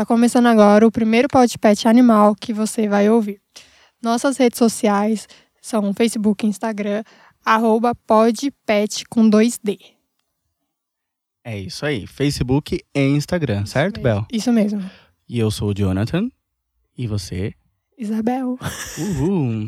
Tá 0.00 0.06
começando 0.06 0.46
agora 0.46 0.86
o 0.86 0.90
primeiro 0.90 1.28
podcast 1.28 1.86
animal 1.86 2.34
que 2.34 2.54
você 2.54 2.88
vai 2.88 3.10
ouvir. 3.10 3.38
Nossas 4.02 4.38
redes 4.38 4.56
sociais 4.58 5.28
são 5.60 5.92
Facebook 5.92 6.46
e 6.46 6.48
Instagram, 6.48 7.04
arroba 7.44 7.94
podpet 7.94 9.04
com 9.10 9.28
2D. 9.28 9.78
É 11.44 11.58
isso 11.58 11.84
aí, 11.84 12.06
Facebook 12.06 12.80
e 12.94 13.00
Instagram, 13.08 13.66
certo, 13.66 14.00
Bel? 14.00 14.24
Isso 14.32 14.50
mesmo. 14.50 14.82
E 15.28 15.38
eu 15.38 15.50
sou 15.50 15.68
o 15.68 15.74
Jonathan. 15.74 16.30
E 16.96 17.06
você? 17.06 17.52
Isabel. 17.98 18.58
Uhul. 18.96 19.66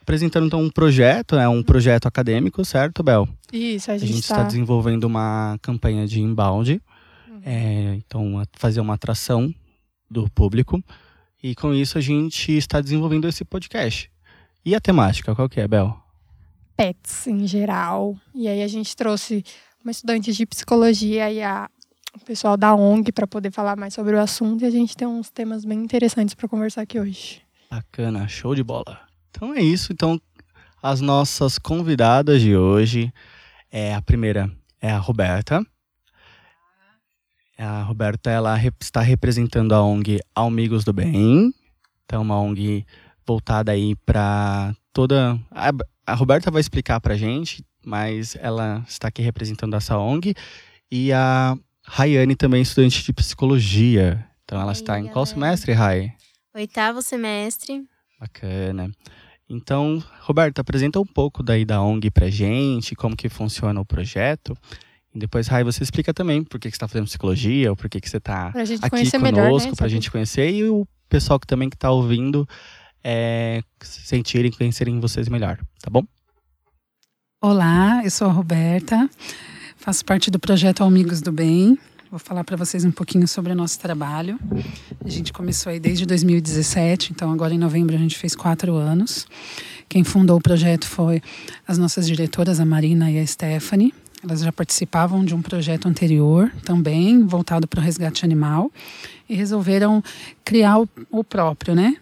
Apresentando 0.00 0.46
então 0.46 0.62
um 0.62 0.70
projeto, 0.70 1.36
é 1.36 1.46
um 1.46 1.62
projeto 1.62 2.06
acadêmico, 2.06 2.64
certo, 2.64 3.02
Bel? 3.02 3.28
Isso, 3.52 3.90
a 3.90 3.94
A 3.94 3.98
gente 3.98 4.10
gente 4.10 4.22
está 4.22 4.36
está. 4.36 4.46
desenvolvendo 4.46 5.04
uma 5.04 5.58
campanha 5.60 6.06
de 6.06 6.18
inbound, 6.22 6.72
Uhum. 6.72 6.93
É, 7.44 7.94
então 7.96 8.42
fazer 8.52 8.80
uma 8.80 8.94
atração 8.94 9.54
do 10.10 10.30
público. 10.30 10.82
E 11.42 11.54
com 11.54 11.74
isso 11.74 11.98
a 11.98 12.00
gente 12.00 12.56
está 12.56 12.80
desenvolvendo 12.80 13.28
esse 13.28 13.44
podcast. 13.44 14.10
E 14.64 14.74
a 14.74 14.80
temática, 14.80 15.34
qual 15.34 15.48
que 15.48 15.60
é, 15.60 15.68
Bel? 15.68 16.04
pets 16.76 17.26
em 17.26 17.46
geral. 17.46 18.16
E 18.34 18.48
aí 18.48 18.62
a 18.62 18.68
gente 18.68 18.94
trouxe 18.94 19.44
uma 19.82 19.90
estudante 19.90 20.32
de 20.32 20.46
psicologia 20.46 21.30
e 21.30 21.42
a, 21.42 21.68
o 22.14 22.24
pessoal 22.24 22.56
da 22.56 22.74
ONG 22.74 23.12
para 23.12 23.26
poder 23.26 23.50
falar 23.50 23.76
mais 23.76 23.94
sobre 23.94 24.14
o 24.14 24.20
assunto. 24.20 24.62
E 24.62 24.66
a 24.66 24.70
gente 24.70 24.96
tem 24.96 25.06
uns 25.06 25.30
temas 25.30 25.64
bem 25.64 25.82
interessantes 25.82 26.34
para 26.34 26.48
conversar 26.48 26.82
aqui 26.82 26.98
hoje. 26.98 27.42
Bacana, 27.70 28.28
show 28.28 28.54
de 28.54 28.62
bola. 28.62 29.00
Então 29.30 29.54
é 29.54 29.60
isso. 29.60 29.92
Então, 29.92 30.20
as 30.82 31.00
nossas 31.00 31.58
convidadas 31.58 32.40
de 32.40 32.56
hoje 32.56 33.12
é 33.70 33.94
a 33.94 34.02
primeira 34.02 34.50
é 34.80 34.90
a 34.90 34.98
Roberta. 34.98 35.64
A 37.56 37.82
Roberta 37.82 38.30
ela 38.30 38.58
está 38.80 39.00
representando 39.00 39.74
a 39.74 39.82
ONG 39.82 40.18
Amigos 40.34 40.84
do 40.84 40.92
Bem. 40.92 41.54
Então, 42.04 42.22
uma 42.22 42.38
ONG 42.38 42.84
voltada 43.26 43.72
aí 43.72 43.94
para 44.04 44.74
toda. 44.92 45.38
A, 45.50 45.70
a 46.06 46.14
Roberta 46.14 46.50
vai 46.50 46.60
explicar 46.60 47.00
pra 47.00 47.16
gente, 47.16 47.64
mas 47.84 48.36
ela 48.40 48.84
está 48.88 49.08
aqui 49.08 49.22
representando 49.22 49.74
essa 49.74 49.96
ONG. 49.96 50.34
E 50.90 51.12
a 51.12 51.56
Rayane 51.84 52.34
também, 52.34 52.62
estudante 52.62 53.04
de 53.04 53.12
psicologia. 53.12 54.26
Então, 54.44 54.60
ela 54.60 54.72
aí, 54.72 54.76
está 54.76 54.98
em 54.98 55.06
qual 55.06 55.24
semestre, 55.24 55.72
Ray? 55.72 56.12
Oitavo 56.54 57.02
semestre. 57.02 57.84
Bacana. 58.18 58.90
Então, 59.48 60.02
Roberto, 60.20 60.58
apresenta 60.58 60.98
um 60.98 61.06
pouco 61.06 61.42
daí 61.42 61.64
da 61.64 61.82
ONG 61.82 62.10
pra 62.10 62.30
gente, 62.30 62.94
como 62.94 63.16
que 63.16 63.28
funciona 63.28 63.80
o 63.80 63.84
projeto. 63.84 64.56
Depois, 65.14 65.46
Rai, 65.46 65.62
você 65.62 65.82
explica 65.82 66.12
também 66.12 66.42
por 66.42 66.58
que, 66.58 66.68
que 66.68 66.72
você 66.72 66.76
está 66.76 66.88
fazendo 66.88 67.06
psicologia, 67.06 67.70
ou 67.70 67.76
por 67.76 67.88
que, 67.88 68.00
que 68.00 68.10
você 68.10 68.16
está 68.16 68.48
aqui 68.48 68.78
conosco, 68.88 69.20
melhor, 69.20 69.52
né? 69.60 69.66
pra 69.66 69.74
Saber- 69.76 69.88
gente 69.90 70.10
conhecer. 70.10 70.50
E 70.50 70.64
o 70.64 70.86
pessoal 71.08 71.38
que 71.38 71.46
também 71.46 71.70
que 71.70 71.76
tá 71.76 71.90
ouvindo 71.90 72.48
é, 73.02 73.62
sentirem, 73.80 74.50
conhecerem 74.50 74.98
vocês 74.98 75.28
melhor, 75.28 75.58
tá 75.80 75.88
bom? 75.88 76.04
Olá, 77.40 78.00
eu 78.02 78.10
sou 78.10 78.26
a 78.28 78.32
Roberta, 78.32 79.08
faço 79.76 80.04
parte 80.04 80.30
do 80.30 80.38
projeto 80.38 80.82
Amigos 80.82 81.20
do 81.20 81.30
Bem. 81.30 81.78
Vou 82.10 82.18
falar 82.18 82.42
para 82.44 82.56
vocês 82.56 82.84
um 82.84 82.90
pouquinho 82.92 83.26
sobre 83.28 83.52
o 83.52 83.54
nosso 83.56 83.78
trabalho. 83.78 84.38
A 85.04 85.08
gente 85.08 85.32
começou 85.32 85.70
aí 85.70 85.78
desde 85.80 86.06
2017, 86.06 87.12
então 87.12 87.30
agora 87.32 87.52
em 87.52 87.58
novembro 87.58 87.94
a 87.94 87.98
gente 87.98 88.16
fez 88.16 88.34
quatro 88.34 88.74
anos. 88.76 89.26
Quem 89.88 90.02
fundou 90.04 90.38
o 90.38 90.40
projeto 90.40 90.86
foi 90.86 91.20
as 91.66 91.76
nossas 91.76 92.06
diretoras, 92.06 92.60
a 92.60 92.64
Marina 92.64 93.10
e 93.10 93.18
a 93.18 93.26
Stephanie. 93.26 93.92
Elas 94.24 94.40
já 94.40 94.50
participavam 94.50 95.22
de 95.22 95.34
um 95.34 95.42
projeto 95.42 95.86
anterior, 95.86 96.50
também 96.64 97.26
voltado 97.26 97.68
para 97.68 97.78
o 97.78 97.82
resgate 97.82 98.24
animal, 98.24 98.72
e 99.28 99.34
resolveram 99.34 100.02
criar 100.42 100.78
o, 100.80 100.88
o 101.10 101.22
próprio, 101.22 101.74
né? 101.74 101.96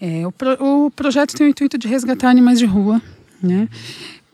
É, 0.00 0.24
o, 0.24 0.30
pro- 0.30 0.56
o 0.86 0.90
projeto 0.92 1.34
tem 1.34 1.46
o 1.46 1.50
intuito 1.50 1.76
de 1.76 1.88
resgatar 1.88 2.30
animais 2.30 2.58
de 2.60 2.66
rua, 2.66 3.02
né? 3.42 3.68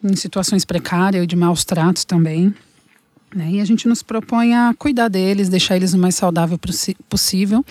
em 0.04 0.16
situações 0.16 0.64
precárias 0.64 1.22
e 1.24 1.26
de 1.26 1.36
maus 1.36 1.64
tratos 1.64 2.04
também. 2.04 2.52
Né? 3.34 3.52
E 3.52 3.60
a 3.60 3.64
gente 3.64 3.86
nos 3.88 4.02
propõe 4.02 4.52
a 4.54 4.74
cuidar 4.76 5.08
deles, 5.08 5.48
deixar 5.48 5.76
eles 5.76 5.94
o 5.94 5.98
mais 5.98 6.16
saudável 6.16 6.58
possível 7.08 7.64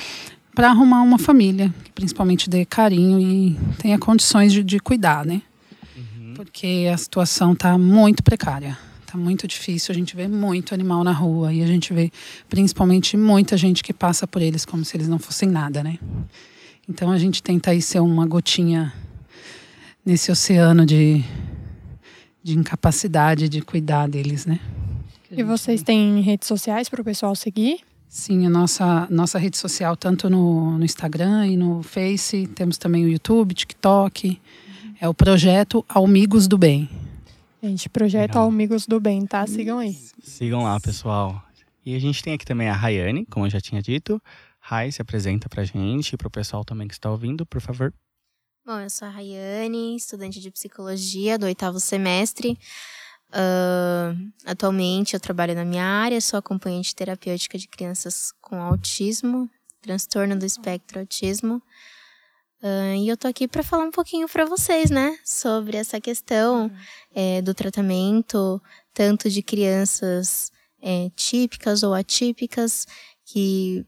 para 0.55 0.69
arrumar 0.69 1.01
uma 1.01 1.19
família 1.19 1.71
que 1.83 1.91
principalmente 1.91 2.49
dê 2.49 2.65
carinho 2.65 3.19
e 3.19 3.59
tenha 3.77 3.99
condições 3.99 4.51
de, 4.53 4.63
de 4.63 4.79
cuidar, 4.79 5.25
né? 5.25 5.41
Porque 6.35 6.89
a 6.91 6.97
situação 6.97 7.51
está 7.51 7.77
muito 7.77 8.23
precária. 8.23 8.77
Está 9.11 9.19
muito 9.19 9.45
difícil, 9.45 9.91
a 9.91 9.93
gente 9.93 10.15
vê 10.15 10.25
muito 10.25 10.73
animal 10.73 11.03
na 11.03 11.11
rua 11.11 11.51
e 11.51 11.61
a 11.61 11.67
gente 11.67 11.93
vê 11.93 12.09
principalmente 12.47 13.17
muita 13.17 13.57
gente 13.57 13.83
que 13.83 13.91
passa 13.91 14.25
por 14.25 14.41
eles 14.41 14.63
como 14.63 14.85
se 14.85 14.95
eles 14.95 15.09
não 15.09 15.19
fossem 15.19 15.49
nada, 15.49 15.83
né? 15.83 15.99
Então 16.87 17.11
a 17.11 17.17
gente 17.17 17.43
tenta 17.43 17.71
aí 17.71 17.81
ser 17.81 17.99
uma 17.99 18.25
gotinha 18.25 18.93
nesse 20.05 20.31
oceano 20.31 20.85
de, 20.85 21.21
de 22.41 22.57
incapacidade 22.57 23.49
de 23.49 23.61
cuidar 23.61 24.07
deles, 24.07 24.45
né? 24.45 24.61
E 25.29 25.43
vocês 25.43 25.83
têm 25.83 26.21
redes 26.21 26.47
sociais 26.47 26.87
para 26.87 27.01
o 27.01 27.03
pessoal 27.03 27.35
seguir? 27.35 27.81
Sim, 28.07 28.45
a 28.45 28.49
nossa, 28.49 29.07
nossa 29.09 29.37
rede 29.37 29.57
social, 29.57 29.97
tanto 29.97 30.29
no, 30.29 30.77
no 30.77 30.85
Instagram 30.85 31.47
e 31.47 31.57
no 31.57 31.83
Face, 31.83 32.47
temos 32.55 32.77
também 32.77 33.03
o 33.03 33.09
YouTube, 33.09 33.53
TikTok. 33.53 34.39
É 35.01 35.09
o 35.09 35.13
projeto 35.13 35.83
Amigos 35.89 36.47
do 36.47 36.57
Bem. 36.57 37.10
Gente, 37.61 37.89
projeto 37.89 38.35
Legal. 38.35 38.47
Amigos 38.47 38.87
do 38.87 38.99
Bem, 38.99 39.25
tá? 39.25 39.45
Sigam 39.45 39.79
aí. 39.79 39.97
Sigam 40.23 40.63
lá, 40.63 40.79
pessoal. 40.79 41.43
E 41.85 41.95
a 41.95 41.99
gente 41.99 42.23
tem 42.23 42.33
aqui 42.33 42.45
também 42.45 42.69
a 42.69 42.73
Rayane, 42.73 43.25
como 43.25 43.45
eu 43.45 43.49
já 43.49 43.61
tinha 43.61 43.81
dito. 43.81 44.21
Rai, 44.59 44.91
se 44.91 45.01
apresenta 45.01 45.49
pra 45.49 45.63
gente 45.63 46.13
e 46.13 46.17
pro 46.17 46.29
pessoal 46.29 46.63
também 46.63 46.87
que 46.87 46.93
está 46.93 47.09
ouvindo, 47.09 47.45
por 47.45 47.61
favor. 47.61 47.93
Bom, 48.65 48.79
eu 48.79 48.89
sou 48.89 49.07
a 49.07 49.11
Rayane, 49.11 49.95
estudante 49.95 50.39
de 50.39 50.51
psicologia 50.51 51.37
do 51.37 51.45
oitavo 51.45 51.79
semestre. 51.79 52.57
Ah, 53.31 54.13
atualmente 54.45 55.13
eu 55.13 55.19
trabalho 55.19 55.55
na 55.55 55.63
minha 55.63 55.85
área, 55.85 56.19
sou 56.19 56.37
acompanhante 56.37 56.95
terapêutica 56.95 57.57
de 57.57 57.67
crianças 57.67 58.33
com 58.41 58.61
autismo, 58.61 59.49
transtorno 59.81 60.37
do 60.37 60.45
espectro 60.45 60.99
autismo. 60.99 61.61
Ah, 62.63 62.95
e 62.95 63.07
eu 63.07 63.17
tô 63.17 63.27
aqui 63.27 63.47
para 63.47 63.63
falar 63.63 63.85
um 63.85 63.91
pouquinho 63.91 64.27
para 64.29 64.45
vocês, 64.45 64.89
né, 64.91 65.17
sobre 65.25 65.77
essa 65.77 65.99
questão 65.99 66.71
eh, 67.13 67.41
do 67.41 67.53
tratamento, 67.53 68.61
tanto 68.93 69.29
de 69.29 69.41
crianças 69.41 70.51
eh, 70.81 71.09
típicas 71.15 71.81
ou 71.83 71.93
atípicas, 71.93 72.85
que, 73.25 73.83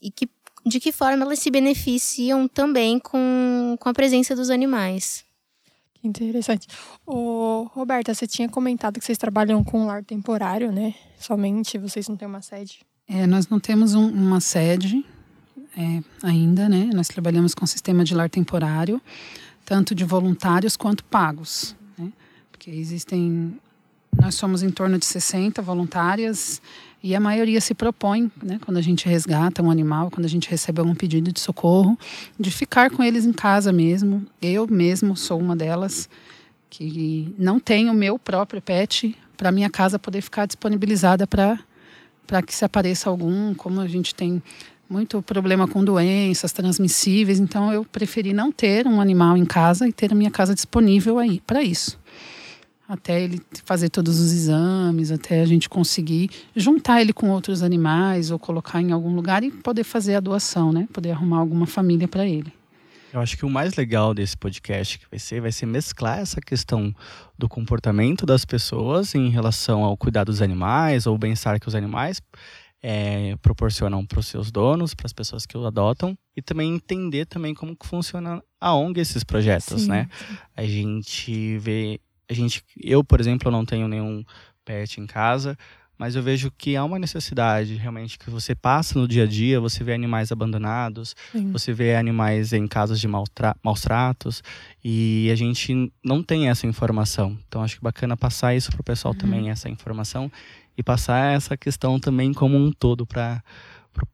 e 0.00 0.10
que, 0.10 0.28
de 0.64 0.80
que 0.80 0.90
forma 0.92 1.24
elas 1.24 1.38
se 1.38 1.50
beneficiam 1.50 2.48
também 2.48 2.98
com, 2.98 3.76
com 3.78 3.88
a 3.88 3.94
presença 3.94 4.34
dos 4.34 4.48
animais. 4.48 5.24
Que 5.94 6.08
interessante. 6.08 6.66
Ô, 7.06 7.64
Roberta, 7.74 8.14
você 8.14 8.26
tinha 8.26 8.48
comentado 8.48 8.98
que 8.98 9.04
vocês 9.04 9.18
trabalham 9.18 9.62
com 9.62 9.86
lar 9.86 10.02
temporário, 10.04 10.70
né? 10.72 10.94
Somente, 11.18 11.76
vocês 11.78 12.08
não 12.08 12.16
têm 12.16 12.28
uma 12.28 12.42
sede. 12.42 12.80
É, 13.08 13.26
nós 13.26 13.48
não 13.48 13.60
temos 13.60 13.94
um- 13.94 14.08
uma 14.10 14.40
sede 14.40 15.04
é, 15.76 16.02
ainda, 16.22 16.68
né? 16.68 16.90
Nós 16.94 17.08
trabalhamos 17.08 17.54
com 17.54 17.66
sistema 17.66 18.04
de 18.04 18.14
lar 18.14 18.30
temporário, 18.30 19.00
tanto 19.64 19.94
de 19.94 20.04
voluntários 20.04 20.76
quanto 20.76 21.04
pagos, 21.04 21.74
né? 21.98 22.12
Porque 22.50 22.70
existem... 22.70 23.58
Nós 24.20 24.36
somos 24.36 24.62
em 24.62 24.70
torno 24.70 24.96
de 24.96 25.04
60 25.04 25.60
voluntárias 25.60 26.62
e 27.02 27.14
a 27.14 27.20
maioria 27.20 27.60
se 27.60 27.74
propõe, 27.74 28.30
né, 28.42 28.58
quando 28.64 28.78
a 28.78 28.80
gente 28.80 29.06
resgata 29.06 29.62
um 29.62 29.70
animal, 29.70 30.10
quando 30.10 30.24
a 30.24 30.28
gente 30.28 30.48
recebe 30.48 30.80
algum 30.80 30.94
pedido 30.94 31.32
de 31.32 31.40
socorro, 31.40 31.98
de 32.40 32.50
ficar 32.50 32.90
com 32.90 33.02
eles 33.02 33.26
em 33.26 33.32
casa 33.32 33.72
mesmo. 33.72 34.24
Eu 34.40 34.66
mesmo 34.66 35.16
sou 35.16 35.38
uma 35.38 35.56
delas 35.56 36.08
que 36.70 37.34
não 37.36 37.60
tenho 37.60 37.92
o 37.92 37.94
meu 37.94 38.18
próprio 38.18 38.62
pet 38.62 39.14
para 39.36 39.52
minha 39.52 39.68
casa 39.68 39.98
poder 39.98 40.22
ficar 40.22 40.46
disponibilizada 40.46 41.26
para 41.26 41.58
para 42.26 42.40
que 42.40 42.54
se 42.54 42.64
apareça 42.64 43.10
algum, 43.10 43.52
como 43.52 43.82
a 43.82 43.86
gente 43.86 44.14
tem 44.14 44.42
muito 44.88 45.20
problema 45.22 45.66
com 45.66 45.84
doenças 45.84 46.52
transmissíveis, 46.52 47.40
então 47.40 47.72
eu 47.72 47.84
preferi 47.84 48.32
não 48.32 48.52
ter 48.52 48.86
um 48.86 49.00
animal 49.00 49.36
em 49.36 49.44
casa 49.44 49.88
e 49.88 49.92
ter 49.92 50.12
a 50.12 50.14
minha 50.14 50.30
casa 50.30 50.54
disponível 50.54 51.18
aí 51.18 51.40
para 51.46 51.62
isso. 51.62 51.98
Até 52.86 53.22
ele 53.22 53.40
fazer 53.64 53.88
todos 53.88 54.20
os 54.20 54.30
exames, 54.30 55.10
até 55.10 55.40
a 55.40 55.46
gente 55.46 55.70
conseguir 55.70 56.30
juntar 56.54 57.00
ele 57.00 57.14
com 57.14 57.30
outros 57.30 57.62
animais 57.62 58.30
ou 58.30 58.38
colocar 58.38 58.82
em 58.82 58.92
algum 58.92 59.14
lugar 59.14 59.42
e 59.42 59.50
poder 59.50 59.84
fazer 59.84 60.16
a 60.16 60.20
doação, 60.20 60.70
né? 60.70 60.86
Poder 60.92 61.12
arrumar 61.12 61.38
alguma 61.38 61.66
família 61.66 62.06
para 62.06 62.26
ele. 62.26 62.52
Eu 63.10 63.20
acho 63.20 63.38
que 63.38 63.46
o 63.46 63.48
mais 63.48 63.76
legal 63.76 64.12
desse 64.12 64.36
podcast 64.36 64.98
que 64.98 65.06
vai 65.08 65.20
ser, 65.20 65.40
vai 65.40 65.52
ser 65.52 65.66
mesclar 65.66 66.18
essa 66.18 66.40
questão 66.40 66.92
do 67.38 67.48
comportamento 67.48 68.26
das 68.26 68.44
pessoas 68.44 69.14
em 69.14 69.30
relação 69.30 69.84
ao 69.84 69.96
cuidado 69.96 70.26
dos 70.26 70.42
animais 70.42 71.06
ou 71.06 71.16
bem-estar 71.16 71.60
que 71.60 71.68
os 71.68 71.76
animais 71.76 72.20
é, 72.86 73.34
proporcionam 73.36 74.04
para 74.04 74.20
os 74.20 74.26
seus 74.26 74.52
donos, 74.52 74.94
para 74.94 75.06
as 75.06 75.12
pessoas 75.14 75.46
que 75.46 75.56
o 75.56 75.64
adotam, 75.64 76.14
e 76.36 76.42
também 76.42 76.74
entender 76.74 77.24
também 77.24 77.54
como 77.54 77.74
que 77.74 77.86
funciona 77.86 78.42
a 78.60 78.74
ONG 78.74 79.00
esses 79.00 79.24
projetos, 79.24 79.82
Sim. 79.82 79.88
né? 79.88 80.08
A 80.54 80.64
gente 80.66 81.56
vê, 81.56 81.98
a 82.28 82.34
gente, 82.34 82.62
eu 82.78 83.02
por 83.02 83.20
exemplo, 83.20 83.50
não 83.50 83.64
tenho 83.64 83.88
nenhum 83.88 84.22
pet 84.66 85.00
em 85.00 85.06
casa, 85.06 85.56
mas 85.98 86.16
eu 86.16 86.22
vejo 86.22 86.50
que 86.56 86.76
há 86.76 86.84
uma 86.84 86.98
necessidade 86.98 87.74
realmente 87.74 88.18
que 88.18 88.28
você 88.30 88.54
passa 88.54 88.98
no 88.98 89.06
dia 89.06 89.24
a 89.24 89.26
dia, 89.26 89.60
você 89.60 89.84
vê 89.84 89.94
animais 89.94 90.32
abandonados, 90.32 91.14
Sim. 91.32 91.52
você 91.52 91.72
vê 91.72 91.94
animais 91.94 92.52
em 92.52 92.66
casos 92.66 93.00
de 93.00 93.06
maus 93.08 93.80
tratos 93.80 94.42
e 94.84 95.28
a 95.30 95.34
gente 95.34 95.92
não 96.04 96.22
tem 96.22 96.48
essa 96.48 96.66
informação. 96.66 97.38
Então 97.46 97.62
acho 97.62 97.76
que 97.76 97.82
bacana 97.82 98.16
passar 98.16 98.54
isso 98.54 98.70
pro 98.72 98.82
pessoal 98.82 99.14
também, 99.14 99.50
essa 99.50 99.68
informação 99.68 100.30
e 100.76 100.82
passar 100.82 101.34
essa 101.34 101.56
questão 101.56 102.00
também 102.00 102.32
como 102.32 102.56
um 102.56 102.72
todo 102.72 103.06
para 103.06 103.42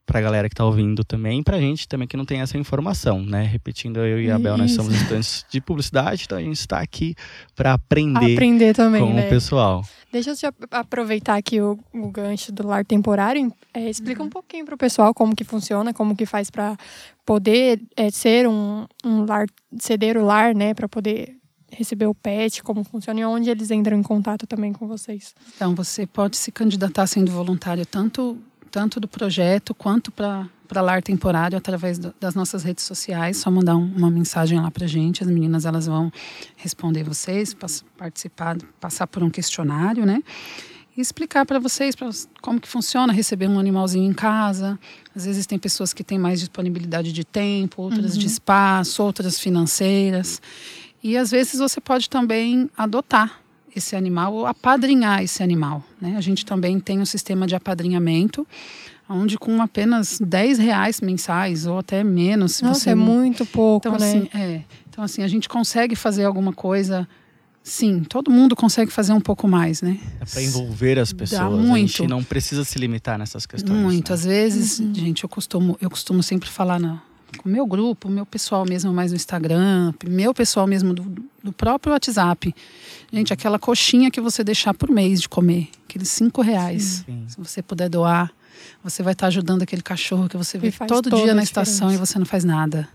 para 0.07 0.21
galera 0.21 0.49
que 0.49 0.55
tá 0.55 0.65
ouvindo 0.65 1.05
também, 1.05 1.43
pra 1.43 1.59
gente 1.59 1.89
também 1.89 2.07
que 2.07 2.17
não 2.17 2.25
tem 2.25 2.41
essa 2.41 2.59
informação, 2.59 3.23
né? 3.23 3.45
Repetindo, 3.45 4.01
eu 4.01 4.21
e 4.21 4.31
a 4.31 4.39
Bel, 4.39 4.57
nós 4.57 4.73
somos 4.73 4.95
estudantes 4.95 5.45
de 5.49 5.61
publicidade, 5.61 6.25
então 6.25 6.39
a 6.39 6.43
gente 6.43 6.59
está 6.59 6.81
aqui 6.81 7.15
para 7.55 7.75
aprender, 7.75 8.33
Aprender 8.35 8.75
também, 8.75 9.03
com 9.03 9.13
né? 9.13 9.27
o 9.27 9.31
pessoal. 9.31 9.85
Deixa 10.13 10.31
eu 10.31 10.37
te 10.37 10.47
aproveitar 10.71 11.37
aqui 11.37 11.61
o, 11.61 11.79
o 11.95 12.11
gancho 12.11 12.53
do 12.53 12.67
lar 12.67 12.85
temporário. 12.85 13.53
É, 13.73 13.89
explica 13.89 14.23
um 14.23 14.29
pouquinho 14.29 14.65
para 14.65 14.75
o 14.75 14.79
pessoal 14.79 15.15
como 15.15 15.37
que 15.37 15.45
funciona, 15.45 15.95
como 15.95 16.17
que 16.17 16.27
faz 16.27 16.51
para 16.51 16.77
poder 17.25 17.81
é, 17.97 18.11
ser 18.11 18.49
um, 18.49 18.87
um 19.05 19.25
lar, 19.25 19.47
ceder 19.79 20.17
o 20.17 20.25
lar, 20.25 20.55
né? 20.55 20.75
Para 20.75 20.89
poder 20.89 21.37
receber 21.73 22.07
o 22.07 22.15
pet, 22.15 22.63
como 22.63 22.83
funciona 22.83 23.21
e 23.21 23.25
onde 23.25 23.49
eles 23.49 23.71
entram 23.71 23.97
em 23.97 24.03
contato 24.03 24.47
também 24.47 24.73
com 24.73 24.87
vocês. 24.87 25.35
Então, 25.55 25.75
você 25.75 26.07
pode 26.07 26.37
se 26.37 26.51
candidatar 26.51 27.07
sendo 27.07 27.31
voluntário 27.31 27.87
tanto, 27.87 28.37
tanto 28.71 28.99
do 29.01 29.09
projeto 29.09 29.75
quanto 29.75 30.11
para 30.11 30.47
para 30.69 30.83
lar 30.83 31.03
temporário 31.03 31.59
através 31.59 31.99
do- 31.99 32.15
das 32.21 32.37
nossas 32.37 32.63
redes 32.63 32.85
sociais. 32.85 33.39
Só 33.39 33.51
mandar 33.51 33.75
um- 33.75 33.93
uma 33.97 34.09
mensagem 34.09 34.61
lá 34.61 34.71
para 34.71 34.87
gente. 34.87 35.21
As 35.21 35.29
meninas 35.29 35.65
elas 35.67 35.87
vão 35.89 36.13
responder 36.57 37.03
vocês, 37.03 37.53
participar, 37.99 38.57
passar 38.81 39.09
por 39.09 39.21
um 39.21 39.29
questionário, 39.29 40.07
né? 40.07 40.23
E 40.97 41.01
explicar 41.01 41.45
para 41.45 41.59
vocês 41.59 41.97
pra, 41.97 42.09
como 42.41 42.61
que 42.61 42.69
funciona 42.69 43.13
receber 43.13 43.49
um 43.49 43.59
animalzinho 43.59 44.09
em 44.09 44.13
casa. 44.15 44.79
Às 45.13 45.25
vezes 45.25 45.45
tem 45.45 45.59
pessoas 45.59 45.93
que 45.93 46.05
têm 46.05 46.21
mais 46.21 46.39
disponibilidade 46.39 47.13
de 47.13 47.25
tempo, 47.25 47.83
outras 47.83 48.17
de 48.17 48.27
espaço, 48.29 49.03
outras 49.03 49.41
financeiras. 49.41 50.41
E 51.03 51.17
às 51.17 51.33
vezes 51.33 51.59
você 51.59 51.81
pode 51.81 52.09
também 52.09 52.71
adotar 52.77 53.40
esse 53.75 53.97
animal 53.97 54.35
ou 54.35 54.47
apadrinhar 54.47 55.23
esse 55.23 55.43
animal. 55.43 55.83
Né? 56.01 56.15
A 56.17 56.21
gente 56.21 56.45
também 56.45 56.79
tem 56.81 57.01
um 57.01 57.05
sistema 57.05 57.47
de 57.47 57.55
apadrinhamento, 57.55 58.47
onde 59.09 59.39
com 59.39 59.61
apenas 59.61 60.21
10 60.21 60.59
reais 60.59 61.01
mensais 61.01 61.67
ou 61.67 61.79
até 61.79 62.05
menos, 62.05 62.57
se 62.57 62.65
Nossa, 62.65 62.81
você 62.81 62.91
é 62.91 62.95
muito 62.95 63.45
pouco, 63.45 63.89
então, 63.89 63.99
né? 63.99 64.09
assim, 64.09 64.29
é. 64.35 64.63
Então, 64.89 65.05
assim, 65.05 65.23
a 65.23 65.29
gente 65.29 65.49
consegue 65.49 65.97
fazer 65.97 66.25
alguma 66.25 66.53
coisa. 66.53 67.09
Sim, 67.63 68.03
todo 68.03 68.31
mundo 68.31 68.57
consegue 68.57 68.91
fazer 68.91 69.13
um 69.13 69.21
pouco 69.21 69.47
mais, 69.47 69.83
né? 69.83 69.99
É 70.21 70.25
para 70.25 70.43
envolver 70.43 70.99
as 70.99 71.13
pessoas. 71.13 71.41
A 71.41 71.51
muito. 71.51 71.89
gente 71.89 72.07
não 72.07 72.25
precisa 72.25 72.65
se 72.65 72.79
limitar 72.79 73.19
nessas 73.19 73.47
questões. 73.47 73.79
Muito. 73.79 74.09
né? 74.09 74.15
Às 74.15 74.25
vezes, 74.25 74.77
gente, 74.95 75.23
eu 75.23 75.29
costumo, 75.29 75.77
eu 75.81 75.91
costumo 75.91 76.23
sempre 76.23 76.49
falar 76.49 76.81
na, 76.81 77.03
com 77.39 77.49
o 77.49 77.53
meu 77.53 77.67
grupo, 77.67 78.09
o 78.09 78.11
meu 78.11 78.27
pessoal 78.27 78.65
mesmo 78.65 78.93
mais 78.93 79.13
no 79.13 79.17
Instagram, 79.17 79.93
meu 80.07 80.35
pessoal 80.35 80.67
mesmo 80.67 80.95
do, 80.95 81.05
do 81.43 81.53
próprio 81.53 81.93
WhatsApp. 81.93 82.55
Gente, 83.13 83.33
aquela 83.33 83.59
coxinha 83.59 84.11
que 84.11 84.21
você 84.21 84.45
deixar 84.45 84.73
por 84.73 84.89
mês 84.89 85.21
de 85.21 85.29
comer, 85.29 85.69
aqueles 85.89 86.09
cinco 86.09 86.43
reais, 86.43 87.05
Sim. 87.05 87.25
se 87.27 87.37
você 87.37 87.61
puder 87.61 87.89
doar, 87.89 88.33
você 88.85 89.03
vai 89.03 89.13
estar 89.13 89.27
ajudando 89.27 89.63
aquele 89.63 89.83
cachorro 89.83 90.29
que 90.29 90.37
você 90.37 90.59
vê 90.59 90.71
todo 90.87 91.11
dia 91.11 91.35
na 91.35 91.43
estação 91.43 91.93
e 91.93 91.97
você 91.97 92.19
não 92.19 92.27
faz 92.27 92.45
nada. 92.45 92.89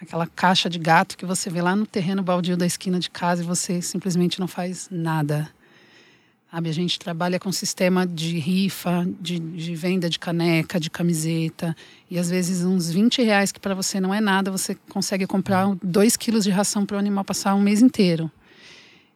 Aquela 0.00 0.26
caixa 0.26 0.68
de 0.68 0.80
gato 0.80 1.16
que 1.16 1.24
você 1.24 1.48
vê 1.48 1.62
lá 1.62 1.76
no 1.76 1.86
terreno 1.86 2.24
baldio 2.24 2.56
da 2.56 2.66
esquina 2.66 2.98
de 2.98 3.08
casa 3.08 3.42
e 3.42 3.46
você 3.46 3.80
simplesmente 3.80 4.40
não 4.40 4.48
faz 4.48 4.88
nada. 4.90 5.48
Sabe, 6.50 6.68
a 6.68 6.74
gente 6.74 6.98
trabalha 6.98 7.38
com 7.38 7.50
sistema 7.50 8.06
de 8.06 8.38
rifa, 8.38 9.08
de, 9.18 9.38
de 9.38 9.74
venda 9.74 10.10
de 10.10 10.18
caneca, 10.18 10.78
de 10.78 10.90
camiseta. 10.90 11.74
E 12.10 12.18
às 12.18 12.28
vezes 12.28 12.62
uns 12.62 12.90
20 12.90 13.22
reais, 13.22 13.50
que 13.52 13.58
para 13.58 13.74
você 13.74 13.98
não 14.00 14.12
é 14.12 14.20
nada, 14.20 14.50
você 14.50 14.76
consegue 14.90 15.26
comprar 15.26 15.66
2 15.82 16.16
quilos 16.16 16.44
de 16.44 16.50
ração 16.50 16.84
para 16.84 16.96
o 16.96 16.98
animal 17.00 17.24
passar 17.24 17.54
um 17.54 17.62
mês 17.62 17.80
inteiro. 17.80 18.30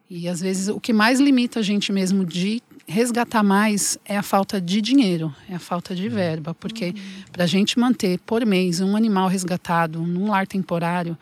E 0.08 0.28
às 0.28 0.40
vezes 0.40 0.68
o 0.68 0.78
que 0.78 0.92
mais 0.92 1.18
limita 1.18 1.60
a 1.60 1.62
gente 1.62 1.92
mesmo 1.92 2.24
de 2.24 2.62
resgatar 2.86 3.42
mais 3.42 3.98
é 4.04 4.16
a 4.16 4.22
falta 4.22 4.60
de 4.60 4.80
dinheiro, 4.80 5.34
é 5.48 5.56
a 5.56 5.58
falta 5.58 5.94
de 5.94 6.08
verba. 6.08 6.54
Porque 6.54 6.94
para 7.32 7.44
a 7.44 7.46
gente 7.46 7.78
manter 7.78 8.18
por 8.20 8.44
mês 8.46 8.80
um 8.80 8.94
animal 8.96 9.28
resgatado 9.28 10.00
num 10.00 10.28
lar 10.28 10.46
temporário, 10.46 11.18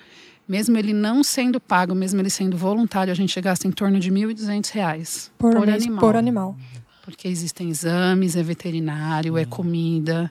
mesmo 0.47 0.77
ele 0.77 0.93
não 0.93 1.25
sendo 1.25 1.59
pago, 1.59 1.95
mesmo 1.95 2.21
ele 2.21 2.29
sendo 2.29 2.57
voluntário, 2.57 3.11
a 3.11 3.17
gente 3.17 3.41
gasta 3.41 3.67
em 3.67 3.73
torno 3.73 3.99
de 3.99 4.11
1.200 4.11 4.71
reais 4.73 5.33
Por, 5.39 5.59
mês, 5.67 5.87
por 5.99 6.17
animal. 6.17 6.55
porque 7.03 7.27
existem 7.29 7.71
exames, 7.71 8.37
é 8.37 8.43
veterinário, 8.43 9.39
é 9.39 9.47
comida. 9.47 10.31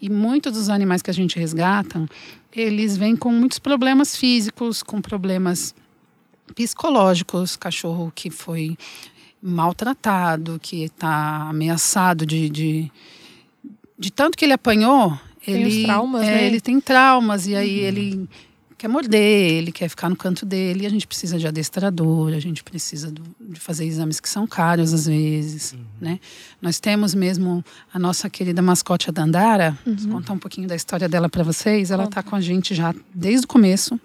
E 0.00 0.10
muitos 0.10 0.52
dos 0.52 0.68
animais 0.68 1.00
que 1.00 1.10
a 1.10 1.14
gente 1.14 1.38
resgata, 1.38 2.04
eles 2.52 2.96
vêm 2.96 3.14
com 3.14 3.30
muitos 3.30 3.60
problemas 3.60 4.16
físicos, 4.16 4.82
com 4.82 5.00
problemas 5.00 5.72
psicológicos. 6.54 7.56
Cachorro 7.56 8.12
que 8.14 8.30
foi 8.30 8.76
maltratado, 9.42 10.58
que 10.60 10.84
está 10.84 11.48
ameaçado 11.48 12.24
de, 12.24 12.48
de, 12.48 12.92
de 13.98 14.10
tanto 14.10 14.36
que 14.36 14.44
ele 14.44 14.54
apanhou. 14.54 15.18
Tem 15.44 15.62
ele, 15.62 15.84
traumas, 15.84 16.22
é, 16.22 16.30
né? 16.30 16.46
Ele 16.46 16.60
tem 16.60 16.80
traumas, 16.80 17.46
e 17.46 17.54
aí 17.54 17.80
ele 17.80 18.26
quer 18.78 18.88
morder, 18.88 19.52
ele 19.52 19.70
quer 19.70 19.90
ficar 19.90 20.08
no 20.08 20.16
canto 20.16 20.46
dele, 20.46 20.84
e 20.84 20.86
a 20.86 20.88
gente 20.88 21.06
precisa 21.06 21.38
de 21.38 21.46
adestrador, 21.46 22.32
a 22.32 22.40
gente 22.40 22.64
precisa 22.64 23.10
do- 23.10 23.22
de 23.38 23.60
fazer 23.60 23.84
exames 23.84 24.20
que 24.20 24.28
são 24.28 24.46
caros 24.46 24.94
às 24.94 25.06
vezes, 25.06 25.74
né? 26.00 26.18
Nós 26.62 26.80
temos 26.80 27.14
mesmo 27.14 27.62
a 27.92 27.98
nossa 27.98 28.30
querida 28.30 28.62
mascote 28.62 29.10
a 29.10 29.12
Dandara, 29.12 29.76
vou 29.84 30.12
contar 30.12 30.32
um 30.32 30.38
pouquinho 30.38 30.66
da 30.66 30.74
história 30.74 31.08
dela 31.10 31.28
para 31.28 31.42
vocês. 31.42 31.90
Ela 31.90 32.04
está 32.04 32.22
com 32.22 32.34
a 32.36 32.40
gente 32.40 32.74
já 32.74 32.94
desde 33.14 33.44
o 33.44 33.48
começo. 33.48 34.00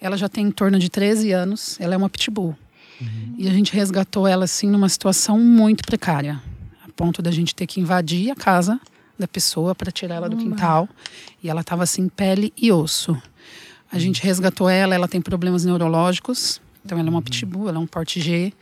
Ela 0.00 0.16
já 0.16 0.28
tem 0.28 0.46
em 0.46 0.50
torno 0.50 0.78
de 0.78 0.88
13 0.88 1.32
anos, 1.32 1.76
ela 1.80 1.94
é 1.94 1.96
uma 1.96 2.08
pitbull. 2.08 2.56
E 3.38 3.48
a 3.48 3.50
gente 3.50 3.72
resgatou 3.72 4.26
ela 4.26 4.44
assim 4.44 4.68
numa 4.68 4.88
situação 4.88 5.38
muito 5.38 5.82
precária, 5.84 6.40
a 6.84 6.88
ponto 6.92 7.22
da 7.22 7.30
gente 7.30 7.54
ter 7.54 7.66
que 7.66 7.80
invadir 7.80 8.30
a 8.30 8.34
casa 8.34 8.80
da 9.18 9.28
pessoa 9.28 9.74
para 9.74 9.90
tirar 9.90 10.16
ela 10.16 10.28
do 10.28 10.36
quintal. 10.36 10.88
E 11.42 11.48
ela 11.48 11.60
estava 11.62 11.82
assim, 11.82 12.08
pele 12.08 12.52
e 12.56 12.70
osso. 12.72 13.20
A 13.92 13.98
gente 13.98 14.22
resgatou 14.22 14.68
ela, 14.68 14.94
ela 14.94 15.08
tem 15.08 15.20
problemas 15.20 15.64
neurológicos. 15.64 16.60
Então 16.84 16.98
ela 16.98 17.08
é 17.08 17.10
uma 17.10 17.22
pitbull, 17.22 17.68
ela 17.68 17.76
é 17.78 17.80
um 17.80 17.86
porte 17.86 18.20
G. 18.20 18.52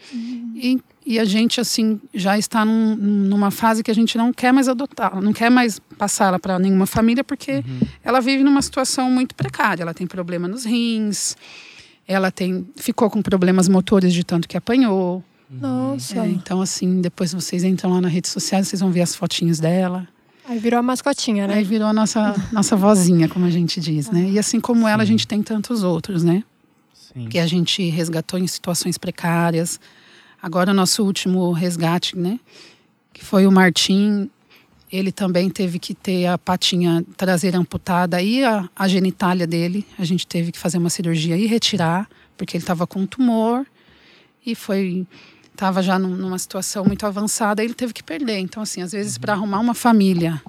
E, 0.57 0.81
e 1.07 1.19
a 1.19 1.25
gente 1.25 1.61
assim 1.61 2.01
já 2.13 2.37
está 2.37 2.65
num- 2.65 2.97
numa 2.97 3.51
fase 3.51 3.83
que 3.83 3.91
a 3.91 3.95
gente 3.95 4.19
não 4.19 4.33
quer 4.33 4.53
mais 4.53 4.69
adotar, 4.69 5.21
não 5.21 5.33
quer 5.33 5.51
mais 5.51 5.79
passar 5.97 6.27
ela 6.29 6.39
para 6.39 6.59
nenhuma 6.59 6.85
família 6.87 7.23
porque 7.23 7.65
ela 8.03 8.21
vive 8.21 8.43
numa 8.43 8.61
situação 8.63 9.11
muito 9.11 9.35
precária. 9.35 9.83
Ela 9.83 9.95
tem 9.95 10.07
problema 10.07 10.49
nos 10.49 10.65
rins, 10.65 11.37
ela 12.07 12.31
tem 12.31 12.67
ficou 12.77 13.09
com 13.09 13.23
problemas 13.23 13.69
motores 13.69 14.13
de 14.13 14.25
tanto 14.25 14.49
que 14.49 14.57
apanhou. 14.57 15.23
Nossa. 15.51 16.19
É, 16.19 16.29
então 16.29 16.61
assim, 16.61 17.01
depois 17.01 17.33
vocês 17.33 17.65
entram 17.65 17.91
lá 17.91 18.01
nas 18.01 18.13
redes 18.13 18.31
sociais, 18.31 18.69
vocês 18.69 18.81
vão 18.81 18.91
ver 18.91 19.03
as 19.03 19.15
fotinhos 19.15 19.59
dela. 19.61 20.07
Aí 20.47 20.59
virou 20.59 20.79
a 20.81 20.83
mascotinha, 20.83 21.47
né? 21.47 21.55
Aí 21.55 21.65
virou 21.65 21.87
a 21.89 21.93
nossa, 21.93 22.35
nossa 22.53 22.75
vozinha, 22.75 23.29
como 23.29 23.45
a 23.45 23.51
gente 23.51 23.81
diz, 23.81 24.11
né? 24.11 24.29
E 24.31 24.39
assim 24.39 24.61
como 24.61 24.89
ela, 24.89 25.03
a 25.03 25.07
gente 25.07 25.27
tem 25.27 25.43
tantos 25.43 25.83
outros, 25.83 26.25
né? 26.25 26.43
Sim. 27.19 27.29
Que 27.29 27.39
a 27.39 27.47
gente 27.47 27.89
resgatou 27.91 28.39
em 28.39 28.47
situações 28.47 28.97
precárias. 28.99 29.81
Agora, 30.41 30.71
o 30.71 30.75
nosso 30.75 31.05
último 31.05 31.51
resgate, 31.53 32.17
né? 32.17 32.39
Que 33.13 33.25
foi 33.25 33.47
o 33.47 33.53
Martim. 33.53 34.31
Ele 34.91 35.13
também 35.13 35.51
teve 35.51 35.79
que 35.79 35.93
ter 35.95 36.27
a 36.27 36.39
patinha 36.39 37.05
traseira 37.17 37.59
amputada 37.59 38.23
e 38.23 38.43
a, 38.45 38.69
a 38.75 38.89
genitália 38.89 39.47
dele. 39.47 39.87
A 39.99 40.05
gente 40.05 40.27
teve 40.27 40.51
que 40.53 40.59
fazer 40.59 40.79
uma 40.79 40.89
cirurgia 40.89 41.37
e 41.37 41.47
retirar, 41.47 42.09
porque 42.39 42.57
ele 42.57 42.63
estava 42.63 42.87
com 42.87 43.01
um 43.01 43.07
tumor. 43.07 43.67
E 44.47 44.55
foi 44.55 45.07
estava 45.53 45.83
já 45.83 45.99
num- 45.99 46.15
numa 46.17 46.39
situação 46.39 46.85
muito 46.85 47.05
avançada, 47.05 47.63
ele 47.65 47.75
teve 47.75 47.93
que 47.93 48.03
perder. 48.03 48.39
Então, 48.39 48.63
assim, 48.63 48.81
às 48.81 48.93
vezes, 48.93 49.19
para 49.19 49.33
arrumar 49.33 49.59
uma 49.59 49.75
família 49.75 50.41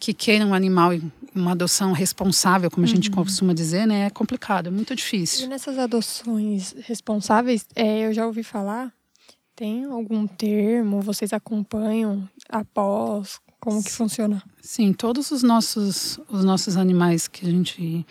que 0.00 0.12
queira 0.12 0.44
um 0.44 0.52
animal, 0.52 0.90
uma 1.34 1.52
adoção 1.52 1.92
responsável, 1.92 2.70
como 2.70 2.84
a 2.84 2.88
gente 2.88 3.10
costuma 3.10 3.52
dizer, 3.52 3.86
né, 3.86 4.06
é 4.06 4.10
complicado, 4.10 4.68
é 4.68 4.70
muito 4.70 4.92
E 4.92 4.96
difícil. 4.96 5.48
nessas 5.48 5.78
adoções 5.78 6.74
responsáveis, 6.80 7.66
é, 7.74 8.06
eu 8.06 8.12
já 8.12 8.26
ouvi 8.26 8.42
falar, 8.42 8.92
tem 9.54 9.84
algum 9.84 10.26
termo, 10.26 11.00
vocês 11.00 11.32
acompanham 11.32 12.28
após, 12.48 13.38
como 13.60 13.82
que 13.82 13.90
funciona? 13.90 14.42
Sim, 14.62 14.92
todos 14.92 15.30
os 15.30 15.42
nossos, 15.42 16.18
os 16.28 16.44
nossos 16.44 16.76
animais 16.76 17.26
que 17.26 17.46
a 17.46 17.50
gente 17.50 18.06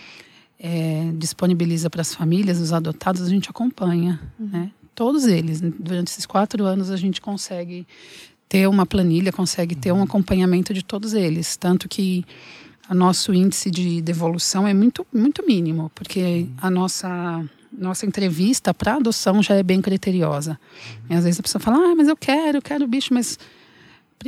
é, 0.59 1.11
disponibiliza 1.15 1.89
para 1.89 2.01
as 2.01 2.13
famílias, 2.13 2.59
os 2.59 2.73
adotados, 2.73 3.21
a 3.21 3.29
gente 3.29 3.49
acompanha, 3.49 4.19
né? 4.39 4.71
Todos 4.95 5.25
eles. 5.25 5.61
Durante 5.61 6.07
esses 6.07 6.25
quatro 6.25 6.65
anos 6.65 6.89
a 6.89 6.97
gente 6.97 7.21
consegue 7.21 7.85
ter 8.49 8.67
uma 8.67 8.85
planilha, 8.85 9.31
consegue 9.31 9.75
ter 9.75 9.91
um 9.91 10.01
acompanhamento 10.01 10.73
de 10.73 10.83
todos 10.83 11.13
eles. 11.13 11.55
Tanto 11.55 11.87
que 11.87 12.25
o 12.89 12.95
nosso 12.95 13.33
índice 13.33 13.69
de 13.71 14.01
devolução 14.01 14.67
é 14.67 14.73
muito, 14.73 15.05
muito 15.13 15.45
mínimo, 15.45 15.91
porque 15.95 16.47
a 16.61 16.69
nossa, 16.69 17.43
nossa 17.77 18.05
entrevista 18.05 18.73
para 18.73 18.95
adoção 18.95 19.41
já 19.43 19.55
é 19.55 19.63
bem 19.63 19.81
criteriosa. 19.81 20.57
E 21.09 21.13
às 21.13 21.23
vezes 21.23 21.39
a 21.39 21.43
pessoa 21.43 21.61
fala, 21.61 21.77
ah, 21.77 21.95
mas 21.95 22.07
eu 22.07 22.15
quero, 22.15 22.57
eu 22.59 22.61
quero 22.61 22.87
bicho, 22.87 23.13
mas 23.13 23.37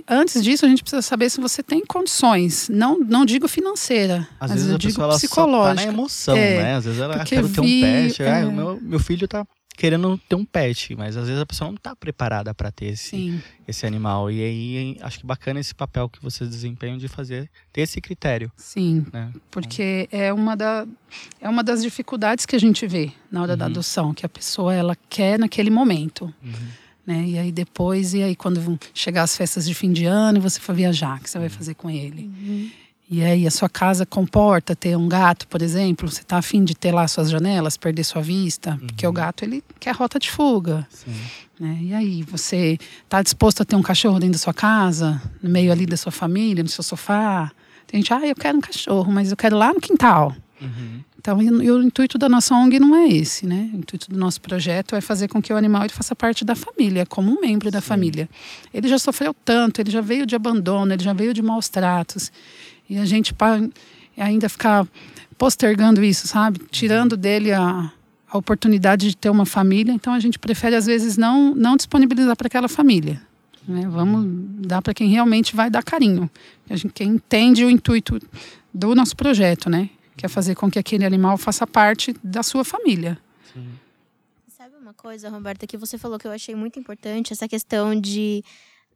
antes 0.08 0.44
disso, 0.44 0.66
a 0.66 0.70
gente 0.70 0.82
precisa 0.84 1.02
saber 1.02 1.30
se 1.30 1.40
você 1.42 1.64
tem 1.64 1.84
condições. 1.86 2.70
Não, 2.70 3.00
não 3.00 3.26
digo 3.26 3.48
financeira, 3.48 4.28
Às 4.40 4.52
mas 4.52 4.52
vezes 4.52 4.70
eu 4.70 4.76
a 4.76 4.78
digo 4.78 4.92
pessoa 4.94 5.06
ela 5.06 5.14
só 5.14 5.18
tá 5.20 5.28
psicológica. 5.28 5.86
na 5.88 5.94
emoção, 5.94 6.36
É, 6.38 6.64
né? 6.64 6.76
Às 6.76 6.86
vezes 6.86 7.00
ela 7.00 7.24
quer 7.26 7.44
ter 7.50 7.60
um 7.62 7.64
pet. 7.82 8.22
é. 8.24 8.42
Ah, 8.44 8.48
o 8.48 8.52
meu, 8.52 8.80
meu 8.82 9.00
filho 9.00 9.28
tá 9.28 9.46
querendo 9.80 10.18
ter 10.28 10.36
um 10.36 10.44
pet, 10.44 10.94
mas 10.94 11.16
às 11.16 11.26
vezes 11.28 11.42
a 11.42 11.46
pessoa 11.46 11.72
não 11.72 11.78
tá 11.78 11.96
preparada 11.96 12.54
para 12.54 12.70
ter 12.70 12.88
esse, 12.88 13.12
Sim, 13.12 13.42
esse 13.66 13.86
animal. 13.88 14.30
E 14.30 14.44
aí 14.44 14.98
acho 15.00 15.20
que 15.20 15.26
bacana 15.26 15.58
esse 15.58 15.74
papel 15.74 16.10
que 16.10 16.22
vocês 16.22 16.50
desempenham 16.50 16.98
de 16.98 17.08
fazer, 17.08 17.50
ter 17.72 17.82
esse 17.82 18.02
critério, 18.02 18.52
sim. 18.58 19.06
né? 19.14 19.32
Porque 19.50 20.10
é 20.12 20.34
uma, 20.34 20.58
da, 20.58 20.86
é 21.40 21.48
uma 21.48 21.64
das 21.64 21.82
dificuldades 21.82 22.46
que 22.46 22.58
a 22.58 22.60
gente 22.60 22.86
vê 22.86 23.10
na 23.32 23.42
hora 23.42 23.56
da 23.56 23.66
Uhum. 23.66 23.72
adoção, 23.72 24.14
que 24.14 24.26
a 24.26 24.30
pessoa 24.30 24.74
ela 24.74 24.98
quer 25.10 25.40
naquele 25.40 25.70
momento. 25.70 26.26
Uhum. 26.44 26.52
Né? 27.08 27.26
E 27.26 27.38
aí 27.40 27.52
depois, 27.52 28.14
e 28.14 28.22
aí 28.22 28.36
quando 28.36 28.60
vão 28.60 28.78
chegar 28.94 29.24
as 29.24 29.38
festas 29.38 29.66
de 29.66 29.74
fim 29.74 29.94
de 29.94 30.06
ano 30.06 30.40
e 30.40 30.42
você 30.42 30.60
for 30.60 30.76
viajar, 30.76 31.18
o 31.18 31.24
que 31.24 31.30
você 31.30 31.40
vai 31.40 31.48
fazer 31.50 31.74
com 31.76 31.90
ele? 31.90 32.30
E 33.10 33.24
aí 33.24 33.48
a 33.48 33.52
sua 33.52 33.68
casa 33.68 34.06
comporta 34.06 34.76
ter 34.76 34.96
um 34.96 35.10
gato, 35.10 35.48
por 35.48 35.64
exemplo, 35.64 36.08
você 36.08 36.22
tá 36.24 36.38
afim 36.38 36.64
de 36.64 36.76
ter 36.76 36.92
lá 36.92 37.08
suas 37.08 37.30
janelas, 37.30 37.76
perder 37.76 38.04
sua 38.04 38.22
vista, 38.22 38.78
porque 38.86 39.08
o 39.08 39.12
gato 39.12 39.44
ele 39.44 39.64
quer 39.80 39.96
rota 39.96 40.20
de 40.20 40.30
fuga. 40.30 40.88
Né? 41.60 41.78
E 41.82 41.94
aí, 41.94 42.24
você 42.24 42.78
está 43.04 43.22
disposto 43.22 43.62
a 43.62 43.66
ter 43.66 43.76
um 43.76 43.82
cachorro 43.82 44.20
dentro 44.20 44.34
da 44.34 44.40
sua 44.40 44.54
casa, 44.54 45.22
no 45.42 45.50
meio 45.50 45.72
ali 45.72 45.86
da 45.86 45.98
sua 45.98 46.12
família, 46.12 46.64
no 46.64 46.70
seu 46.70 46.84
sofá? 46.84 47.52
Tem 47.86 48.00
gente, 48.00 48.14
ah, 48.14 48.26
eu 48.26 48.36
quero 48.36 48.58
um 48.58 48.62
cachorro, 48.62 49.12
mas 49.12 49.32
eu 49.32 49.36
quero 49.36 49.58
lá 49.58 49.74
no 49.74 49.82
quintal. 49.82 50.34
Uhum. 50.62 51.02
Então, 51.18 51.42
e, 51.42 51.48
e 51.48 51.72
o 51.72 51.84
intuito 51.84 52.18
da 52.18 52.30
nossa 52.30 52.56
ONG 52.56 52.80
não 52.80 52.96
é 52.96 53.08
esse, 53.10 53.46
né? 53.46 53.70
O 53.74 53.78
intuito 53.78 54.10
do 54.10 54.18
nosso 54.18 54.40
projeto 54.40 54.96
é 54.96 55.02
fazer 55.02 55.28
com 55.28 55.42
que 55.42 55.52
o 55.52 55.58
animal 55.58 55.84
ele 55.84 55.94
faça 55.94 56.16
parte 56.16 56.46
da 56.46 56.56
família, 56.56 57.06
como 57.06 57.32
um 57.32 57.42
membro 57.42 57.70
da 57.70 57.82
família. 57.82 58.30
Ele 58.74 58.88
já 58.88 58.98
sofreu 58.98 59.36
tanto, 59.44 59.82
ele 59.82 59.92
já 59.92 60.00
veio 60.00 60.26
de 60.26 60.36
abandono, 60.36 60.94
ele 60.94 61.04
já 61.04 61.12
veio 61.12 61.34
de 61.34 61.42
maus 61.42 61.68
tratos. 61.68 62.32
E 62.90 62.98
a 62.98 63.06
gente 63.06 63.36
ainda 64.18 64.50
ficar 64.50 64.88
postergando 65.38 66.04
isso, 66.04 66.28
sabe? 66.28 66.60
Tirando 66.72 67.16
dele 67.16 67.52
a, 67.52 67.92
a 68.28 68.38
oportunidade 68.38 69.10
de 69.10 69.18
ter 69.18 69.30
uma 69.30 69.46
família. 69.46 69.92
Então, 69.92 70.14
a 70.14 70.20
gente 70.20 70.40
prefere, 70.40 70.76
às 70.76 70.86
vezes, 70.86 71.18
não, 71.18 71.56
não 71.56 71.78
disponibilizar 71.78 72.36
para 72.36 72.48
aquela 72.48 72.68
família. 72.68 73.22
Né? 73.68 73.88
Vamos 73.88 74.26
dar 74.68 74.82
para 74.82 74.94
quem 74.94 75.10
realmente 75.10 75.56
vai 75.56 75.70
dar 75.70 75.84
carinho. 75.84 76.30
A 76.70 76.76
gente, 76.76 76.92
quem 76.92 77.10
entende 77.10 77.64
o 77.64 77.70
intuito 77.70 78.20
do 78.74 78.96
nosso 78.96 79.16
projeto, 79.16 79.70
né? 79.70 79.90
Que 80.18 80.26
é 80.26 80.30
fazer 80.30 80.56
com 80.56 80.70
que 80.70 80.80
aquele 80.80 81.06
animal 81.06 81.38
faça 81.38 81.66
parte 81.66 82.16
da 82.24 82.44
sua 82.44 82.66
família. 82.66 83.18
Sabe 84.48 84.76
uma 84.76 84.94
coisa, 84.94 85.30
Roberta, 85.30 85.66
que 85.66 85.78
você 85.78 85.98
falou 85.98 86.20
que 86.20 86.28
eu 86.28 86.32
achei 86.32 86.56
muito 86.56 86.80
importante? 86.80 87.32
Essa 87.32 87.48
questão 87.48 88.00
de. 88.00 88.44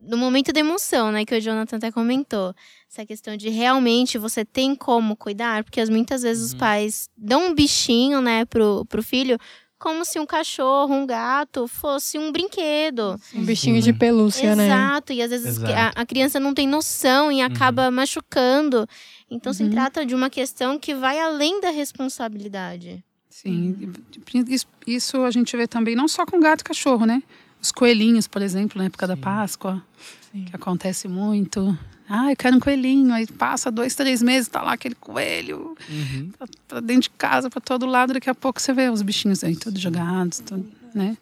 No 0.06 0.18
momento 0.18 0.52
da 0.52 0.60
emoção, 0.60 1.12
né? 1.12 1.26
Que 1.26 1.36
o 1.36 1.42
Jonathan 1.42 1.78
até 1.78 1.92
comentou. 1.92 2.54
Essa 2.92 3.06
questão 3.06 3.36
de 3.38 3.50
realmente 3.50 4.18
você 4.18 4.44
tem 4.46 4.76
como 4.76 5.16
cuidar, 5.16 5.64
porque 5.64 5.80
as- 5.82 5.90
muitas 5.90 6.22
vezes 6.24 6.44
os 6.48 6.54
pais 6.54 7.10
dão 7.18 7.48
um 7.48 7.56
bichinho, 7.56 8.22
né, 8.22 8.46
pro, 8.46 8.86
pro 8.86 9.02
filho, 9.02 9.38
como 9.80 10.06
se 10.06 10.18
um 10.20 10.26
cachorro, 10.26 10.94
um 10.94 11.06
gato 11.06 11.68
fosse 11.68 12.18
um 12.18 12.32
brinquedo. 12.32 13.20
Um 13.36 13.44
bichinho 13.44 13.82
de 13.82 13.92
pelúcia, 13.92 14.56
né? 14.56 14.68
Exato, 14.68 15.12
e 15.12 15.22
às 15.22 15.30
vezes 15.30 15.46
Exato. 15.58 15.74
a, 15.74 16.02
a 16.02 16.06
criança 16.06 16.40
não 16.40 16.54
tem 16.54 16.68
noção 16.68 17.32
e 17.32 17.42
acaba 17.42 17.90
machucando. 17.92 18.88
Então 19.30 19.52
se 19.52 19.68
trata 19.70 20.06
de 20.06 20.14
uma 20.16 20.30
questão 20.30 20.80
que 20.80 20.94
vai 20.96 21.20
além 21.20 21.60
da 21.60 21.70
responsabilidade. 21.70 23.04
Sim, 23.30 23.92
isso 24.86 25.24
a 25.24 25.32
gente 25.32 25.58
vê 25.58 25.68
também 25.68 25.96
não 25.96 26.08
só 26.08 26.26
com 26.26 26.40
gato 26.40 26.62
e 26.62 26.64
cachorro, 26.64 27.06
né? 27.06 27.22
Os 27.64 27.72
coelhinhos, 27.72 28.28
por 28.28 28.42
exemplo, 28.42 28.78
na 28.78 28.86
época 28.86 29.08
da 29.08 29.16
Páscoa, 29.16 29.82
Sim. 30.34 30.44
que 30.44 30.54
acontece 30.56 31.08
muito. 31.08 31.78
Ah, 32.10 32.30
eu 32.32 32.36
quero 32.36 32.58
um 32.58 32.60
coelhinho. 32.60 33.14
Aí 33.14 33.26
passa 33.26 33.72
dois, 33.72 33.96
três 33.96 34.22
meses, 34.22 34.50
tá 34.50 34.62
lá 34.62 34.74
aquele 34.74 34.96
coelho 34.96 35.74
Uhum. 35.90 36.30
pra, 36.38 36.48
pra 36.68 36.80
dentro 36.82 37.04
de 37.04 37.10
casa, 37.12 37.50
pra 37.50 37.62
todo 37.62 37.86
lado. 37.86 38.14
Daqui 38.14 38.30
a 38.30 38.36
pouco 38.36 38.62
você 38.62 38.74
vê 38.74 38.90
os 38.90 39.02
bichinhos 39.02 39.44
aí 39.46 39.56
todos 39.56 39.80
jogados, 39.82 40.40
tudo, 40.40 40.66
né? 40.94 41.16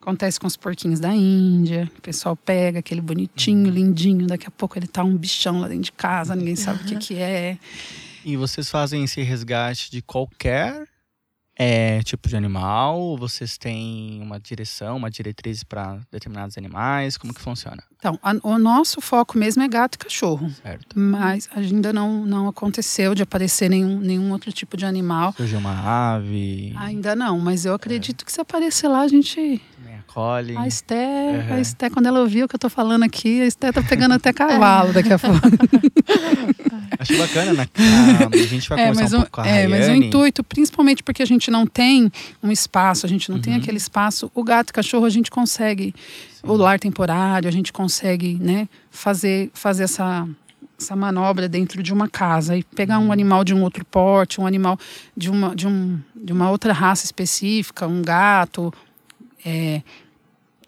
Acontece 0.00 0.38
com 0.38 0.46
os 0.46 0.56
porquinhos 0.56 1.00
da 1.00 1.14
Índia. 1.14 1.90
O 1.98 2.00
pessoal 2.02 2.36
pega 2.36 2.78
aquele 2.80 3.00
bonitinho, 3.00 3.70
lindinho. 3.70 4.26
Daqui 4.26 4.46
a 4.46 4.50
pouco 4.50 4.78
ele 4.78 4.86
tá 4.86 5.02
um 5.02 5.16
bichão 5.16 5.60
lá 5.60 5.66
dentro 5.68 5.84
de 5.84 5.92
casa, 5.92 6.36
ninguém 6.36 6.56
sabe 6.56 6.82
o 6.82 6.86
que, 6.86 6.96
que 6.96 7.14
é. 7.16 7.58
E 8.22 8.36
vocês 8.36 8.68
fazem 8.70 9.02
esse 9.04 9.22
resgate 9.22 9.90
de 9.90 10.02
qualquer 10.02 10.86
é, 11.58 12.02
tipo 12.02 12.28
de 12.28 12.36
animal? 12.36 13.16
Vocês 13.16 13.56
têm 13.56 14.20
uma 14.22 14.38
direção, 14.38 14.96
uma 14.96 15.10
diretriz 15.10 15.64
para 15.64 15.98
determinados 16.12 16.56
animais? 16.58 17.16
Como 17.16 17.32
que 17.34 17.40
funciona? 17.40 17.82
Então, 17.98 18.18
a- 18.22 18.36
o 18.42 18.58
nosso 18.58 19.00
foco 19.00 19.38
mesmo 19.38 19.62
é 19.62 19.68
gato 19.68 19.94
e 19.94 19.98
cachorro. 19.98 20.50
Certo. 20.62 20.98
Mas 20.98 21.48
ainda 21.54 21.92
não, 21.92 22.24
não 22.26 22.46
aconteceu 22.48 23.14
de 23.14 23.22
aparecer 23.22 23.68
nenhum, 23.70 23.98
nenhum 24.00 24.30
outro 24.32 24.52
tipo 24.52 24.76
de 24.76 24.84
animal. 24.84 25.32
Surgiu 25.36 25.58
uma 25.58 26.14
ave, 26.14 26.74
Ainda 26.76 27.16
não, 27.16 27.38
mas 27.40 27.64
eu 27.64 27.74
acredito 27.74 28.24
que 28.24 28.32
se 28.32 28.40
aparecer 28.40 28.88
lá, 28.88 29.00
a 29.00 29.08
gente. 29.08 29.60
A 30.56 30.66
Esté, 30.66 30.94
Uhum. 31.48 31.54
a 31.56 31.60
Esté, 31.60 31.90
quando 31.90 32.06
ela 32.06 32.20
ouviu 32.20 32.46
o 32.46 32.48
que 32.48 32.54
eu 32.54 32.58
tô 32.58 32.70
falando 32.70 33.02
aqui, 33.02 33.42
a 33.42 33.46
Esté 33.46 33.70
tá 33.72 33.82
pegando 33.82 34.12
até 34.14 34.32
cavalo 34.32 34.92
daqui 34.92 35.12
a 35.12 35.18
pouco. 35.18 35.40
Acho 36.98 37.18
bacana, 37.18 37.52
né? 37.52 37.68
A 38.32 38.36
gente 38.46 38.68
vai 38.68 38.80
É, 38.80 38.88
conversar 38.88 39.02
mas, 39.02 39.12
um 39.12 39.16
o, 39.16 39.20
pouco 39.20 39.32
com 39.32 39.40
a 39.42 39.46
é, 39.46 39.66
mas 39.68 39.80
o 39.84 39.88
Rayane. 39.88 40.06
intuito, 40.06 40.42
principalmente 40.44 41.02
porque 41.02 41.22
a 41.22 41.26
gente 41.26 41.50
não 41.50 41.66
tem 41.66 42.10
um 42.42 42.50
espaço, 42.50 43.04
a 43.04 43.08
gente 43.08 43.30
não 43.30 43.38
tem 43.40 43.54
Uhum. 43.54 43.60
aquele 43.60 43.76
espaço, 43.76 44.30
o 44.34 44.42
gato 44.42 44.70
e 44.70 44.72
cachorro 44.72 45.04
a 45.04 45.10
gente 45.10 45.30
consegue, 45.30 45.94
o 46.42 46.54
lar 46.54 46.78
temporário, 46.78 47.48
a 47.48 47.52
gente 47.52 47.72
consegue 47.72 48.38
né, 48.40 48.68
fazer, 48.90 49.50
fazer 49.52 49.84
essa, 49.84 50.26
essa 50.80 50.96
manobra 50.96 51.48
dentro 51.48 51.82
de 51.82 51.92
uma 51.92 52.08
casa 52.08 52.56
e 52.56 52.62
pegar 52.62 52.98
Uhum. 52.98 53.08
um 53.08 53.12
animal 53.12 53.44
de 53.44 53.52
um 53.54 53.62
outro 53.62 53.84
porte, 53.84 54.40
um 54.40 54.46
animal 54.46 54.78
de 55.16 55.30
uma, 55.30 55.54
de 55.54 55.66
um, 55.66 55.98
de 56.14 56.32
uma 56.32 56.50
outra 56.50 56.72
raça 56.72 57.04
específica, 57.04 57.86
um 57.86 58.00
gato. 58.02 58.72
É, 59.46 59.82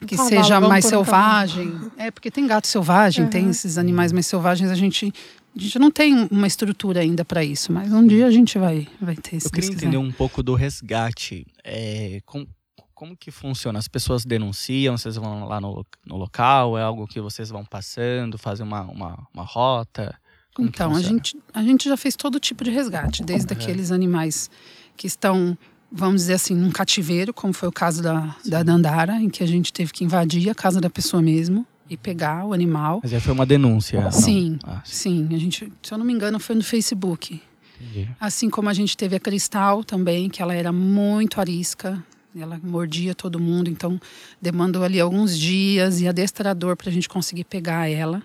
que 0.06 0.16
cavalo, 0.16 0.28
seja 0.28 0.61
mais 0.61 0.85
cavalo. 0.85 1.04
selvagem. 1.04 1.90
É, 1.97 2.11
porque 2.11 2.30
tem 2.30 2.47
gato 2.47 2.66
selvagem, 2.68 3.26
tem 3.28 3.44
Uhum. 3.44 3.50
esses 3.50 3.76
animais 3.78 4.12
mais 4.12 4.26
selvagens, 4.26 4.70
a 4.70 4.75
gente, 4.76 5.12
a 5.56 5.61
gente 5.61 5.78
não 5.78 5.90
tem 5.90 6.28
uma 6.30 6.47
estrutura 6.47 7.00
ainda 7.00 7.25
para 7.25 7.42
isso, 7.44 7.73
mas 7.73 7.92
um 7.92 8.06
dia 8.06 8.26
a 8.26 8.30
gente 8.30 8.58
vai, 8.58 8.87
vai 9.00 9.16
ter, 9.16 9.40
se 9.40 9.49
Eu 9.49 9.50
queria 9.50 9.70
entender 9.70 9.97
um 9.97 10.12
pouco 10.12 10.42
do 10.42 10.54
resgate. 10.54 11.44
É, 11.64 12.20
com- 12.25 12.47
como 12.94 13.16
que 13.16 13.30
funciona? 13.30 13.78
As 13.78 13.87
pessoas 13.88 14.25
denunciam, 14.25 14.97
vocês 14.99 15.14
vão 15.16 15.47
lá 15.47 15.61
no, 15.61 15.85
no 16.04 16.16
local? 16.16 16.76
É 16.78 16.82
algo 16.82 17.06
que 17.06 17.20
vocês 17.20 17.49
vão 17.49 17.64
passando, 17.64 18.37
fazem 18.38 18.66
uma, 18.66 18.82
uma, 18.82 19.26
uma 19.32 19.44
rota? 19.44 20.16
Como 20.54 20.68
Então, 20.68 20.94
a 20.97 21.00
gente, 21.02 21.37
a 21.54 21.62
gente 21.62 21.88
já 21.88 21.97
fez 21.97 22.16
todo 22.16 22.40
tipo 22.40 22.64
de 22.64 22.70
resgate, 22.70 23.23
desde 23.23 23.52
aqueles 23.52 23.92
animais 23.92 24.50
que 24.97 25.06
estão, 25.06 25.56
vamos 25.90 26.23
dizer 26.23 26.35
assim, 26.35 26.54
num 26.54 26.71
cativeiro, 26.71 27.33
como 27.33 27.52
foi 27.52 27.68
o 27.68 27.73
caso 27.73 28.02
da, 28.02 28.37
da 28.45 28.62
Dandara, 28.62 29.14
em 29.21 29.28
que 29.28 29.42
a 29.42 29.47
gente 29.47 29.73
teve 29.73 29.92
que 29.92 30.04
invadir 30.04 30.49
a 30.50 30.54
casa 30.54 30.80
da 30.80 30.90
pessoa 30.90 31.23
mesmo 31.23 31.66
e 31.88 31.97
pegar 31.97 32.45
o 32.45 32.52
animal. 32.52 33.00
Mas 33.02 33.12
aí 33.12 33.21
foi 33.21 33.33
uma 33.33 33.47
denúncia. 33.47 34.11
Sim. 34.11 34.59
Ah, 34.64 34.83
Sim, 34.85 35.28
a 35.33 35.38
gente, 35.38 35.73
se 35.83 35.92
eu 35.92 35.99
não 35.99 36.04
me 36.04 36.12
engano, 36.12 36.38
foi 36.38 36.54
no 36.54 36.62
Facebook. 36.62 37.40
entendi. 37.80 38.09
Assim 38.21 38.50
como 38.50 38.68
a 38.68 38.75
gente 38.75 38.97
teve 38.97 39.16
a 39.16 39.21
Cristal 39.21 39.83
também, 39.83 40.28
que 40.28 40.42
ela 40.42 40.54
era 40.54 40.71
muito 40.71 41.40
arisca, 41.40 42.02
ela 42.38 42.61
mordia 42.62 43.14
todo 43.14 43.40
mundo, 43.40 43.68
então 43.71 43.99
demandou 44.40 44.85
ali 44.85 45.00
alguns 45.00 45.37
dias 45.37 46.00
e 46.00 46.07
adestrador 46.07 46.76
para 46.76 46.88
a 46.90 46.92
gente 46.92 47.09
conseguir 47.09 47.45
pegar 47.45 47.88
ela. 47.90 48.23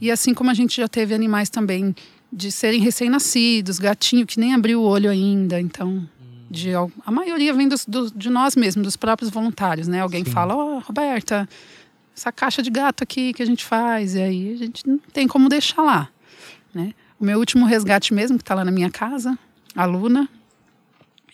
E 0.00 0.10
assim 0.10 0.32
como 0.32 0.50
a 0.50 0.54
gente 0.54 0.76
já 0.76 0.86
teve 0.88 1.14
animais 1.14 1.50
também 1.50 1.94
de 2.32 2.52
serem 2.52 2.80
recém-nascidos, 2.80 3.78
gatinho 3.78 4.24
que 4.26 4.38
nem 4.38 4.54
abriu 4.54 4.80
o 4.80 4.84
olho 4.84 5.10
ainda, 5.10 5.60
então 5.60 6.08
de, 6.50 6.70
a 7.06 7.10
maioria 7.10 7.54
vem 7.54 7.68
dos, 7.68 7.86
do- 7.86 8.10
de 8.10 8.28
nós 8.28 8.56
mesmos, 8.56 8.84
dos 8.84 8.96
próprios 8.96 9.30
voluntários, 9.30 9.86
né? 9.86 10.00
Alguém 10.00 10.24
Sim. 10.24 10.30
fala, 10.32 10.54
ó, 10.56 10.78
Roberta, 10.80 11.48
essa 12.16 12.32
caixa 12.32 12.60
de 12.62 12.70
gato 12.70 13.02
aqui 13.04 13.32
que 13.32 13.42
a 13.42 13.46
gente 13.46 13.64
faz, 13.64 14.14
e 14.16 14.20
aí 14.20 14.52
a 14.52 14.56
gente 14.56 14.86
não 14.88 14.98
tem 15.12 15.28
como 15.28 15.48
deixar 15.48 15.82
lá, 15.82 16.08
né? 16.74 16.92
O 17.20 17.24
meu 17.24 17.38
último 17.38 17.66
resgate 17.66 18.12
mesmo, 18.12 18.36
que 18.36 18.42
está 18.42 18.54
lá 18.54 18.64
na 18.64 18.70
minha 18.72 18.90
casa, 18.90 19.38
a 19.76 19.84
Luna, 19.84 20.28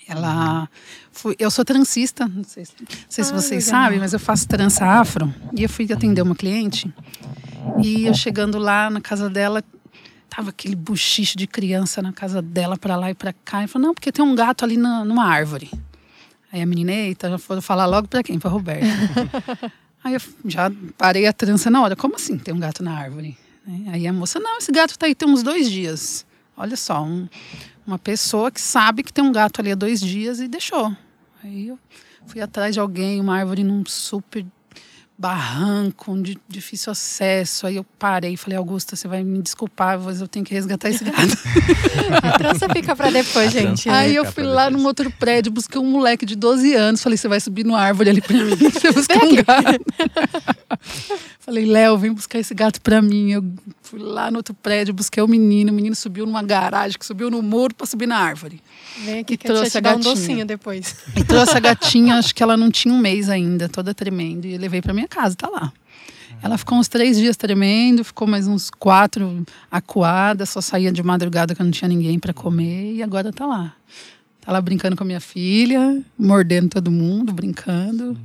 ela. 0.08 0.68
Fui, 1.10 1.34
eu 1.38 1.50
sou 1.50 1.64
transista, 1.64 2.28
não 2.28 2.44
sei, 2.44 2.64
se- 2.64 2.72
não 2.80 2.86
sei 3.08 3.24
se 3.24 3.32
Ah, 3.32 3.34
vocês 3.40 3.66
legal. 3.66 3.82
sabem, 3.82 3.98
mas 3.98 4.12
eu 4.12 4.20
faço 4.20 4.46
trança 4.46 4.84
afro. 4.84 5.32
E 5.56 5.62
eu 5.62 5.68
fui 5.68 5.90
atender 5.90 6.22
uma 6.22 6.34
cliente. 6.36 6.92
E 7.82 8.06
eu 8.06 8.14
chegando 8.14 8.58
lá 8.58 8.88
na 8.90 9.00
casa 9.00 9.28
dela, 9.30 9.64
tava 10.28 10.50
aquele 10.50 10.74
buchicho 10.76 11.36
de 11.36 11.46
criança 11.46 12.02
na 12.02 12.12
casa 12.12 12.40
dela, 12.42 12.76
para 12.76 12.96
lá 12.96 13.10
e 13.10 13.14
para 13.14 13.32
cá. 13.32 13.64
E 13.64 13.66
falou: 13.68 13.88
não, 13.88 13.94
porque 13.94 14.10
tem 14.12 14.24
um 14.24 14.34
gato 14.34 14.64
ali 14.64 14.76
na, 14.76 15.04
numa 15.04 15.24
árvore. 15.24 15.70
Aí 16.52 16.60
a 16.62 16.66
menina, 16.66 16.92
eita, 16.92 17.28
já 17.30 17.38
foram 17.38 17.60
falar 17.60 17.86
logo 17.86 18.08
para 18.08 18.22
quem? 18.22 18.38
Para 18.38 18.50
Roberta. 18.50 18.86
Aí 20.04 20.14
eu 20.14 20.20
já 20.44 20.70
parei 20.96 21.26
a 21.26 21.32
trança 21.32 21.68
na 21.68 21.82
hora. 21.82 21.96
Como 21.96 22.14
assim 22.14 22.38
tem 22.38 22.54
um 22.54 22.60
gato 22.60 22.82
na 22.82 22.96
árvore? 22.96 23.36
Aí 23.88 24.06
a 24.06 24.12
moça, 24.12 24.38
não, 24.38 24.58
esse 24.58 24.70
gato 24.70 24.96
tá 24.96 25.06
aí 25.06 25.14
tem 25.16 25.28
uns 25.28 25.42
dois 25.42 25.68
dias. 25.68 26.24
Olha 26.56 26.76
só, 26.76 27.02
um- 27.02 27.28
uma 27.84 27.98
pessoa 27.98 28.50
que 28.52 28.60
sabe 28.60 29.02
que 29.02 29.12
tem 29.12 29.24
um 29.24 29.32
gato 29.32 29.60
ali 29.60 29.72
há 29.72 29.74
dois 29.74 30.00
dias 30.00 30.38
e 30.38 30.46
deixou. 30.46 30.96
Aí 31.42 31.66
eu 31.68 31.78
fui 32.26 32.40
atrás 32.40 32.74
de 32.74 32.78
alguém, 32.80 33.20
uma 33.20 33.36
árvore 33.36 33.64
num 33.64 33.84
super 33.84 34.46
barranco, 35.18 36.12
um 36.12 36.22
difícil 36.46 36.92
acesso. 36.92 37.66
Aí 37.66 37.76
eu 37.76 37.84
parei 37.98 38.34
e 38.34 38.36
falei, 38.36 38.58
Augusta, 38.58 38.94
você 38.94 39.08
vai 39.08 39.22
me 39.22 39.40
desculpar, 39.40 39.98
mas 39.98 40.20
eu 40.20 40.28
tenho 40.28 40.44
que 40.44 40.52
resgatar 40.52 40.90
esse 40.90 41.04
gado. 41.04 41.32
a 42.22 42.38
trança 42.38 42.68
fica 42.68 42.94
para 42.94 43.10
depois, 43.10 43.50
gente. 43.50 43.88
Aí 43.88 44.14
eu 44.14 44.30
fui 44.30 44.44
lá 44.44 44.70
num 44.70 44.84
outro 44.84 45.10
prédio, 45.10 45.50
busquei 45.50 45.80
um 45.80 45.90
moleque 45.90 46.26
de 46.26 46.36
12 46.36 46.74
anos, 46.74 47.02
falei, 47.02 47.16
você 47.16 47.28
vai 47.28 47.40
subir 47.40 47.64
no 47.64 47.74
árvore 47.74 48.10
ali 48.10 48.20
para 48.20 48.36
mim, 48.36 48.56
você 48.70 48.92
buscar 48.92 49.24
um 49.24 49.34
gato. 49.36 49.84
falei, 51.40 51.64
Léo, 51.64 51.96
vem 51.96 52.12
buscar 52.12 52.38
esse 52.38 52.54
gato 52.54 52.80
para 52.82 53.00
mim. 53.00 53.32
Eu 53.32 53.44
fui 53.82 53.98
lá 53.98 54.30
no 54.30 54.36
outro 54.38 54.52
prédio, 54.52 54.92
busquei 54.92 55.22
o 55.22 55.28
menino, 55.28 55.72
o 55.72 55.74
menino 55.74 55.96
subiu 55.96 56.26
numa 56.26 56.42
garagem, 56.42 56.98
que 56.98 57.06
subiu 57.06 57.30
no 57.30 57.40
muro 57.40 57.74
para 57.74 57.86
subir 57.86 58.06
na 58.06 58.18
árvore. 58.18 58.60
Vem 59.02 59.20
aqui 59.20 59.34
e 59.34 59.36
que 59.36 59.46
trouxe 59.46 59.78
a 59.78 59.80
gatinha. 59.80 59.98
um 59.98 60.14
docinho 60.14 60.46
depois. 60.46 60.94
E 61.16 61.24
trouxe 61.24 61.56
a 61.56 61.60
gatinha, 61.60 62.16
acho 62.16 62.34
que 62.34 62.42
ela 62.42 62.56
não 62.56 62.70
tinha 62.70 62.92
um 62.92 62.98
mês 62.98 63.30
ainda, 63.30 63.68
toda 63.68 63.94
tremendo, 63.94 64.46
e 64.46 64.58
levei 64.58 64.82
para 64.82 64.92
minha 64.92 65.05
casa, 65.08 65.34
tá 65.34 65.48
lá. 65.48 65.72
Ela 66.42 66.58
ficou 66.58 66.78
uns 66.78 66.88
três 66.88 67.16
dias 67.16 67.36
tremendo, 67.36 68.04
ficou 68.04 68.28
mais 68.28 68.46
uns 68.46 68.70
quatro 68.70 69.44
acuada, 69.70 70.44
só 70.44 70.60
saía 70.60 70.92
de 70.92 71.02
madrugada 71.02 71.54
que 71.54 71.62
não 71.62 71.70
tinha 71.70 71.88
ninguém 71.88 72.18
para 72.18 72.32
comer 72.32 72.94
e 72.94 73.02
agora 73.02 73.32
tá 73.32 73.46
lá. 73.46 73.74
Tá 74.40 74.52
lá 74.52 74.60
brincando 74.60 74.96
com 74.96 75.02
a 75.02 75.06
minha 75.06 75.20
filha, 75.20 76.00
mordendo 76.18 76.68
todo 76.68 76.90
mundo, 76.90 77.32
brincando. 77.32 78.16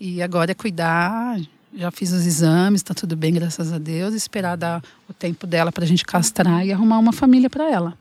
E 0.00 0.20
agora 0.20 0.50
é 0.50 0.54
cuidar. 0.54 1.38
Já 1.74 1.90
fiz 1.90 2.10
os 2.10 2.26
exames, 2.26 2.82
tá 2.82 2.94
tudo 2.94 3.14
bem, 3.14 3.34
graças 3.34 3.72
a 3.72 3.78
Deus. 3.78 4.14
Esperar 4.14 4.56
dar 4.56 4.82
o 5.08 5.12
tempo 5.12 5.46
dela 5.46 5.70
para 5.70 5.84
a 5.84 5.86
gente 5.86 6.04
castrar 6.04 6.66
e 6.66 6.72
arrumar 6.72 6.98
uma 6.98 7.12
família 7.12 7.50
para 7.50 7.70
ela. 7.70 7.96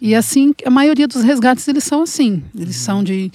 E 0.00 0.14
assim, 0.14 0.52
a 0.64 0.70
maioria 0.70 1.06
dos 1.06 1.22
resgates 1.22 1.68
eles 1.68 1.84
são 1.84 2.02
assim. 2.02 2.42
Eles 2.58 2.76
são 2.76 3.04
de 3.04 3.30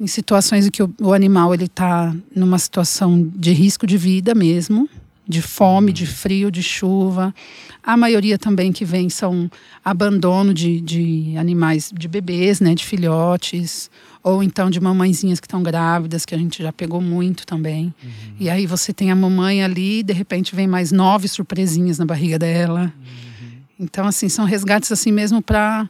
em 0.00 0.06
situações 0.06 0.66
em 0.66 0.70
que 0.70 0.82
o, 0.82 0.92
o 1.00 1.12
animal 1.12 1.52
ele 1.52 1.66
está 1.66 2.14
numa 2.34 2.58
situação 2.58 3.30
de 3.36 3.52
risco 3.52 3.86
de 3.86 3.98
vida 3.98 4.34
mesmo, 4.34 4.88
de 5.28 5.42
fome, 5.42 5.92
de 5.92 6.06
frio, 6.06 6.50
de 6.50 6.62
chuva. 6.62 7.34
A 7.82 7.96
maioria 7.96 8.38
também 8.38 8.72
que 8.72 8.84
vem 8.84 9.10
são 9.10 9.50
abandono 9.84 10.54
de, 10.54 10.80
de 10.80 11.36
animais, 11.36 11.92
de 11.94 12.08
bebês, 12.08 12.60
né, 12.60 12.74
de 12.74 12.84
filhotes, 12.84 13.90
ou 14.22 14.42
então 14.42 14.70
de 14.70 14.80
mamãezinhas 14.80 15.38
que 15.38 15.46
estão 15.46 15.62
grávidas, 15.62 16.24
que 16.24 16.34
a 16.34 16.38
gente 16.38 16.62
já 16.62 16.72
pegou 16.72 17.00
muito 17.00 17.46
também. 17.46 17.94
Uhum. 18.02 18.10
E 18.40 18.50
aí 18.50 18.66
você 18.66 18.92
tem 18.92 19.10
a 19.10 19.16
mamãe 19.16 19.62
ali, 19.62 20.02
de 20.02 20.14
repente 20.14 20.56
vem 20.56 20.66
mais 20.66 20.90
nove 20.90 21.28
surpresinhas 21.28 21.98
na 21.98 22.06
barriga 22.06 22.38
dela. 22.38 22.92
Uhum. 22.98 23.58
Então, 23.78 24.06
assim, 24.06 24.28
são 24.28 24.46
resgates 24.46 24.90
assim 24.90 25.12
mesmo 25.12 25.42
para 25.42 25.88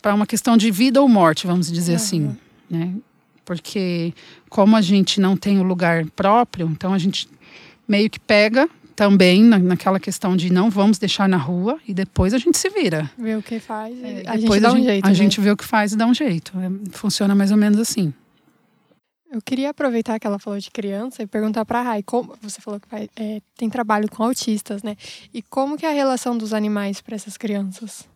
para 0.00 0.14
uma 0.16 0.26
questão 0.26 0.56
de 0.56 0.68
vida 0.68 1.00
ou 1.00 1.08
morte, 1.08 1.46
vamos 1.46 1.70
dizer 1.70 1.92
uhum. 1.92 1.96
assim, 1.96 2.36
né? 2.68 2.92
Porque 3.44 4.12
como 4.48 4.76
a 4.76 4.80
gente 4.80 5.20
não 5.20 5.36
tem 5.36 5.58
o 5.58 5.62
lugar 5.62 6.04
próprio, 6.10 6.68
então 6.70 6.92
a 6.92 6.98
gente 6.98 7.28
meio 7.86 8.08
que 8.08 8.20
pega 8.20 8.68
também 8.94 9.42
na, 9.42 9.58
naquela 9.58 9.98
questão 9.98 10.36
de 10.36 10.52
não 10.52 10.70
vamos 10.70 10.98
deixar 10.98 11.28
na 11.28 11.36
rua 11.36 11.78
e 11.86 11.94
depois 11.94 12.34
a 12.34 12.38
gente 12.38 12.58
se 12.58 12.68
vira. 12.70 13.10
Vê 13.18 13.36
o 13.36 13.42
que 13.42 13.58
faz. 13.58 13.94
É, 14.02 14.22
a 14.26 14.36
gente 14.36 14.60
dá 14.60 14.72
um 14.72 14.82
jeito. 14.82 15.04
A 15.04 15.08
né? 15.08 15.14
gente 15.14 15.40
vê 15.40 15.50
o 15.50 15.56
que 15.56 15.64
faz 15.64 15.92
e 15.92 15.96
dá 15.96 16.06
um 16.06 16.14
jeito. 16.14 16.52
É, 16.58 16.90
funciona 16.92 17.34
mais 17.34 17.50
ou 17.50 17.56
menos 17.56 17.78
assim. 17.78 18.12
Eu 19.30 19.40
queria 19.40 19.70
aproveitar 19.70 20.20
que 20.20 20.26
ela 20.26 20.38
falou 20.38 20.58
de 20.58 20.70
criança 20.70 21.22
e 21.22 21.26
perguntar 21.26 21.64
para 21.64 21.80
a 21.80 21.82
Rai, 21.82 22.02
como 22.02 22.36
você 22.42 22.60
falou 22.60 22.78
que 22.78 22.86
vai, 22.86 23.08
é, 23.16 23.40
tem 23.56 23.70
trabalho 23.70 24.06
com 24.10 24.22
autistas, 24.22 24.82
né? 24.82 24.94
E 25.32 25.40
como 25.40 25.78
que 25.78 25.86
é 25.86 25.88
a 25.88 25.94
relação 25.94 26.36
dos 26.36 26.52
animais 26.52 27.00
para 27.00 27.14
essas 27.14 27.38
crianças? 27.38 28.06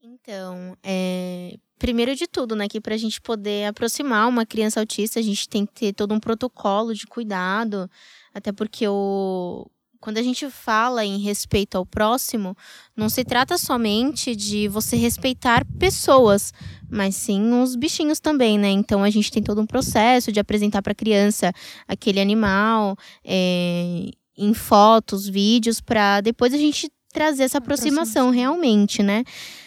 Então, 0.00 0.76
é, 0.84 1.56
primeiro 1.78 2.14
de 2.14 2.26
tudo, 2.26 2.56
né, 2.56 2.68
que 2.68 2.80
para 2.80 2.94
a 2.94 2.98
gente 2.98 3.20
poder 3.20 3.66
aproximar 3.66 4.28
uma 4.28 4.46
criança 4.46 4.80
autista, 4.80 5.20
a 5.20 5.22
gente 5.22 5.48
tem 5.48 5.66
que 5.66 5.72
ter 5.72 5.92
todo 5.92 6.14
um 6.14 6.20
protocolo 6.20 6.94
de 6.94 7.06
cuidado, 7.06 7.90
até 8.34 8.52
porque 8.52 8.86
o 8.88 9.70
quando 10.06 10.18
a 10.18 10.22
gente 10.22 10.48
fala 10.50 11.04
em 11.04 11.18
respeito 11.18 11.76
ao 11.76 11.84
próximo, 11.84 12.56
não 12.96 13.08
se 13.08 13.24
trata 13.24 13.58
somente 13.58 14.36
de 14.36 14.68
você 14.68 14.94
respeitar 14.94 15.66
pessoas, 15.80 16.52
mas 16.88 17.16
sim 17.16 17.52
os 17.60 17.74
bichinhos 17.74 18.20
também, 18.20 18.56
né? 18.56 18.70
Então 18.70 19.02
a 19.02 19.10
gente 19.10 19.32
tem 19.32 19.42
todo 19.42 19.60
um 19.60 19.66
processo 19.66 20.30
de 20.30 20.38
apresentar 20.38 20.80
para 20.80 20.92
a 20.92 20.94
criança 20.94 21.52
aquele 21.88 22.20
animal 22.20 22.96
é, 23.24 24.10
em 24.36 24.54
fotos, 24.54 25.26
vídeos, 25.26 25.80
para 25.80 26.20
depois 26.20 26.54
a 26.54 26.58
gente 26.58 26.88
trazer 27.12 27.42
essa 27.42 27.58
aproximação, 27.58 28.28
aproximação. 28.28 28.30
realmente, 28.30 29.02
né? 29.02 29.24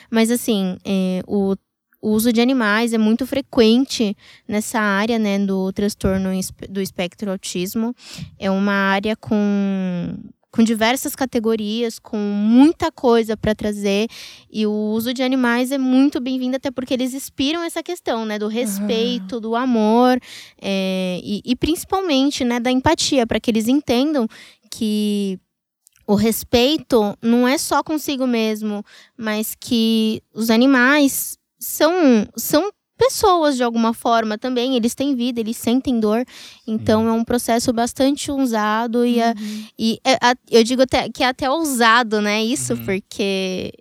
Mas 0.10 0.32
assim, 0.32 0.78
é, 0.86 1.22
o 1.28 1.56
o 2.01 2.12
uso 2.12 2.31
de 2.31 2.41
animais 2.41 2.93
é 2.93 2.97
muito 2.97 3.25
frequente 3.27 4.15
nessa 4.47 4.79
área, 4.79 5.19
né, 5.19 5.38
do 5.39 5.71
transtorno 5.73 6.29
do 6.69 6.81
espectro 6.81 7.31
autismo. 7.31 7.93
É 8.38 8.49
uma 8.49 8.73
área 8.73 9.15
com 9.15 10.17
com 10.51 10.63
diversas 10.63 11.15
categorias, 11.15 11.99
com 11.99 12.17
muita 12.17 12.91
coisa 12.91 13.38
para 13.38 13.53
trazer. 13.53 14.07
E 14.51 14.65
o 14.65 14.71
uso 14.71 15.13
de 15.13 15.21
animais 15.21 15.71
é 15.71 15.77
muito 15.77 16.19
bem-vindo, 16.19 16.55
até 16.55 16.71
porque 16.71 16.93
eles 16.93 17.13
inspiram 17.13 17.62
essa 17.63 17.83
questão, 17.83 18.25
né? 18.25 18.39
Do 18.39 18.47
respeito, 18.47 19.35
uhum. 19.35 19.41
do 19.41 19.55
amor 19.55 20.19
é, 20.59 21.19
e, 21.23 21.41
e, 21.45 21.55
principalmente, 21.55 22.43
né? 22.43 22.59
Da 22.59 22.71
empatia, 22.71 23.27
para 23.27 23.39
que 23.39 23.51
eles 23.51 23.67
entendam 23.67 24.27
que 24.71 25.39
o 26.07 26.15
respeito 26.15 27.15
não 27.21 27.47
é 27.47 27.55
só 27.57 27.83
consigo 27.83 28.25
mesmo, 28.25 28.83
mas 29.15 29.53
que 29.53 30.23
os 30.33 30.49
animais 30.49 31.38
são, 31.60 32.28
são 32.36 32.72
pessoas 32.98 33.56
de 33.56 33.63
alguma 33.63 33.93
forma 33.93 34.38
também, 34.38 34.76
eles 34.76 34.93
têm 34.93 35.15
vida, 35.15 35.39
eles 35.39 35.58
sentem 35.58 36.00
dor, 36.00 36.26
então 36.67 37.04
uhum. 37.04 37.10
é 37.10 37.13
um 37.13 37.24
processo 37.24 37.72
bastante 37.72 38.30
usado 38.32 39.06
e, 39.06 39.19
uhum. 39.19 39.24
a, 39.24 39.34
e 39.78 40.00
é, 40.04 40.13
a, 40.15 40.36
eu 40.52 40.63
digo 40.63 40.82
até, 40.82 41.10
que 41.10 41.24
é 41.24 41.28
até 41.28 41.50
ousado, 41.50 42.22
né, 42.22 42.43
isso, 42.43 42.74
uhum. 42.74 42.86
porque 42.86 43.72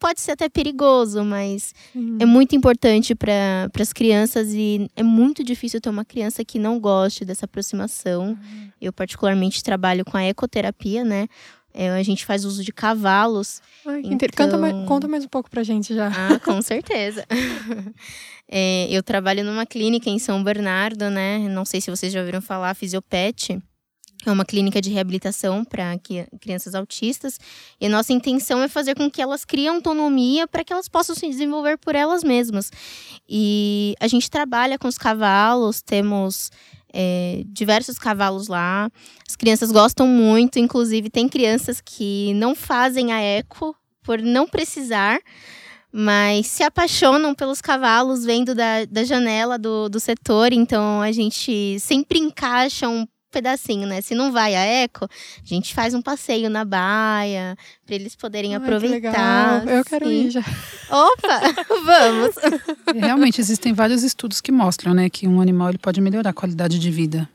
pode 0.00 0.20
ser 0.20 0.32
até 0.32 0.48
perigoso, 0.48 1.22
mas 1.22 1.72
uhum. 1.94 2.18
é 2.18 2.26
muito 2.26 2.56
importante 2.56 3.14
para 3.14 3.70
as 3.78 3.92
crianças 3.92 4.52
e 4.52 4.90
é 4.96 5.02
muito 5.04 5.44
difícil 5.44 5.80
ter 5.80 5.90
uma 5.90 6.04
criança 6.04 6.44
que 6.44 6.58
não 6.58 6.80
goste 6.80 7.24
dessa 7.24 7.44
aproximação. 7.44 8.30
Uhum. 8.30 8.68
Eu 8.80 8.92
particularmente 8.92 9.62
trabalho 9.62 10.04
com 10.04 10.16
a 10.16 10.24
ecoterapia, 10.24 11.04
né, 11.04 11.28
é, 11.74 11.90
a 11.90 12.02
gente 12.02 12.24
faz 12.24 12.44
uso 12.44 12.62
de 12.62 12.72
cavalos. 12.72 13.62
Ai, 13.86 14.02
então... 14.04 14.28
Canta 14.34 14.58
mais, 14.58 14.86
conta 14.86 15.08
mais 15.08 15.24
um 15.24 15.28
pouco 15.28 15.50
pra 15.50 15.62
gente 15.62 15.94
já. 15.94 16.08
Ah, 16.08 16.38
com 16.40 16.60
certeza. 16.60 17.26
é, 18.48 18.86
eu 18.90 19.02
trabalho 19.02 19.44
numa 19.44 19.66
clínica 19.66 20.10
em 20.10 20.18
São 20.18 20.42
Bernardo, 20.42 21.10
né? 21.10 21.38
Não 21.38 21.64
sei 21.64 21.80
se 21.80 21.90
vocês 21.90 22.12
já 22.12 22.20
ouviram 22.20 22.42
falar, 22.42 22.74
Fisiopet. 22.74 23.60
É 24.24 24.30
uma 24.30 24.44
clínica 24.44 24.80
de 24.80 24.88
reabilitação 24.88 25.64
para 25.64 25.98
crianças 26.40 26.74
autistas. 26.74 27.40
E 27.80 27.88
nossa 27.88 28.12
intenção 28.12 28.62
é 28.62 28.68
fazer 28.68 28.94
com 28.94 29.10
que 29.10 29.20
elas 29.20 29.44
criem 29.44 29.68
autonomia 29.68 30.46
para 30.46 30.62
que 30.62 30.72
elas 30.72 30.88
possam 30.88 31.16
se 31.16 31.28
desenvolver 31.28 31.76
por 31.76 31.96
elas 31.96 32.22
mesmas. 32.22 32.70
E 33.28 33.96
a 33.98 34.06
gente 34.06 34.30
trabalha 34.30 34.78
com 34.78 34.86
os 34.86 34.96
cavalos, 34.96 35.82
temos 35.82 36.50
é, 36.92 37.42
diversos 37.46 37.98
cavalos 37.98 38.48
lá. 38.48 38.90
As 39.28 39.36
crianças 39.36 39.72
gostam 39.72 40.06
muito, 40.06 40.58
inclusive 40.58 41.10
tem 41.10 41.28
crianças 41.28 41.80
que 41.80 42.34
não 42.34 42.54
fazem 42.54 43.12
a 43.12 43.20
eco 43.20 43.74
por 44.02 44.20
não 44.20 44.46
precisar, 44.46 45.20
mas 45.92 46.46
se 46.46 46.62
apaixonam 46.62 47.34
pelos 47.34 47.60
cavalos 47.60 48.24
vendo 48.24 48.54
da, 48.54 48.84
da 48.84 49.04
janela 49.04 49.58
do, 49.58 49.88
do 49.88 50.00
setor, 50.00 50.52
então 50.52 51.00
a 51.00 51.12
gente 51.12 51.78
sempre 51.78 52.18
encaixa 52.18 52.88
um 52.88 53.06
pedacinho, 53.32 53.86
né? 53.86 54.00
Se 54.00 54.14
não 54.14 54.30
vai 54.30 54.54
a 54.54 54.60
Eco, 54.60 55.06
a 55.06 55.46
gente 55.46 55.74
faz 55.74 55.94
um 55.94 56.02
passeio 56.02 56.48
na 56.48 56.64
baia 56.64 57.56
para 57.84 57.94
eles 57.94 58.14
poderem 58.14 58.54
Ai, 58.54 58.62
aproveitar. 58.62 59.66
Eu 59.66 59.84
quero 59.84 60.06
Sim. 60.06 60.26
ir 60.26 60.30
já. 60.30 60.40
Opa, 60.90 61.40
vamos. 61.84 62.34
Realmente 62.94 63.40
existem 63.40 63.72
vários 63.72 64.02
estudos 64.02 64.40
que 64.40 64.52
mostram, 64.52 64.94
né, 64.94 65.08
que 65.08 65.26
um 65.26 65.40
animal 65.40 65.70
ele 65.70 65.78
pode 65.78 66.00
melhorar 66.00 66.30
a 66.30 66.34
qualidade 66.34 66.78
de 66.78 66.90
vida 66.90 67.28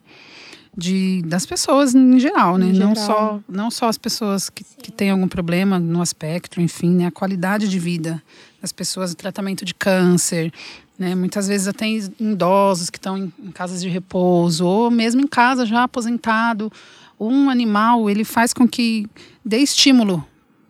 de, 0.77 1.23
das 1.25 1.43
pessoas 1.43 1.95
em 1.95 2.19
geral, 2.19 2.57
né? 2.57 2.67
Em 2.67 2.73
não, 2.73 2.93
geral. 2.93 3.07
Só, 3.07 3.39
não 3.49 3.71
só 3.71 3.88
as 3.88 3.97
pessoas 3.97 4.47
que, 4.47 4.63
que 4.63 4.91
têm 4.91 5.10
algum 5.10 5.27
problema 5.27 5.79
no 5.79 6.03
aspecto, 6.03 6.62
enfim, 6.62 6.91
né? 6.91 7.07
A 7.07 7.12
qualidade 7.12 7.67
de 7.67 7.79
vida 7.79 8.21
das 8.67 8.71
pessoas, 8.73 9.15
tratamento 9.15 9.63
de 9.63 9.73
câncer, 9.73 10.51
né? 10.99 11.15
Muitas 11.15 11.47
vezes 11.47 11.67
até 11.67 11.88
idosos 11.88 12.89
que 12.89 12.97
estão 12.97 13.17
em, 13.17 13.32
em 13.39 13.51
casas 13.51 13.82
de 13.82 13.88
repouso, 13.88 14.65
ou 14.65 14.91
mesmo 14.91 15.21
em 15.21 15.27
casa 15.27 15.65
já 15.65 15.84
aposentado. 15.84 16.71
Um 17.19 17.49
animal, 17.49 18.10
ele 18.10 18.23
faz 18.23 18.53
com 18.53 18.67
que 18.67 19.08
dê 19.43 19.58
estímulo 19.58 20.25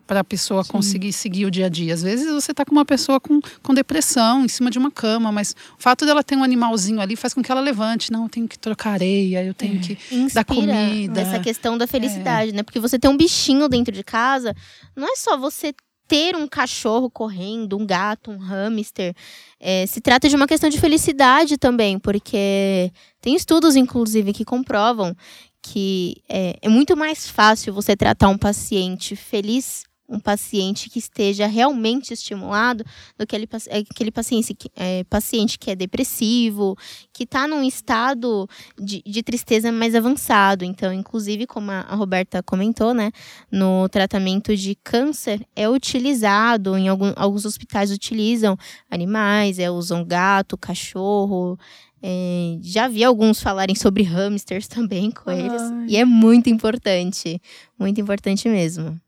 para 0.06 0.20
a 0.20 0.24
pessoa 0.24 0.64
Sim. 0.64 0.70
conseguir 0.72 1.12
seguir 1.12 1.44
o 1.44 1.50
dia 1.50 1.66
a 1.66 1.68
dia. 1.68 1.92
Às 1.92 2.02
vezes 2.02 2.32
você 2.32 2.52
está 2.52 2.64
com 2.64 2.72
uma 2.72 2.84
pessoa 2.84 3.20
com, 3.20 3.40
com 3.62 3.74
depressão 3.74 4.42
em 4.42 4.48
cima 4.48 4.70
de 4.70 4.78
uma 4.78 4.90
cama, 4.90 5.30
mas 5.30 5.54
o 5.78 5.82
fato 5.82 6.06
dela 6.06 6.24
ter 6.24 6.34
um 6.34 6.42
animalzinho 6.42 6.98
ali 7.00 7.14
faz 7.14 7.34
com 7.34 7.42
que 7.42 7.52
ela 7.52 7.60
levante. 7.60 8.10
Não, 8.10 8.22
eu 8.22 8.28
tenho 8.30 8.48
que 8.48 8.58
trocar 8.58 8.92
areia, 8.92 9.44
eu 9.44 9.52
tenho 9.52 9.76
é. 9.76 9.80
que 9.80 9.92
Inspira 10.10 10.28
dar 10.32 10.44
comida. 10.44 11.20
Essa 11.20 11.38
questão 11.40 11.76
da 11.76 11.86
felicidade, 11.86 12.52
é. 12.52 12.54
né? 12.54 12.62
Porque 12.62 12.80
você 12.80 12.98
tem 12.98 13.10
um 13.10 13.16
bichinho 13.18 13.68
dentro 13.68 13.92
de 13.92 14.02
casa, 14.02 14.54
não 14.96 15.12
é 15.12 15.16
só 15.16 15.36
você 15.36 15.74
ter 16.08 16.34
um 16.34 16.48
cachorro 16.48 17.10
correndo, 17.10 17.76
um 17.76 17.86
gato, 17.86 18.30
um 18.30 18.38
hamster. 18.38 19.14
É, 19.60 19.86
se 19.86 20.00
trata 20.00 20.28
de 20.28 20.34
uma 20.34 20.46
questão 20.46 20.70
de 20.70 20.80
felicidade 20.80 21.58
também, 21.58 21.98
porque 21.98 22.90
tem 23.20 23.36
estudos, 23.36 23.76
inclusive, 23.76 24.32
que 24.32 24.44
comprovam 24.44 25.14
que 25.60 26.22
é, 26.28 26.58
é 26.62 26.68
muito 26.68 26.96
mais 26.96 27.28
fácil 27.28 27.74
você 27.74 27.94
tratar 27.94 28.28
um 28.28 28.38
paciente 28.38 29.14
feliz 29.14 29.84
um 30.08 30.18
paciente 30.18 30.88
que 30.88 30.98
esteja 30.98 31.46
realmente 31.46 32.14
estimulado 32.14 32.82
do 33.18 33.26
que 33.26 33.36
aquele, 33.36 33.48
é, 33.68 33.78
aquele 33.78 34.10
paciente, 34.10 34.56
é, 34.74 35.04
paciente 35.04 35.58
que 35.58 35.70
é 35.70 35.76
depressivo, 35.76 36.76
que 37.12 37.24
está 37.24 37.46
num 37.46 37.62
estado 37.62 38.48
de, 38.80 39.02
de, 39.04 39.22
tristeza 39.22 39.70
mais 39.70 39.94
avançado. 39.94 40.64
Então, 40.64 40.92
inclusive, 40.92 41.46
como 41.46 41.70
a 41.70 41.94
Roberta 41.94 42.42
comentou, 42.42 42.94
né, 42.94 43.12
no 43.52 43.88
tratamento 43.88 44.56
de 44.56 44.74
câncer 44.76 45.46
é 45.54 45.68
utilizado, 45.68 46.76
em 46.76 46.88
algum, 46.88 47.12
alguns 47.14 47.44
hospitais 47.44 47.90
utilizam 47.90 48.56
animais, 48.90 49.58
é, 49.58 49.70
usam 49.70 50.04
gato, 50.04 50.56
cachorro. 50.56 51.58
É, 52.00 52.58
já 52.62 52.86
vi 52.86 53.02
alguns 53.02 53.42
falarem 53.42 53.74
sobre 53.74 54.04
hamsters 54.04 54.68
também 54.68 55.10
com 55.10 55.30
Ai. 55.30 55.40
eles. 55.40 55.62
E 55.88 55.96
é 55.96 56.04
muito 56.04 56.48
importante. 56.48 57.40
Muito 57.78 58.00
importante 58.00 58.48
mesmo. 58.48 58.98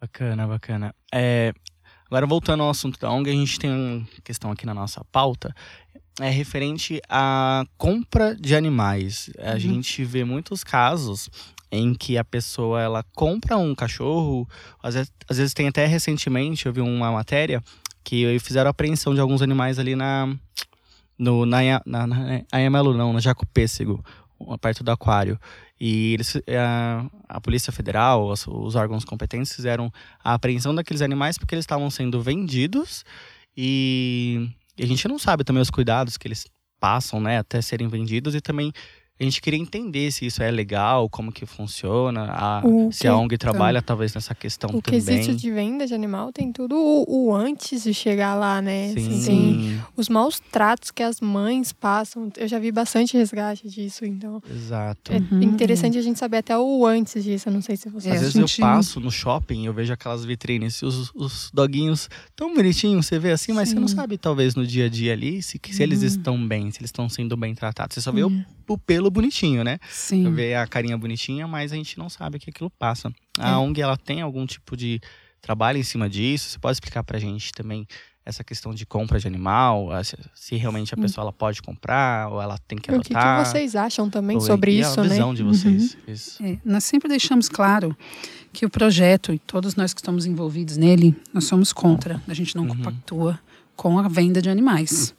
Bacana, 0.00 0.46
bacana. 0.46 0.94
É, 1.12 1.52
agora, 2.06 2.26
voltando 2.26 2.62
ao 2.62 2.70
assunto 2.70 2.98
da 3.00 3.10
ONG, 3.10 3.30
a 3.30 3.34
gente 3.34 3.58
tem 3.58 3.70
uma 3.70 4.06
questão 4.22 4.50
aqui 4.52 4.64
na 4.64 4.72
nossa 4.72 5.04
pauta, 5.10 5.52
é 6.20 6.30
referente 6.30 7.00
à 7.08 7.64
compra 7.76 8.34
de 8.34 8.54
animais. 8.54 9.30
A 9.38 9.52
uhum. 9.52 9.58
gente 9.58 10.04
vê 10.04 10.24
muitos 10.24 10.62
casos 10.62 11.28
em 11.70 11.94
que 11.94 12.16
a 12.16 12.24
pessoa 12.24 12.80
ela 12.80 13.04
compra 13.14 13.56
um 13.56 13.74
cachorro, 13.74 14.48
às 14.82 14.94
vezes, 14.94 15.12
às 15.28 15.36
vezes 15.36 15.54
tem 15.54 15.68
até 15.68 15.84
recentemente, 15.86 16.66
eu 16.66 16.72
vi 16.72 16.80
uma 16.80 17.12
matéria 17.12 17.62
que 18.02 18.38
fizeram 18.38 18.70
apreensão 18.70 19.14
de 19.14 19.20
alguns 19.20 19.42
animais 19.42 19.78
ali 19.78 19.94
na 19.94 20.34
no 21.18 21.44
na, 21.44 21.58
na, 21.84 22.06
na 22.06 22.42
Ayamalu, 22.50 22.94
não, 22.94 23.12
na 23.12 23.20
Jacopêssego, 23.20 24.02
perto 24.60 24.84
do 24.84 24.90
aquário. 24.90 25.38
E 25.80 26.14
eles, 26.14 26.36
a, 26.36 27.06
a 27.28 27.40
Polícia 27.40 27.72
Federal, 27.72 28.28
os, 28.28 28.46
os, 28.46 28.74
órgãos 28.74 29.04
competentes, 29.04 29.52
fizeram 29.52 29.92
a 30.22 30.34
apreensão 30.34 30.74
daqueles 30.74 31.02
animais 31.02 31.38
porque 31.38 31.54
eles 31.54 31.62
estavam 31.62 31.88
sendo 31.90 32.20
vendidos 32.20 33.04
e, 33.56 34.48
e, 34.76 34.84
a 34.84 34.86
gente 34.86 35.06
não 35.08 35.18
sabe 35.18 35.44
também 35.44 35.60
os 35.60 35.70
cuidados 35.70 36.16
que 36.16 36.28
eles 36.28 36.46
passam, 36.80 37.20
né, 37.20 37.38
até 37.38 37.60
serem 37.60 37.88
vendidos 37.88 38.34
e 38.34 38.40
também 38.40 38.72
a 39.20 39.24
gente 39.24 39.40
queria 39.40 39.58
entender 39.58 40.10
se 40.12 40.26
isso 40.26 40.42
é 40.42 40.50
legal, 40.50 41.08
como 41.08 41.32
que 41.32 41.44
funciona, 41.44 42.28
a, 42.30 42.62
se 42.92 43.08
a 43.08 43.16
ONG 43.16 43.36
trabalha 43.36 43.78
então, 43.78 43.86
talvez 43.86 44.14
nessa 44.14 44.34
questão 44.34 44.70
o 44.70 44.80
também. 44.80 45.00
O 45.00 45.04
quesito 45.04 45.34
de 45.34 45.50
venda 45.50 45.86
de 45.86 45.94
animal 45.94 46.32
tem 46.32 46.52
tudo 46.52 46.76
o, 46.76 47.26
o 47.26 47.34
antes 47.34 47.82
de 47.82 47.92
chegar 47.92 48.34
lá, 48.34 48.62
né? 48.62 48.92
Sim. 48.92 49.08
Assim, 49.08 49.24
tem 49.24 49.82
os 49.96 50.08
maus 50.08 50.40
tratos 50.52 50.90
que 50.90 51.02
as 51.02 51.20
mães 51.20 51.72
passam. 51.72 52.30
Eu 52.36 52.46
já 52.46 52.58
vi 52.58 52.70
bastante 52.70 53.16
resgate 53.16 53.68
disso, 53.68 54.04
então. 54.04 54.40
Exato. 54.48 55.12
É 55.12 55.16
uhum. 55.16 55.42
interessante 55.42 55.98
a 55.98 56.02
gente 56.02 56.18
saber 56.18 56.38
até 56.38 56.56
o 56.56 56.86
antes 56.86 57.24
disso. 57.24 57.48
Eu 57.48 57.52
não 57.52 57.62
sei 57.62 57.76
se 57.76 57.88
você. 57.88 58.10
É, 58.10 58.12
Às 58.12 58.20
vezes 58.20 58.34
gente... 58.34 58.60
eu 58.60 58.66
passo 58.66 59.00
no 59.00 59.10
shopping, 59.10 59.66
eu 59.66 59.74
vejo 59.74 59.92
aquelas 59.92 60.24
vitrines, 60.24 60.80
os, 60.82 61.10
os 61.14 61.50
doguinhos 61.52 62.08
tão 62.36 62.54
bonitinhos, 62.54 63.06
você 63.06 63.18
vê 63.18 63.32
assim, 63.32 63.52
mas 63.52 63.68
Sim. 63.68 63.74
você 63.74 63.80
não 63.80 63.88
sabe 63.88 64.16
talvez 64.16 64.54
no 64.54 64.66
dia 64.66 64.86
a 64.86 64.88
dia 64.88 65.12
ali 65.12 65.42
se, 65.42 65.60
se 65.70 65.78
uhum. 65.78 65.82
eles 65.82 66.02
estão 66.02 66.46
bem, 66.46 66.70
se 66.70 66.80
eles 66.80 66.88
estão 66.88 67.08
sendo 67.08 67.36
bem 67.36 67.54
tratados. 67.54 67.94
Você 67.94 68.00
só 68.00 68.12
vê 68.12 68.22
uhum. 68.22 68.44
o, 68.68 68.74
o 68.74 68.78
pelo 68.78 69.07
bonitinho, 69.10 69.64
né? 69.64 69.78
Sim. 69.90 70.32
Ver 70.32 70.54
a 70.54 70.66
carinha 70.66 70.96
bonitinha, 70.96 71.46
mas 71.46 71.72
a 71.72 71.76
gente 71.76 71.98
não 71.98 72.08
sabe 72.08 72.38
que 72.38 72.50
aquilo 72.50 72.70
passa. 72.70 73.12
A 73.38 73.50
é. 73.50 73.56
ONG, 73.56 73.80
ela 73.80 73.96
tem 73.96 74.20
algum 74.20 74.46
tipo 74.46 74.76
de 74.76 75.00
trabalho 75.40 75.78
em 75.78 75.82
cima 75.82 76.08
disso? 76.08 76.50
Você 76.50 76.58
pode 76.58 76.76
explicar 76.76 77.02
pra 77.02 77.18
gente 77.18 77.52
também 77.52 77.86
essa 78.28 78.44
questão 78.44 78.74
de 78.74 78.84
compra 78.84 79.18
de 79.18 79.26
animal, 79.26 79.88
se 80.34 80.54
realmente 80.54 80.92
a 80.92 80.98
pessoa 80.98 81.22
ela 81.24 81.32
pode 81.32 81.62
comprar 81.62 82.30
ou 82.30 82.42
ela 82.42 82.58
tem 82.68 82.76
que 82.76 82.90
adotar. 82.90 83.38
O 83.38 83.38
que, 83.38 83.44
que 83.44 83.50
vocês 83.50 83.74
acham 83.74 84.10
também 84.10 84.36
ou, 84.36 84.42
sobre 84.42 84.72
e 84.72 84.80
isso, 84.80 85.00
a 85.00 85.02
visão 85.02 85.30
né? 85.30 85.36
de 85.36 85.42
vocês. 85.42 85.96
Uhum. 86.38 86.46
É, 86.46 86.58
nós 86.62 86.84
sempre 86.84 87.08
deixamos 87.08 87.48
claro 87.48 87.96
que 88.52 88.66
o 88.66 88.70
projeto 88.70 89.32
e 89.32 89.38
todos 89.38 89.76
nós 89.76 89.94
que 89.94 90.00
estamos 90.00 90.26
envolvidos 90.26 90.76
nele, 90.76 91.16
nós 91.32 91.44
somos 91.44 91.72
contra. 91.72 92.22
A 92.28 92.34
gente 92.34 92.54
não 92.54 92.64
uhum. 92.64 92.76
compactua 92.76 93.40
com 93.74 93.98
a 93.98 94.06
venda 94.08 94.42
de 94.42 94.50
animais. 94.50 95.14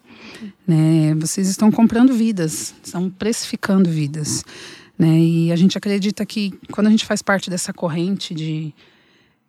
Né? 0.67 1.15
Vocês 1.15 1.47
estão 1.47 1.71
comprando 1.71 2.13
vidas, 2.13 2.73
estão 2.83 3.09
precificando 3.09 3.89
vidas. 3.89 4.43
Né? 4.97 5.19
E 5.19 5.51
a 5.51 5.55
gente 5.55 5.77
acredita 5.77 6.25
que 6.25 6.51
quando 6.71 6.87
a 6.87 6.89
gente 6.89 7.05
faz 7.05 7.21
parte 7.21 7.49
dessa 7.49 7.73
corrente 7.73 8.33
de 8.33 8.73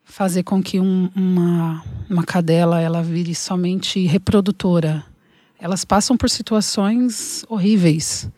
fazer 0.05 0.43
com 0.43 0.63
que 0.63 0.81
um, 0.81 1.11
uma, 1.15 1.85
uma 2.09 2.25
cadela 2.25 2.81
ela 2.81 3.03
vire 3.03 3.35
somente 3.35 4.05
reprodutora, 4.07 5.05
elas 5.59 5.85
passam 5.85 6.17
por 6.17 6.29
situações 6.29 7.45
horríveis 7.49 8.29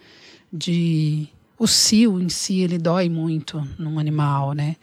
de 0.52 1.28
o 1.58 1.66
cio 1.66 2.20
em 2.20 2.28
si 2.28 2.60
ele 2.60 2.76
dói 2.76 3.08
muito 3.08 3.66
num 3.78 3.98
animal, 3.98 4.52
né? 4.52 4.76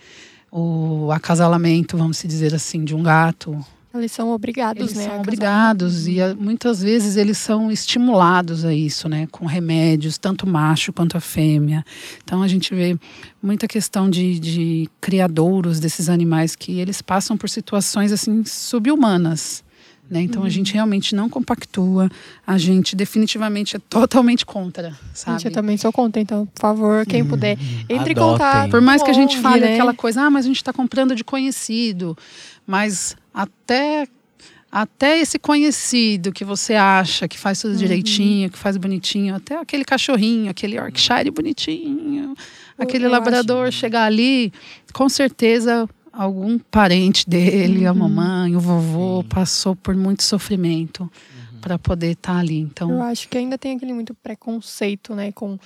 O 0.51 1.11
acasalamento, 1.11 1.97
vamos 1.97 2.23
dizer 2.23 2.55
assim, 2.55 2.83
de 2.83 2.95
um 2.95 3.03
gato 3.03 3.63
eles 3.97 4.11
são 4.11 4.29
obrigados, 4.29 4.83
eles 4.83 4.95
né? 4.95 5.05
São 5.05 5.19
obrigados 5.19 6.07
e 6.07 6.21
a, 6.21 6.35
muitas 6.35 6.81
vezes 6.81 7.15
eles 7.15 7.37
são 7.37 7.71
estimulados 7.71 8.63
a 8.63 8.73
isso, 8.73 9.09
né? 9.09 9.27
Com 9.31 9.45
remédios, 9.45 10.17
tanto 10.17 10.45
macho 10.45 10.93
quanto 10.93 11.17
a 11.17 11.19
fêmea. 11.19 11.83
Então 12.23 12.43
a 12.43 12.47
gente 12.47 12.73
vê 12.75 12.97
muita 13.41 13.67
questão 13.67 14.09
de, 14.09 14.39
de 14.39 14.89
criadouros 15.01 15.79
desses 15.79 16.07
animais 16.07 16.55
que 16.55 16.79
eles 16.79 17.01
passam 17.01 17.35
por 17.35 17.49
situações 17.49 18.11
assim 18.11 18.43
subhumanas. 18.45 19.63
Né? 20.09 20.21
Então 20.21 20.41
uhum. 20.41 20.47
a 20.47 20.49
gente 20.49 20.73
realmente 20.73 21.13
não 21.13 21.29
compactua, 21.29 22.09
a 22.45 22.57
gente 22.57 22.95
definitivamente 22.95 23.75
é 23.75 23.79
totalmente 23.79 24.43
contra, 24.43 24.97
sabe? 25.13 25.37
Gente, 25.37 25.45
eu 25.45 25.51
também 25.51 25.77
sou 25.77 25.93
contra, 25.93 26.19
então, 26.19 26.47
por 26.47 26.59
favor, 26.59 27.05
quem 27.05 27.21
uhum. 27.21 27.27
puder, 27.27 27.59
entre 27.87 28.13
em 28.13 28.15
contato. 28.15 28.71
Por 28.71 28.81
mais 28.81 29.03
que 29.03 29.11
a 29.11 29.13
gente 29.13 29.37
fale 29.37 29.61
né? 29.61 29.75
aquela 29.75 29.93
coisa, 29.93 30.23
ah, 30.23 30.29
mas 30.31 30.45
a 30.45 30.47
gente 30.47 30.57
está 30.57 30.73
comprando 30.73 31.13
de 31.13 31.23
conhecido, 31.23 32.17
mas 32.69 33.17
até 33.33 34.07
até 34.71 35.17
esse 35.17 35.39
conhecido 35.39 36.31
que 36.31 36.45
você 36.45 36.75
acha 36.75 37.27
que 37.27 37.39
faz 37.39 37.59
tudo 37.59 37.71
uhum. 37.71 37.77
direitinho, 37.77 38.51
que 38.51 38.57
faz 38.59 38.77
bonitinho, 38.77 39.33
até 39.33 39.57
aquele 39.57 39.83
cachorrinho, 39.83 40.51
aquele 40.51 40.75
Yorkshire 40.75 41.31
bonitinho, 41.31 42.35
aquele 42.77 43.07
labrador 43.07 43.69
acho. 43.69 43.79
chegar 43.79 44.03
ali, 44.03 44.53
com 44.93 45.09
certeza 45.09 45.89
algum 46.13 46.59
parente 46.59 47.27
dele, 47.27 47.85
uhum. 47.85 47.89
a 47.89 47.93
mamãe, 47.95 48.55
o 48.55 48.59
vovô, 48.59 49.23
Sim. 49.23 49.29
passou 49.29 49.75
por 49.75 49.95
muito 49.95 50.21
sofrimento 50.21 51.01
uhum. 51.01 51.59
para 51.61 51.79
poder 51.79 52.11
estar 52.11 52.33
tá 52.33 52.39
ali. 52.39 52.59
Então, 52.59 52.91
eu 52.91 53.01
acho 53.01 53.27
que 53.27 53.39
ainda 53.39 53.57
tem 53.57 53.75
aquele 53.75 53.93
muito 53.93 54.13
preconceito, 54.13 55.15
né, 55.15 55.31
com 55.31 55.57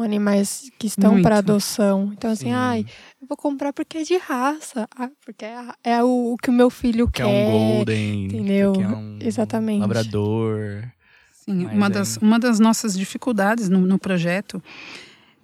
com 0.00 0.02
animais 0.02 0.70
que 0.78 0.86
estão 0.86 1.20
para 1.20 1.38
adoção. 1.38 2.10
Então, 2.14 2.30
assim, 2.30 2.46
Sim. 2.46 2.52
ai, 2.52 2.86
eu 3.20 3.28
vou 3.28 3.36
comprar 3.36 3.70
porque 3.70 3.98
é 3.98 4.02
de 4.02 4.16
raça. 4.16 4.88
Ah, 4.96 5.10
porque 5.22 5.44
é, 5.44 5.58
é 5.84 6.02
o, 6.02 6.32
o, 6.32 6.36
que 6.38 6.48
o 6.48 6.52
meu 6.52 6.70
filho 6.70 7.06
porque 7.06 7.22
quer. 7.22 7.28
é 7.28 7.48
um 7.48 7.52
golden. 7.52 8.24
Entendeu? 8.24 8.72
É 8.74 8.88
um 8.88 9.18
Exatamente. 9.20 9.80
labrador. 9.80 10.84
Sim, 11.32 11.66
uma, 11.66 11.86
é... 11.86 11.90
das, 11.90 12.16
uma 12.16 12.38
das 12.38 12.58
nossas 12.58 12.96
dificuldades 12.96 13.68
no, 13.68 13.80
no 13.80 13.98
projeto, 13.98 14.62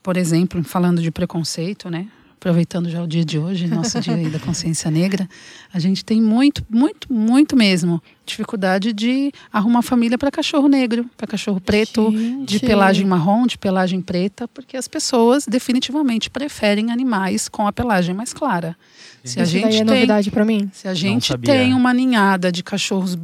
por 0.03 0.16
exemplo, 0.16 0.64
falando 0.64 1.03
de 1.03 1.11
preconceito, 1.11 1.90
né? 1.90 2.09
Aproveitando 2.38 2.88
já 2.88 3.03
o 3.03 3.07
dia 3.07 3.25
de 3.25 3.38
hoje, 3.38 3.66
nosso 3.66 3.99
dia 4.01 4.29
da 4.29 4.38
consciência 4.38 4.90
negra, 4.90 5.29
a 5.72 5.79
gente 5.79 6.05
tem 6.05 6.20
muito, 6.20 6.64
muito, 6.70 7.12
muito 7.12 7.57
mesmo 7.57 8.01
dificuldade 8.25 8.92
de 8.92 9.33
arrumar 9.53 9.83
família 9.83 10.18
para 10.18 10.31
cachorro 10.31 10.68
negro, 10.68 11.09
para 11.16 11.27
cachorro 11.27 11.61
preto, 11.61 12.11
gente. 12.11 12.46
de 12.46 12.61
pelagem 12.61 13.07
marrom, 13.07 13.46
de 13.46 13.57
pelagem 13.57 14.01
preta, 14.01 14.46
porque 14.49 14.77
as 14.77 14.87
pessoas 14.87 15.46
definitivamente 15.46 16.29
preferem 16.29 16.90
animais 16.90 17.49
com 17.49 17.66
a 17.66 17.72
pelagem 17.72 18.14
mais 18.14 18.33
clara. 18.33 18.77
Se 19.25 19.40
a 19.40 19.42
Isso 19.42 19.53
gente 19.53 19.77
é 19.77 19.79
tem, 19.79 19.85
novidade 19.85 20.31
para 20.31 20.44
mim. 20.44 20.68
Se 20.72 20.88
a 20.88 20.94
gente 20.94 21.37
tem 21.38 21.72
uma 21.72 21.94
ninhada 21.94 22.53
de 22.53 22.62
cachorros 22.62 23.16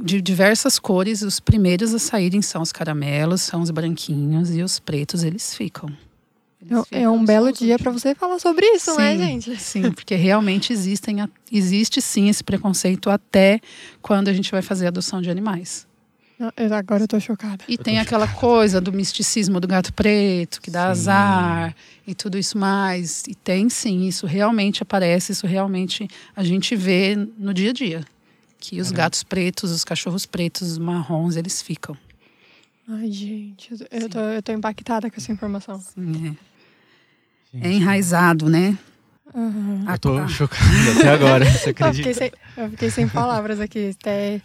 de 0.00 0.22
diversas 0.22 0.78
cores, 0.78 1.22
os 1.22 1.40
primeiros 1.40 1.92
a 1.92 1.98
saírem 1.98 2.40
são 2.40 2.62
os 2.62 2.70
caramelos, 2.70 3.42
são 3.42 3.60
os 3.62 3.70
branquinhos 3.70 4.54
e 4.54 4.62
os 4.62 4.78
pretos 4.78 5.24
eles 5.24 5.54
ficam. 5.54 5.90
É 6.90 7.08
um 7.08 7.24
belo 7.24 7.52
dia 7.52 7.78
para 7.78 7.92
você 7.92 8.14
falar 8.14 8.38
sobre 8.40 8.66
isso, 8.66 8.96
né, 8.96 9.12
sim, 9.12 9.18
né, 9.18 9.26
gente? 9.26 9.56
Sim, 9.62 9.92
porque 9.92 10.16
realmente 10.16 10.72
existem, 10.72 11.18
existe 11.52 12.02
sim 12.02 12.28
esse 12.28 12.42
preconceito 12.42 13.08
até 13.10 13.60
quando 14.02 14.28
a 14.28 14.32
gente 14.32 14.50
vai 14.50 14.60
fazer 14.60 14.88
adoção 14.88 15.22
de 15.22 15.30
animais. 15.30 15.86
Agora 16.76 17.02
eu 17.04 17.08
tô 17.08 17.18
chocada. 17.18 17.64
E 17.68 17.74
eu 17.74 17.78
tem 17.78 17.98
aquela 17.98 18.26
chocada. 18.26 18.40
coisa 18.40 18.80
do 18.80 18.92
misticismo 18.92 19.58
do 19.58 19.66
gato 19.66 19.92
preto, 19.92 20.60
que 20.60 20.70
dá 20.70 20.84
sim. 20.84 20.90
azar 20.90 21.74
e 22.06 22.14
tudo 22.14 22.38
isso 22.38 22.56
mais. 22.56 23.24
E 23.28 23.34
tem 23.34 23.68
sim, 23.68 24.06
isso 24.06 24.26
realmente 24.26 24.82
aparece, 24.82 25.32
isso 25.32 25.46
realmente 25.46 26.08
a 26.36 26.44
gente 26.44 26.76
vê 26.76 27.16
no 27.36 27.52
dia 27.52 27.70
a 27.70 27.72
dia. 27.72 28.04
Que 28.60 28.80
os 28.80 28.90
gatos 28.90 29.22
pretos, 29.22 29.70
os 29.70 29.84
cachorros 29.84 30.26
pretos, 30.26 30.72
os 30.72 30.78
marrons, 30.78 31.36
eles 31.36 31.62
ficam. 31.62 31.96
Ai, 32.90 33.10
gente, 33.10 33.70
eu 33.90 34.08
tô, 34.08 34.18
eu 34.18 34.42
tô 34.42 34.52
impactada 34.52 35.10
com 35.10 35.16
essa 35.16 35.30
informação. 35.30 35.78
Sim, 35.78 36.36
é. 37.52 37.68
É 37.68 37.72
enraizado, 37.72 38.48
né? 38.48 38.78
Uhum. 39.34 39.84
Eu 39.86 39.98
tô 39.98 40.26
chocada 40.28 40.64
até 40.96 41.08
agora, 41.10 41.44
você 41.44 41.70
acredita? 41.70 42.08
Eu 42.08 42.14
fiquei, 42.14 42.14
sem, 42.14 42.32
eu 42.56 42.70
fiquei 42.70 42.90
sem 42.90 43.08
palavras 43.08 43.60
aqui. 43.60 43.94
Até, 44.00 44.40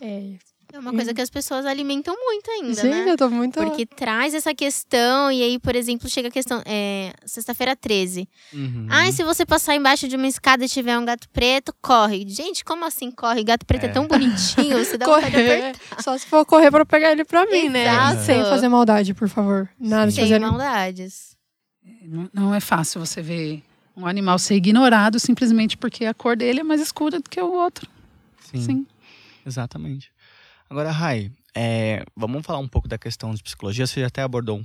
é, 0.00 0.34
É 0.72 0.78
uma 0.78 0.90
coisa 0.92 1.12
que 1.12 1.20
as 1.20 1.28
pessoas 1.28 1.66
alimentam 1.66 2.14
muito 2.16 2.50
ainda, 2.50 2.74
Gente, 2.80 2.86
né? 3.04 3.10
eu 3.10 3.16
tô 3.16 3.28
muito. 3.28 3.60
Porque 3.60 3.84
traz 3.84 4.32
essa 4.32 4.54
questão, 4.54 5.30
e 5.30 5.42
aí, 5.42 5.58
por 5.58 5.76
exemplo, 5.76 6.08
chega 6.08 6.28
a 6.28 6.30
questão. 6.30 6.62
É, 6.64 7.12
Sexta-feira 7.26 7.76
13. 7.76 8.26
Uhum. 8.54 8.86
Ai, 8.88 9.12
se 9.12 9.22
você 9.22 9.44
passar 9.44 9.74
embaixo 9.74 10.08
de 10.08 10.16
uma 10.16 10.26
escada 10.26 10.64
e 10.64 10.68
tiver 10.68 10.96
um 10.98 11.04
gato 11.04 11.28
preto, 11.28 11.74
corre. 11.82 12.24
Gente, 12.28 12.64
como 12.64 12.84
assim 12.86 13.10
corre? 13.10 13.44
Gato 13.44 13.66
preto 13.66 13.84
é, 13.84 13.88
É. 13.88 13.92
tão 13.92 14.06
bonitinho, 14.08 14.78
você 14.84 14.96
dá 14.96 15.06
vontade 15.06 15.30
de 15.30 15.36
apertar. 15.36 15.78
correr. 15.78 16.02
Só 16.02 16.16
se 16.16 16.26
for 16.26 16.44
correr 16.46 16.70
pra 16.70 16.86
pegar 16.86 17.12
ele 17.12 17.24
pra 17.24 17.44
mim, 17.46 17.68
né? 17.68 17.82
Exato. 17.84 18.22
Sem 18.22 18.42
fazer 18.42 18.68
maldade, 18.68 19.12
por 19.14 19.28
favor. 19.28 19.68
Nada 19.78 20.08
de 20.08 20.14
Sem 20.14 20.24
fazer. 20.24 20.38
maldades. 20.38 21.36
Não, 22.02 22.30
não 22.32 22.54
é 22.54 22.60
fácil 22.60 23.04
você 23.04 23.20
ver 23.20 23.62
um 23.96 24.06
animal 24.06 24.38
ser 24.38 24.54
ignorado 24.54 25.18
simplesmente 25.20 25.76
porque 25.76 26.06
a 26.06 26.14
cor 26.14 26.36
dele 26.36 26.60
é 26.60 26.62
mais 26.64 26.80
escura 26.80 27.18
do 27.20 27.28
que 27.28 27.40
o 27.40 27.52
outro. 27.52 27.88
Sim, 28.50 28.60
Sim. 28.62 28.86
exatamente. 29.46 30.11
Agora, 30.72 30.90
Rai, 30.90 31.30
é, 31.54 32.02
vamos 32.16 32.46
falar 32.46 32.58
um 32.58 32.66
pouco 32.66 32.88
da 32.88 32.96
questão 32.96 33.34
de 33.34 33.42
psicologia. 33.42 33.86
Você 33.86 34.00
já 34.00 34.06
até 34.06 34.22
abordou 34.22 34.64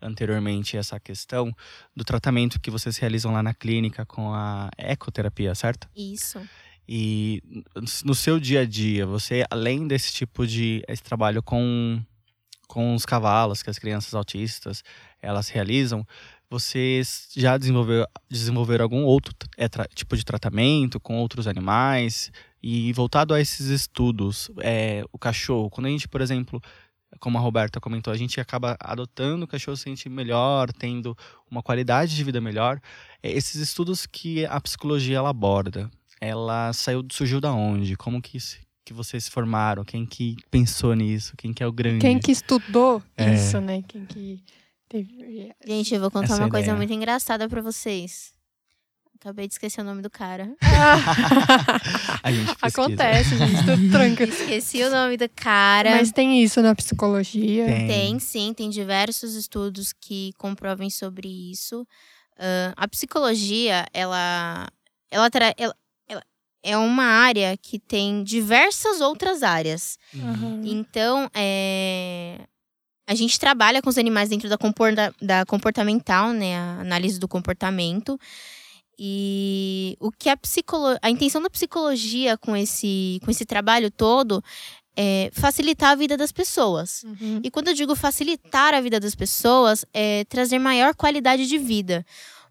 anteriormente 0.00 0.76
essa 0.76 1.00
questão 1.00 1.52
do 1.94 2.04
tratamento 2.04 2.60
que 2.60 2.70
vocês 2.70 2.96
realizam 2.98 3.32
lá 3.32 3.42
na 3.42 3.52
clínica 3.52 4.06
com 4.06 4.32
a 4.32 4.70
ecoterapia, 4.78 5.52
certo? 5.56 5.88
Isso. 5.96 6.40
E 6.88 7.42
no 8.04 8.14
seu 8.14 8.38
dia 8.38 8.60
a 8.60 8.64
dia, 8.64 9.04
você, 9.04 9.44
além 9.50 9.88
desse 9.88 10.12
tipo 10.12 10.46
de 10.46 10.84
esse 10.86 11.02
trabalho 11.02 11.42
com, 11.42 12.00
com 12.68 12.94
os 12.94 13.04
cavalos 13.04 13.60
que 13.60 13.70
as 13.70 13.78
crianças 13.80 14.14
autistas 14.14 14.84
elas 15.20 15.48
realizam, 15.48 16.06
vocês 16.48 17.28
já 17.36 17.58
desenvolveu, 17.58 18.06
desenvolveram 18.30 18.84
algum 18.84 19.02
outro 19.02 19.34
é, 19.58 19.68
tipo 19.96 20.16
de 20.16 20.24
tratamento 20.24 21.00
com 21.00 21.18
outros 21.18 21.48
animais? 21.48 22.30
E 22.62 22.92
voltado 22.92 23.32
a 23.34 23.40
esses 23.40 23.66
estudos, 23.68 24.50
é, 24.58 25.02
o 25.12 25.18
cachorro, 25.18 25.70
quando 25.70 25.86
a 25.86 25.90
gente, 25.90 26.06
por 26.08 26.20
exemplo, 26.20 26.60
como 27.18 27.38
a 27.38 27.40
Roberta 27.40 27.80
comentou, 27.80 28.12
a 28.12 28.16
gente 28.16 28.38
acaba 28.40 28.76
adotando 28.78 29.44
o 29.44 29.48
cachorro 29.48 29.76
se 29.76 29.84
sente 29.84 30.08
melhor, 30.08 30.70
tendo 30.72 31.16
uma 31.50 31.62
qualidade 31.62 32.14
de 32.14 32.22
vida 32.22 32.40
melhor. 32.40 32.80
É, 33.22 33.30
esses 33.32 33.56
estudos 33.56 34.06
que 34.06 34.44
a 34.46 34.60
psicologia 34.60 35.16
ela 35.16 35.30
aborda, 35.30 35.90
ela 36.20 36.72
saiu, 36.72 37.02
surgiu 37.10 37.40
da 37.40 37.52
onde? 37.52 37.96
Como 37.96 38.20
que, 38.20 38.36
que 38.84 38.92
vocês 38.92 39.24
se 39.24 39.30
formaram? 39.30 39.82
Quem 39.84 40.04
que 40.04 40.36
pensou 40.50 40.94
nisso? 40.94 41.34
Quem 41.36 41.52
que 41.54 41.62
é 41.62 41.66
o 41.66 41.72
grande? 41.72 42.00
Quem 42.00 42.18
que 42.18 42.30
estudou 42.30 43.02
É. 43.16 43.34
isso, 43.34 43.58
né? 43.60 43.82
Quem 43.88 44.04
que 44.04 44.42
teve. 44.88 45.50
Gente, 45.66 45.94
eu 45.94 46.00
vou 46.00 46.10
contar 46.10 46.34
Essa 46.34 46.42
uma 46.42 46.50
coisa 46.50 46.66
ideia. 46.66 46.76
muito 46.76 46.92
engraçada 46.92 47.48
pra 47.48 47.62
vocês. 47.62 48.34
Acabei 49.20 49.46
de 49.46 49.52
esquecer 49.52 49.82
o 49.82 49.84
nome 49.84 50.00
do 50.00 50.08
cara. 50.08 50.50
A 52.22 52.32
gente. 52.32 52.56
Acontece, 52.62 53.36
gente, 53.36 53.64
tudo 53.66 53.90
tranquilo. 53.92 54.32
Esqueci 54.32 54.82
o 54.82 54.90
nome 54.90 55.18
do 55.18 55.28
cara. 55.28 55.90
Mas 55.90 56.10
tem 56.10 56.42
isso 56.42 56.62
na 56.62 56.74
psicologia. 56.74 57.66
Tem. 57.66 57.86
Tem 57.86 58.18
sim, 58.18 58.54
tem 58.54 58.70
diversos 58.70 59.34
estudos 59.34 59.92
que 59.92 60.32
comprovem 60.38 60.88
sobre 60.88 61.28
isso. 61.28 61.86
Ah, 62.38 62.72
a 62.76 62.88
psicologia, 62.88 63.84
ela, 63.92 64.66
ela, 65.10 65.28
tra- 65.30 65.54
ela, 65.58 65.76
ela 66.08 66.22
é 66.62 66.76
uma 66.78 67.04
área 67.04 67.54
que 67.58 67.78
tem 67.78 68.24
diversas 68.24 69.02
outras 69.02 69.42
áreas. 69.42 69.98
Uhum. 70.14 70.62
Então, 70.64 71.30
é, 71.34 72.40
a 73.06 73.14
gente 73.14 73.38
trabalha 73.38 73.82
com 73.82 73.90
os 73.90 73.98
animais 73.98 74.30
dentro 74.30 74.48
da, 74.48 74.56
comporta, 74.56 75.14
da 75.20 75.44
comportamental, 75.44 76.32
né? 76.32 76.56
A 76.56 76.80
análise 76.80 77.20
do 77.20 77.28
comportamento. 77.28 78.18
E 79.02 79.96
o 79.98 80.12
que 80.12 80.28
a 80.28 80.36
psicolo, 80.36 80.98
a 81.00 81.08
intenção 81.08 81.40
da 81.40 81.48
psicologia 81.48 82.36
com 82.36 82.54
esse, 82.54 83.18
com 83.24 83.30
esse 83.30 83.46
trabalho 83.46 83.90
todo 83.90 84.44
é 84.94 85.30
facilitar 85.32 85.92
a 85.92 85.94
vida 85.94 86.18
das 86.18 86.30
pessoas. 86.30 87.02
Uhum. 87.04 87.40
E 87.42 87.50
quando 87.50 87.68
eu 87.68 87.74
digo 87.74 87.96
facilitar 87.96 88.74
a 88.74 88.80
vida 88.82 89.00
das 89.00 89.14
pessoas, 89.14 89.86
é 89.94 90.24
trazer 90.24 90.58
maior 90.58 90.94
qualidade 90.94 91.46
de 91.46 91.56
vida. 91.56 92.04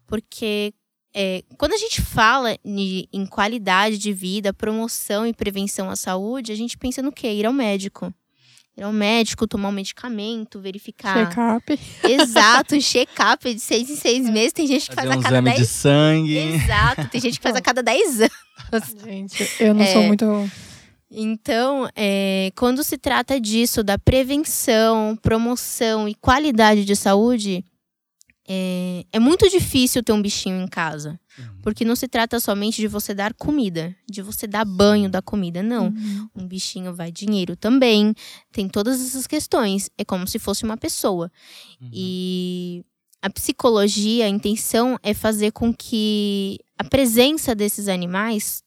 Porque 0.08 0.74
é, 1.14 1.44
quando 1.56 1.74
a 1.74 1.76
gente 1.76 2.02
fala 2.02 2.56
em 2.64 3.26
qualidade 3.26 3.96
de 3.96 4.12
vida, 4.12 4.52
promoção 4.52 5.24
e 5.24 5.32
prevenção 5.32 5.88
à 5.88 5.94
saúde, 5.94 6.50
a 6.50 6.56
gente 6.56 6.76
pensa 6.76 7.00
no 7.00 7.12
quê? 7.12 7.32
Ir 7.32 7.46
ao 7.46 7.52
médico. 7.52 8.12
Ir 8.80 8.84
ao 8.84 8.92
médico, 8.92 9.46
tomar 9.46 9.68
um 9.68 9.72
medicamento, 9.72 10.58
verificar. 10.58 11.28
Check-up. 11.28 11.78
Exato, 12.02 12.74
um 12.74 12.80
check-up 12.82 13.52
de 13.52 13.60
seis 13.60 13.90
em 13.90 13.94
seis 13.96 14.28
meses. 14.30 14.54
Tem 14.54 14.66
gente 14.66 14.88
que 14.88 14.94
Fazer 14.94 15.08
faz 15.08 15.18
um 15.18 15.20
a 15.20 15.22
cada 15.22 15.36
exame 15.36 15.50
de 15.50 15.56
dez. 15.58 15.68
sangue. 15.68 16.36
Exato, 16.38 17.08
tem 17.10 17.20
gente 17.20 17.36
que 17.38 17.42
faz 17.42 17.56
a 17.56 17.60
cada 17.62 17.82
dez 17.82 18.20
anos. 18.22 18.96
Gente, 19.04 19.50
eu 19.60 19.74
não 19.74 19.84
sou 19.84 20.00
É. 20.00 20.06
muito. 20.06 20.50
Então, 21.10 21.90
é, 21.94 22.50
quando 22.56 22.82
se 22.82 22.96
trata 22.96 23.38
disso, 23.38 23.82
da 23.84 23.98
prevenção, 23.98 25.14
promoção 25.20 26.08
e 26.08 26.14
qualidade 26.14 26.86
de 26.86 26.96
saúde, 26.96 27.62
é, 28.48 29.04
é 29.12 29.18
muito 29.18 29.46
difícil 29.50 30.02
ter 30.02 30.12
um 30.12 30.22
bichinho 30.22 30.58
em 30.62 30.66
casa. 30.68 31.19
Uhum. 31.38 31.60
Porque 31.62 31.84
não 31.84 31.96
se 31.96 32.08
trata 32.08 32.40
somente 32.40 32.80
de 32.80 32.88
você 32.88 33.14
dar 33.14 33.34
comida, 33.34 33.94
de 34.08 34.22
você 34.22 34.46
dar 34.46 34.64
banho 34.64 35.08
da 35.08 35.22
comida. 35.22 35.62
Não. 35.62 35.88
Uhum. 35.88 36.28
Um 36.34 36.46
bichinho 36.46 36.94
vai 36.94 37.10
dinheiro 37.12 37.56
também. 37.56 38.14
Tem 38.52 38.68
todas 38.68 39.00
essas 39.00 39.26
questões. 39.26 39.90
É 39.96 40.04
como 40.04 40.26
se 40.26 40.38
fosse 40.38 40.64
uma 40.64 40.76
pessoa. 40.76 41.30
Uhum. 41.80 41.90
E 41.92 42.84
a 43.22 43.28
psicologia, 43.30 44.24
a 44.26 44.28
intenção 44.28 44.98
é 45.02 45.12
fazer 45.12 45.52
com 45.52 45.72
que 45.72 46.58
a 46.78 46.84
presença 46.84 47.54
desses 47.54 47.88
animais 47.88 48.62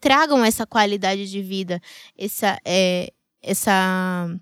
tragam 0.00 0.42
essa 0.42 0.66
qualidade 0.66 1.30
de 1.30 1.42
vida, 1.42 1.80
essa, 2.16 2.58
é, 2.64 3.12
essa, 3.42 4.34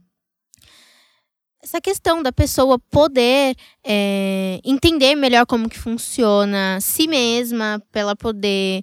essa 1.62 1.80
questão 1.80 2.22
da 2.22 2.32
pessoa 2.32 2.78
poder 2.90 3.54
é, 3.84 4.60
entender 4.64 5.14
melhor 5.14 5.44
como 5.46 5.68
que 5.68 5.78
funciona 5.78 6.78
si 6.80 7.08
mesma, 7.08 7.82
para 7.90 8.00
ela 8.00 8.16
poder 8.16 8.82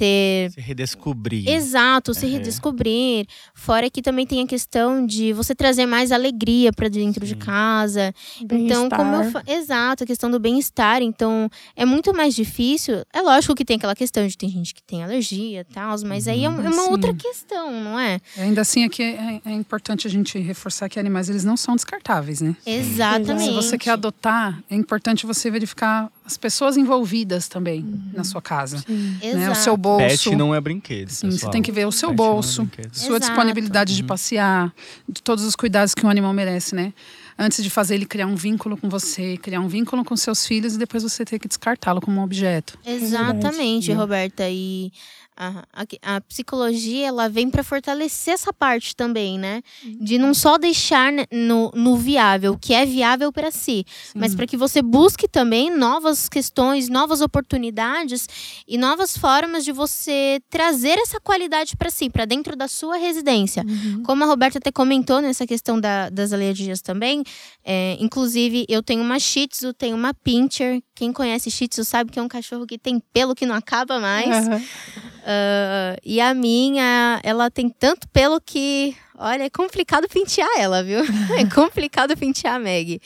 ter 0.00 0.50
Se 0.52 0.60
redescobrir. 0.60 1.46
Exato, 1.48 2.14
se 2.14 2.24
É. 2.24 2.28
redescobrir. 2.30 3.26
Fora 3.54 3.90
que 3.90 4.00
também 4.00 4.26
tem 4.26 4.42
a 4.42 4.46
questão 4.46 5.04
de 5.04 5.32
você 5.34 5.54
trazer 5.54 5.84
mais 5.84 6.10
alegria 6.10 6.72
para 6.72 6.88
dentro 6.88 7.24
de 7.26 7.34
Sim. 7.34 7.38
casa. 7.38 8.14
Então, 8.40 8.88
como 8.88 9.16
eu 9.16 9.30
fa... 9.30 9.42
Exato, 9.46 10.04
a 10.04 10.06
questão 10.06 10.30
do 10.30 10.40
bem-estar. 10.40 11.02
Então, 11.02 11.50
é 11.76 11.84
muito 11.84 12.14
mais 12.14 12.34
difícil. 12.34 13.04
É 13.12 13.20
lógico 13.20 13.54
que 13.54 13.64
tem 13.64 13.76
aquela 13.76 13.94
questão 13.94 14.26
de 14.26 14.36
tem 14.36 14.48
gente 14.48 14.74
que 14.74 14.82
tem 14.82 15.02
alergia 15.02 15.60
e 15.60 15.64
tal, 15.64 15.94
mas 16.06 16.26
aí 16.26 16.42
é 16.44 16.46
é 16.46 16.48
uma 16.48 16.72
Sim. 16.72 16.90
outra 16.90 17.12
questão, 17.14 17.70
não 17.84 17.98
é? 17.98 18.20
Ainda 18.38 18.62
assim, 18.62 18.84
aqui 18.84 19.02
é, 19.02 19.40
é 19.44 19.52
importante 19.52 20.06
a 20.06 20.10
gente 20.10 20.38
reforçar 20.38 20.88
que 20.88 20.98
animais 20.98 21.28
eles 21.28 21.44
não 21.44 21.56
são 21.56 21.76
descartáveis, 21.76 22.40
né? 22.40 22.56
Exatamente. 22.64 23.44
Se 23.44 23.52
você 23.52 23.76
quer 23.78 23.90
adotar, 23.90 24.62
é 24.70 24.74
importante 24.74 25.26
você 25.26 25.50
verificar 25.50 26.10
as 26.30 26.36
pessoas 26.36 26.76
envolvidas 26.76 27.48
também 27.48 27.84
na 28.14 28.22
sua 28.22 28.40
casa. 28.40 28.78
Sim. 28.78 29.18
Né? 29.34 29.50
O 29.50 29.54
seu 29.56 29.76
bolso. 29.76 30.06
Pet 30.30 30.36
não 30.36 30.54
é 30.54 30.60
brinquedo. 30.60 31.08
Sim, 31.08 31.30
você 31.30 31.50
tem 31.50 31.60
que 31.60 31.72
ver 31.72 31.86
o 31.86 31.92
seu 31.92 32.10
Pet 32.10 32.14
é 32.14 32.16
bolso, 32.16 32.62
brinquedo. 32.64 32.94
sua 32.94 33.16
Exato. 33.16 33.20
disponibilidade 33.26 33.96
de 33.96 34.02
Uhum. 34.02 34.06
passear, 34.08 34.72
de 35.08 35.20
todos 35.22 35.44
os 35.44 35.56
cuidados 35.56 35.94
que 35.94 36.06
um 36.06 36.08
animal 36.08 36.32
merece, 36.32 36.74
né? 36.74 36.92
Antes 37.36 37.64
de 37.64 37.70
fazer 37.70 37.94
ele 37.94 38.04
criar 38.06 38.26
um 38.26 38.36
vínculo 38.36 38.76
com 38.76 38.88
você, 38.88 39.36
criar 39.38 39.60
um 39.60 39.66
vínculo 39.68 40.04
com 40.04 40.14
seus 40.16 40.46
filhos 40.46 40.74
e 40.74 40.78
depois 40.78 41.02
você 41.02 41.24
ter 41.24 41.38
que 41.38 41.48
descartá-lo 41.48 42.00
como 42.00 42.20
um 42.20 42.22
objeto. 42.22 42.78
Exatamente, 42.84 43.86
Verdade. 43.88 43.92
Roberta. 43.92 44.48
E 44.48 44.92
a, 45.42 45.64
a- 45.72 46.16
a 46.16 46.20
psicologia, 46.20 47.06
ela 47.08 47.28
vem 47.28 47.48
para 47.48 47.64
fortalecer 47.64 48.34
essa 48.34 48.52
parte 48.52 48.94
também, 48.94 49.38
né? 49.38 49.62
De 50.00 50.18
não 50.18 50.34
só 50.34 50.58
deixar 50.58 51.10
ne- 51.10 51.26
no, 51.32 51.70
no 51.74 51.96
viável, 51.96 52.52
o 52.52 52.58
que 52.58 52.74
é 52.74 52.84
viável 52.84 53.32
para 53.32 53.50
si, 53.50 53.84
mas 54.14 54.34
para 54.34 54.46
que 54.46 54.56
você 54.56 54.82
busque 54.82 55.26
também 55.26 55.74
novas 55.74 56.28
questões, 56.28 56.88
novas 56.90 57.20
oportunidades 57.20 58.28
e 58.68 58.76
novas 58.76 59.16
formas 59.16 59.64
de 59.64 59.72
você 59.72 60.40
trazer 60.50 60.98
essa 60.98 61.18
qualidade 61.18 61.76
para 61.76 61.88
si, 61.90 62.10
para 62.10 62.24
dentro 62.26 62.54
da 62.54 62.68
sua 62.68 62.96
residência. 62.96 63.64
Uhum. 63.66 64.02
Como 64.02 64.22
a 64.24 64.26
Roberta 64.26 64.58
até 64.58 64.70
comentou 64.70 65.20
nessa 65.22 65.46
questão 65.46 65.80
da- 65.80 66.10
das 66.10 66.32
alergias 66.32 66.82
também, 66.82 67.22
é, 67.64 67.96
inclusive 68.00 68.66
eu 68.68 68.82
tenho 68.82 69.02
uma 69.02 69.18
Shih 69.18 69.48
Tzu, 69.48 69.72
tenho 69.72 69.96
uma 69.96 70.12
Pinscher. 70.12 70.82
Quem 71.00 71.14
conhece 71.14 71.50
Shih 71.50 71.66
Tzu 71.66 71.82
sabe 71.82 72.12
que 72.12 72.18
é 72.18 72.22
um 72.22 72.28
cachorro 72.28 72.66
que 72.66 72.76
tem 72.76 73.00
pelo 73.10 73.34
que 73.34 73.46
não 73.46 73.54
acaba 73.54 73.98
mais. 73.98 74.46
Aham. 74.46 74.62
Ah, 75.24 75.96
e 76.04 76.20
a 76.20 76.34
minha, 76.34 77.18
ela 77.22 77.50
tem 77.50 77.70
tanto 77.70 78.06
pelo 78.08 78.38
que, 78.38 78.94
olha, 79.16 79.44
é 79.44 79.48
complicado 79.48 80.06
pentear 80.10 80.50
ela, 80.58 80.82
viu? 80.82 80.98
é 81.40 81.48
complicado 81.54 82.14
pentear 82.18 82.56
a 82.56 82.58
Meg. 82.58 83.00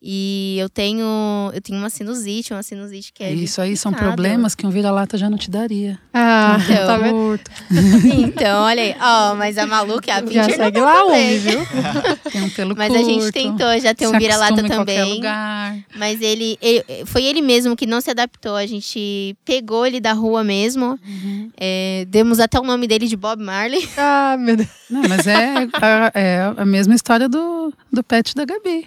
E 0.00 0.56
eu 0.60 0.68
tenho, 0.68 1.04
eu 1.52 1.60
tenho 1.60 1.76
uma 1.76 1.90
sinusite, 1.90 2.52
uma 2.52 2.62
sinusite 2.62 3.12
que 3.12 3.24
é 3.24 3.32
Isso 3.32 3.60
aí 3.60 3.76
são 3.76 3.92
problemas 3.92 4.54
que 4.54 4.64
um 4.64 4.70
vira-lata 4.70 5.18
já 5.18 5.28
não 5.28 5.36
te 5.36 5.50
daria. 5.50 5.98
Ah, 6.14 6.56
Então, 6.62 6.86
tá? 6.86 7.10
Curto, 7.10 7.50
Então, 8.16 8.62
olha 8.62 8.80
aí. 8.82 8.94
Ó, 9.00 9.34
mas 9.34 9.58
a 9.58 9.66
maluca, 9.66 10.12
a 10.12 10.16
Já 10.16 10.22
Pinter 10.22 10.48
não 10.50 10.56
segue 10.56 10.78
tá 10.78 10.84
lá 10.84 11.04
onde, 11.04 11.38
viu? 11.38 11.60
tem 12.30 12.42
um 12.42 12.50
pelo 12.50 12.76
Mas 12.76 12.92
curto. 12.92 13.02
a 13.02 13.10
gente 13.10 13.32
tentou, 13.32 13.80
já 13.80 13.92
tem 13.92 14.06
um 14.06 14.16
vira-lata 14.16 14.62
também. 14.68 15.14
lugar. 15.14 15.76
Mas 15.96 16.20
ele, 16.20 16.56
ele- 16.62 16.84
foi 17.04 17.24
ele 17.24 17.42
mesmo 17.42 17.74
que 17.76 17.84
não 17.86 18.00
se 18.00 18.10
adaptou. 18.10 18.54
A 18.54 18.66
gente 18.66 19.36
pegou 19.44 19.84
ele 19.84 20.00
da 20.00 20.12
rua 20.12 20.44
mesmo. 20.44 20.96
Uhum. 21.04 21.50
É, 21.58 22.06
demos 22.08 22.38
até 22.38 22.58
o 22.60 22.62
nome 22.62 22.86
dele 22.86 23.08
de 23.08 23.16
Bob 23.16 23.42
Marley. 23.42 23.88
Ah, 23.96 24.36
meu 24.38 24.56
Deus. 24.56 24.68
Não, 24.88 25.02
mas 25.08 25.26
é 25.26 25.54
a, 25.72 26.12
é 26.14 26.52
a 26.56 26.64
mesma 26.64 26.94
história 26.94 27.28
do, 27.28 27.72
do 27.92 28.02
pet 28.04 28.32
da 28.36 28.44
Gabi. 28.44 28.86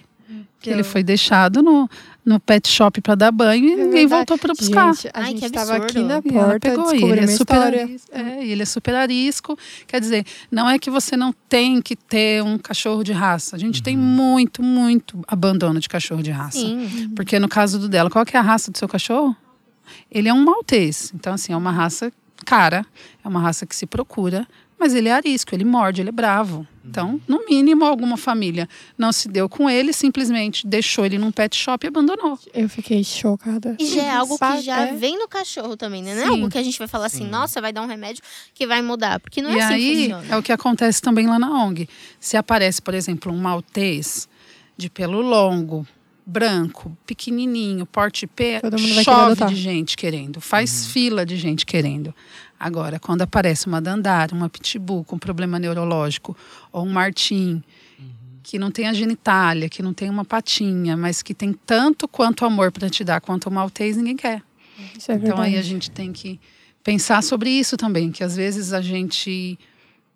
Que 0.60 0.70
ele 0.70 0.84
foi 0.84 1.04
deixado 1.04 1.64
no, 1.64 1.90
no 2.24 2.40
pet 2.40 2.68
shop 2.68 3.02
para 3.02 3.16
dar 3.16 3.32
banho 3.32 3.66
e 3.66 3.74
É 3.74 3.76
ninguém 3.86 4.08
voltou 4.08 4.38
para 4.38 4.54
buscar. 4.54 4.94
Gente, 4.94 5.08
a 5.08 5.12
Ai, 5.20 5.26
gente 5.28 5.46
estava 5.46 5.76
aqui 5.78 6.00
na 6.00 6.22
E 6.24 6.30
ela 6.30 6.46
porta 6.46 6.60
pegou, 6.60 6.90
e 6.90 6.92
descobrindo 6.92 7.16
ele 7.16 7.32
é 7.32 7.36
super 7.36 7.58
arisco. 7.58 8.12
É, 8.12 8.46
ele 8.46 8.62
é 8.62 8.66
super 8.66 8.96
arisco. 8.96 9.58
Quer 9.88 10.00
dizer, 10.00 10.26
não 10.52 10.70
é 10.70 10.78
que 10.78 10.90
você 10.90 11.18
não 11.18 11.34
tem 11.50 11.82
que 11.82 11.96
ter 11.96 12.44
um 12.44 12.58
cachorro 12.58 13.04
de 13.04 13.12
raça. 13.12 13.56
A 13.56 13.60
gente 13.60 13.82
tem 13.82 13.98
muito, 13.98 14.62
muito 14.62 15.20
abandono 15.28 15.80
de 15.80 15.90
cachorro 15.90 16.22
de 16.22 16.32
raça. 16.32 16.60
Sim. 16.60 17.12
Porque 17.16 17.40
no 17.40 17.50
caso 17.50 17.80
do 17.80 17.90
dela, 17.90 18.10
qual 18.10 18.26
que 18.26 18.38
é 18.38 18.40
a 18.40 18.44
raça 18.44 18.72
do 18.72 18.78
seu 18.78 18.88
cachorro? 18.88 19.36
Ele 20.12 20.30
é 20.30 20.34
um 20.34 20.44
maltês. 20.44 21.12
Então, 21.16 21.34
assim, 21.34 21.54
é 21.54 21.58
uma 21.58 21.72
raça 21.72 22.12
cara, 22.46 22.86
é 23.24 23.28
uma 23.28 23.40
raça 23.40 23.66
que 23.66 23.76
se 23.76 23.86
procura, 23.86 24.48
mas 24.82 24.94
ele 24.96 25.08
é 25.08 25.14
arisco, 25.14 25.54
ele 25.56 25.64
morde, 25.64 26.02
ele 26.02 26.10
é 26.10 26.12
bravo. 26.12 26.68
Então, 26.84 27.22
no 27.28 27.46
mínimo, 27.46 27.86
alguma 27.86 28.18
família 28.18 28.68
não 28.98 29.12
se 29.14 29.30
deu 29.30 29.48
com 29.48 29.70
ele, 29.70 29.94
simplesmente 29.94 30.66
deixou 30.68 31.06
ele 31.06 31.18
num 31.20 31.32
pet 31.32 31.56
shop 31.56 31.86
e 31.86 31.88
abandonou. 31.88 32.38
Eu 32.54 32.68
fiquei 32.68 33.04
chocada. 33.04 33.78
E 33.80 33.86
já 33.86 34.02
é 34.04 34.10
algo 34.10 34.38
que 34.38 34.62
já 34.62 34.88
É. 34.88 34.94
vem 34.94 35.18
no 35.18 35.28
cachorro 35.28 35.78
também, 35.78 36.02
né? 36.02 36.16
Não 36.16 36.22
é 36.22 36.26
Sim. 36.26 36.32
algo 36.32 36.50
que 36.50 36.58
a 36.58 36.64
gente 36.64 36.78
vai 36.80 36.88
falar 36.88 37.06
assim, 37.06 37.26
nossa, 37.26 37.62
vai 37.62 37.72
dar 37.72 37.84
um 37.84 37.88
remédio 37.88 38.24
que 38.54 38.66
vai 38.66 38.82
mudar. 38.82 39.20
Porque 39.20 39.42
não 39.42 39.52
é 39.52 39.56
e 39.58 39.60
assim 39.62 39.68
que 39.68 39.74
aí 39.76 40.02
funciona. 40.10 40.26
é 40.34 40.38
o 40.38 40.44
que 40.44 40.52
acontece 40.52 41.02
também 41.02 41.28
lá 41.28 41.38
na 41.38 41.50
ONG. 41.64 41.88
Se 42.20 42.36
aparece, 42.36 42.82
por 42.82 42.96
exemplo, 42.96 43.32
um 43.32 43.38
maltês 43.38 44.28
de 44.76 44.90
pelo 44.90 45.22
longo, 45.22 45.86
branco, 46.26 46.98
pequenininho, 47.06 47.86
porte 47.86 48.26
P, 48.26 48.60
Todo 48.60 48.74
mundo 48.80 48.96
vai 48.96 49.04
querer 49.04 49.16
chove 49.36 49.46
de 49.46 49.56
gente 49.56 49.96
querendo, 49.96 50.42
faz 50.42 50.88
fila 50.88 51.26
de 51.26 51.36
gente 51.38 51.66
querendo. 51.66 52.14
Agora, 52.64 53.00
quando 53.00 53.24
aparece 53.24 53.66
uma 53.66 53.82
dandara, 53.82 54.36
uma 54.36 54.48
pitbull 54.48 55.04
com 55.04 55.18
problema 55.18 55.58
neurológico, 55.58 56.38
ou 56.72 56.86
um 56.86 56.92
martim 56.92 57.64
que 58.44 58.60
não 58.60 58.70
tem 58.70 58.88
a 58.88 58.94
genitália, 58.94 59.68
que 59.68 59.82
não 59.82 59.96
tem 59.96 60.12
uma 60.12 60.24
patinha, 60.24 60.96
mas 60.96 61.24
que 61.24 61.34
tem 61.34 61.54
tanto 61.54 62.08
quanto 62.08 62.46
amor 62.46 62.72
para 62.72 62.88
te 62.88 63.04
dar 63.04 63.20
quanto 63.20 63.48
o 63.48 63.52
maltês, 63.52 63.98
ninguém 63.98 64.16
quer. 64.16 64.44
É. 65.08 65.14
Então 65.14 65.42
aí 65.42 65.58
a 65.58 65.62
gente 65.64 65.90
tem 65.90 66.14
que 66.14 66.40
pensar 66.84 67.24
sobre 67.24 67.50
isso 67.50 67.76
também, 67.76 68.12
que 68.12 68.24
às 68.24 68.36
vezes 68.36 68.74
a 68.74 68.82
gente, 68.82 69.58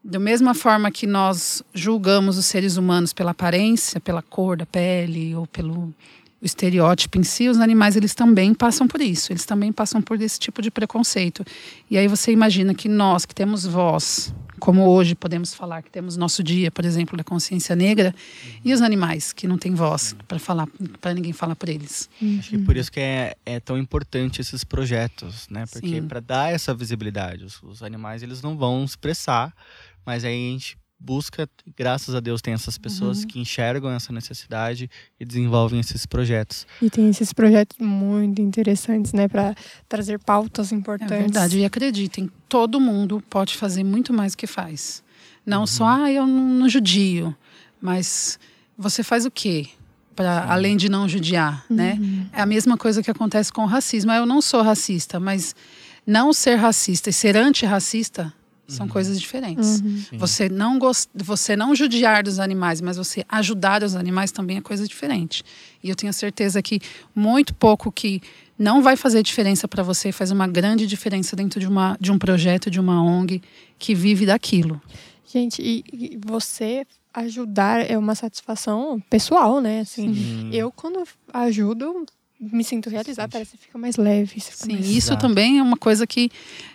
da 0.04 0.20
mesma 0.20 0.54
forma 0.54 0.92
que 0.92 1.08
nós 1.08 1.64
julgamos 1.74 2.38
os 2.38 2.46
seres 2.46 2.78
humanos 2.78 3.12
pela 3.12 3.32
aparência, 3.32 4.00
pela 4.00 4.22
cor 4.22 4.56
da 4.56 4.68
pele 4.68 5.34
ou 5.34 5.48
pelo 5.48 5.92
o 6.42 6.46
estereótipo 6.46 7.18
em 7.18 7.24
si, 7.24 7.48
os 7.48 7.60
animais 7.60 7.96
eles 7.96 8.14
também 8.14 8.54
passam 8.54 8.88
por 8.88 9.02
isso, 9.02 9.32
eles 9.32 9.46
também 9.46 9.72
passam 9.72 10.02
por 10.02 10.22
esse 10.22 10.40
tipo 10.40 10.62
de 10.62 10.70
preconceito. 10.70 11.46
E 11.90 11.98
aí 11.98 12.08
você 12.08 12.32
imagina 12.32 12.74
que 12.74 12.90
nós 12.90 13.26
que 13.26 13.34
temos 13.34 13.66
voz, 13.66 14.34
como 14.60 14.86
hoje 14.88 15.16
podemos 15.16 15.54
falar 15.54 15.82
que 15.82 15.90
temos 15.90 16.18
nosso 16.18 16.44
dia, 16.44 16.70
por 16.72 16.86
exemplo, 16.86 17.18
da 17.18 17.24
consciência 17.24 17.76
negra, 17.76 18.14
e 18.64 18.74
os 18.74 18.82
animais 18.82 19.32
que 19.32 19.48
não 19.48 19.58
têm 19.58 19.74
voz 19.74 20.16
para 20.28 20.40
falar, 20.40 20.68
para 21.00 21.14
ninguém 21.14 21.34
falar 21.34 21.56
por 21.56 21.70
eles. 21.70 22.10
Acho 22.40 22.52
que 22.52 22.58
por 22.60 22.76
isso 22.76 22.92
que 22.92 23.00
é, 23.00 23.36
é 23.46 23.60
tão 23.60 23.78
importante 23.78 24.42
esses 24.42 24.64
projetos, 24.64 25.48
né? 25.50 25.66
Porque 25.72 26.02
para 26.02 26.20
dar 26.20 26.54
essa 26.54 26.74
visibilidade, 26.74 27.46
os, 27.46 27.62
os 27.64 27.82
animais 27.82 28.24
eles 28.24 28.42
não 28.42 28.58
vão 28.58 28.84
expressar, 28.84 29.54
mas 30.06 30.24
aí 30.24 30.34
a 30.34 30.52
gente 30.52 30.78
busca, 31.06 31.48
graças 31.78 32.16
a 32.16 32.20
Deus 32.20 32.42
tem 32.42 32.54
essas 32.54 32.78
pessoas 32.78 33.22
Uhum. 33.22 33.28
que 33.28 33.40
enxergam 33.40 33.92
essa 33.92 34.12
necessidade 34.12 34.90
e 35.20 35.24
desenvolvem 35.26 35.80
esses 35.80 36.06
projetos. 36.06 36.66
E 36.82 36.90
tem 36.90 37.08
esses 37.10 37.32
projetos 37.32 37.78
muito 37.80 38.42
interessantes, 38.42 39.14
né? 39.14 39.28
Pra 39.28 39.54
trazer 39.88 40.18
pautas 40.20 40.72
É 40.72 40.76
importantes. 40.76 41.16
verdade. 41.18 41.60
E 41.60 41.66
acreditem, 41.66 42.30
todo 42.50 42.80
mundo 42.80 43.24
pode 43.30 43.56
fazer 43.56 43.84
muito 43.84 44.12
mais 44.12 44.34
do 44.34 44.38
que 44.38 44.48
faz. 44.48 45.04
Não 45.46 45.68
só, 45.68 45.86
ah, 45.86 46.12
eu 46.12 46.26
não, 46.26 46.68
judio. 46.68 47.36
Mas 47.80 48.40
você 48.78 49.04
faz 49.04 49.26
o 49.26 49.32
quê? 49.32 49.68
Pra, 50.16 50.46
além 50.52 50.76
de 50.78 50.88
não 50.90 51.08
judiar, 51.10 51.66
né? 51.70 52.00
É 52.32 52.42
a 52.42 52.46
mesma 52.46 52.78
coisa 52.78 53.04
que 53.04 53.12
acontece 53.12 53.52
com 53.52 53.64
o 53.64 53.68
racismo. 53.68 54.12
Ah, 54.12 54.16
Eu 54.16 54.26
não 54.26 54.42
sou 54.42 54.62
racista, 54.64 55.20
mas 55.20 55.54
não 56.08 56.32
ser 56.34 56.56
racista 56.56 57.10
e 57.10 57.14
ser 57.14 57.36
antirracista 57.36 58.34
são 58.68 58.88
coisas 58.88 59.20
diferentes. 59.20 59.82
Uhum. 59.82 60.18
Você 60.18 60.50
não 60.50 60.80
gost... 60.80 61.10
você 61.14 61.56
não 61.56 61.76
judiar 61.76 62.24
dos 62.24 62.40
animais, 62.40 62.82
mas 62.82 62.98
você 62.98 63.24
ajudar 63.30 63.84
os 63.84 63.96
animais 63.96 64.32
também 64.32 64.58
é 64.58 64.62
coisa 64.62 64.88
diferente. 64.88 65.44
E 65.84 65.90
eu 65.90 65.96
tenho 65.96 66.12
certeza 66.14 66.62
que 66.62 66.80
muito 67.14 67.54
pouco 67.54 67.92
que 67.92 68.22
não 68.58 68.82
vai 68.82 68.96
fazer 68.96 69.22
diferença 69.22 69.68
para 69.68 69.84
você 69.84 70.12
faz 70.12 70.32
uma 70.32 70.48
grande 70.48 70.88
diferença 70.88 71.36
dentro 71.36 71.60
de, 71.60 71.68
uma, 71.68 71.98
de 72.00 72.12
um 72.12 72.18
projeto, 72.18 72.72
de 72.72 72.80
uma 72.80 73.04
ONG 73.04 73.42
que 73.78 73.94
vive 73.94 74.26
daquilo. 74.26 74.82
Gente, 75.28 75.62
e, 75.62 75.84
e 75.92 76.20
você 76.26 76.86
ajudar 77.14 77.90
é 77.90 77.98
uma 77.98 78.16
satisfação 78.16 79.00
pessoal, 79.10 79.60
né? 79.60 79.82
Assim, 79.82 80.14
Sim. 80.14 80.50
eu 80.54 80.72
quando 80.72 81.04
ajudo 81.34 82.06
me 82.40 82.64
sinto 82.64 82.90
realizada, 82.90 83.30
parece 83.32 83.52
que 83.58 83.64
fica 83.66 83.78
mais 83.78 83.96
leve. 83.96 84.28
fica 84.42 84.52
Sim, 84.56 84.74
mais- 84.74 84.86
isso 84.88 85.12
Exato. 85.12 85.22
também 85.28 85.60
é 85.60 85.64
uma 85.64 85.78
coisa 85.78 86.06
que 86.06 86.30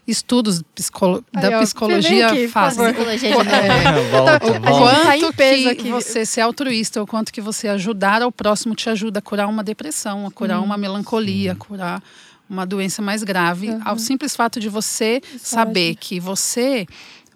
estudos 0.06 0.62
psicolo- 0.74 1.22
Aí, 1.34 1.42
da 1.42 1.58
ó, 1.58 1.60
psicologia 1.62 2.28
aqui, 2.28 2.48
fazem. 2.48 2.78
favor. 2.78 2.94
Psicologia 2.94 3.28
de 3.30 3.34
novo. 3.36 3.50
É, 3.50 4.10
volta, 4.10 4.60
volta. 4.60 5.04
tá 5.04 5.16
em 5.16 5.20
Quanto 5.20 5.76
que 5.76 5.90
você 5.90 6.24
ser 6.26 6.40
altruísta, 6.40 7.00
ou 7.00 7.06
quanto 7.06 7.32
que 7.32 7.40
você 7.40 7.68
ajudar 7.68 8.22
ao 8.22 8.32
próximo 8.32 8.74
te 8.74 8.88
ajuda 8.88 9.18
a 9.18 9.22
curar 9.22 9.48
uma 9.48 9.62
depressão, 9.62 10.26
a 10.26 10.30
curar 10.30 10.60
uma 10.62 10.76
melancolia, 10.76 11.52
a 11.52 11.56
curar 11.56 12.02
uma 12.48 12.64
doença 12.66 13.00
mais 13.02 13.22
grave, 13.22 13.70
Uhum. 13.70 13.80
ao 13.84 13.98
simples 13.98 14.34
fato 14.34 14.58
de 14.58 14.68
você 14.68 15.20
saber 15.38 15.94
que 15.96 16.18
você 16.18 16.84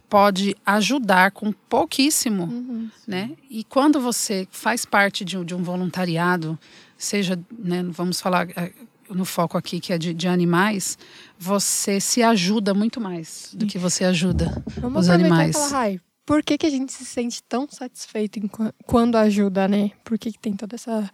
pode 0.08 0.56
ajudar 0.66 1.30
com 1.30 1.52
pouquíssimo, 1.52 2.44
Uhum. 2.44 2.88
né? 3.06 3.30
E 3.50 3.62
quando 3.64 4.00
você 4.00 4.46
faz 4.50 4.84
parte 4.84 5.24
de 5.24 5.36
um, 5.36 5.44
de 5.44 5.54
um 5.54 5.62
voluntariado, 5.62 6.58
seja, 7.04 7.38
né, 7.56 7.84
vamos 7.90 8.20
falar 8.20 8.48
eh, 8.56 8.72
no 9.10 9.24
foco 9.24 9.56
aqui 9.56 9.80
que 9.80 9.92
é 9.92 9.98
de, 9.98 10.12
de 10.12 10.26
animais, 10.26 10.98
você 11.38 12.00
se 12.00 12.22
ajuda 12.22 12.74
muito 12.74 13.00
mais 13.00 13.50
do 13.54 13.66
que 13.66 13.78
você 13.78 14.04
ajuda 14.04 14.62
Vamos 14.78 15.04
os 15.04 15.08
animais. 15.10 15.54
falar, 15.54 15.68
Rai, 15.68 16.00
por 16.26 16.42
que, 16.42 16.56
que 16.56 16.66
a 16.66 16.70
gente 16.70 16.92
se 16.92 17.04
sente 17.04 17.42
tão 17.42 17.68
satisfeito 17.68 18.40
quando 18.86 19.16
ajuda, 19.16 19.68
né? 19.68 19.90
Por 20.02 20.18
que, 20.18 20.32
que 20.32 20.38
tem 20.38 20.54
toda 20.54 20.74
essa. 20.74 21.10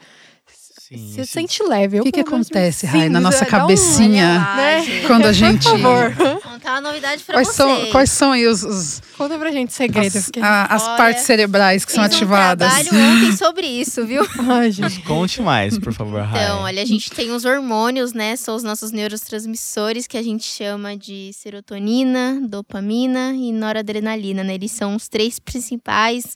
Sim, 0.93 1.13
Você 1.15 1.25
sente 1.25 1.63
leve. 1.63 2.01
O 2.01 2.03
que, 2.03 2.11
que 2.11 2.19
acontece, 2.19 2.85
Rai, 2.85 3.09
na 3.09 3.21
nossa 3.21 3.45
um- 3.45 3.49
cabecinha? 3.49 4.27
Lá, 4.39 4.57
né? 4.57 5.01
Quando 5.07 5.27
a 5.27 5.33
gente. 5.33 5.63
Por 5.63 5.79
favor, 5.79 6.41
Contar 6.43 6.73
uma 6.73 6.81
novidade 6.81 7.23
pra 7.23 7.37
Quais 7.37 7.47
vocês. 7.47 7.57
são, 7.57 7.91
quais 7.93 8.11
são 8.11 8.33
aí 8.33 8.45
os, 8.47 8.65
os- 8.65 9.01
conta 9.17 9.39
pra 9.39 9.53
gente 9.53 9.73
segredo. 9.73 10.19
as, 10.19 10.25
porque- 10.25 10.41
a- 10.41 10.65
as 10.65 10.83
Olha, 10.83 10.97
partes 10.97 11.23
cerebrais 11.23 11.85
que 11.85 11.93
são 11.93 12.03
Fiz 12.03 12.15
ativadas? 12.17 12.67
Um 12.69 12.85
trabalho 12.85 13.05
ontem 13.19 13.37
sobre 13.37 13.67
isso, 13.69 14.05
viu? 14.05 14.27
Ai, 14.51 14.73
gente. 14.73 15.01
Conte 15.03 15.41
mais, 15.41 15.79
por 15.79 15.93
favor, 15.93 16.23
Rai. 16.23 16.43
Então, 16.43 16.63
olha, 16.63 16.83
a 16.83 16.87
gente 16.87 17.09
tem 17.13 17.31
os 17.31 17.45
hormônios, 17.45 18.13
né? 18.13 18.35
São 18.35 18.57
os 18.57 18.65
nossos 18.65 18.91
neurotransmissores 18.91 20.09
que 20.09 20.19
a 20.19 20.23
gente 20.23 20.45
chama 20.45 20.97
de 20.97 21.31
serotonina, 21.35 22.41
dopamina 22.49 23.33
e 23.37 23.53
noradrenalina, 23.53 24.43
né? 24.43 24.55
Eles 24.55 24.73
são 24.73 24.97
os 24.97 25.07
três 25.07 25.39
principais 25.39 26.35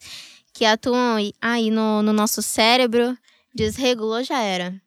que 0.52 0.64
atuam 0.64 1.16
aí- 1.16 1.32
aí 1.42 1.70
no, 1.72 2.02
no 2.04 2.12
nosso 2.12 2.40
cérebro. 2.40 3.18
Desregulou, 3.54 4.22
já 4.22 4.40
era. 4.40 4.80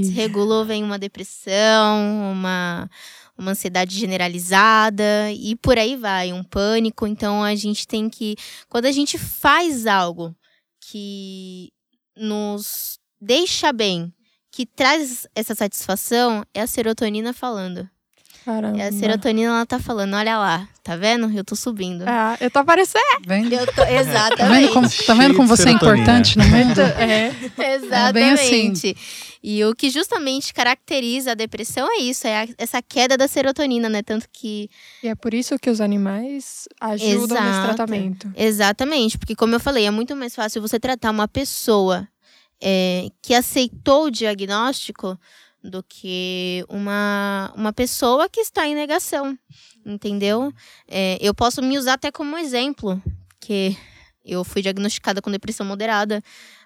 Desregulou, 0.00 0.64
vem 0.64 0.82
uma 0.82 0.98
depressão, 0.98 2.32
uma, 2.32 2.90
uma 3.38 3.52
ansiedade 3.52 3.98
generalizada 3.98 5.30
e 5.32 5.56
por 5.56 5.78
aí 5.78 5.96
vai, 5.96 6.32
um 6.32 6.44
pânico. 6.44 7.06
Então 7.06 7.42
a 7.42 7.54
gente 7.54 7.86
tem 7.86 8.10
que. 8.10 8.36
Quando 8.68 8.86
a 8.86 8.92
gente 8.92 9.16
faz 9.18 9.86
algo 9.86 10.34
que 10.80 11.72
nos 12.16 12.98
deixa 13.20 13.72
bem, 13.72 14.12
que 14.50 14.66
traz 14.66 15.26
essa 15.34 15.54
satisfação, 15.54 16.44
é 16.52 16.60
a 16.60 16.66
serotonina 16.66 17.32
falando. 17.32 17.88
Caramba. 18.44 18.78
É 18.78 18.88
a 18.88 18.92
serotonina, 18.92 19.50
ela 19.52 19.66
tá 19.66 19.78
falando, 19.78 20.14
olha 20.14 20.36
lá, 20.38 20.68
tá 20.82 20.96
vendo? 20.96 21.30
Eu 21.36 21.44
tô 21.44 21.54
subindo. 21.54 22.02
Ah, 22.06 22.36
eu 22.40 22.50
tô 22.50 22.58
aparecendo. 22.58 23.02
Vendo? 23.26 23.52
Eu 23.52 23.66
tô, 23.66 23.72
Tá 23.82 23.84
vendo 23.84 24.00
exatamente. 24.00 24.72
como, 24.72 24.88
tá 25.06 25.14
vendo 25.14 25.34
como 25.36 25.48
você 25.48 25.68
é 25.68 25.72
importante 25.72 26.36
no 26.38 26.44
mundo? 26.44 26.80
É. 26.98 27.74
Exatamente. 27.76 28.12
bem 28.12 28.30
assim. 28.70 28.94
E 29.44 29.64
o 29.64 29.74
que 29.74 29.90
justamente 29.90 30.54
caracteriza 30.54 31.32
a 31.32 31.34
depressão 31.34 31.86
é 31.90 32.00
isso, 32.02 32.26
é 32.28 32.42
a- 32.44 32.48
essa 32.58 32.80
queda 32.80 33.16
da 33.16 33.26
serotonina, 33.26 33.88
né? 33.88 34.00
Tanto 34.02 34.26
que. 34.32 34.68
E 35.02 35.08
é 35.08 35.14
por 35.16 35.34
isso 35.34 35.58
que 35.58 35.68
os 35.68 35.80
animais 35.80 36.68
ajudam 36.80 37.36
nesse 37.40 37.48
Exato. 37.50 37.74
tratamento. 37.74 38.32
Exatamente, 38.36 39.18
porque 39.18 39.34
como 39.34 39.54
eu 39.54 39.60
falei, 39.60 39.84
é 39.86 39.90
muito 39.90 40.14
mais 40.14 40.34
fácil 40.34 40.62
você 40.62 40.78
tratar 40.78 41.10
uma 41.10 41.26
pessoa 41.26 42.06
é, 42.62 43.08
que 43.20 43.34
aceitou 43.34 44.04
o 44.04 44.10
diagnóstico 44.10 45.18
do 45.62 45.82
que 45.82 46.64
uma, 46.68 47.52
uma 47.56 47.72
pessoa 47.72 48.28
que 48.28 48.40
está 48.40 48.66
em 48.66 48.74
negação, 48.74 49.38
entendeu? 49.86 50.52
É, 50.88 51.18
eu 51.20 51.34
posso 51.34 51.62
me 51.62 51.78
usar 51.78 51.94
até 51.94 52.10
como 52.10 52.36
exemplo, 52.36 53.00
que 53.40 53.76
eu 54.24 54.44
fui 54.44 54.62
diagnosticada 54.62 55.22
com 55.22 55.30
depressão 55.30 55.64
moderada 55.66 56.22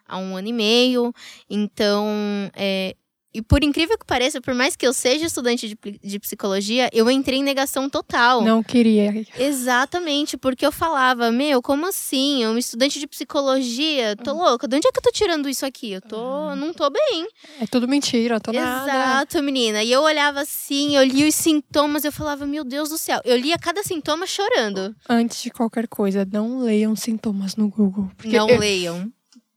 há 0.06 0.18
um 0.18 0.36
ano 0.36 0.48
e 0.48 0.52
meio, 0.52 1.12
então 1.48 2.06
é, 2.54 2.94
e 3.36 3.42
por 3.42 3.62
incrível 3.62 3.98
que 3.98 4.06
pareça, 4.06 4.40
por 4.40 4.54
mais 4.54 4.74
que 4.74 4.86
eu 4.86 4.94
seja 4.94 5.26
estudante 5.26 5.68
de, 5.68 5.76
de 6.02 6.18
psicologia, 6.18 6.88
eu 6.90 7.10
entrei 7.10 7.40
em 7.40 7.42
negação 7.42 7.86
total. 7.86 8.40
Não 8.40 8.62
queria. 8.62 9.26
Exatamente, 9.38 10.38
porque 10.38 10.64
eu 10.64 10.72
falava, 10.72 11.30
meu, 11.30 11.60
como 11.60 11.86
assim? 11.86 12.42
Eu, 12.42 12.52
um 12.52 12.58
estudante 12.58 12.98
de 12.98 13.06
psicologia, 13.06 14.16
tô 14.16 14.32
uhum. 14.32 14.38
louca. 14.38 14.66
De 14.66 14.76
onde 14.76 14.88
é 14.88 14.90
que 14.90 14.98
eu 14.98 15.02
tô 15.02 15.10
tirando 15.10 15.50
isso 15.50 15.66
aqui? 15.66 15.92
Eu 15.92 16.00
tô, 16.00 16.16
uhum. 16.16 16.56
não 16.56 16.72
tô 16.72 16.88
bem. 16.88 17.28
É 17.60 17.66
tudo 17.66 17.86
mentira, 17.86 18.40
tô 18.40 18.52
Exato, 18.52 18.64
nada. 18.64 18.92
Exato, 18.92 19.42
menina. 19.42 19.82
E 19.82 19.92
eu 19.92 20.00
olhava 20.00 20.40
assim, 20.40 20.96
eu 20.96 21.04
lia 21.04 21.28
os 21.28 21.34
sintomas, 21.34 22.06
eu 22.06 22.12
falava, 22.12 22.46
meu 22.46 22.64
Deus 22.64 22.88
do 22.88 22.96
céu. 22.96 23.20
Eu 23.22 23.36
lia 23.36 23.58
cada 23.58 23.82
sintoma 23.82 24.26
chorando. 24.26 24.96
Antes 25.06 25.42
de 25.42 25.50
qualquer 25.50 25.86
coisa, 25.86 26.26
não 26.32 26.60
leiam 26.60 26.96
sintomas 26.96 27.54
no 27.54 27.68
Google. 27.68 28.10
Não 28.24 28.48
eu, 28.48 28.56
leiam. 28.58 29.12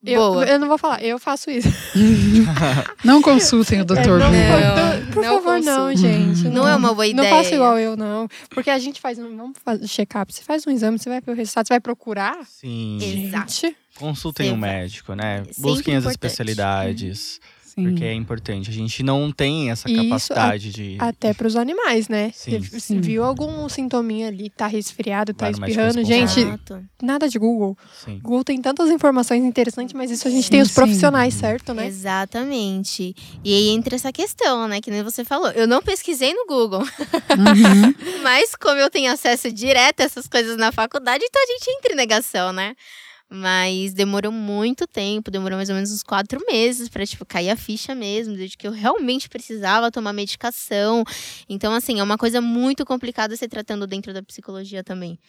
Eu, 0.06 0.42
eu, 0.44 0.58
não 0.58 0.70
vou 0.70 0.78
falar, 0.78 1.04
eu 1.04 1.20
faço 1.20 1.52
isso. 1.52 1.68
não 3.04 3.22
consultem 3.22 3.82
o 3.82 3.86
doutor. 3.86 4.22
É, 4.22 5.00
não, 5.00 5.12
por 5.12 5.24
não 5.24 5.42
favor, 5.42 5.62
não, 5.62 5.94
gente. 5.94 6.44
Não, 6.46 6.52
não, 6.52 6.68
é 6.68 6.76
uma 6.76 6.94
boa 6.94 7.06
ideia. 7.06 7.30
Não 7.30 7.38
faça 7.38 7.54
igual 7.54 7.78
eu, 7.78 7.98
não. 7.98 8.28
Porque 8.50 8.70
a 8.70 8.80
gente 8.80 9.02
faz, 9.02 9.18
vamos 9.18 9.58
fazer 9.64 9.86
check-up. 9.88 10.34
Você 10.34 10.42
faz 10.42 10.66
um 10.66 10.72
exame, 10.72 10.98
você 10.98 11.10
vai 11.10 11.20
ver 11.20 11.32
o 11.32 11.36
resultado, 11.36 11.68
você 11.68 11.74
vai 11.74 11.82
procurar. 11.82 12.38
Sim. 12.46 12.98
Exato. 13.02 13.76
Consultem 13.96 14.52
o 14.52 14.54
um 14.54 14.58
médico, 14.58 15.14
né? 15.14 15.44
Busquem 15.58 15.98
as 15.98 16.06
especialidades. 16.06 17.42
Sim. 17.80 17.90
Porque 17.90 18.04
é 18.04 18.14
importante. 18.14 18.70
A 18.70 18.74
gente 18.74 19.02
não 19.04 19.32
tem 19.32 19.72
essa 19.72 19.88
capacidade 19.88 20.72
de. 20.72 20.98
Até 21.00 21.34
para 21.34 21.48
os 21.48 21.56
animais, 21.56 22.08
né? 22.08 22.32
Sim. 22.34 22.60
Você 22.60 22.80
Sim. 22.80 23.02
viu 23.02 23.24
algum 23.24 23.68
sintominha 23.70 24.28
ali, 24.28 24.50
tá 24.50 24.68
resfriado, 24.68 25.34
tá 25.34 25.50
espirrando. 25.50 26.04
Gente, 26.04 26.46
nada 27.02 27.28
de 27.28 27.40
Google. 27.40 27.78
Sim. 28.04 28.20
Google 28.22 28.44
tem 28.44 28.62
tantas 28.62 28.90
informações 28.90 29.44
interessantes, 29.44 29.94
mas 29.94 30.12
isso 30.12 30.28
a 30.28 30.32
gente 30.32 30.50
tem 30.50 30.62
os 30.62 30.72
profissionais, 30.72 31.34
certo, 31.34 31.74
né? 31.74 31.88
Exatamente. 31.88 33.16
E 33.44 33.54
aí 33.54 33.70
entra 33.70 33.96
essa 33.96 34.12
questão, 34.12 34.68
né? 34.68 34.82
Que 34.82 34.92
nem 34.92 35.04
você 35.04 35.24
falou. 35.24 35.50
Eu 35.52 35.68
não 35.68 35.82
pesquisei 35.82 36.34
no 36.34 36.46
Google. 36.46 36.82
Uhum. 36.82 37.96
mas 38.24 38.56
como 38.56 38.80
eu 38.80 38.90
tenho 38.90 39.12
acesso 39.12 39.52
direto 39.52 40.02
a 40.02 40.04
essas 40.04 40.28
coisas 40.28 40.58
na 40.58 40.72
faculdade, 40.72 41.24
então 41.24 41.42
a 41.42 41.48
gente 41.48 41.78
entra 41.78 41.94
em 41.94 41.96
negação, 41.96 42.52
né? 42.52 42.76
Mas 43.32 43.94
demorou 43.94 44.32
muito 44.32 44.88
tempo, 44.88 45.30
demorou 45.30 45.56
mais 45.56 45.70
ou 45.70 45.76
menos 45.76 45.92
uns 45.92 46.02
quatro 46.02 46.44
meses 46.50 46.90
para 46.90 47.06
tipo, 47.06 47.24
cair 47.24 47.52
a 47.52 47.56
ficha 47.56 47.94
mesmo, 47.94 48.36
de 48.36 48.58
que 48.58 48.66
eu 48.66 48.72
realmente 48.72 49.30
precisava 49.30 49.92
tomar 49.92 50.14
medicação. 50.14 51.04
Então, 51.48 51.74
assim, 51.74 52.00
é 52.00 52.04
uma 52.04 52.18
coisa 52.18 52.42
muito 52.42 52.84
complicada 52.84 53.36
se 53.38 53.48
tratando 53.48 53.86
dentro 53.86 54.12
da 54.14 54.24
psicologia 54.24 54.84
também. 54.84 55.20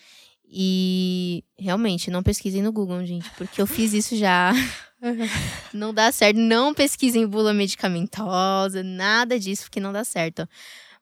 E 0.52 1.44
realmente, 1.58 2.10
não 2.10 2.22
pesquisem 2.22 2.62
no 2.62 2.72
Google, 2.72 3.04
gente, 3.04 3.28
porque 3.36 3.60
eu 3.60 3.66
fiz 3.66 3.92
isso 3.92 4.16
já. 4.16 4.52
não 5.72 5.94
dá 5.94 6.10
certo. 6.10 6.38
Não 6.38 6.74
pesquisem 6.74 7.26
bula 7.26 7.54
medicamentosa, 7.54 8.82
nada 8.82 9.38
disso, 9.38 9.64
porque 9.64 9.78
não 9.78 9.92
dá 9.92 10.02
certo. 10.04 10.48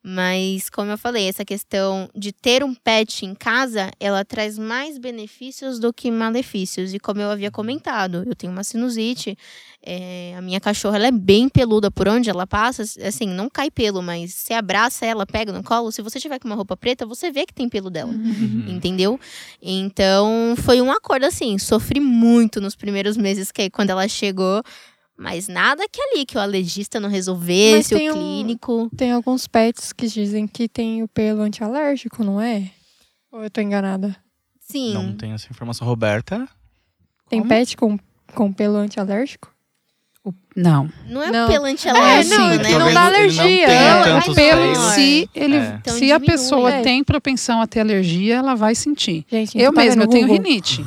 Mas, 0.01 0.69
como 0.69 0.91
eu 0.91 0.97
falei, 0.97 1.27
essa 1.27 1.43
questão 1.43 2.09
de 2.15 2.31
ter 2.31 2.63
um 2.63 2.73
pet 2.73 3.25
em 3.25 3.35
casa, 3.35 3.91
ela 3.99 4.23
traz 4.23 4.57
mais 4.57 4.97
benefícios 4.97 5.77
do 5.77 5.91
que 5.91 6.09
malefícios. 6.09 6.93
E 6.93 6.99
como 6.99 7.19
eu 7.19 7.29
havia 7.29 7.51
comentado, 7.51 8.23
eu 8.25 8.33
tenho 8.33 8.53
uma 8.53 8.63
sinusite, 8.63 9.37
é, 9.85 10.33
a 10.37 10.41
minha 10.41 10.59
cachorra 10.61 10.95
ela 10.95 11.07
é 11.07 11.11
bem 11.11 11.49
peluda 11.49 11.91
por 11.91 12.07
onde 12.07 12.29
ela 12.29 12.47
passa, 12.47 12.83
assim, 13.05 13.27
não 13.27 13.49
cai 13.49 13.69
pelo, 13.69 14.01
mas 14.01 14.33
você 14.33 14.53
abraça 14.53 15.05
ela, 15.05 15.25
pega 15.25 15.51
no 15.51 15.63
colo, 15.63 15.91
se 15.91 16.01
você 16.01 16.17
tiver 16.17 16.39
com 16.39 16.47
uma 16.47 16.55
roupa 16.55 16.77
preta, 16.77 17.05
você 17.05 17.29
vê 17.29 17.45
que 17.45 17.53
tem 17.53 17.67
pelo 17.67 17.89
dela, 17.89 18.11
uhum. 18.11 18.65
entendeu? 18.69 19.19
Então, 19.61 20.55
foi 20.63 20.81
um 20.81 20.91
acordo 20.91 21.25
assim, 21.25 21.57
sofri 21.57 21.99
muito 21.99 22.61
nos 22.61 22.75
primeiros 22.75 23.17
meses 23.17 23.51
que 23.51 23.69
quando 23.69 23.89
ela 23.89 24.07
chegou, 24.07 24.63
mas 25.19 25.49
nada 25.49 25.83
que 25.91 26.01
ali, 26.01 26.25
que 26.25 26.37
o 26.37 26.39
alergista 26.39 26.97
não 26.97 27.09
resolvesse, 27.09 27.93
o 27.93 28.13
clínico. 28.13 28.83
Um, 28.83 28.89
tem 28.89 29.11
alguns 29.11 29.47
pets 29.47 29.91
que 29.91 30.07
dizem 30.07 30.47
que 30.47 30.69
tem 30.69 31.03
o 31.03 31.09
pelo 31.09 31.41
antialérgico, 31.41 32.23
não 32.23 32.39
é? 32.39 32.71
Ou 33.29 33.43
eu 33.43 33.49
tô 33.49 33.59
enganada? 33.59 34.15
Sim. 34.61 34.93
Não 34.93 35.13
tem 35.13 35.33
essa 35.33 35.47
informação. 35.51 35.85
Roberta? 35.85 36.47
Tem 37.29 37.39
Como? 37.39 37.49
pet 37.49 37.75
com, 37.75 37.99
com 38.33 38.53
pelo 38.53 38.77
antialérgico? 38.77 39.53
Não. 40.55 40.89
Não 41.05 41.21
é 41.21 41.31
não. 41.31 41.49
pelo 41.49 41.65
antialérgico, 41.65 42.35
é, 42.35 42.37
não, 42.37 42.47
né? 42.49 42.79
Não 42.79 42.93
dá 42.93 43.05
alergia. 43.07 43.67
Não 44.25 44.33
pelo, 44.33 44.75
se 44.93 45.29
ele, 45.35 45.57
é. 45.57 45.79
então, 45.81 45.97
se 45.97 46.11
a 46.13 46.19
pessoa 46.19 46.71
é. 46.71 46.81
tem 46.81 47.03
propensão 47.03 47.61
a 47.61 47.67
ter 47.67 47.81
alergia, 47.81 48.37
ela 48.37 48.55
vai 48.55 48.73
sentir. 48.73 49.25
Gente, 49.29 49.57
eu 49.57 49.73
tá 49.73 49.81
mesma, 49.81 50.03
eu 50.03 50.07
tenho 50.07 50.27
rinite. 50.27 50.85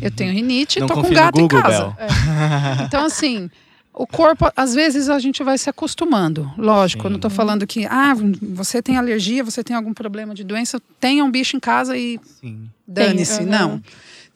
Eu 0.00 0.10
tenho 0.10 0.32
rinite 0.32 0.78
e 0.78 0.86
tô 0.86 0.94
com 0.94 1.10
gato 1.10 1.40
Google, 1.40 1.58
em 1.58 1.62
casa. 1.62 1.96
É. 1.98 2.84
Então, 2.84 3.04
assim, 3.04 3.50
o 3.96 4.06
corpo, 4.06 4.52
às 4.54 4.74
vezes, 4.74 5.08
a 5.08 5.18
gente 5.18 5.42
vai 5.42 5.56
se 5.56 5.70
acostumando. 5.70 6.52
Lógico, 6.58 7.02
Sim. 7.02 7.06
eu 7.06 7.10
não 7.10 7.16
estou 7.16 7.30
falando 7.30 7.66
que, 7.66 7.86
ah, 7.86 8.14
você 8.42 8.82
tem 8.82 8.98
alergia, 8.98 9.42
você 9.42 9.64
tem 9.64 9.74
algum 9.74 9.94
problema 9.94 10.34
de 10.34 10.44
doença, 10.44 10.78
tenha 11.00 11.24
um 11.24 11.30
bicho 11.30 11.56
em 11.56 11.60
casa 11.60 11.96
e 11.96 12.20
dane-se. 12.86 13.40
Uhum. 13.40 13.48
Não. 13.48 13.82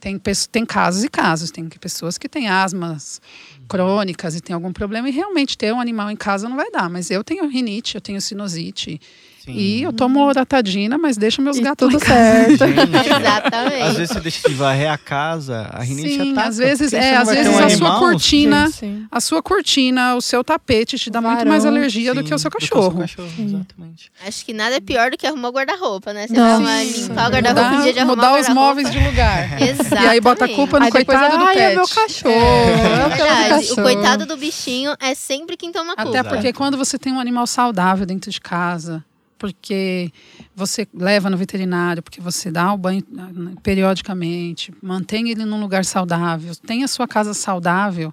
Tem, 0.01 0.19
tem 0.51 0.65
casos 0.65 1.05
e 1.05 1.11
casos. 1.11 1.51
Tem 1.51 1.69
pessoas 1.69 2.17
que 2.17 2.27
têm 2.27 2.49
asmas 2.49 3.21
crônicas 3.69 4.35
e 4.35 4.41
tem 4.41 4.55
algum 4.55 4.73
problema, 4.73 5.11
e 5.11 5.13
realmente 5.13 5.59
ter 5.59 5.75
um 5.75 5.81
animal 5.81 6.11
em 6.11 6.17
casa 6.17 6.49
não 6.49 6.57
vai 6.57 6.71
dar. 6.71 6.89
Mas 6.89 7.11
eu 7.11 7.23
tenho 7.23 7.47
rinite, 7.47 7.97
eu 7.97 8.01
tenho 8.01 8.21
sinusite. 8.21 8.99
Sim. 9.45 9.53
E 9.53 9.83
eu 9.83 9.93
tomo 9.93 10.23
oratadina, 10.23 10.99
mas 10.99 11.17
deixo 11.17 11.41
meus 11.41 11.57
e 11.57 11.63
gatos 11.63 11.91
tudo 11.91 12.05
certo. 12.05 12.59
Gente, 12.69 13.09
Exatamente. 13.09 13.83
Às 13.83 13.97
vezes 13.97 14.13
você 14.13 14.21
deixa 14.21 14.49
de 14.49 14.55
varrer 14.55 14.93
a 14.93 14.99
casa, 14.99 15.71
a 15.73 15.83
rinite 15.83 16.11
sim, 16.11 16.33
ataca. 16.33 16.49
Às 16.49 16.59
vezes, 16.59 16.93
é, 16.93 17.17
às 17.17 17.29
vezes 17.29 17.55
um 17.55 17.65
a 17.65 17.71
sua 17.71 17.99
cortina, 17.99 18.67
sim, 18.67 18.73
sim. 18.73 19.07
a 19.11 19.21
sua 19.21 19.43
cortina, 19.43 20.15
o 20.15 20.21
seu 20.21 20.45
tapete 20.45 20.99
te 20.99 21.09
dá 21.11 21.21
Varão. 21.21 21.37
muito 21.37 21.49
mais 21.49 21.65
alergia 21.65 22.13
do 22.13 22.23
que 22.23 22.35
o 22.35 22.39
seu 22.39 22.51
cachorro. 22.51 23.03
O 23.03 23.09
seu 23.09 23.25
cachorro 23.25 23.31
exatamente. 23.39 24.13
Acho 24.27 24.45
que 24.45 24.53
nada 24.53 24.77
é 24.77 24.81
pior 24.81 25.11
do 25.11 25.17
que 25.17 25.27
arrumar 25.27 25.49
o 25.49 25.53
guarda-roupa, 25.53 26.13
né? 26.13 26.27
Você 26.27 26.35
vai 26.35 26.85
limpar 26.85 27.29
o 27.29 27.33
guarda-roupa 27.33 27.71
no 27.71 27.83
dia 27.83 27.93
de 27.95 27.99
arrumar 27.99 28.17
Mudar 28.17 28.41
os 28.41 28.49
móveis 28.51 28.91
de 28.91 28.99
lugar. 28.99 29.57
Exatamente. 29.63 30.05
E 30.05 30.09
aí 30.09 30.21
bota 30.21 30.45
a 30.45 30.49
culpa 30.49 30.79
no 30.79 30.85
aí 30.85 30.91
coitado 30.91 31.39
do 31.39 31.47
pet. 31.47 31.59
é 31.59 31.75
meu 31.75 31.89
cachorro. 31.89 32.35
É, 32.35 33.05
é 33.05 33.09
verdade. 33.09 33.73
O 33.73 33.77
coitado 33.77 34.27
do 34.27 34.37
bichinho 34.37 34.95
é 35.01 35.15
sempre 35.15 35.57
quem 35.57 35.73
toma 35.73 35.97
culpa. 35.97 36.11
Até 36.11 36.23
porque 36.29 36.53
quando 36.53 36.77
você 36.77 36.99
tem 36.99 37.13
um 37.13 37.21
animal 37.21 37.47
saudável 37.47 38.05
dentro 38.05 38.31
de 38.31 38.41
casa, 38.41 39.03
porque 39.41 40.13
você 40.55 40.87
leva 40.93 41.31
no 41.31 41.37
veterinário, 41.39 42.03
porque 42.03 42.21
você 42.21 42.51
dá 42.51 42.71
o 42.75 42.77
banho 42.77 43.03
ah, 43.19 43.59
periodicamente, 43.63 44.71
mantém 44.83 45.31
ele 45.31 45.47
num 45.47 45.59
lugar 45.59 45.83
saudável, 45.83 46.55
tem 46.55 46.85
a 46.85 46.89
sua 46.89 47.09
casa 47.09 47.33
saudável, 47.33 48.13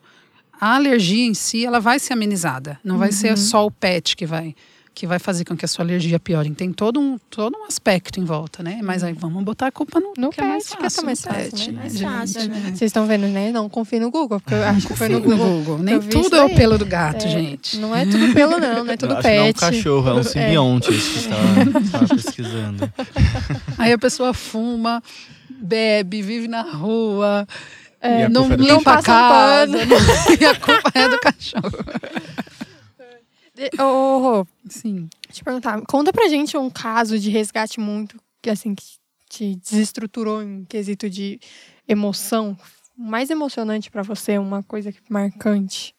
a 0.60 0.76
alergia 0.76 1.26
em 1.26 1.34
si 1.34 1.66
ela 1.66 1.82
vai 1.82 2.00
ser 2.00 2.14
amenizada. 2.14 2.80
Não 2.82 2.98
vai 2.98 3.12
ser 3.12 3.32
uhum. 3.32 3.38
só 3.38 3.66
o 3.66 3.70
pet 3.70 4.16
que 4.16 4.26
vai 4.26 4.56
que 4.98 5.06
vai 5.06 5.20
fazer 5.20 5.46
com 5.46 5.56
que 5.56 5.64
a 5.64 5.68
sua 5.68 5.86
alergia 5.86 6.20
piore. 6.20 6.50
Tem 6.50 6.74
todo 6.74 7.00
um, 7.00 7.20
todo 7.30 7.56
um 7.56 7.66
aspecto 7.66 8.20
em 8.20 8.26
volta, 8.26 8.64
né? 8.64 8.80
Mas 8.82 9.04
aí 9.04 9.14
vamos 9.14 9.44
botar 9.44 9.68
a 9.68 9.72
culpa 9.72 10.00
no, 10.00 10.14
no 10.18 10.32
que 10.32 10.38
pet, 10.38 10.46
é 10.46 10.50
mais 10.50 10.70
fácil, 10.70 10.80
que 10.80 11.00
é 11.00 11.06
mais 11.06 11.22
fácil, 11.22 11.52
pet, 11.52 11.72
né? 11.72 11.74
né? 11.74 11.80
Mais 11.82 12.02
fácil, 12.02 12.50
né? 12.50 12.62
Vocês 12.74 12.82
estão 12.82 13.06
vendo, 13.06 13.28
né? 13.28 13.52
Não 13.52 13.70
confie 13.70 14.00
no 14.00 14.10
Google, 14.10 14.40
porque 14.40 14.56
eu 14.56 14.64
acho 14.64 14.88
que 14.88 14.96
foi 14.96 15.08
no 15.10 15.22
Google. 15.22 15.38
Google. 15.38 15.78
Nem 15.78 16.00
tudo 16.00 16.36
é 16.36 16.44
o 16.44 16.56
pelo 16.56 16.80
do 16.80 16.86
gato, 16.88 17.28
é, 17.28 17.30
gente. 17.30 17.78
Não 17.78 17.96
é 17.96 18.08
tudo 18.08 18.34
pelo, 18.34 18.58
não. 18.58 18.86
Não 18.86 18.92
é 18.92 18.98
tudo 18.98 19.16
pet. 19.18 19.38
não 19.38 19.46
é 19.46 19.50
um 19.50 19.54
cachorro, 19.54 20.10
é 20.10 20.14
um 20.16 20.24
simbionte 20.24 20.90
é. 20.90 20.94
isso 20.96 21.12
que 21.12 21.20
estava, 21.20 21.80
estava 21.80 22.08
pesquisando. 22.08 22.94
Aí 23.78 23.94
a 23.94 24.00
pessoa 24.00 24.34
fuma, 24.34 25.04
bebe, 25.48 26.24
vive 26.24 26.48
na 26.48 26.64
rua. 26.64 27.48
É, 28.02 28.28
não 28.28 28.48
limpa 28.50 28.94
a 28.94 29.04
casa. 29.04 29.78
e 30.42 30.44
a 30.44 30.56
culpa 30.56 30.92
é 30.96 31.08
do 31.08 31.20
cachorro. 31.20 31.86
Ô, 33.80 34.42
oh, 34.42 34.46
sim. 34.70 35.10
Deixa 35.28 35.42
eu 35.42 35.46
perguntar, 35.46 35.82
conta 35.88 36.14
pra 36.14 36.28
gente 36.28 36.58
um 36.58 36.70
caso 36.70 37.18
de 37.18 37.30
resgate 37.30 37.80
muito 37.80 38.18
que 38.42 38.50
assim 38.50 38.76
que 38.76 38.86
te 39.30 39.56
desestruturou 39.56 40.42
em 40.42 40.64
quesito 40.66 41.10
de 41.10 41.40
emoção, 41.88 42.58
mais 42.98 43.30
emocionante 43.30 43.92
para 43.92 44.04
você, 44.04 44.38
uma 44.38 44.64
coisa 44.64 44.94
marcante. 45.10 45.94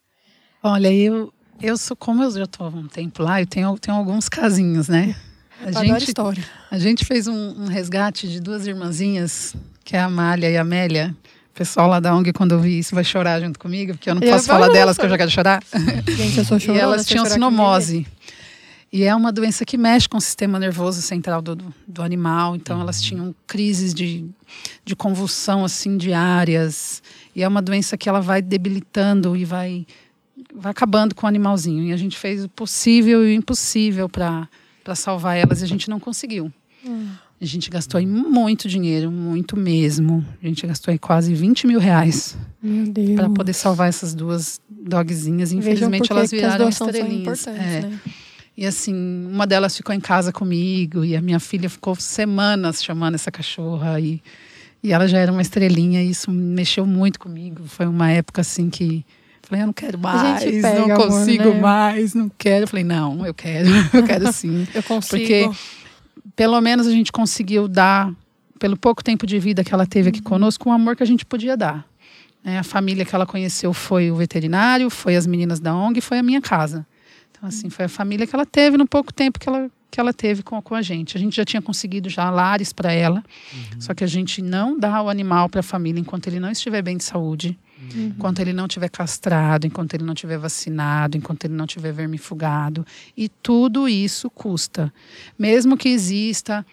Olha, 0.63 0.91
eu 0.93 1.31
eu 1.61 1.77
sou 1.77 1.95
como 1.95 2.23
eu 2.23 2.31
já 2.31 2.45
estou 2.45 2.67
há 2.67 2.69
um 2.69 2.87
tempo 2.87 3.21
lá, 3.21 3.41
eu 3.41 3.47
tenho, 3.47 3.77
tenho 3.77 3.97
alguns 3.97 4.29
casinhos, 4.29 4.87
né? 4.87 5.15
A 5.61 5.83
gente, 5.83 6.07
história. 6.07 6.43
A 6.71 6.79
gente 6.79 7.03
fez 7.03 7.27
um, 7.27 7.63
um, 7.63 7.65
resgate 7.65 8.29
de 8.29 8.39
duas 8.39 8.65
irmãzinhas, 8.65 9.53
que 9.83 9.95
é 9.95 9.99
a 9.99 10.05
Amália 10.05 10.49
e 10.49 10.55
a 10.55 10.61
Amélia. 10.61 11.15
Pessoal 11.59 11.89
lá 11.89 11.99
da 11.99 12.15
ONG, 12.15 12.31
quando 12.31 12.53
eu 12.53 12.59
vi 12.61 12.79
isso, 12.79 12.95
vai 12.95 13.03
chorar 13.03 13.41
junto 13.41 13.59
comigo, 13.59 13.91
porque 13.91 14.09
eu 14.09 14.15
não 14.15 14.21
posso 14.21 14.45
eu 14.45 14.53
falar 14.53 14.69
delas, 14.69 14.97
que 14.97 15.03
eu 15.03 15.09
já 15.09 15.17
quero 15.17 15.29
chorar. 15.29 15.61
Gente, 16.07 16.37
eu 16.37 16.45
sou 16.45 16.57
chorona, 16.57 16.79
E 16.79 16.81
elas 16.81 17.05
tinham 17.05 17.25
sinomose. 17.25 18.07
E 18.93 19.03
é 19.03 19.13
uma 19.13 19.29
doença 19.29 19.65
que 19.65 19.77
mexe 19.77 20.07
com 20.07 20.15
o 20.15 20.21
sistema 20.21 20.57
nervoso 20.57 21.01
central 21.01 21.41
do, 21.41 21.57
do 21.85 22.01
animal. 22.01 22.55
Então, 22.55 22.77
uhum. 22.77 22.83
elas 22.83 23.01
tinham 23.01 23.35
crises 23.45 23.93
de, 23.93 24.25
de 24.85 24.95
convulsão, 24.95 25.65
assim, 25.65 25.97
diárias. 25.97 27.03
E 27.35 27.43
é 27.43 27.47
uma 27.47 27.61
doença 27.61 27.97
que 27.97 28.07
ela 28.07 28.21
vai 28.21 28.41
debilitando 28.41 29.35
e 29.35 29.43
vai 29.43 29.85
vai 30.55 30.71
acabando 30.71 31.13
com 31.13 31.25
o 31.25 31.27
animalzinho. 31.27 31.83
E 31.83 31.91
a 31.91 31.97
gente 31.97 32.17
fez 32.17 32.45
o 32.45 32.47
possível 32.47 33.27
e 33.27 33.33
o 33.33 33.35
impossível 33.35 34.07
para 34.07 34.47
salvar 34.95 35.35
elas 35.35 35.59
e 35.59 35.65
a 35.65 35.67
gente 35.67 35.89
não 35.89 35.99
conseguiu. 35.99 36.49
Hum. 36.85 37.09
A 37.41 37.45
gente 37.45 37.69
gastou 37.69 37.97
aí 37.97 38.05
muito 38.05 38.67
dinheiro, 38.67 39.09
muito 39.09 39.55
mesmo. 39.55 40.25
A 40.43 40.47
gente 40.47 40.67
gastou 40.67 40.91
aí 40.91 40.99
quase 40.99 41.33
20 41.33 41.67
mil 41.67 41.79
reais 41.79 42.37
Meu 42.61 42.91
Deus. 42.91 43.15
para 43.15 43.29
poder 43.29 43.53
salvar 43.53 43.87
essas 43.87 44.13
duas 44.13 44.59
dogzinhas. 44.69 45.53
Infelizmente, 45.53 46.11
elas 46.11 46.25
as 46.25 46.31
viraram 46.31 46.71
são 46.71 46.87
estrelinhas. 46.87 47.47
É. 47.47 47.51
né? 47.51 47.99
E 48.57 48.65
assim, 48.65 48.93
uma 49.31 49.47
delas 49.47 49.77
ficou 49.77 49.95
em 49.95 50.01
casa 50.01 50.33
comigo 50.33 51.05
e 51.05 51.15
a 51.15 51.21
minha 51.21 51.39
filha 51.39 51.69
ficou 51.69 51.95
semanas 51.95 52.83
chamando 52.83 53.15
essa 53.15 53.31
cachorra 53.31 53.97
e, 54.01 54.21
e 54.83 54.91
ela 54.91 55.07
já 55.07 55.17
era 55.17 55.31
uma 55.31 55.41
estrelinha 55.41 56.03
e 56.03 56.09
isso 56.09 56.29
mexeu 56.29 56.85
muito 56.85 57.21
comigo. 57.21 57.63
Foi 57.67 57.85
uma 57.85 58.11
época 58.11 58.41
assim 58.41 58.69
que 58.69 59.05
falei, 59.49 59.63
eu 59.63 59.67
não 59.67 59.73
quero 59.73 59.97
mais, 59.97 60.43
pega 60.43 60.73
não 60.73 60.95
amor, 60.95 61.07
consigo 61.07 61.49
né? 61.49 61.59
mais, 61.59 62.13
não 62.13 62.29
quero. 62.37 62.63
Eu 62.63 62.67
falei, 62.67 62.83
não, 62.83 63.25
eu 63.25 63.33
quero, 63.33 63.67
eu 63.93 64.03
quero 64.03 64.31
sim. 64.31 64.67
Eu 64.73 64.83
consigo. 64.83 65.21
Porque 65.21 65.49
pelo 66.35 66.59
menos 66.61 66.87
a 66.87 66.91
gente 66.91 67.11
conseguiu 67.11 67.67
dar, 67.67 68.13
pelo 68.59 68.77
pouco 68.77 69.03
tempo 69.03 69.25
de 69.25 69.39
vida 69.39 69.63
que 69.63 69.73
ela 69.73 69.85
teve 69.85 70.09
aqui 70.09 70.21
conosco, 70.21 70.69
o 70.69 70.71
amor 70.71 70.95
que 70.95 71.03
a 71.03 71.05
gente 71.05 71.25
podia 71.25 71.55
dar. 71.55 71.85
né? 72.43 72.59
a 72.59 72.63
família 72.63 73.05
que 73.05 73.13
ela 73.13 73.25
conheceu 73.25 73.73
foi 73.73 74.11
o 74.11 74.15
veterinário, 74.15 74.89
foi 74.89 75.15
as 75.15 75.25
meninas 75.27 75.59
da 75.59 75.75
ONG, 75.75 76.01
foi 76.01 76.19
a 76.19 76.23
minha 76.23 76.41
casa. 76.41 76.85
Então, 77.31 77.47
assim, 77.47 77.69
foi 77.69 77.85
a 77.85 77.89
família 77.89 78.27
que 78.27 78.35
ela 78.35 78.45
teve 78.45 78.77
no 78.77 78.87
pouco 78.87 79.13
tempo 79.13 79.39
que 79.39 79.47
ela, 79.47 79.71
que 79.89 79.99
ela 79.99 80.13
teve 80.13 80.43
com, 80.43 80.61
com 80.61 80.75
a 80.75 80.81
gente. 80.81 81.15
A 81.15 81.19
gente 81.19 81.35
já 81.35 81.45
tinha 81.45 81.61
conseguido 81.61 82.09
já 82.09 82.29
lares 82.29 82.73
para 82.73 82.91
ela, 82.91 83.23
só 83.79 83.93
que 83.93 84.03
a 84.03 84.07
gente 84.07 84.41
não 84.41 84.77
dá 84.77 85.01
o 85.01 85.09
animal 85.09 85.47
para 85.49 85.61
a 85.61 85.63
família 85.63 85.99
enquanto 85.99 86.27
ele 86.27 86.39
não 86.39 86.51
estiver 86.51 86.81
bem 86.81 86.97
de 86.97 87.03
saúde, 87.03 87.57
enquanto 87.95 88.39
ele 88.39 88.53
não 88.53 88.65
estiver 88.65 88.89
castrado, 88.89 89.65
enquanto 89.65 89.93
ele 89.93 90.03
não 90.03 90.13
estiver 90.13 90.37
vacinado, 90.37 91.17
enquanto 91.17 91.45
ele 91.45 91.53
não 91.53 91.65
estiver 91.65 91.91
vermifugado. 91.91 92.85
E 93.15 93.29
tudo 93.29 93.87
isso 93.87 94.29
custa. 94.29 94.93
Mesmo 95.37 95.77
que 95.77 95.89
exista 95.89 96.65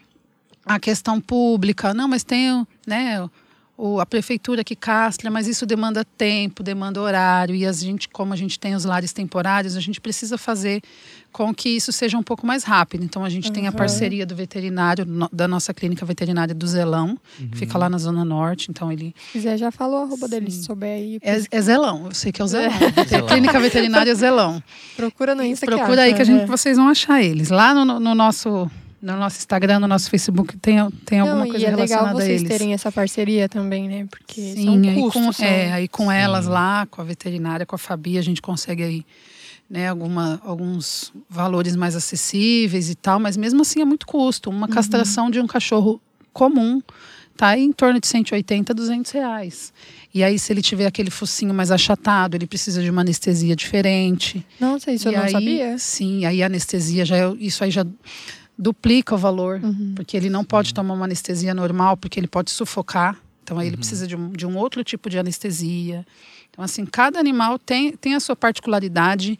a 0.64 0.80
questão 0.80 1.20
pública, 1.20 1.94
não, 1.94 2.08
mas 2.08 2.24
tem 2.24 2.66
né, 2.86 3.28
o, 3.78 4.00
a 4.00 4.06
prefeitura 4.06 4.64
que 4.64 4.74
castra, 4.74 5.30
mas 5.30 5.46
isso 5.46 5.66
demanda 5.66 6.04
tempo, 6.04 6.62
demanda 6.62 7.00
horário, 7.00 7.54
e 7.54 7.66
a 7.66 7.72
gente, 7.72 8.08
como 8.08 8.32
a 8.32 8.36
gente 8.36 8.58
tem 8.58 8.74
os 8.74 8.84
lares 8.86 9.12
temporários, 9.12 9.76
a 9.76 9.80
gente 9.80 10.00
precisa 10.00 10.38
fazer 10.38 10.80
com 11.30 11.54
que 11.54 11.68
isso 11.68 11.92
seja 11.92 12.16
um 12.16 12.22
pouco 12.22 12.46
mais 12.46 12.64
rápido. 12.64 13.04
Então 13.04 13.22
a 13.22 13.28
gente 13.28 13.52
tem 13.52 13.66
a 13.66 13.70
Uhum. 13.70 13.76
parceria 13.76 14.24
do 14.24 14.34
veterinário, 14.34 15.04
no- 15.04 15.28
da 15.30 15.46
nossa 15.46 15.74
clínica 15.74 16.06
veterinária 16.06 16.54
do 16.54 16.66
Zelão, 16.66 17.18
que 17.52 17.58
fica 17.58 17.76
lá 17.76 17.90
na 17.90 17.98
Zona 17.98 18.24
Norte, 18.24 18.70
então 18.70 18.90
ele 18.90 19.14
quiser, 19.32 19.58
já 19.58 19.70
falou 19.70 19.98
a 19.98 20.02
arroba 20.04 20.26
dele, 20.26 20.50
se 20.50 20.62
souber 20.64 20.96
aí. 20.96 21.18
é, 21.20 21.42
é 21.50 21.60
Zelão, 21.60 22.06
eu 22.06 22.14
sei 22.14 22.32
que 22.32 22.40
é 22.40 22.44
o 22.44 22.48
Zelão. 22.48 22.72
Zelão. 23.06 23.26
Clínica 23.28 23.60
Veterinária 23.60 24.14
Zelão. 24.14 24.62
Procura 24.96 25.34
no 25.34 25.42
Insta 25.44 25.66
Procura 25.66 26.02
aí 26.02 26.14
que 26.14 26.22
a 26.22 26.24
gente, 26.24 26.44
é. 26.44 26.46
vocês 26.46 26.78
vão 26.78 26.88
achar 26.88 27.22
eles. 27.22 27.50
Lá 27.50 27.74
no- 27.74 28.00
no 28.00 28.14
nosso, 28.14 28.70
no 29.00 29.16
nosso 29.16 29.38
Instagram, 29.38 29.78
no 29.80 29.86
nosso 29.88 30.08
Facebook, 30.10 30.56
tem, 30.58 30.76
tem 31.04 31.20
alguma 31.20 31.40
Não, 31.44 31.48
coisa 31.50 31.64
e 31.64 31.66
é 31.66 31.70
legal 31.70 31.86
relacionada 31.86 32.10
a 32.18 32.24
vocês 32.24 32.40
eles. 32.42 32.48
terem 32.48 32.72
essa 32.72 32.90
parceria 32.90 33.48
também, 33.48 33.88
né? 33.88 34.06
Porque 34.10 34.40
Sim, 34.54 34.64
são 34.64 34.74
aí 34.90 34.94
custos. 35.02 35.22
com, 35.24 35.32
são- 35.32 35.46
é, 35.46 35.72
aí 35.72 35.88
com 35.88 36.04
Sim. 36.08 36.14
elas 36.14 36.46
lá, 36.46 36.86
com 36.86 37.00
a 37.00 37.04
veterinária, 37.04 37.64
com 37.66 37.74
a 37.74 37.78
Fabi, 37.78 38.18
a 38.18 38.22
gente 38.22 38.40
consegue 38.42 38.82
aí 38.82 39.06
né, 39.68 39.88
alguma, 39.88 40.40
alguns 40.44 41.12
valores 41.28 41.74
mais 41.76 41.96
acessíveis 41.96 42.88
e 42.88 42.94
tal, 42.94 43.18
mas 43.20 43.36
mesmo 43.36 43.62
assim 43.62 43.80
é 43.80 43.84
muito 43.84 44.06
custo. 44.06 44.48
Uma 44.48 44.68
castração 44.68 45.30
de 45.30 45.40
um 45.40 45.46
cachorro 45.46 46.00
comum 46.32 46.80
tá 47.36 47.58
em 47.58 47.70
torno 47.72 48.00
de 48.00 48.06
180, 48.06 48.72
200 48.72 49.10
reais. 49.12 49.72
E 50.14 50.24
aí, 50.24 50.38
se 50.38 50.50
ele 50.52 50.62
tiver 50.62 50.86
aquele 50.86 51.10
focinho 51.10 51.52
mais 51.52 51.70
achatado, 51.70 52.34
ele 52.34 52.46
precisa 52.46 52.82
de 52.82 52.88
uma 52.88 53.02
anestesia 53.02 53.54
diferente. 53.54 54.42
Nossa, 54.58 54.90
isso 54.90 55.06
E 55.08 55.12
eu 55.12 55.18
não 55.18 55.24
aí, 55.24 55.32
sabia. 55.32 55.78
Sim, 55.78 56.24
aí 56.24 56.42
a 56.42 56.46
anestesia 56.46 57.04
já 57.04 57.16
é, 57.16 57.30
isso 57.38 57.62
aí 57.62 57.70
já 57.70 57.84
duplica 58.58 59.14
o 59.14 59.18
valor, 59.18 59.60
Uhum. 59.62 59.92
porque 59.94 60.16
ele 60.16 60.30
não 60.30 60.44
pode 60.44 60.72
tomar 60.72 60.94
uma 60.94 61.04
anestesia 61.04 61.54
normal, 61.54 61.96
porque 61.96 62.18
ele 62.18 62.26
pode 62.28 62.50
sufocar. 62.50 63.16
Então 63.42 63.58
aí 63.58 63.68
ele 63.68 63.76
precisa 63.76 64.06
de 64.06 64.16
um, 64.16 64.30
de 64.32 64.46
um 64.46 64.56
outro 64.56 64.82
tipo 64.82 65.08
de 65.10 65.18
anestesia. 65.18 66.04
Então 66.50 66.64
assim, 66.64 66.84
cada 66.86 67.18
animal 67.20 67.58
tem, 67.58 67.92
tem 67.96 68.14
a 68.14 68.20
sua 68.20 68.34
particularidade 68.34 69.38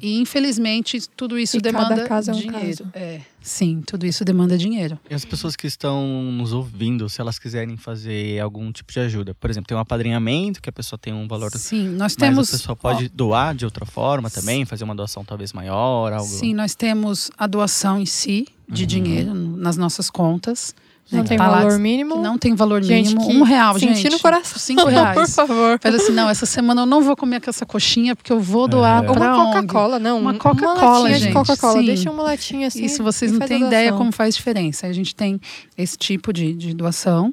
e 0.00 0.18
infelizmente 0.20 1.00
tudo 1.16 1.38
isso 1.38 1.56
E 1.56 1.60
cada 1.60 1.78
demanda 1.78 2.02
é 2.02 2.32
um 2.32 2.38
dinheiro. 2.38 2.84
caso. 2.84 2.90
É, 2.94 3.20
sim, 3.40 3.82
tudo 3.86 4.04
isso 4.06 4.24
demanda 4.24 4.56
dinheiro. 4.58 4.98
E 5.10 5.14
as 5.14 5.24
pessoas 5.24 5.56
que 5.56 5.66
estão 5.66 6.04
nos 6.32 6.52
ouvindo, 6.52 7.08
se 7.08 7.20
elas 7.20 7.38
quiserem 7.38 7.76
fazer 7.76 8.40
algum 8.40 8.70
tipo 8.72 8.92
de 8.92 9.00
ajuda, 9.00 9.34
por 9.34 9.48
exemplo, 9.50 9.68
tem 9.68 9.76
um 9.76 9.80
apadrinhamento 9.80 10.60
que 10.60 10.68
a 10.68 10.72
pessoa 10.72 10.98
tem 10.98 11.12
um 11.12 11.26
valor, 11.26 11.50
Sim, 11.56 11.88
nós 11.90 11.98
mas 11.98 12.16
temos 12.16 12.48
a 12.48 12.52
pessoa 12.58 12.76
pode 12.76 13.08
doar 13.08 13.54
de 13.54 13.64
outra 13.64 13.86
forma 13.86 14.28
também, 14.30 14.64
fazer 14.64 14.84
uma 14.84 14.94
doação 14.94 15.24
talvez 15.24 15.52
maior, 15.52 16.12
algo. 16.12 16.28
Sim, 16.28 16.54
nós 16.54 16.74
temos 16.74 17.30
a 17.38 17.46
doação 17.46 18.00
em 18.00 18.06
si 18.06 18.46
de 18.68 18.82
Uhum. 18.82 18.86
dinheiro 18.88 19.34
nas 19.34 19.76
nossas 19.76 20.10
contas. 20.10 20.74
Não 21.10 21.22
tem 21.24 21.38
valor 21.38 21.78
mínimo. 21.78 22.16
Não 22.20 22.36
tem 22.36 22.54
valor 22.54 22.82
Gente, 22.82 23.10
mínimo. 23.14 23.26
que 23.30 23.36
Um 23.36 23.42
real, 23.42 23.78
sentir 23.78 23.94
gente. 23.94 24.10
no 24.10 24.18
coração. 24.18 24.58
Cinco 24.58 24.82
Por 24.82 24.90
reais. 24.90 25.34
favor. 25.34 25.78
Faz 25.80 25.94
assim, 25.94 26.12
não, 26.12 26.28
essa 26.28 26.46
semana 26.46 26.82
eu 26.82 26.86
não 26.86 27.00
vou 27.02 27.14
comer 27.16 27.40
com 27.40 27.48
essa 27.48 27.64
coxinha 27.64 28.16
porque 28.16 28.32
eu 28.32 28.40
vou 28.40 28.66
doar 28.66 29.04
É. 29.04 29.06
Pra 29.06 29.12
uma. 29.36 29.44
Coca-Cola, 29.54 29.98
não. 30.00 30.18
Uma 30.20 30.32
um- 30.32 30.38
Coca-Cola, 30.38 30.98
latinha 31.00 31.18
gente, 31.18 31.28
de 31.28 31.32
Coca-Cola. 31.34 31.82
Deixa 31.82 32.10
uma 32.10 32.22
latinha 32.24 32.66
assim. 32.66 32.84
Isso 32.84 33.02
vocês 33.04 33.30
não 33.30 33.38
têm 33.46 33.64
ideia 33.64 33.92
como 33.92 34.10
faz 34.10 34.34
diferença. 34.34 34.86
A 34.88 34.92
gente 34.92 35.14
tem 35.14 35.40
esse 35.78 35.96
tipo 35.96 36.32
de, 36.32 36.52
de 36.54 36.74
doação. 36.74 37.32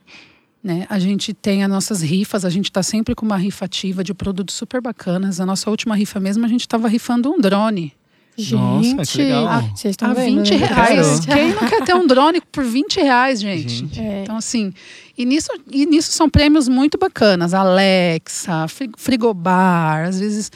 Né? 0.63 0.86
A 0.89 0.97
gente 0.97 1.34
tem 1.34 1.61
as 1.61 1.69
nossas 1.69 2.01
rifas, 2.01 2.45
a 2.45 2.49
gente 2.49 2.65
está 2.69 2.82
sempre 2.82 3.13
com 3.13 3.26
uma 3.26 3.36
rifa 3.36 3.65
ativa 3.65 4.01
de 4.01 4.13
produtos 4.13 4.55
super 4.55 4.80
bacanas. 4.82 5.41
A 5.41 5.45
nossa 5.45 5.69
última 5.69 5.93
rifa 5.93 6.21
mesmo, 6.21 6.45
a 6.45 6.47
gente 6.47 6.61
estava 6.61 6.88
rifando 6.88 7.30
um 7.30 7.38
drone. 7.38 7.91
Gente, 8.36 8.96
Nossa, 8.96 9.12
que 9.12 9.18
legal. 9.20 9.48
ah, 9.48 9.62
vocês 9.76 9.92
estão 9.92 10.10
a 10.10 10.14
vendo, 10.14 10.38
20 10.44 10.52
né? 10.58 10.66
reais. 10.66 11.20
Quem 11.20 11.50
não 11.54 11.68
quer 11.70 11.84
ter 11.84 11.94
um 11.96 12.08
drone 12.08 12.42
por 12.52 12.64
20 12.64 12.96
reais, 13.02 13.40
gente? 13.40 13.70
Gente. 13.76 14.00
É, 14.00 14.22
Então, 14.24 14.38
assim, 14.38 14.74
e 15.18 15.24
nisso, 15.26 15.50
e 15.72 15.86
nisso 15.86 16.12
são 16.12 16.28
prêmios 16.30 16.68
muito 16.68 16.98
bacanas. 16.98 17.54
Alexa, 17.54 18.68
fri- 18.68 18.90
frigobar, 18.98 20.08
às 20.08 20.20
vezes 20.20 20.52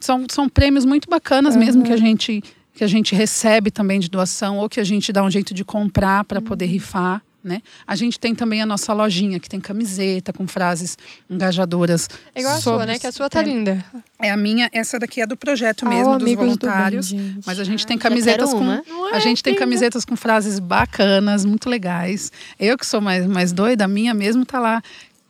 são, 0.00 0.24
são 0.30 0.48
prêmios 0.48 0.84
muito 0.86 1.08
bacanas 1.10 1.54
mesmo 1.56 1.82
que 1.82 1.92
a 1.92 1.96
gente 1.96 2.42
que 2.72 2.84
a 2.84 2.86
gente 2.86 3.14
recebe 3.14 3.70
também 3.70 4.00
de 4.00 4.08
doação 4.08 4.56
ou 4.58 4.66
que 4.66 4.80
a 4.80 4.84
gente 4.84 5.12
dá 5.12 5.22
um 5.22 5.30
jeito 5.30 5.52
de 5.52 5.62
comprar 5.62 6.24
para 6.24 6.40
poder 6.40 6.64
rifar. 6.64 7.20
Né? 7.42 7.62
A 7.86 7.96
gente 7.96 8.20
tem 8.20 8.34
também 8.34 8.60
a 8.60 8.66
nossa 8.66 8.92
lojinha 8.92 9.40
que 9.40 9.48
tem 9.48 9.58
camiseta 9.58 10.30
com 10.30 10.46
frases 10.46 10.98
engajadoras. 11.28 12.06
é 12.34 12.40
igual 12.40 12.54
a 12.54 12.60
sua, 12.60 12.84
né? 12.84 12.98
Que 12.98 13.06
a 13.06 13.12
sua 13.12 13.30
tá 13.30 13.40
é, 13.40 13.44
linda. 13.44 13.82
É 14.18 14.30
a 14.30 14.36
minha, 14.36 14.68
essa 14.74 14.98
daqui 14.98 15.22
é 15.22 15.26
do 15.26 15.38
projeto 15.38 15.88
mesmo, 15.88 16.12
o 16.12 16.18
dos 16.18 16.22
Amigos 16.22 16.58
do 16.58 16.66
Bem, 16.66 16.76
voluntários. 16.76 17.12
mas 17.46 17.58
a 17.58 17.64
gente 17.64 17.86
tem 17.86 17.96
camisetas 17.96 18.52
com 18.52 18.60
uma. 18.60 18.84
Não 18.86 19.06
a 19.06 19.16
é, 19.16 19.20
gente 19.20 19.42
tem 19.42 19.54
camisetas 19.54 20.04
com 20.04 20.16
frases 20.16 20.58
bacanas, 20.58 21.46
muito 21.46 21.70
legais. 21.70 22.30
Eu 22.58 22.76
que 22.76 22.84
sou 22.84 23.00
mais, 23.00 23.26
mais 23.26 23.52
doida, 23.52 23.86
a 23.86 23.88
minha 23.88 24.12
mesmo 24.12 24.44
tá 24.44 24.58
lá. 24.58 24.82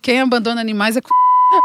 Quem 0.03 0.21
abandona 0.21 0.61
animais 0.61 0.97
é. 0.97 1.01
c****. 1.01 1.09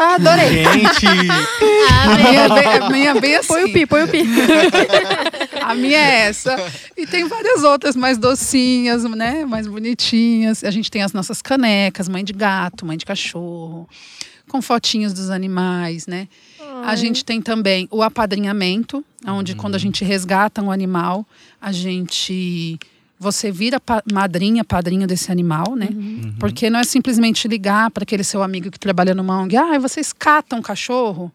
Ah, 0.01 0.15
adorei. 0.15 0.63
Gente! 0.63 1.05
Ah, 1.87 2.15
minha, 2.17 2.41
é 2.41 2.49
bem, 2.49 2.91
minha 2.91 3.09
é 3.11 3.19
bem 3.21 3.35
assim. 3.35 3.47
Põe 3.47 3.63
o 3.63 3.73
pi, 3.73 3.85
põe 3.85 4.03
o 4.03 4.07
pi. 4.07 4.23
A 5.71 5.75
minha 5.75 5.97
é 5.97 6.27
essa. 6.27 6.55
E 6.95 7.05
tem 7.07 7.27
várias 7.27 7.63
outras 7.63 7.95
mais 7.95 8.17
docinhas, 8.17 9.03
né? 9.03 9.45
Mais 9.45 9.67
bonitinhas. 9.67 10.63
A 10.63 10.71
gente 10.71 10.89
tem 10.91 11.01
as 11.01 11.13
nossas 11.13 11.41
canecas, 11.41 12.07
mãe 12.07 12.23
de 12.23 12.33
gato, 12.33 12.85
mãe 12.85 12.97
de 12.97 13.05
cachorro, 13.05 13.87
com 14.47 14.61
fotinhos 14.61 15.13
dos 15.13 15.29
animais, 15.29 16.05
né? 16.07 16.27
A 16.85 16.95
gente 16.95 17.23
tem 17.25 17.41
também 17.41 17.87
o 17.89 18.03
apadrinhamento, 18.03 19.03
onde 19.27 19.55
quando 19.55 19.75
a 19.75 19.79
gente 19.79 20.03
resgata 20.05 20.61
um 20.61 20.71
animal, 20.71 21.25
a 21.59 21.71
gente. 21.71 22.77
Você 23.17 23.49
vira 23.49 23.79
pa- 23.79 24.03
madrinha, 24.11 24.63
padrinho 24.63 25.07
desse 25.07 25.31
animal, 25.31 25.73
né? 25.75 25.87
Porque 26.37 26.69
não 26.69 26.79
é 26.79 26.83
simplesmente 26.83 27.47
ligar 27.47 27.89
para 27.89 28.03
aquele 28.03 28.23
seu 28.25 28.43
amigo 28.43 28.69
que 28.69 28.77
trabalha 28.79 29.15
numa 29.15 29.39
ONG, 29.41 29.55
ah, 29.55 29.79
vocês 29.79 30.11
catam 30.11 30.61
cachorro? 30.61 31.31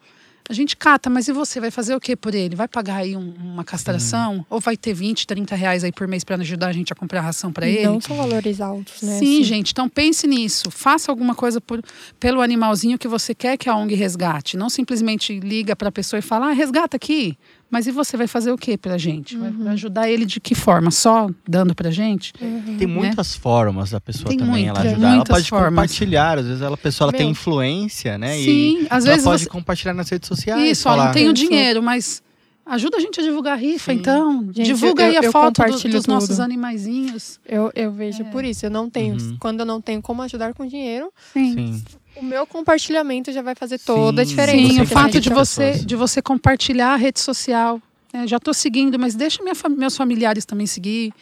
A 0.51 0.53
gente 0.53 0.77
cata, 0.77 1.09
mas 1.09 1.29
e 1.29 1.33
você? 1.33 1.61
Vai 1.61 1.71
fazer 1.71 1.95
o 1.95 2.01
que 2.01 2.17
por 2.17 2.35
ele? 2.35 2.57
Vai 2.57 2.67
pagar 2.67 2.97
aí 2.97 3.17
um- 3.17 3.33
uma 3.41 3.63
castração? 3.63 4.45
Ou 4.51 4.59
vai 4.59 4.77
ter 4.77 4.93
20, 4.93 5.25
30 5.25 5.55
reais 5.55 5.85
aí 5.85 5.93
por 5.93 6.09
mês 6.09 6.25
para 6.25 6.35
ajudar 6.35 6.67
a 6.67 6.73
gente 6.73 6.93
a 6.93 6.97
comprar 6.97 7.21
ração 7.21 7.53
para 7.53 7.69
ele? 7.69 7.87
Não 7.87 8.01
são 8.01 8.17
valores 8.17 8.61
altos, 8.61 9.01
né? 9.01 9.17
Sim, 9.21 9.35
assim. 9.37 9.45
gente. 9.45 9.71
Então 9.71 9.89
pense 9.89 10.27
nisso. 10.27 10.69
Faça 10.69 11.13
alguma 11.13 11.37
coisa 11.37 11.61
por, 11.61 11.81
pelo 12.19 12.41
animalzinho 12.41 12.99
que 12.99 13.07
você 13.07 13.33
quer 13.33 13.57
que 13.57 13.69
a 13.69 13.77
ONG 13.77 13.95
resgate. 13.95 14.57
Não 14.57 14.69
simplesmente 14.69 15.39
liga 15.39 15.77
para 15.77 15.89
a 15.89 15.93
pessoa 15.93 16.19
e 16.19 16.23
fala, 16.23 16.49
ah, 16.49 16.53
resgata 16.53 16.97
aqui. 16.97 17.39
Mas 17.71 17.87
e 17.87 17.93
você 17.93 18.17
vai 18.17 18.27
fazer 18.27 18.51
o 18.51 18.59
que 18.59 18.77
pra 18.77 18.99
gente? 18.99 19.37
Vai- 19.37 19.51
Uhum. 19.51 19.65
Vai 19.65 19.73
ajudar 19.75 20.11
ele 20.11 20.27
de 20.27 20.41
que 20.41 20.55
forma? 20.55 20.91
Só 20.91 21.31
dando 21.49 21.75
pra 21.75 21.91
gente? 21.91 22.33
Tem 22.33 22.87
muitas 22.87 23.37
formas 23.37 23.91
da 23.91 24.01
pessoa 24.01 24.25
Né? 24.31 24.37
Tem 24.37 24.39
também 24.47 24.67
ela 24.67 24.79
muitas, 24.81 24.93
ajudar. 24.93 25.07
Ela 25.07 25.17
muitas 25.17 25.37
pode 25.37 25.49
formas. 25.51 25.69
compartilhar, 25.71 26.39
às 26.39 26.47
vezes 26.47 26.63
ela, 26.63 26.75
a 26.75 26.79
pessoa 26.79 27.07
ela 27.11 27.17
tem 27.17 27.31
influência, 27.31 28.19
né? 28.19 28.35
Sim, 28.35 28.81
e 28.83 28.87
às 28.91 29.05
ela 29.05 29.15
vezes 29.15 29.25
pode 29.25 29.43
você- 29.45 29.49
compartilhar 29.49 29.95
nas 29.95 30.09
redes 30.09 30.27
sociais. 30.29 30.63
Isso, 30.71 30.89
ó, 30.89 30.93
falar, 30.93 31.05
não 31.07 31.13
tenho 31.13 31.33
dinheiro, 31.33 31.81
mas 31.83 32.23
ajuda 32.67 32.97
a 32.97 33.01
gente 33.01 33.21
a 33.21 33.23
divulgar 33.23 33.53
a 33.53 33.57
rifa, 33.57 33.93
Sim. 33.93 33.99
então. 33.99 34.43
Gente, 34.53 34.67
Divulga 34.67 35.05
eu- 35.05 35.09
aí 35.11 35.17
a 35.17 35.21
eu 35.21 35.33
foto 35.33 35.63
do- 35.63 35.89
dos 35.91 36.07
nossos 36.07 36.29
tudo. 36.31 36.41
animaizinhos. 36.43 37.39
Eu, 37.47 37.71
eu 37.75 37.93
vejo 37.93 38.25
por 38.27 38.45
isso. 38.45 38.67
Eu 38.67 38.71
não 38.71 38.91
tenho. 38.91 39.15
Uhum. 39.15 39.37
Quando 39.39 39.61
eu 39.61 39.67
não 39.67 39.81
tenho 39.81 40.03
como 40.03 40.23
ajudar 40.23 40.55
com 40.55 40.67
dinheiro, 40.67 41.13
Sim. 41.33 41.55
Sim. 41.55 41.85
O 42.21 42.25
meu 42.25 42.47
compartilhamento 42.47 43.33
já 43.33 43.43
vai 43.43 43.55
fazer 43.55 43.79
toda 43.79 44.23
a 44.23 44.25
Sim. 44.25 44.31
diferença. 44.31 44.73
Sim, 44.75 44.81
o 44.81 44.83
a 44.83 44.87
fato 44.87 45.21
de 45.21 45.31
você, 45.31 45.65
pessoas. 45.71 45.87
de 45.87 45.97
você 45.97 46.23
compartilhar 46.23 46.93
a 46.93 46.97
rede 46.97 47.19
social. 47.21 47.81
né? 48.13 48.27
Já 48.27 48.37
estou 48.37 48.53
seguindo, 48.53 48.99
mas 48.99 49.15
deixa 49.15 49.43
minha, 49.43 49.55
meus 49.77 49.97
familiares 49.97 50.45
também 50.45 50.67
seguir. 50.67 51.13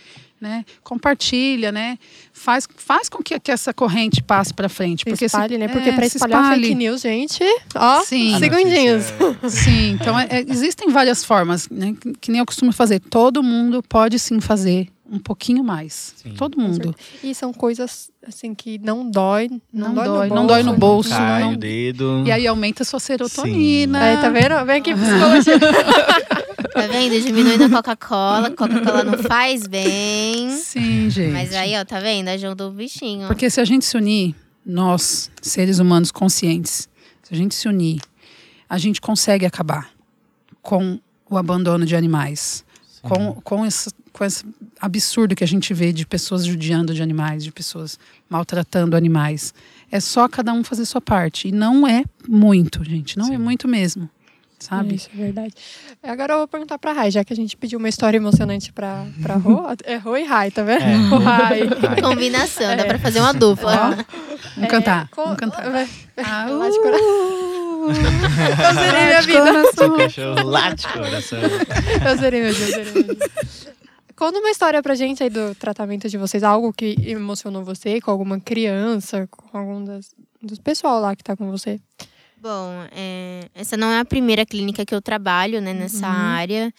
Né? 0.40 0.64
Compartilha, 0.84 1.72
né? 1.72 1.98
Faz, 2.32 2.68
faz 2.76 3.08
com 3.08 3.20
que, 3.20 3.40
que 3.40 3.50
essa 3.50 3.74
corrente 3.74 4.22
passe 4.22 4.54
para 4.54 4.68
frente. 4.68 5.00
Se 5.00 5.04
Porque 5.06 5.16
se- 5.28 5.36
espalhe, 5.36 5.58
né? 5.58 5.66
Porque 5.66 5.88
é, 5.90 6.08
se 6.08 6.16
espalhar 6.16 6.42
espalhe. 6.44 6.62
fake 6.62 6.74
news, 6.76 7.00
gente, 7.00 7.42
ó, 7.74 8.04
Sim. 8.04 8.34
A 8.36 8.38
segundinhos. 8.38 9.12
notícia 9.18 9.50
Sim, 9.50 9.90
então 10.00 10.16
é- 10.16 10.28
é- 10.30 10.44
existem 10.48 10.90
várias 10.90 11.24
formas, 11.24 11.68
né? 11.68 11.92
Que, 12.00 12.12
que 12.20 12.30
nem 12.30 12.38
eu 12.38 12.46
costumo 12.46 12.70
fazer. 12.72 13.00
Todo 13.00 13.42
mundo 13.42 13.82
pode 13.82 14.16
sim 14.20 14.38
fazer 14.40 14.86
um 15.10 15.18
pouquinho 15.18 15.64
mais. 15.64 16.14
Sim. 16.16 16.34
Todo 16.34 16.58
mundo. 16.60 16.94
E 17.22 17.34
são 17.34 17.52
coisas, 17.52 18.10
assim, 18.26 18.54
que 18.54 18.78
não 18.78 19.10
dói. 19.10 19.48
Não, 19.72 19.88
Não 19.88 19.94
dói, 19.94 20.04
dói, 20.06 20.28
no 20.28 20.34
não 20.34 20.46
dói 20.46 20.62
no 20.62 20.76
bolso. 20.76 21.08
bolso. 21.08 21.10
Cai 21.10 21.40
não- 21.42 21.52
o 21.52 21.56
dedo. 21.56 22.24
E 22.26 22.30
aí 22.32 22.46
aumenta 22.46 22.82
a 22.82 22.86
sua 22.86 23.00
serotonina. 23.00 24.00
Aí, 24.02 24.16
tá 24.18 24.28
vendo? 24.30 24.64
Vem 24.66 24.76
aqui, 24.78 24.94
psicologia. 24.94 25.58
Tá 26.72 26.86
vendo? 26.86 27.20
Diminuindo 27.20 27.64
a 27.64 27.70
Coca-Cola. 27.70 28.50
Coca-Cola 28.50 29.02
não 29.02 29.18
faz 29.18 29.66
bem. 29.66 30.50
Sim, 30.50 31.08
gente. 31.10 31.32
Mas 31.32 31.52
aí, 31.54 31.74
ó, 31.76 31.84
tá 31.84 31.98
vendo? 31.98 32.28
Ajudou 32.28 32.68
o 32.68 32.72
bichinho. 32.72 33.26
Porque 33.26 33.48
se 33.50 33.60
a 33.60 33.64
gente 33.64 33.84
se 33.84 33.96
unir, 33.96 34.34
nós, 34.64 35.30
seres 35.40 35.78
humanos 35.80 36.12
conscientes, 36.12 36.88
se 37.22 37.34
a 37.34 37.36
gente 37.36 37.54
se 37.54 37.66
unir, 37.68 38.00
a 38.68 38.78
gente 38.78 39.00
consegue 39.00 39.44
acabar 39.46 39.90
com 40.62 41.00
o 41.28 41.36
abandono 41.36 41.84
de 41.86 41.96
animais. 41.96 42.64
Com, 43.02 43.34
com, 43.42 43.64
esse, 43.64 43.90
com 44.18 44.24
esse 44.24 44.44
absurdo 44.80 45.34
que 45.36 45.44
a 45.44 45.46
gente 45.46 45.72
vê 45.72 45.92
de 45.92 46.04
pessoas 46.04 46.44
judiando 46.44 46.92
de 46.92 47.00
animais, 47.02 47.44
de 47.44 47.52
pessoas 47.52 47.98
maltratando 48.28 48.96
animais. 48.96 49.54
É 49.90 50.00
só 50.00 50.28
cada 50.28 50.52
um 50.52 50.64
fazer 50.64 50.84
sua 50.84 51.00
parte. 51.00 51.48
E 51.48 51.52
não 51.52 51.86
é 51.86 52.02
muito, 52.28 52.82
gente. 52.84 53.16
Não 53.16 53.26
é 53.26 53.30
Sim. 53.30 53.38
muito 53.38 53.68
mesmo. 53.68 54.10
Sabe? 54.58 54.96
Isso, 54.96 55.08
é 55.14 55.16
verdade. 55.16 55.54
Agora 56.02 56.32
eu 56.32 56.38
vou 56.38 56.48
perguntar 56.48 56.78
pra 56.80 56.92
Rai, 56.92 57.12
já 57.12 57.22
que 57.22 57.32
a 57.32 57.36
gente 57.36 57.56
pediu 57.56 57.78
uma 57.78 57.88
história 57.88 58.16
emocionante 58.16 58.72
pra, 58.72 59.06
pra 59.22 59.36
Rô. 59.36 59.62
É 59.84 59.96
Rô 59.98 60.16
e 60.16 60.24
Rai, 60.24 60.50
tá 60.50 60.64
vendo? 60.64 60.82
É. 60.82 60.96
O 61.14 61.18
Rai. 61.20 61.60
Ai, 61.88 62.02
Combinação, 62.02 62.76
dá 62.76 62.82
É. 62.82 62.84
pra 62.84 62.98
fazer 62.98 63.20
uma 63.20 63.32
dupla. 63.32 63.72
Ó, 63.72 64.04
vamos 64.56 64.68
cantar. 64.68 65.04
É, 65.04 65.14
co- 65.14 65.22
Vamos 65.22 65.38
cantar. 65.38 65.70
vai- 65.70 65.88
Ah, 66.16 66.46
Lá 66.50 66.68
de 66.70 66.80
cora- 66.82 66.96
uh, 66.96 67.88
Eu 67.88 68.74
zerei 68.74 69.04
minha 69.06 69.20
de 69.20 69.26
vida. 69.28 69.40
coração. 69.44 69.90
Coração. 70.92 71.38
Eu 72.10 72.16
zerei 72.16 72.42
meu 72.42 72.52
dia, 72.52 72.64
eu 72.66 72.70
zerei 72.72 72.92
meu 72.92 73.14
dia. 73.14 73.28
Conta 74.18 74.40
uma 74.40 74.50
história 74.50 74.82
pra 74.82 74.96
gente 74.96 75.22
aí 75.22 75.30
do 75.30 75.54
tratamento 75.54 76.08
de 76.08 76.18
vocês, 76.18 76.42
algo 76.42 76.72
que 76.72 76.96
emocionou 77.06 77.62
você, 77.62 78.00
com 78.00 78.10
alguma 78.10 78.40
criança, 78.40 79.28
com 79.30 79.56
algum 79.56 79.84
das, 79.84 80.10
dos 80.42 80.58
pessoal 80.58 81.00
lá 81.00 81.14
que 81.14 81.22
tá 81.22 81.36
com 81.36 81.48
você. 81.52 81.80
Bom, 82.40 82.68
é, 82.90 83.48
essa 83.54 83.76
não 83.76 83.92
é 83.92 84.00
a 84.00 84.04
primeira 84.04 84.44
clínica 84.44 84.84
que 84.84 84.92
eu 84.92 85.00
trabalho, 85.00 85.60
né, 85.60 85.72
nessa 85.72 86.08
Uhum. 86.08 86.12
área. 86.12 86.74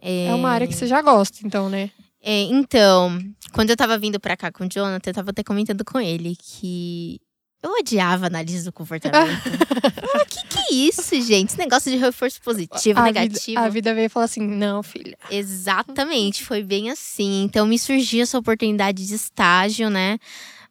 É 0.00 0.32
uma 0.34 0.50
área 0.50 0.68
que 0.68 0.74
você 0.74 0.86
já 0.86 1.02
gosta, 1.02 1.38
então, 1.44 1.68
né? 1.68 1.90
É, 2.22 2.42
então, 2.42 3.18
quando 3.52 3.70
eu 3.70 3.76
tava 3.76 3.98
vindo 3.98 4.20
pra 4.20 4.36
cá 4.36 4.52
com 4.52 4.64
o 4.64 4.68
Jonathan, 4.68 5.10
eu 5.10 5.14
tava 5.14 5.30
até 5.30 5.42
comentando 5.42 5.84
com 5.84 5.98
ele 5.98 6.36
que 6.36 7.20
eu 7.64 7.70
odiava 7.80 8.26
análise 8.26 8.64
do 8.64 8.72
comportamento. 8.72 9.14
O 10.14 10.26
que 10.26 10.46
que 10.46 10.58
é 10.58 10.74
isso, 10.74 11.20
gente? 11.22 11.50
Esse 11.50 11.58
negócio 11.58 11.90
de 11.90 11.98
reforço 11.98 12.40
positivo, 12.40 13.00
a 13.00 13.02
negativo. 13.02 13.40
Vida, 13.46 13.60
a 13.60 13.68
vida 13.68 13.94
veio 13.94 14.06
e 14.06 14.08
falou 14.08 14.24
assim: 14.24 14.40
não, 14.40 14.82
filha. 14.82 15.16
Exatamente, 15.30 16.44
foi 16.44 16.62
bem 16.62 16.90
assim. 16.90 17.42
Então 17.42 17.66
me 17.66 17.78
surgiu 17.78 18.22
essa 18.22 18.38
oportunidade 18.38 19.04
de 19.06 19.14
estágio, 19.14 19.90
né? 19.90 20.18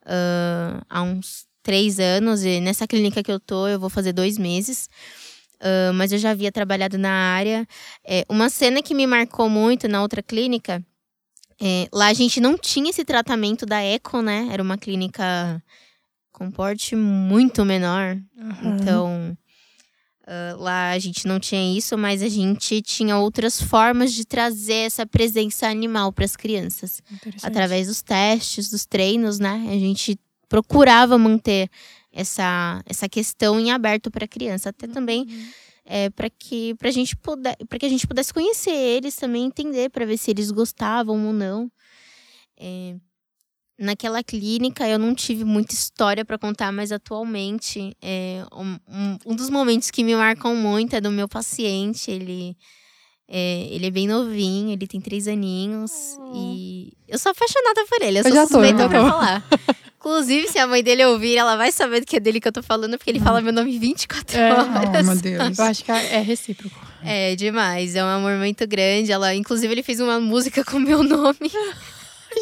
ah, 0.05 0.81
há 0.89 1.01
uns 1.01 1.45
três 1.61 1.99
anos. 1.99 2.43
E 2.43 2.59
nessa 2.61 2.87
clínica 2.87 3.21
que 3.21 3.31
eu 3.31 3.39
tô, 3.39 3.67
eu 3.67 3.79
vou 3.79 3.89
fazer 3.89 4.13
dois 4.13 4.37
meses. 4.37 4.89
Ah, 5.59 5.91
mas 5.93 6.11
eu 6.11 6.17
já 6.19 6.31
havia 6.31 6.51
trabalhado 6.51 6.97
na 6.97 7.11
área. 7.11 7.67
É, 8.05 8.25
uma 8.29 8.49
cena 8.49 8.81
que 8.81 8.93
me 8.93 9.07
marcou 9.07 9.49
muito 9.49 9.87
na 9.87 10.01
outra 10.01 10.21
clínica. 10.21 10.83
é, 11.61 11.87
lá 11.93 12.07
a 12.07 12.13
gente 12.13 12.39
não 12.41 12.57
tinha 12.57 12.89
esse 12.89 13.05
tratamento 13.05 13.65
da 13.65 13.81
eco, 13.81 14.21
né? 14.21 14.49
Era 14.51 14.61
uma 14.61 14.77
clínica 14.77 15.61
com 16.33 16.51
porte 16.51 16.95
muito 16.95 17.63
menor. 17.63 18.17
Então, 18.61 19.37
ah, 20.25 20.55
lá 20.57 20.91
a 20.91 20.99
gente 20.99 21.27
não 21.27 21.39
tinha 21.39 21.77
isso, 21.77 21.97
mas 21.97 22.21
a 22.21 22.29
gente 22.29 22.81
tinha 22.81 23.17
outras 23.17 23.61
formas 23.61 24.13
de 24.13 24.25
trazer 24.25 24.85
essa 24.85 25.05
presença 25.05 25.67
animal 25.67 26.11
para 26.13 26.25
as 26.25 26.35
crianças. 26.35 27.01
Interessante. 27.11 27.45
Através 27.45 27.87
dos 27.87 28.01
testes, 28.01 28.69
dos 28.69 28.85
treinos, 28.85 29.37
né? 29.39 29.65
A 29.69 29.77
gente 29.77 30.17
procurava 30.47 31.17
manter 31.17 31.69
essa, 32.11 32.81
essa 32.85 33.09
questão 33.09 33.59
em 33.59 33.71
aberto 33.71 34.09
para 34.09 34.25
a 34.25 34.27
criança. 34.27 34.69
Até 34.69 34.87
também 34.87 35.27
é, 35.85 36.09
para 36.09 36.29
que 36.29 36.73
pra 36.75 36.89
gente 36.89 37.15
puder, 37.17 37.57
para 37.67 37.79
que 37.79 37.85
a 37.85 37.89
gente 37.89 38.07
pudesse 38.07 38.33
conhecer 38.33 38.71
eles 38.71 39.15
também, 39.15 39.45
entender 39.45 39.89
para 39.89 40.05
ver 40.05 40.17
se 40.17 40.31
eles 40.31 40.51
gostavam 40.51 41.27
ou 41.27 41.33
não. 41.33 41.69
É, 42.57 42.95
naquela 43.83 44.23
clínica 44.23 44.87
eu 44.87 44.97
não 44.97 45.13
tive 45.13 45.43
muita 45.43 45.73
história 45.73 46.23
para 46.25 46.37
contar, 46.37 46.71
mas 46.71 46.91
atualmente 46.91 47.95
é, 48.01 48.43
um, 48.53 49.17
um, 49.25 49.35
dos 49.35 49.49
momentos 49.49 49.91
que 49.91 50.03
me 50.03 50.15
marcam 50.15 50.55
muito 50.55 50.95
é 50.95 51.01
do 51.01 51.11
meu 51.11 51.27
paciente. 51.27 52.09
Ele 52.09 52.55
é, 53.27 53.67
ele 53.71 53.85
é 53.87 53.91
bem 53.91 54.07
novinho, 54.07 54.71
ele 54.71 54.87
tem 54.87 54.99
três 55.01 55.27
aninhos 55.27 55.91
e 56.35 56.93
eu 57.07 57.17
sou 57.19 57.31
apaixonada 57.31 57.85
por 57.87 58.01
ele. 58.01 58.19
Eu, 58.19 58.23
Eu 58.23 58.29
sou 58.29 58.33
já 58.35 58.41
tô, 58.47 58.53
suspeita 58.53 58.83
eu 58.83 58.83
já 58.83 58.89
pra 58.89 59.01
tô. 59.01 59.09
falar. 59.09 59.43
Inclusive, 59.97 60.49
se 60.49 60.59
a 60.59 60.67
mãe 60.67 60.83
dele 60.83 61.05
ouvir, 61.05 61.37
ela 61.37 61.55
vai 61.55 61.71
saber 61.71 62.01
do 62.01 62.05
que 62.05 62.17
é 62.17 62.19
dele 62.19 62.41
que 62.41 62.47
eu 62.47 62.51
tô 62.51 62.61
falando, 62.61 62.97
porque 62.97 63.09
ele 63.09 63.21
fala 63.21 63.39
meu 63.39 63.53
nome 63.53 63.77
24 63.79 64.37
É. 64.37 64.51
horas. 64.53 64.67
Oh, 64.99 65.03
meu 65.03 65.15
Deus. 65.21 65.57
Eu 65.59 65.63
acho 65.65 65.83
que 65.85 65.91
é 65.91 66.19
recíproco. 66.19 66.75
É 67.01 67.35
demais, 67.37 67.95
é 67.95 68.03
um 68.03 68.07
amor 68.07 68.35
muito 68.37 68.67
grande. 68.67 69.13
Ela, 69.13 69.33
inclusive, 69.33 69.73
ele 69.73 69.81
fez 69.83 70.01
uma 70.01 70.19
música 70.19 70.61
com 70.65 70.77
meu 70.77 71.03
nome. 71.03 71.37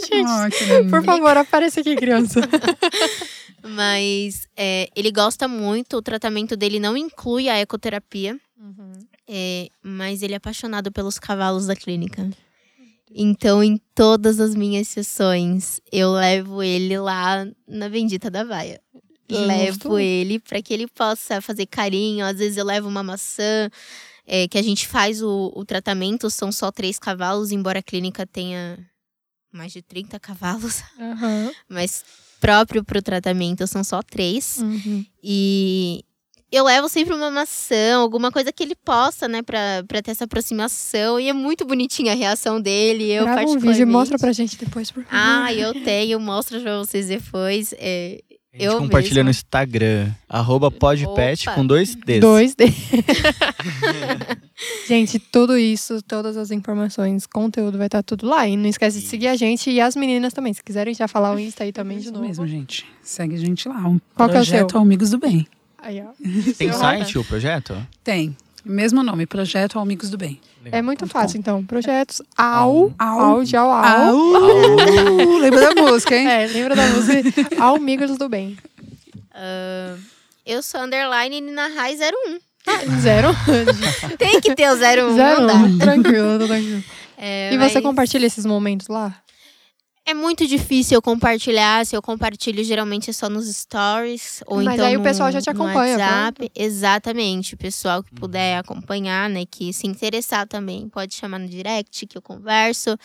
Gente, 0.07 0.63
lindo. 0.63 0.89
por 0.89 1.03
favor, 1.03 1.37
apareça 1.37 1.81
aqui, 1.81 1.95
criança. 1.95 2.39
Mas 3.63 4.47
é, 4.57 4.89
ele 4.95 5.11
gosta 5.11 5.47
muito, 5.47 5.97
o 5.97 6.01
tratamento 6.01 6.57
dele 6.57 6.79
não 6.79 6.97
inclui 6.97 7.47
a 7.47 7.59
ecoterapia, 7.59 8.39
é, 9.27 9.69
mas 9.83 10.23
ele 10.23 10.33
é 10.33 10.37
apaixonado 10.37 10.91
pelos 10.91 11.19
cavalos 11.19 11.67
da 11.67 11.75
clínica. 11.75 12.27
Então, 13.13 13.63
em 13.63 13.79
todas 13.93 14.39
as 14.39 14.55
minhas 14.55 14.87
sessões, 14.87 15.79
eu 15.91 16.11
levo 16.13 16.63
ele 16.63 16.97
lá 16.97 17.45
na 17.67 17.87
Bendita 17.87 18.31
da 18.31 18.43
Vaia. 18.43 18.81
Justo. 19.29 19.45
Levo 19.47 19.99
ele 19.99 20.39
para 20.39 20.61
que 20.61 20.73
ele 20.73 20.87
possa 20.87 21.39
fazer 21.39 21.65
carinho. 21.65 22.25
Às 22.25 22.37
vezes 22.37 22.57
eu 22.57 22.65
levo 22.65 22.87
uma 22.87 23.03
maçã, 23.03 23.69
é, 24.25 24.47
que 24.47 24.57
a 24.57 24.61
gente 24.61 24.87
faz 24.87 25.21
o, 25.21 25.51
o 25.55 25.65
tratamento, 25.65 26.29
são 26.29 26.51
só 26.51 26.71
três 26.71 26.99
cavalos, 26.99 27.51
embora 27.51 27.79
a 27.79 27.83
clínica 27.83 28.25
tenha 28.25 28.77
mais 29.51 29.71
de 29.71 29.81
30 29.81 30.19
cavalos, 30.19 30.81
Aham. 30.99 31.51
mas 31.69 32.03
próprio 32.39 32.83
para 32.83 32.99
o 32.99 33.01
tratamento 33.01 33.67
são 33.67 33.83
só 33.83 34.01
três. 34.01 34.57
Uhum. 34.59 35.05
E 35.23 36.03
eu 36.51 36.65
levo 36.65 36.89
sempre 36.89 37.13
uma 37.13 37.29
maçã, 37.31 37.95
alguma 37.95 38.31
coisa 38.31 38.51
que 38.51 38.61
ele 38.63 38.75
possa, 38.75 39.27
né, 39.27 39.41
pra, 39.41 39.83
pra 39.87 40.01
ter 40.01 40.11
essa 40.11 40.25
aproximação. 40.25 41.19
E 41.19 41.29
é 41.29 41.33
muito 41.33 41.63
bonitinha 41.65 42.11
a 42.11 42.15
reação 42.15 42.59
dele. 42.59 43.09
Eu 43.11 43.23
Grava 43.23 43.41
um 43.41 43.45
vídeo 43.45 43.49
e 43.49 43.61
particularmente- 43.61 43.91
mostra 43.91 44.17
pra 44.19 44.33
gente 44.33 44.57
depois, 44.57 44.91
por 44.91 45.03
favor. 45.03 45.17
Ah, 45.17 45.53
eu 45.53 45.73
tenho, 45.83 46.19
mostro 46.19 46.59
pra 46.61 46.77
vocês 46.79 47.07
depois. 47.07 47.73
É, 47.77 48.21
A 48.53 48.57
gente 48.57 48.65
Eu 48.65 48.79
compartilha 48.79 49.23
mesma. 49.23 49.25
no 49.25 49.29
Instagram, 49.29 50.11
arroba 50.27 50.69
podpet 50.69 51.47
Opa. 51.47 51.55
com 51.55 51.65
dois 51.65 51.95
Ds. 51.95 52.19
Dois 52.19 52.53
D. 52.53 52.65
gente, 54.87 55.19
tudo 55.19 55.57
isso, 55.57 56.01
todas 56.01 56.35
as 56.35 56.51
informações, 56.51 57.25
conteúdo 57.25 57.77
vai 57.77 57.87
estar 57.87 58.03
tudo 58.03 58.27
lá. 58.27 58.47
E 58.47 58.57
não 58.57 58.67
esquece 58.67 58.99
de 58.99 59.07
seguir 59.07 59.27
a 59.27 59.35
gente 59.35 59.69
e 59.69 59.79
as 59.79 59.95
meninas 59.95 60.33
também. 60.33 60.53
Se 60.53 60.61
quiserem 60.61 60.93
já 60.93 61.07
falar 61.07 61.33
o 61.33 61.39
Insta 61.39 61.63
aí 61.63 61.71
também 61.71 61.97
de 61.97 62.05
Isso 62.05 62.13
novo. 62.13 62.25
mesmo, 62.25 62.47
gente. 62.47 62.85
Segue 63.01 63.35
a 63.35 63.39
gente 63.39 63.67
lá. 63.69 63.87
Um 63.87 63.99
Qual 64.15 64.27
que 64.29 64.35
é 64.35 64.41
o 64.41 64.43
projeto 64.43 64.71
seu? 64.71 64.81
Amigos 64.81 65.09
do 65.11 65.17
Bem. 65.17 65.47
Aí, 65.77 66.01
ó. 66.01 66.11
Tem 66.57 66.71
site 66.73 67.17
o 67.17 67.23
projeto? 67.23 67.75
Tem. 68.03 68.35
Mesmo 68.63 69.01
nome, 69.03 69.25
Projeto 69.25 69.79
Amigos 69.79 70.09
do 70.09 70.17
Bem. 70.17 70.39
É 70.71 70.81
muito 70.81 70.99
Ponto 70.99 71.11
fácil, 71.11 71.39
então. 71.39 71.63
Projetos 71.65 72.21
au, 72.37 72.93
Au. 72.99 73.19
au, 73.19 73.43
de 73.43 73.55
au, 73.57 73.71
au. 73.71 74.35
Au! 74.35 75.37
Lembra 75.39 75.73
da 75.73 75.81
música, 75.81 76.15
hein? 76.15 76.27
É, 76.27 76.45
lembra 76.47 76.75
da 76.75 76.85
música? 76.87 77.21
Ao 77.59 77.75
Amigos 77.75 78.17
do 78.17 78.29
Bem. 78.29 78.55
ah, 79.33 79.95
eu 80.45 80.61
sou 80.61 80.81
underline 80.81 81.41
Nina 81.41 81.67
Rai 81.75 81.95
01. 81.95 82.39
Zero. 83.01 83.29
Tem 84.19 84.39
que 84.39 84.53
ter 84.53 84.69
o 84.69 84.73
01, 84.75 84.77
Zero. 84.77 85.41
não 85.41 85.77
dá. 85.77 85.85
Tranquilo, 85.85 86.39
tô 86.39 86.47
tranquilo. 86.47 86.83
É, 87.23 87.53
E 87.53 87.57
você 87.57 87.75
mas- 87.75 87.83
compartilha 87.83 88.25
esses 88.25 88.47
momentos 88.47 88.87
lá? 88.87 89.13
É 90.03 90.15
muito 90.15 90.47
difícil 90.47 90.95
eu 90.95 91.01
compartilhar. 91.01 91.85
Se 91.85 91.95
eu 91.95 92.01
compartilho, 92.01 92.63
geralmente 92.63 93.11
é 93.11 93.13
só 93.13 93.29
nos 93.29 93.47
stories. 93.55 94.43
Ou 94.47 94.61
Mas 94.63 94.73
então 94.73 94.87
aí 94.87 94.97
o 94.97 95.03
pessoal 95.03 95.27
no- 95.29 95.33
já 95.33 95.39
te 95.41 95.53
no 95.53 95.63
acompanha, 95.63 95.95
WhatsApp. 95.97 96.51
Exatamente. 96.55 97.53
O 97.53 97.57
pessoal 97.57 98.03
que 98.03 98.11
puder 98.15 98.57
acompanhar, 98.57 99.29
né? 99.29 99.45
Que 99.45 99.71
se 99.71 99.85
interessar 99.87 100.47
também, 100.47 100.89
pode 100.89 101.13
chamar 101.13 101.37
no 101.39 101.47
direct, 101.47 102.07
que 102.07 102.17
eu 102.17 102.21
converso. 102.21 102.97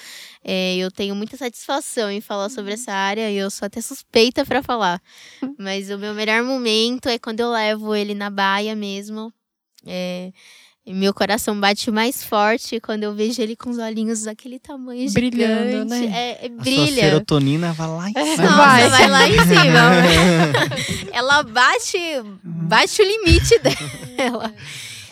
É, 0.42 0.74
eu 0.76 0.90
tenho 0.90 1.14
muita 1.14 1.36
satisfação 1.36 2.10
em 2.10 2.20
falar 2.22 2.48
sobre 2.48 2.72
essa 2.72 2.92
área 2.92 3.30
e 3.30 3.36
eu 3.36 3.50
sou 3.50 3.66
até 3.66 3.80
suspeita 3.80 4.44
para 4.44 4.62
falar. 4.62 5.00
Mas 5.58 5.90
o 5.90 5.98
meu 5.98 6.14
melhor 6.14 6.42
momento 6.42 7.08
é 7.08 7.18
quando 7.18 7.40
eu 7.40 7.50
levo 7.50 7.94
ele 7.94 8.14
na 8.14 8.30
baia 8.30 8.74
mesmo. 8.74 9.32
É, 9.86 10.32
e 10.86 10.94
meu 10.94 11.12
coração 11.12 11.58
bate 11.58 11.90
mais 11.90 12.22
forte 12.22 12.78
quando 12.80 13.02
eu 13.02 13.12
vejo 13.12 13.42
ele 13.42 13.56
com 13.56 13.70
os 13.70 13.78
olhinhos 13.78 14.22
daquele 14.22 14.58
tamanho 14.60 15.10
Brilhando, 15.12 15.70
gigante. 15.92 16.06
né? 16.06 16.12
É, 16.14 16.30
é 16.30 16.46
A 16.46 16.48
sua 16.48 16.58
brilha. 16.62 17.02
serotonina 17.02 17.72
vai 17.72 17.88
lá 17.88 18.08
em 18.08 18.12
cima. 18.14 18.50
Nossa, 18.50 18.56
Vai. 18.56 18.88
vai. 18.90 19.08
lá 19.10 19.28
em 19.28 19.32
cima. 19.32 21.10
Ela 21.12 21.42
bate, 21.42 21.98
bate 22.42 23.02
o 23.02 23.04
limite 23.04 23.58
dela. 23.58 24.54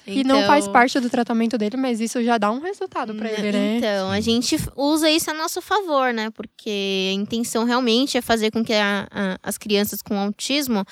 E 0.07 0.23
não 0.23 0.37
Então- 0.37 0.47
faz 0.47 0.69
parte 0.69 1.01
do 1.01 1.09
tratamento 1.09 1.57
dele, 1.57 1.79
mas 1.79 1.99
isso 1.99 2.23
já 2.23 2.37
dá 2.37 2.51
um 2.51 2.61
resultado 2.61 3.15
pra 3.15 3.31
ele, 3.33 3.51
né? 3.53 3.77
Então, 3.79 4.11
a 4.11 4.21
gente 4.21 4.55
usa 4.77 5.09
isso 5.11 5.31
a 5.31 5.35
nosso 5.35 5.63
favor, 5.63 6.13
né? 6.13 6.29
Porque 6.31 7.09
a 7.11 7.15
intenção 7.15 7.65
realmente 7.65 8.19
é 8.19 8.21
fazer 8.21 8.51
com 8.51 8.63
que 8.63 8.75
a- 8.75 9.09
a- 9.11 9.39
as 9.43 9.57
crianças 9.57 10.03
com 10.03 10.19
autismo 10.19 10.85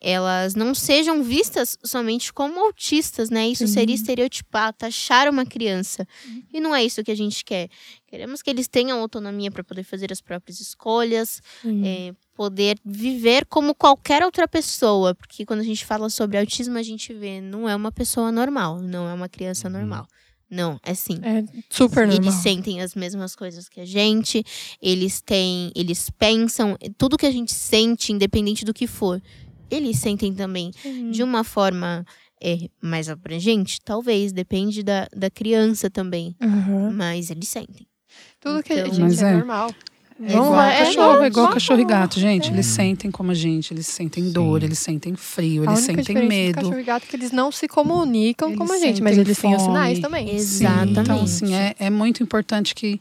elas 0.00 0.54
não 0.54 0.74
sejam 0.74 1.22
vistas 1.22 1.76
somente 1.84 2.32
como 2.32 2.58
autistas, 2.64 3.28
né? 3.28 3.46
Isso 3.48 3.66
Sim. 3.66 3.74
seria 3.74 3.94
estereotipar, 3.94 4.72
taxar 4.72 5.28
uma 5.28 5.44
criança. 5.44 6.06
E 6.52 6.58
não 6.60 6.74
é 6.74 6.82
isso 6.82 7.04
que 7.04 7.10
a 7.10 7.14
gente 7.16 7.44
quer. 7.44 7.68
Queremos 8.06 8.40
que 8.42 8.48
eles 8.48 8.66
tenham 8.66 8.98
autonomia 9.00 9.50
para 9.50 9.62
poder 9.62 9.84
fazer 9.84 10.10
as 10.10 10.20
próprias 10.20 10.58
escolhas, 10.60 11.42
Sim. 11.62 11.86
é, 11.86 12.12
poder 12.34 12.78
viver 12.84 13.44
como 13.44 13.74
qualquer 13.74 14.24
outra 14.24 14.48
pessoa. 14.48 15.14
Porque 15.14 15.44
quando 15.44 15.60
a 15.60 15.64
gente 15.64 15.84
fala 15.84 16.08
sobre 16.08 16.38
autismo, 16.38 16.78
a 16.78 16.82
gente 16.82 17.12
vê, 17.12 17.40
não 17.40 17.68
é 17.68 17.76
uma 17.76 17.92
pessoa 17.92 18.32
normal, 18.32 18.80
não 18.80 19.06
é 19.08 19.12
uma 19.12 19.28
criança 19.28 19.68
Uhum. 19.68 19.74
normal. 19.74 20.06
Não, 20.52 20.80
é 20.82 20.94
sim. 20.94 21.20
É 21.22 21.44
super 21.68 22.08
normal. 22.08 22.24
Eles 22.24 22.34
sentem 22.42 22.80
as 22.80 22.96
mesmas 22.96 23.36
coisas 23.36 23.68
que 23.68 23.80
a 23.80 23.84
gente, 23.84 24.42
eles 24.82 25.20
têm, 25.20 25.70
eles 25.76 26.10
pensam, 26.10 26.76
tudo 26.98 27.16
que 27.16 27.26
a 27.26 27.30
gente 27.30 27.54
sente, 27.54 28.12
independente 28.12 28.64
do 28.64 28.74
que 28.74 28.88
for, 28.88 29.22
eles 29.70 29.98
sentem 29.98 30.32
também. 30.34 30.70
Sim. 30.82 31.10
De 31.10 31.22
uma 31.22 31.44
forma 31.44 32.04
é, 32.42 32.68
mais 32.82 33.08
abrangente, 33.08 33.78
talvez, 33.84 34.32
depende 34.32 34.82
da, 34.82 35.06
da 35.14 35.30
criança 35.30 35.88
também. 35.90 36.34
Aham. 36.40 36.90
Mas 36.92 37.30
eles 37.30 37.48
sentem. 37.48 37.86
Tudo 38.40 38.62
que 38.62 38.72
a 38.72 38.80
Então- 38.80 38.92
gente 38.94 39.00
Mas 39.00 39.22
é, 39.22 39.30
é. 39.30 39.36
normal. 39.36 39.70
É 40.22 40.32
igual 40.34 40.60
é 40.60 40.78
cachorro, 40.84 41.22
é 41.22 41.26
igual 41.28 41.48
cachorro 41.50 41.80
e 41.80 41.84
gato, 41.86 42.20
gente. 42.20 42.50
É. 42.50 42.52
Eles 42.52 42.66
sentem 42.66 43.10
como 43.10 43.30
a 43.30 43.34
gente, 43.34 43.72
eles 43.72 43.86
sentem 43.86 44.30
dor, 44.30 44.60
Sim. 44.60 44.66
eles 44.66 44.78
sentem 44.78 45.16
frio, 45.16 45.62
A 45.62 45.72
eles 45.72 45.78
única 45.78 46.02
sentem 46.02 46.02
diferença 46.02 46.26
do 46.26 46.28
medo. 46.28 46.54
cachorro 46.56 46.78
e 46.78 46.82
gato 46.84 47.04
é 47.04 47.06
que 47.06 47.16
eles 47.16 47.32
não 47.32 47.50
se 47.50 47.66
comunicam 47.66 48.48
Eles 48.48 48.58
como 48.58 48.70
a 48.72 48.78
gente, 48.78 49.00
mas 49.02 49.14
sentem 49.14 49.26
eles 49.26 49.38
têm 49.38 49.56
os 49.56 49.62
sinais 49.62 49.98
também. 49.98 50.28
Ex- 50.28 50.42
Sim, 50.44 50.64
Então, 50.64 50.82
Exatamente. 51.02 51.24
assim, 51.24 51.54
é, 51.54 51.74
é 51.78 51.88
muito 51.88 52.22
importante 52.22 52.74
que 52.74 53.00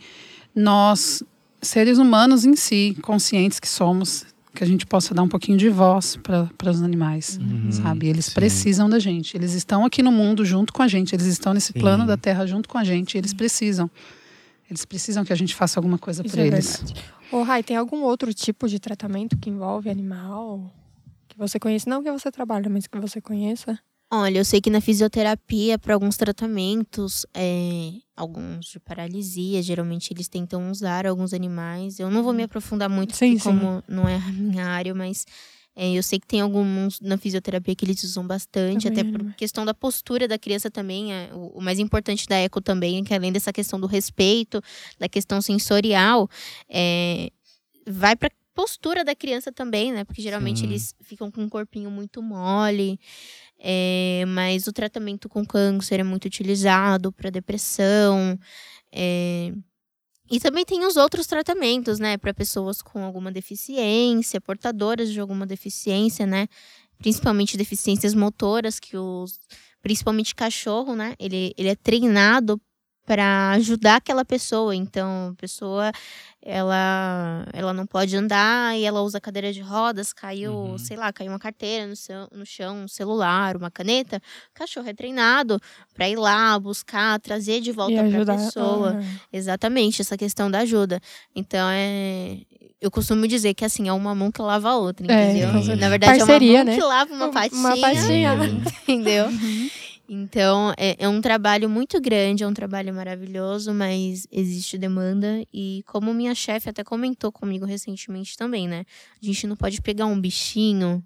nós, 0.55 1.22
seres 1.61 1.97
humanos 1.97 2.45
em 2.45 2.55
si, 2.55 2.95
conscientes 3.01 3.59
que 3.59 3.67
somos, 3.67 4.26
que 4.60 4.64
a 4.64 4.68
gente 4.68 4.86
possa 4.86 5.14
dar 5.14 5.24
um 5.24 5.28
pouquinho 5.30 5.57
de 5.57 5.70
voz 5.70 6.18
para 6.18 6.70
os 6.70 6.82
animais, 6.82 7.39
Uhum, 7.41 7.72
sabe? 7.72 8.07
Eles 8.07 8.26
sim. 8.26 8.34
precisam 8.34 8.89
da 8.89 8.99
gente. 8.99 9.36
Eles 9.38 9.53
estão 9.53 9.86
aqui 9.86 10.03
no 10.03 10.12
mundo 10.12 10.43
junto 10.43 10.74
com 10.74 10.84
a 10.84 10.88
gente. 10.88 11.16
Eles 11.16 11.26
estão 11.28 11.53
nesse 11.53 11.72
Sim. 11.72 11.80
plano 11.80 12.05
da 12.05 12.18
Terra 12.18 12.45
junto 12.45 12.68
com 12.68 12.78
a 12.78 12.84
gente. 12.84 13.18
Eles 13.18 13.34
precisam. 13.34 13.89
Eles 14.70 14.84
precisam 14.86 15.24
que 15.24 15.32
a 15.32 15.36
gente 15.36 15.55
faça 15.55 15.80
alguma 15.80 15.97
coisa 15.97 16.22
Isso 16.26 16.36
por 16.36 16.41
é 16.41 16.47
eles. 16.47 16.78
verdade. 16.78 17.03
Ô, 17.32 17.41
Rai, 17.41 17.64
tem 17.64 17.78
algum 17.78 18.01
outro 18.03 18.34
tipo 18.34 18.68
de 18.68 18.80
tratamento 18.80 19.38
que 19.38 19.49
envolve 19.49 19.89
animal? 19.89 20.70
Que 21.30 21.38
você 21.38 21.57
conhece? 21.57 21.88
Não 21.88 22.03
que 22.03 22.12
você 22.12 22.30
trabalha, 22.30 22.70
mas 22.70 22.86
que 22.86 22.99
você 22.99 23.22
conheça? 23.22 23.80
Olha, 24.12 24.39
eu 24.39 24.45
sei 24.45 24.60
que 24.60 24.72
na 24.72 24.82
fisioterapia, 24.82 25.78
para 25.78 25.93
alguns 25.93 26.18
tratamentos, 26.18 27.28
é, 27.32 27.91
alguns 28.16 28.66
de 28.66 28.80
paralisia, 28.80 29.62
geralmente 29.62 30.12
eles 30.12 30.28
tentam 30.28 30.72
usar 30.72 31.05
alguns 31.05 31.32
animais. 31.32 31.99
Eu 31.99 32.10
não 32.10 32.24
vou 32.24 32.34
me 32.34 32.41
aprofundar 32.41 32.89
muito, 32.89 33.16
Sim, 33.16 33.38
porque 33.38 33.43
como 33.43 33.84
não 33.88 34.10
é 34.10 34.16
a 34.16 34.20
minha 34.34 34.66
área, 34.66 34.95
mas 34.95 35.26
é, 35.76 35.93
eu 35.93 36.01
sei 36.01 36.20
que 36.20 36.26
tem 36.26 36.41
alguns 36.41 36.99
na 36.99 37.20
fisioterapia 37.20 37.76
que 37.76 37.86
eles 37.86 38.03
usam 38.03 38.26
bastante, 38.26 38.89
Também, 38.89 38.99
até 39.03 39.12
por 39.12 39.24
né? 39.24 39.36
questão 39.38 39.64
da 39.64 39.76
postura 39.76 40.28
da 40.28 40.39
criança 40.39 40.72
também. 40.72 41.14
é, 41.14 41.30
o, 41.32 41.60
o 41.60 41.62
mais 41.62 41.78
importante 41.78 42.26
da 42.28 42.36
eco 42.36 42.60
também 42.60 42.97
é 42.97 43.03
que 43.03 43.14
além 43.14 43.32
dessa 43.32 43.53
questão 43.53 43.80
do 43.80 43.86
respeito, 43.86 44.60
da 44.97 45.07
questão 45.07 45.39
sensorial, 45.39 46.28
é, 46.68 47.30
vai 47.88 48.16
para 48.16 48.32
postura 48.60 49.05
da 49.05 49.16
criança 49.16 49.53
também, 49.53 49.93
né? 49.93 50.03
Porque 50.03 50.22
geralmente 50.22 50.60
Sim. 50.60 50.66
eles 50.66 50.93
ficam 51.01 51.32
com 51.32 51.41
um 51.41 51.47
corpinho 51.47 51.89
muito 51.89 52.22
mole. 52.22 52.99
É, 53.60 54.24
mas 54.28 54.68
o 54.68 54.74
tratamento 54.74 55.28
com 55.30 55.45
câncer 55.45 55.99
é 55.99 56.03
muito 56.03 56.26
utilizado 56.26 57.12
para 57.12 57.30
depressão. 57.30 58.39
é, 58.91 59.53
e 60.32 60.39
também 60.39 60.64
tem 60.64 60.86
os 60.86 60.95
outros 60.95 61.26
tratamentos, 61.28 61.99
né? 61.99 62.18
Para 62.18 62.34
pessoas 62.34 62.82
com 62.82 63.03
alguma 63.03 63.32
deficiência, 63.32 64.39
portadoras 64.39 65.12
de 65.12 65.20
alguma 65.20 65.45
deficiência, 65.45 66.26
né? 66.26 66.47
Principalmente 66.99 67.57
deficiências 67.57 68.14
motoras, 68.14 68.80
que 68.80 68.95
os. 68.97 69.39
Principalmente 69.82 70.36
cachorro, 70.36 70.95
né? 70.95 71.16
Ele, 71.20 71.53
ele 71.57 71.70
é 71.70 71.76
treinado 71.76 72.62
para 73.10 73.49
ajudar 73.53 73.95
aquela 73.95 74.24
pessoa. 74.24 74.76
Então, 74.76 75.32
a 75.34 75.41
pessoa 75.41 75.91
ela, 76.43 77.43
ela 77.53 77.74
não 77.74 77.88
pode 77.88 78.16
andar 78.16 78.78
e 78.78 78.84
ela 78.86 79.01
usa 79.01 79.20
cadeira 79.20 79.51
de 79.51 79.62
rodas, 79.62 80.14
caiu, 80.14 80.53
Uhum. 80.53 80.78
sei 80.78 80.95
lá, 80.95 81.12
caiu 81.12 81.32
uma 81.32 81.39
carteira 81.39 81.88
no, 81.88 81.95
chão- 81.95 82.28
no 82.32 82.45
chão, 82.45 82.84
um 82.84 82.88
celular, 82.88 83.57
uma 83.57 83.72
caneta. 83.72 84.18
O 84.51 84.60
cachorro 84.60 84.88
é 84.88 84.93
treinado 84.93 85.60
para 85.95 86.07
ir 86.07 86.18
lá 86.18 86.57
buscar, 86.60 87.20
trazer 87.20 87.62
de 87.62 87.72
volta 87.72 87.95
para 88.03 88.22
a 88.22 88.26
pessoa. 88.38 88.89
Aham. 88.91 89.20
Exatamente, 89.34 90.03
essa 90.03 90.16
questão 90.16 90.51
da 90.51 90.60
ajuda. 90.60 91.01
Então, 91.36 91.68
é. 91.72 92.38
Eu 92.82 92.89
costumo 92.89 93.28
dizer 93.28 93.53
que 93.55 93.66
assim, 93.66 93.89
é 93.89 93.91
uma 93.93 94.16
mão 94.16 94.32
que 94.32 94.41
lava 94.41 94.70
a 94.70 94.78
outra, 94.78 95.05
É, 95.12 95.32
entendeu? 95.32 95.51
certeza. 95.51 95.76
Na 95.76 95.89
verdade, 95.89 96.18
Parceria, 96.20 96.60
é 96.60 96.62
uma 96.62 96.66
mão 96.66 96.74
né? 96.74 96.80
que 96.80 96.86
lava 96.88 97.14
uma 97.14 97.30
patinha. 97.30 97.60
Uma 97.60 97.78
patinha. 97.78 98.36
Entendeu? 98.88 99.26
Então, 100.12 100.74
é, 100.76 100.95
é 100.97 101.07
um 101.07 101.22
trabalho 101.22 101.70
muito 101.70 102.01
grande, 102.01 102.43
é 102.43 102.47
um 102.47 102.53
trabalho 102.53 102.91
maravilhoso, 102.93 103.72
mas 103.74 104.28
existe 104.32 104.76
demanda. 104.78 105.45
E 105.53 105.84
como 105.86 106.12
minha 106.14 106.34
chefe 106.34 106.68
até 106.68 106.84
comentou 106.84 107.32
comigo 107.32 107.64
recentemente 107.66 108.36
também, 108.36 108.68
né? 108.68 108.86
A 109.22 109.26
gente 109.26 109.45
não 109.45 109.55
pode 109.55 109.80
pegar 109.84 110.07
um 110.07 110.20
bichinho, 110.20 111.03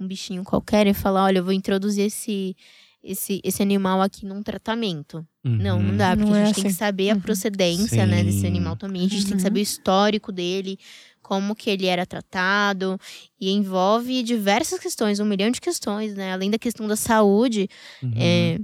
um 0.00 0.06
bichinho 0.06 0.42
qualquer 0.42 0.86
e 0.88 0.92
falar, 0.94 1.24
olha, 1.24 1.38
eu 1.38 1.44
vou 1.44 1.52
introduzir 1.52 2.06
esse, 2.06 2.56
esse, 3.04 3.40
esse 3.44 3.62
animal 3.62 4.02
aqui 4.02 4.26
num 4.26 4.42
tratamento. 4.42 5.24
Não, 5.44 5.82
não 5.82 5.96
dá, 5.96 6.16
porque 6.16 6.30
Não 6.30 6.36
a 6.36 6.42
é 6.42 6.46
gente 6.46 6.54
tem 6.56 6.64
que 6.64 6.70
assim. 6.70 6.76
saber 6.78 7.10
a 7.10 7.14
Uhum. 7.14 7.20
procedência, 7.20 8.04
né, 8.04 8.22
desse 8.24 8.40
Sim. 8.40 8.46
animal 8.46 8.76
também. 8.76 9.06
A 9.06 9.08
gente 9.08 9.22
tem 9.26 9.28
que 9.28 9.32
Uhum. 9.34 9.38
saber 9.40 9.60
o 9.60 9.62
histórico 9.62 10.32
dele, 10.32 10.78
como 11.22 11.54
que 11.54 11.70
ele 11.70 11.86
era 11.86 12.04
tratado. 12.06 12.98
E 13.40 13.50
envolve 13.50 14.22
diversas 14.22 14.78
questões, 14.78 15.20
um 15.20 15.24
milhão 15.24 15.50
de 15.50 15.60
questões, 15.60 16.14
né? 16.14 16.32
Além 16.32 16.50
da 16.50 16.58
questão 16.58 16.86
da 16.86 16.96
saúde, 16.96 17.68
Uhum. 18.02 18.12
é, 18.16 18.58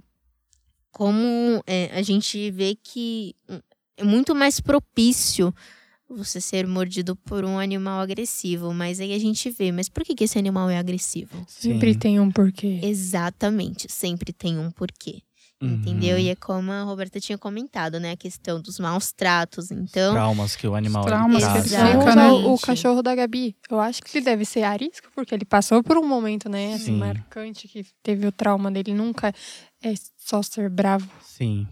como 0.91 1.63
é, 1.67 1.91
a 1.93 2.03
gente 2.03 2.51
vê 2.51 2.75
que 2.75 3.35
hum, 3.49 3.61
é 3.97 4.05
muito 4.05 4.35
mais 4.35 4.61
propício 4.61 5.55
você 6.09 6.41
ser 6.41 6.67
mordido 6.67 7.17
por 7.17 7.45
um 7.45 7.59
animal 7.59 8.01
agressivo. 8.01 8.73
Mas 8.73 9.01
aí 9.01 9.13
a 9.13 9.19
gente 9.19 9.51
vê, 9.51 9.73
mas 9.73 9.89
por 9.89 10.05
que, 10.05 10.15
que 10.15 10.25
esse 10.25 10.39
animal 10.39 10.71
é 10.71 10.79
agressivo? 10.79 11.45
Sempre 11.49 11.93
Sim. 11.93 11.99
tem 11.99 12.21
um 12.21 12.31
porquê. 12.31 12.81
Exatamente, 12.83 13.91
sempre 13.91 14.33
tem 14.33 14.59
um 14.59 14.71
porquê. 14.71 15.23
Entendeu? 15.61 16.17
Uhum. 16.17 16.23
E 16.23 16.29
é 16.29 16.35
como 16.35 16.71
a 16.71 16.83
Roberta 16.83 17.19
tinha 17.19 17.39
comentado, 17.39 17.99
né? 17.99 18.13
A 18.13 18.17
questão 18.17 18.61
dos 18.61 18.79
maus 18.79 19.11
tratos. 19.11 19.71
Então, 19.71 20.13
Traumas 20.13 20.55
que 20.55 20.67
o 20.69 20.75
animal 20.75 21.03
Os 21.03 21.07
traumas 21.07 21.45
que 21.47 21.63
fica, 21.63 22.15
né? 22.15 22.29
o, 22.31 22.59
cachorro 22.59 23.03
da 23.03 23.15
Gabi. 23.15 23.57
Eu 23.71 23.81
acho 23.81 24.03
que 24.03 24.19
ele 24.19 24.25
deve 24.25 24.45
ser 24.45 24.65
arisco, 24.65 25.09
porque 25.15 25.35
ele 25.35 25.47
passou 25.47 25.83
por 25.83 25.97
um 25.97 26.07
momento, 26.07 26.49
né, 26.51 26.75
assim, 26.75 26.85
Sim. 26.87 26.99
marcante, 26.99 27.67
que 27.69 27.87
teve 28.03 28.27
o 28.27 28.33
trauma 28.33 28.71
dele. 28.71 28.93
Nunca 28.93 29.33
é 29.83 29.95
só 30.19 30.43
ser 30.43 30.69
bravo. 30.69 31.09
Sim. 31.23 31.67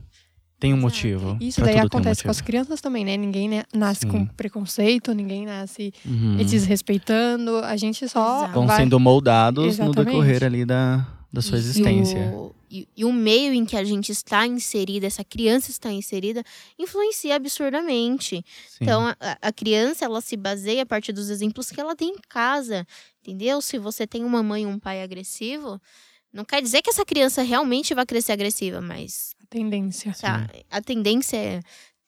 Tem 0.59 0.73
um 0.73 0.79
motivo. 0.79 1.37
Isso 1.39 1.61
daí 1.61 1.75
tem 1.75 1.83
um 1.83 1.87
acontece 1.87 2.23
com 2.25 2.31
as 2.31 2.41
crianças 2.41 2.81
também, 2.81 3.05
né? 3.05 3.19
Ninguém 3.19 3.51
né, 3.51 3.65
nasce 3.75 4.01
Sim. 4.03 4.09
com 4.09 4.25
preconceito, 4.25 5.13
ninguém 5.13 5.45
nasce 5.45 5.93
Uhum. 6.07 6.37
desrespeitando. 6.37 7.59
A 7.59 7.77
gente 7.77 8.09
só 8.09 8.39
Exato. 8.39 8.55
Vão 8.55 8.67
vai... 8.67 8.79
sendo 8.79 8.99
moldados 8.99 9.67
Exatamente. 9.75 9.97
no 9.99 10.05
decorrer 10.05 10.43
ali 10.43 10.65
da, 10.65 11.07
da 11.31 11.43
sua 11.43 11.59
e 11.59 11.61
existência. 11.61 12.19
o- 12.35 12.55
E, 12.75 12.89
e 12.97 13.05
o 13.05 13.13
meio 13.13 13.53
em 13.55 13.65
que 13.65 13.77
a 13.77 13.85
gente 13.85 14.11
está 14.11 14.45
inserida, 14.47 15.07
essa 15.07 15.23
criança 15.23 15.71
está 15.71 15.93
inserida, 15.93 16.43
influencia 16.77 17.37
absurdamente. 17.37 18.45
Sim. 18.69 18.79
Então, 18.81 19.07
a, 19.07 19.39
a 19.41 19.53
criança, 19.53 20.05
ela 20.05 20.21
se 20.21 20.37
baseia 20.37 20.83
a 20.83 20.87
partir 20.87 21.13
dos 21.13 21.31
exemplos 21.31 21.71
que 21.71 21.81
ela 21.81 21.95
tem 21.95 22.09
em 22.09 22.19
casa, 22.29 22.85
entendeu? 23.21 23.61
Se 23.61 23.79
você 23.79 24.09
tem 24.09 24.25
uma 24.25 24.43
mãe 24.43 24.65
e 24.65 24.67
um 24.67 24.79
pai 24.79 25.03
agressivo, 25.05 25.81
não 26.33 26.45
quer 26.45 26.61
dizer 26.61 26.83
que 26.83 26.91
essa 26.91 27.05
criança 27.05 27.43
realmente 27.43 27.95
vai 27.95 28.05
crescer 28.05 28.33
agressiva, 28.33 28.81
mas 28.81 29.31
A 29.41 29.47
tendência. 29.47 30.13
tá, 30.21 30.49
a 30.69 30.81
tendência 30.83 31.37
é, 31.37 31.61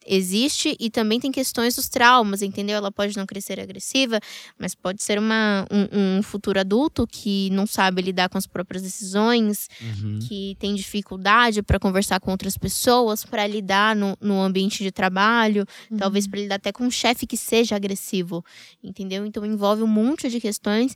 existe 0.07 0.76
e 0.78 0.88
também 0.90 1.18
tem 1.18 1.32
questões 1.32 1.74
dos 1.76 1.88
traumas, 1.88 2.40
entendeu? 2.42 2.76
Ela 2.76 2.92
pode 2.92 3.16
não 3.16 3.26
crescer 3.26 3.59
agressiva, 3.61 4.20
mas 4.59 4.74
pode 4.74 5.02
ser 5.02 5.18
uma, 5.18 5.66
um, 5.70 6.18
um 6.18 6.22
futuro 6.22 6.59
adulto 6.61 7.07
que 7.07 7.50
não 7.50 7.66
sabe 7.66 8.00
lidar 8.02 8.28
com 8.28 8.38
as 8.38 8.46
próprias 8.46 8.82
decisões, 8.82 9.68
Uhum. 9.80 10.18
que 10.28 10.57
tem 10.59 10.74
dificuldade 10.74 11.62
para 11.62 11.78
conversar 11.78 12.20
com 12.20 12.30
outras 12.30 12.57
pessoas, 12.57 13.24
para 13.24 13.46
lidar 13.46 13.94
no, 13.96 14.16
no 14.20 14.40
ambiente 14.40 14.82
de 14.82 14.90
trabalho, 14.90 15.66
talvez 15.98 16.26
para 16.26 16.40
lidar 16.40 16.54
até 16.57 16.72
com 16.72 16.84
um 16.84 16.90
chefe 16.90 17.26
que 17.26 17.36
seja 17.36 17.74
agressivo, 17.76 18.44
entendeu? 18.82 19.26
Então 19.26 19.44
envolve 19.44 19.82
um 19.82 19.86
monte 19.86 20.28
de 20.28 20.40
questões. 20.40 20.94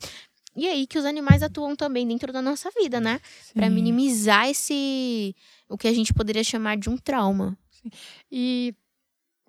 E 0.55 0.67
é 0.67 0.71
aí 0.71 0.85
que 0.85 0.97
os 0.99 1.05
animais 1.05 1.41
atuam 1.43 1.75
também 1.75 2.05
dentro 2.07 2.33
da 2.33 2.41
nossa 2.41 2.69
vida, 2.77 2.99
né? 2.99 3.19
Para 3.53 3.67
Sim. 3.67 3.73
minimizar 3.75 4.49
esse 4.49 5.33
o 5.69 5.77
que 5.77 5.87
a 5.87 5.93
gente 5.93 6.13
poderia 6.13 6.43
chamar 6.43 6.77
de 6.77 6.89
um 6.89 6.97
trauma. 6.97 7.57
E. 8.31 8.73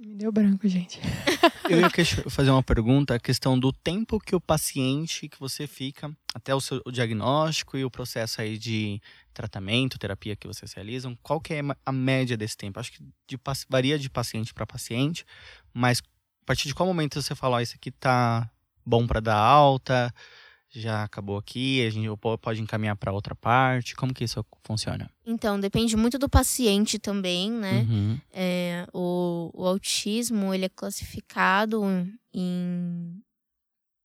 Me 0.04 0.16
deu 0.16 0.32
branco, 0.32 0.66
gente. 0.66 1.00
Eu 1.70 1.78
ia 1.78 1.88
fazer 2.28 2.50
uma 2.50 2.62
pergunta, 2.62 3.14
a 3.14 3.20
questão 3.20 3.56
do 3.56 3.72
tempo 3.72 4.18
que 4.18 4.34
o 4.34 4.40
paciente, 4.40 5.28
que 5.28 5.38
você 5.38 5.64
fica, 5.64 6.10
até 6.34 6.52
o 6.52 6.60
seu 6.60 6.82
diagnóstico 6.90 7.78
e 7.78 7.84
o 7.84 7.90
processo 7.90 8.40
aí 8.40 8.58
de 8.58 9.00
tratamento, 9.32 10.00
terapia 10.00 10.34
que 10.34 10.48
vocês 10.48 10.72
realizam, 10.72 11.16
qual 11.22 11.40
que 11.40 11.54
é 11.54 11.60
a 11.86 11.92
média 11.92 12.36
desse 12.36 12.56
tempo? 12.56 12.80
Acho 12.80 12.92
que 12.92 13.04
de 13.28 13.38
varia 13.68 13.96
de 13.96 14.10
paciente 14.10 14.52
para 14.52 14.66
paciente, 14.66 15.24
mas 15.72 16.00
a 16.00 16.46
partir 16.46 16.66
de 16.66 16.74
qual 16.74 16.86
momento 16.86 17.22
você 17.22 17.34
fala, 17.36 17.58
ó, 17.58 17.60
isso 17.60 17.76
aqui 17.76 17.92
tá 17.92 18.50
bom 18.84 19.06
para 19.06 19.20
dar 19.20 19.36
alta, 19.36 20.12
já 20.74 21.04
acabou 21.04 21.36
aqui, 21.36 21.84
a 21.86 21.90
gente 21.90 22.08
po- 22.18 22.38
pode 22.38 22.60
encaminhar 22.62 22.96
para 22.96 23.12
outra 23.12 23.34
parte, 23.34 23.94
como 23.94 24.14
que 24.14 24.24
isso 24.24 24.44
funciona? 24.64 25.10
Então, 25.26 25.60
depende 25.60 25.96
muito 25.96 26.18
do 26.18 26.28
paciente 26.28 26.98
também, 26.98 27.50
né? 27.50 27.86
Uhum. 27.88 28.20
É, 28.32 28.86
o, 28.92 29.50
o 29.54 29.66
autismo, 29.66 30.54
ele 30.54 30.64
é 30.64 30.68
classificado 30.70 31.82
em, 32.32 33.22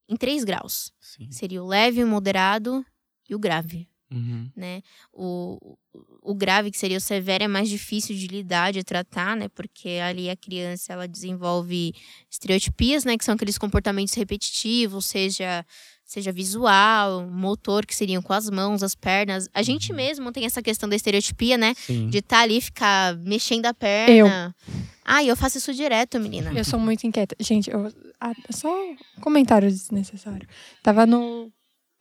em 0.09 0.15
três 0.18 0.43
graus. 0.43 0.91
Sim. 0.99 1.32
Seria 1.32 1.63
o 1.63 1.68
leve, 1.68 2.03
o 2.03 2.07
moderado 2.07 2.86
e 3.30 3.34
o 3.36 3.39
grave, 3.39 3.88
Uhum. 4.09 4.49
né? 4.55 4.82
O, 5.11 5.78
o 6.22 6.34
grave, 6.34 6.72
que 6.72 6.78
seria 6.78 6.97
o 6.97 7.01
severo, 7.01 7.43
é 7.43 7.47
mais 7.47 7.68
difícil 7.68 8.15
de 8.15 8.28
lidar, 8.28 8.72
de 8.72 8.82
tratar, 8.84 9.36
né? 9.36 9.49
Porque 9.49 9.99
ali 10.01 10.30
a 10.30 10.36
criança, 10.36 10.93
ela 10.93 11.07
desenvolve 11.07 11.93
estereotipias, 12.30 13.03
né? 13.03 13.18
Que 13.18 13.26
são 13.26 13.36
aqueles 13.36 13.57
comportamentos 13.57 14.13
repetitivos, 14.13 15.05
seja... 15.05 15.65
Seja 16.08 16.32
visual, 16.32 17.28
motor, 17.28 17.86
que 17.86 17.93
seriam 17.93 18.22
com 18.22 18.32
as 18.32 18.49
mãos, 18.49 18.82
as 18.82 18.95
pernas. 18.95 19.49
A 19.53 19.62
gente 19.62 19.91
mesmo 19.91 20.32
tem 20.32 20.45
essa 20.45 20.62
questão 20.62 20.88
da 20.88 20.95
estereotipia, 20.95 21.58
né? 21.58 21.74
Sim. 21.76 22.08
De 22.08 22.20
estar 22.20 22.39
ali, 22.39 22.62
ficar 22.62 23.14
mexendo 23.18 23.66
a 23.66 23.74
perna. 23.74 24.55
Ah, 25.03 25.22
eu 25.22 25.36
faço 25.36 25.58
isso 25.58 25.74
direto, 25.74 26.18
menina. 26.18 26.53
Eu 26.55 26.64
sou 26.64 26.80
muito 26.80 27.05
inquieta. 27.05 27.36
Gente, 27.41 27.70
eu, 27.70 27.91
ah, 28.22 28.32
só 28.51 28.70
um 28.70 28.95
comentário 29.20 29.70
desnecessário. 29.70 30.47
Tava 30.82 31.05
no. 31.05 31.51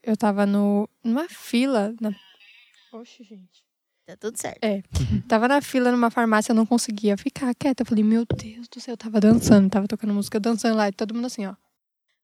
Eu 0.01 0.15
tava 0.15 0.45
no. 0.45 0.89
numa 1.03 1.27
fila. 1.27 1.93
Na, 1.99 2.15
oxe, 2.93 3.25
gente. 3.25 3.61
Tá 4.05 4.15
tudo 4.15 4.37
certo. 4.37 4.61
Tava 5.27 5.49
na 5.49 5.61
fila 5.61 5.91
numa 5.91 6.09
farmácia, 6.09 6.53
eu 6.53 6.55
não 6.55 6.65
conseguia 6.65 7.17
ficar 7.17 7.53
quieta. 7.53 7.83
Eu 7.83 7.85
falei, 7.85 8.05
meu 8.05 8.25
Deus 8.25 8.69
do 8.69 8.79
céu, 8.79 8.93
eu 8.93 8.97
tava 8.97 9.19
dançando, 9.19 9.69
tava 9.69 9.85
tocando 9.85 10.13
música, 10.13 10.39
dançando 10.39 10.77
lá, 10.77 10.87
e 10.87 10.93
todo 10.93 11.13
mundo 11.13 11.25
assim, 11.25 11.45
ó. 11.45 11.55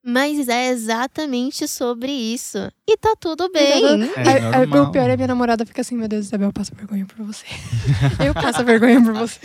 Mas 0.06 0.49
é 0.49 0.68
exatamente 0.70 1.66
sobre 1.66 2.12
isso. 2.12 2.58
E 2.86 2.97
tá 2.97 3.16
tudo 3.18 3.49
bem. 3.49 4.04
É 4.18 4.20
Aí- 4.20 4.28
aí, 4.28 4.41
normal. 4.68 4.84
o 4.84 4.91
pior 4.91 5.10
é 5.10 5.16
minha 5.16 5.28
namorada 5.30 5.66
fica 5.66 5.80
assim, 5.80 5.95
meu 5.95 6.10
Deus, 6.10 6.26
Isabel, 6.26 6.49
eu 6.49 6.54
passo 6.54 6.76
vergonha 6.76 7.06
por 7.06 7.26
você. 7.26 7.45
eu 8.26 8.34
passo 8.34 8.66
vergonha 8.66 9.01
por 9.01 9.14
você. 9.14 9.39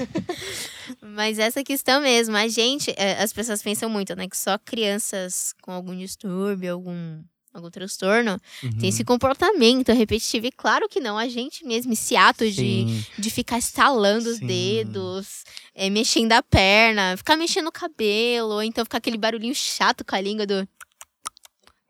Mas 1.01 1.39
essa 1.39 1.63
questão 1.63 2.01
mesmo, 2.01 2.37
a 2.37 2.49
gente, 2.49 2.93
é, 2.97 3.23
as 3.23 3.33
pessoas 3.33 3.63
pensam 3.63 3.89
muito, 3.89 4.17
né? 4.17 4.27
Que 4.29 4.37
só 4.37 4.59
crianças 4.59 5.55
com 5.63 5.71
algum 5.71 5.97
distúrbio, 5.97 6.73
algum, 6.73 7.21
algum 7.53 7.71
transtorno, 7.71 8.39
Uhum. 8.63 8.79
tem 8.79 8.89
esse 8.91 9.03
comportamento 9.05 9.93
repetitivo. 9.93 10.47
E 10.47 10.53
claro 10.53 10.89
que 10.89 11.01
não, 11.01 11.17
a 11.19 11.29
gente 11.29 11.65
mesmo, 11.65 11.93
esse 11.93 12.15
ato 12.17 12.45
de, 12.49 12.55
Sim. 12.55 13.05
de 13.19 13.31
ficar 13.31 13.59
estalando 13.59 14.29
os 14.29 14.37
Sim. 14.39 14.47
dedos, 14.47 15.45
é, 15.75 15.89
mexendo 15.91 16.33
a 16.33 16.43
perna, 16.43 17.17
ficar 17.17 17.37
mexendo 17.37 17.67
o 17.69 17.73
cabelo, 17.73 18.51
ou 18.55 18.63
então 18.63 18.85
ficar 18.85 18.99
aquele 18.99 19.19
barulhinho 19.19 19.55
chato 19.55 20.05
com 20.05 20.15
a 20.15 20.21
língua 20.21 20.47
do. 20.47 20.69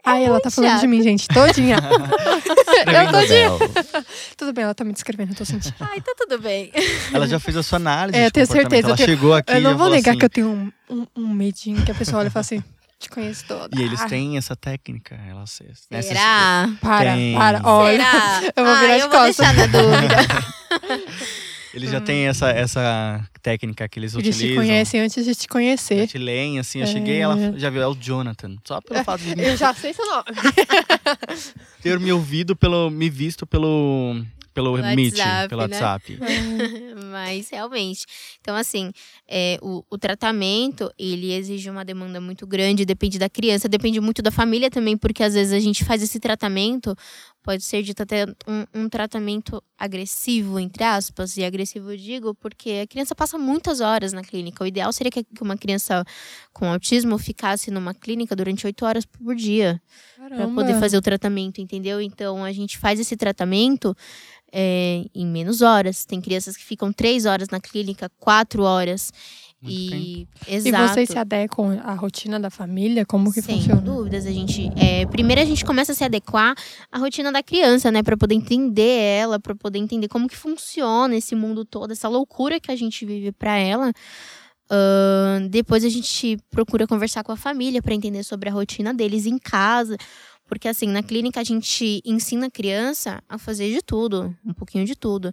Ai, 0.04 0.24
ela 0.24 0.40
tá 0.40 0.50
falando 0.50 0.80
de 0.80 0.86
mim, 0.86 1.02
gente, 1.02 1.28
todinha. 1.28 1.76
De- 1.82 3.28
Bel. 3.28 3.59
Tudo 4.38 4.52
bem, 4.54 4.64
ela 4.64 4.74
tá 4.74 4.82
me 4.84 4.92
descrevendo, 4.92 5.32
eu 5.32 5.36
tô 5.36 5.44
sentindo. 5.44 5.74
Ai, 5.80 6.00
tá 6.00 6.14
tudo 6.16 6.38
bem. 6.40 6.72
Ela 7.12 7.26
já 7.26 7.38
fez 7.38 7.56
a 7.59 7.62
sua 7.62 7.76
análise. 7.76 8.16
É, 8.16 8.22
de 8.22 8.26
eu 8.28 8.30
tenho 8.30 8.46
certeza, 8.46 8.82
eu 8.82 8.88
Ela 8.88 8.96
tenho- 8.96 9.09
chegou 9.09 9.34
aqui 9.34 9.52
Eu 9.52 9.61
não 9.61 9.76
vou 9.76 9.90
negar 9.90 10.12
assim, 10.12 10.18
que 10.18 10.24
eu 10.24 10.30
tenho 10.30 10.48
um, 10.48 10.72
um, 10.88 11.06
um 11.16 11.28
medinho 11.34 11.84
que 11.84 11.90
a 11.90 11.94
pessoa 11.94 12.20
olha 12.20 12.28
e 12.28 12.30
fala 12.30 12.40
assim, 12.40 12.62
te 12.99 13.09
conheço 13.09 13.44
toda. 13.46 13.68
E 13.78 13.82
eles 13.82 14.01
Ah, 14.01 14.09
têm 14.09 14.36
essa 14.36 14.57
técnica, 14.57 15.14
elas 15.28 15.61
né, 15.90 16.03
Será? 16.03 16.68
Para, 16.80 17.14
Tem. 17.14 17.34
para, 17.34 17.61
olha. 17.64 17.99
Será? 17.99 18.53
eu 18.57 18.64
vou 18.64 18.74
Ah, 18.74 18.80
virar 18.80 18.96
de 18.96 19.03
eu 19.05 19.11
vou 19.11 19.18
costas. 19.20 19.36
deixar 19.36 19.55
na 19.55 19.66
dúvida. 19.78 20.16
Eles 21.74 21.90
já 21.90 22.01
têm 22.01 22.26
essa, 22.26 22.51
essa 22.51 23.24
técnica 23.42 23.86
que 23.88 23.99
eles 24.01 24.14
Eles 24.14 24.24
te 24.26 24.30
utilizam. 24.44 24.62
conhecem 24.64 25.01
antes 25.01 25.24
de 25.24 25.34
te 25.34 25.42
Já 25.42 25.49
conhecer. 25.49 26.09
te 26.09 26.18
leem, 26.18 26.59
assim, 26.59 26.78
eu 26.80 26.84
É. 26.84 26.86
cheguei 26.86 27.18
ela 27.20 27.36
já 27.57 27.70
viu, 27.70 27.82
é 27.82 27.86
o 27.86 27.94
Jonathan. 27.94 28.57
Só 28.64 28.80
pelo 28.80 29.05
fato 29.05 29.20
de 29.22 29.40
Eu 29.40 29.57
já 29.57 29.72
sei 29.74 29.92
seu 29.92 30.05
nome. 30.07 30.24
ter 31.82 32.01
me 32.01 32.11
ouvido, 32.12 32.57
pelo, 32.57 32.90
me 32.90 33.09
visto 33.11 33.46
pelo, 33.46 34.16
pelo 34.53 34.74
Pelo 34.74 34.96
Meet, 34.96 35.18
WhatsApp, 35.18 35.49
pelo 35.49 35.66
né? 35.66 35.68
WhatsApp. 35.68 36.18
Mas 37.11 37.49
realmente. 37.51 38.05
Então, 38.40 38.57
assim, 38.57 38.90
é, 39.26 39.59
o, 39.62 39.84
o 39.88 39.96
tratamento, 39.96 40.92
ele 40.99 41.32
exige 41.32 41.70
uma 41.70 41.84
demanda 41.84 42.20
muito 42.20 42.46
grande, 42.46 42.84
depende 42.84 43.18
da 43.18 43.28
criança, 43.28 43.68
depende 43.68 44.01
muito 44.01 44.20
da 44.20 44.30
família 44.30 44.70
também, 44.70 44.96
porque 44.96 45.22
às 45.22 45.34
vezes 45.34 45.53
a 45.53 45.61
gente 45.61 45.84
faz 45.84 46.03
esse 46.03 46.18
tratamento, 46.18 46.94
pode 47.42 47.62
ser 47.62 47.82
dito 47.82 48.03
até 48.03 48.26
um, 48.46 48.82
um 48.82 48.88
tratamento 48.88 49.62
agressivo, 49.78 50.59
entre 50.59 50.84
aspas, 50.84 51.36
e 51.36 51.44
agressivo 51.44 51.92
eu 51.92 51.96
digo, 51.96 52.34
porque 52.34 52.80
a 52.82 52.86
criança 52.86 53.14
passa 53.14 53.38
muitas 53.38 53.80
horas 53.80 54.12
na 54.12 54.22
clínica. 54.22 54.64
O 54.64 54.66
ideal 54.66 54.92
seria 54.92 55.11
que 55.11 55.24
que 55.24 55.42
uma 55.42 55.57
criança 55.57 56.05
com 56.53 56.66
autismo 56.66 57.18
ficasse 57.18 57.70
numa 57.70 57.94
clínica 57.94 58.34
durante 58.34 58.66
oito 58.66 58.84
horas 58.84 59.05
por 59.05 59.34
dia 59.34 59.80
para 60.16 60.49
poder 60.49 60.78
fazer 60.80 60.96
o 60.96 61.03
tratamento, 61.03 61.61
entendeu? 61.61 62.01
Então 62.01 62.44
a 62.44 62.53
gente 62.53 62.76
faz 62.78 62.99
esse 62.99 63.16
tratamento 63.16 63.94
é, 64.53 65.05
em 65.14 65.26
menos 65.26 65.62
horas. 65.62 66.05
Tem 66.05 66.20
crianças 66.20 66.57
que 66.57 66.64
ficam 66.64 66.92
três 66.92 67.26
horas 67.26 67.49
na 67.51 67.61
clínica, 67.61 68.11
quatro 68.18 68.62
horas. 68.62 69.12
Muito 69.61 69.74
e 69.76 70.28
E 70.46 70.55
exato. 70.55 70.94
vocês 70.94 71.09
se 71.09 71.18
adequam 71.18 71.80
à 71.82 71.92
rotina 71.94 72.38
da 72.38 72.49
família? 72.49 73.05
Como 73.05 73.32
que 73.32 73.42
Sem 73.42 73.57
funciona? 73.57 73.80
dúvidas, 73.80 74.24
a 74.24 74.30
gente. 74.30 74.70
é, 74.76 75.05
primeiro 75.07 75.42
a 75.42 75.44
gente 75.44 75.64
começa 75.64 75.90
a 75.90 75.94
se 75.96 76.05
adequar 76.05 76.55
à 76.92 76.99
rotina 76.99 77.32
da 77.32 77.42
criança, 77.42 77.90
né? 77.90 78.03
Pra 78.03 78.16
poder 78.16 78.36
entender 78.36 79.01
ela, 79.01 79.40
pra 79.40 79.57
poder 79.57 79.80
entender 79.80 80.07
como 80.07 80.28
que 80.28 80.36
funciona 80.36 81.16
esse 81.16 81.34
mundo 81.34 81.64
todo, 81.64 81.90
essa 81.90 82.09
loucura 82.09 82.61
que 82.61 82.70
a 82.70 82.76
gente 82.76 83.05
vive 83.05 83.32
pra 83.32 83.57
ela. 83.59 83.92
Ahn, 84.70 85.49
depois 85.49 85.82
a 85.84 85.88
gente 85.88 86.36
procura 86.51 86.86
conversar 86.86 87.24
com 87.24 87.32
a 87.32 87.36
família 87.36 87.80
pra 87.82 87.94
entender 87.94 88.22
sobre 88.22 88.51
a 88.51 88.53
rotina 88.53 88.92
deles 88.92 89.24
em 89.26 89.38
casa. 89.38 89.96
Porque, 90.49 90.66
assim, 90.66 90.88
na 90.88 91.03
clínica 91.03 91.40
a 91.40 91.44
gente 91.44 92.03
ensina 92.05 92.46
a 92.46 92.51
criança 92.51 93.22
a 93.28 93.38
fazer 93.38 93.70
de 93.70 93.82
tudo, 93.82 94.34
um 94.44 94.55
pouquinho 94.55 94.84
de 94.84 94.96
tudo. 94.96 95.30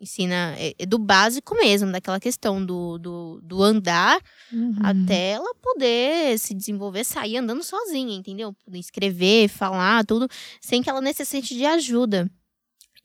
Ensina 0.00 0.54
é, 0.58 0.74
é 0.78 0.86
do 0.86 0.98
básico 0.98 1.54
mesmo, 1.56 1.90
daquela 1.90 2.20
questão 2.20 2.64
do, 2.64 2.98
do, 2.98 3.40
do 3.42 3.62
andar 3.62 4.20
Uhum. 4.52 4.76
até 4.82 5.30
ela 5.30 5.54
poder 5.56 6.38
se 6.38 6.54
desenvolver, 6.54 7.04
sair 7.04 7.38
andando 7.38 7.62
sozinha, 7.64 8.14
entendeu? 8.14 8.52
Poder 8.64 8.78
escrever, 8.78 9.48
falar, 9.48 10.04
tudo, 10.04 10.28
sem 10.60 10.82
que 10.82 10.88
ela 10.88 11.00
necessite 11.00 11.54
de 11.54 11.64
ajuda. 11.64 12.30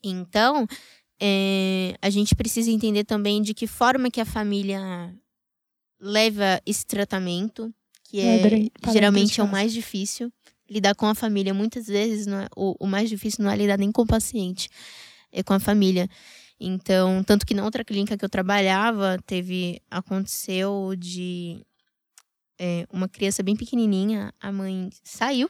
Então, 0.03 0.67
é, 1.19 1.95
a 2.01 2.09
gente 2.09 2.35
precisa 2.35 2.69
entender 2.69 3.03
também 3.03 3.41
de 3.41 3.53
que 3.53 3.65
forma 3.65 4.11
que 4.11 4.21
a 4.21 4.25
família 4.25 4.79
leva 5.99 6.61
esse 6.65 6.85
tratamento, 6.85 7.73
que 8.03 8.19
é, 8.19 8.37
É, 8.81 8.91
geralmente 8.93 9.39
é 9.39 9.43
o 9.43 9.47
mais 9.47 9.73
difícil. 9.73 10.31
Lidar 10.69 10.95
com 10.95 11.07
a 11.07 11.15
família, 11.15 11.53
muitas 11.53 11.87
vezes, 11.87 12.27
é- 12.27 12.47
o, 12.55 12.75
o 12.79 12.87
mais 12.87 13.09
difícil 13.09 13.43
não 13.43 13.51
é 13.51 13.55
lidar 13.57 13.77
nem 13.77 13.91
com 13.91 14.03
o 14.03 14.07
paciente, 14.07 14.69
é 15.31 15.41
com 15.43 15.53
a 15.53 15.59
família. 15.59 16.09
Então, 16.59 17.23
tanto 17.23 17.45
que 17.45 17.53
na 17.53 17.63
outra 17.63 17.83
clínica 17.85 18.17
que 18.17 18.25
eu 18.25 18.29
trabalhava, 18.29 19.17
teve. 19.25 19.81
Aconteceu 19.89 20.93
de 20.97 21.65
é, 22.59 22.85
uma 22.91 23.07
criança 23.07 23.41
bem 23.41 23.55
pequenininha, 23.55 24.33
a 24.39 24.51
mãe 24.51 24.89
saiu, 25.03 25.49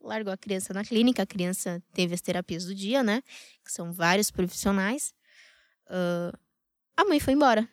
largou 0.00 0.32
a 0.32 0.36
criança 0.36 0.72
na 0.72 0.84
clínica, 0.84 1.22
a 1.22 1.26
criança 1.26 1.82
teve 1.92 2.14
as 2.14 2.20
terapias 2.20 2.64
do 2.64 2.74
dia, 2.74 3.02
né? 3.02 3.22
Que 3.64 3.72
são 3.72 3.92
vários 3.92 4.30
profissionais. 4.30 5.12
Ah, 5.88 6.32
a 6.96 7.04
mãe 7.04 7.20
foi 7.20 7.34
embora. 7.34 7.68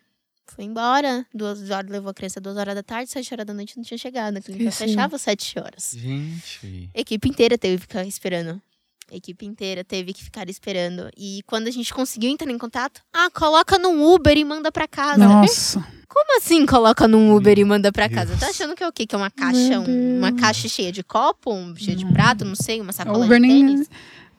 Foi 0.54 0.64
embora, 0.64 1.24
duas 1.34 1.70
horas, 1.70 1.90
levou 1.90 2.10
a 2.10 2.14
criança 2.14 2.40
duas 2.40 2.56
horas 2.56 2.74
da 2.74 2.82
tarde, 2.82 3.10
sete 3.10 3.32
horas 3.32 3.46
da 3.46 3.54
noite 3.54 3.76
não 3.76 3.84
tinha 3.84 3.98
chegado. 3.98 4.36
A 4.36 4.40
clínica 4.42 4.68
Esqueci. 4.70 4.90
fechava 4.90 5.16
às 5.16 5.22
sete 5.22 5.58
horas. 5.58 5.94
Gente. 5.96 6.90
A 6.94 7.00
equipe 7.00 7.28
inteira 7.28 7.56
teve 7.58 7.76
que 7.76 7.82
ficar 7.82 8.04
esperando 8.06 8.60
A 9.10 9.16
equipe 9.16 9.46
inteira 9.46 9.82
teve 9.84 10.12
que 10.12 10.22
ficar 10.24 10.48
esperando. 10.50 11.08
E 11.16 11.42
quando 11.46 11.66
a 11.68 11.70
gente 11.70 11.92
conseguiu 11.94 12.30
entrar 12.30 12.50
em 12.50 12.58
contato, 12.58 13.00
ah, 13.12 13.30
coloca 13.30 13.78
num 13.78 14.04
Uber 14.14 14.36
e 14.36 14.44
manda 14.44 14.70
pra 14.72 14.86
casa. 14.88 15.18
Nossa. 15.26 15.84
Como 16.08 16.38
assim 16.38 16.64
coloca 16.66 17.06
num 17.06 17.34
Uber 17.36 17.58
e 17.58 17.64
manda 17.64 17.92
pra 17.92 18.06
Deus. 18.06 18.18
casa? 18.18 18.36
Tá 18.38 18.48
achando 18.48 18.74
que 18.74 18.82
é 18.82 18.88
o 18.88 18.92
quê? 18.92 19.06
Que 19.06 19.14
é 19.14 19.18
uma 19.18 19.30
caixa, 19.30 19.78
um- 19.80 20.18
uma 20.18 20.32
caixa 20.32 20.66
cheia 20.68 20.90
de 20.90 21.02
copo, 21.02 21.52
um, 21.52 21.74
cheia 21.76 21.96
de 21.96 22.04
prato, 22.06 22.44
não 22.46 22.54
sei, 22.54 22.80
uma 22.80 22.92
sacola 22.92 23.24
Uber 23.26 23.38
de 23.40 23.46
nem, 23.46 23.66
tênis? 23.66 23.90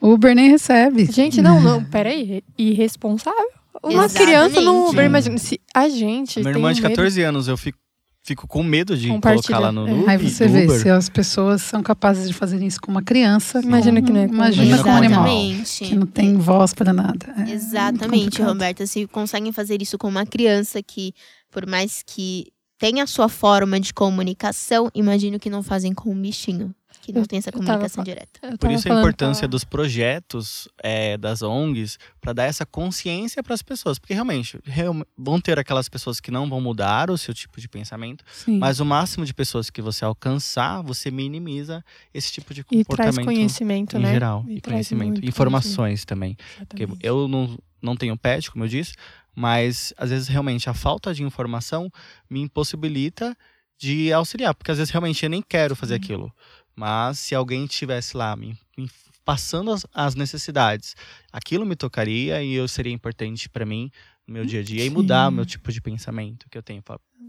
Uber 0.02 0.36
nem 0.36 0.50
recebe. 0.50 1.06
Gente, 1.12 1.42
não, 1.42 1.62
não, 1.62 1.84
peraí. 1.86 2.44
Irresponsável. 2.58 3.59
Uma 3.84 4.10
criança 4.10 4.62
no 4.62 4.72
Exatamente. 4.72 4.90
Uber, 4.92 5.06
imagina. 5.06 5.38
Se 5.38 5.60
a 5.74 5.88
gente. 5.90 6.40
Minha 6.40 6.52
tem 6.54 6.60
irmã 6.62 6.74
de 6.74 6.82
medo- 6.82 6.90
14 6.96 7.22
anos, 7.22 7.48
eu 7.48 7.58
fico, 7.58 7.78
fico 8.22 8.48
com 8.48 8.62
medo 8.62 8.98
de 8.98 9.08
Compartilha. 9.10 9.44
colocar 9.44 9.60
lá 9.60 9.72
no, 9.72 9.88
É. 9.88 9.92
no 9.92 10.10
Aí 10.10 10.18
Uber- 10.18 10.30
você 10.30 10.48
vê, 10.48 10.66
Uber. 10.66 10.80
se 10.80 10.90
as 10.90 11.10
pessoas 11.10 11.62
são 11.62 11.82
capazes 11.82 12.28
de 12.28 12.34
fazer 12.34 12.62
isso 12.62 12.80
com 12.82 12.92
uma 12.92 13.02
criança, 13.02 13.62
Imagina 13.62 14.00
com- 14.02 14.08
que 14.08 14.14
não 14.14 14.20
é 14.22 14.28
com- 14.28 14.34
imagina 14.34 14.84
com 14.84 14.90
um 14.90 14.94
animal. 14.96 15.26
Exatamente. 15.28 15.84
Que 15.86 15.96
não 15.96 16.06
tem 16.08 16.38
voz 16.38 16.74
para 16.74 16.92
nada. 16.94 17.34
É 17.48 17.52
Exatamente, 17.52 18.24
complicado. 18.26 18.48
Roberta. 18.48 18.86
Se 18.86 19.08
conseguem 19.08 19.52
fazer 19.52 19.82
isso 19.82 19.98
com 19.98 20.08
uma 20.10 20.26
criança 20.26 20.82
que, 20.84 21.14
por 21.52 21.66
mais 21.66 22.04
que 22.06 22.48
tenha 22.78 23.04
a 23.04 23.08
sua 23.08 23.28
forma 23.30 23.80
de 23.80 23.94
comunicação, 23.94 24.90
imagino 24.96 25.40
que 25.40 25.50
não 25.50 25.62
fazem 25.64 25.94
com 25.94 26.12
um 26.12 26.22
bichinho, 26.22 26.74
que 27.12 27.16
não 27.18 27.24
Eu- 27.24 27.28
tem 27.28 27.38
essa 27.40 27.52
tava 27.52 27.64
comunicação 27.66 28.04
fa- 28.04 28.10
direta. 28.12 28.40
Por 28.42 28.58
tava 28.58 28.74
isso 28.74 28.92
a 28.92 28.96
importância 29.00 29.42
com 29.42 29.46
a- 29.46 29.50
dos 29.50 29.64
projetos 29.64 30.68
é, 30.82 31.18
das 31.18 31.42
ONGs 31.42 31.98
para 32.22 32.34
dar 32.34 32.44
essa 32.46 32.66
consciência 32.66 33.44
para 33.44 33.54
as 33.54 33.62
pessoas. 33.62 34.00
Porque 34.00 34.14
realmente 34.14 34.58
real- 34.64 34.96
vão 35.18 35.40
ter 35.42 35.60
aquelas 35.60 35.90
pessoas 35.90 36.20
que 36.20 36.32
não 36.32 36.50
vão 36.50 36.62
mudar 36.62 37.10
o 37.12 37.18
seu 37.18 37.34
tipo 37.34 37.60
de 37.60 37.68
pensamento, 37.68 38.24
Sim. 38.32 38.58
mas 38.60 38.80
o 38.80 38.86
máximo 38.86 39.26
de 39.26 39.34
pessoas 39.34 39.70
que 39.70 39.82
você 39.82 40.06
alcançar, 40.06 40.82
você 40.82 41.12
minimiza 41.12 41.84
esse 42.14 42.32
tipo 42.32 42.54
de 42.54 42.62
E 42.62 42.64
traz 42.64 42.86
comportamento 42.88 43.26
conhecimento, 43.26 43.98
em 43.98 44.02
né? 44.02 44.12
geral. 44.14 44.46
E 44.48 44.58
E, 44.58 44.62
conhecimento. 44.62 45.26
Informações 45.26 46.06
também. 46.06 46.36
Porque 46.68 46.84
Exatamente. 46.84 47.06
eu 47.06 47.28
não, 47.28 47.58
não 47.82 47.96
tenho 47.96 48.16
pet, 48.18 48.50
como 48.52 48.64
eu 48.64 48.70
disse, 48.70 48.94
mas 49.36 49.94
às 49.98 50.10
vezes 50.10 50.28
realmente 50.28 50.70
a 50.70 50.74
falta 50.74 51.14
de 51.14 51.24
informação 51.24 51.90
me 52.30 52.42
impossibilita 52.42 53.36
de 53.82 54.12
auxiliar, 54.12 54.54
porque 54.54 54.72
às 54.72 54.78
vezes 54.78 54.92
realmente 54.92 55.24
eu 55.24 55.30
nem 55.30 55.42
quero 55.42 55.74
fazer 55.76 55.96
aquilo. 55.96 56.34
Mas 56.80 57.20
se 57.20 57.36
alguém 57.36 57.66
estivesse 57.66 58.16
lá 58.16 58.34
me, 58.38 58.58
me 58.78 58.90
passando 59.26 59.70
as, 59.70 59.86
as 59.94 60.16
necessidades, 60.16 60.96
aquilo 61.30 61.66
me 61.66 61.76
tocaria 61.76 62.42
e 62.42 62.54
eu 62.54 62.70
seria 62.70 62.94
importante 62.94 63.50
para 63.50 63.66
mim 63.66 63.92
no 64.26 64.34
meu 64.36 64.46
dia 64.46 64.62
a 64.62 64.64
dia 64.64 64.86
e 64.86 64.90
mudar 64.90 65.28
o 65.28 65.30
Sim. 65.30 65.36
meu 65.36 65.46
tipo 65.46 65.74
de 65.74 65.82
pensamento 65.82 66.50
que 66.50 66.58
eu 66.58 66.64
tenho. 66.64 66.82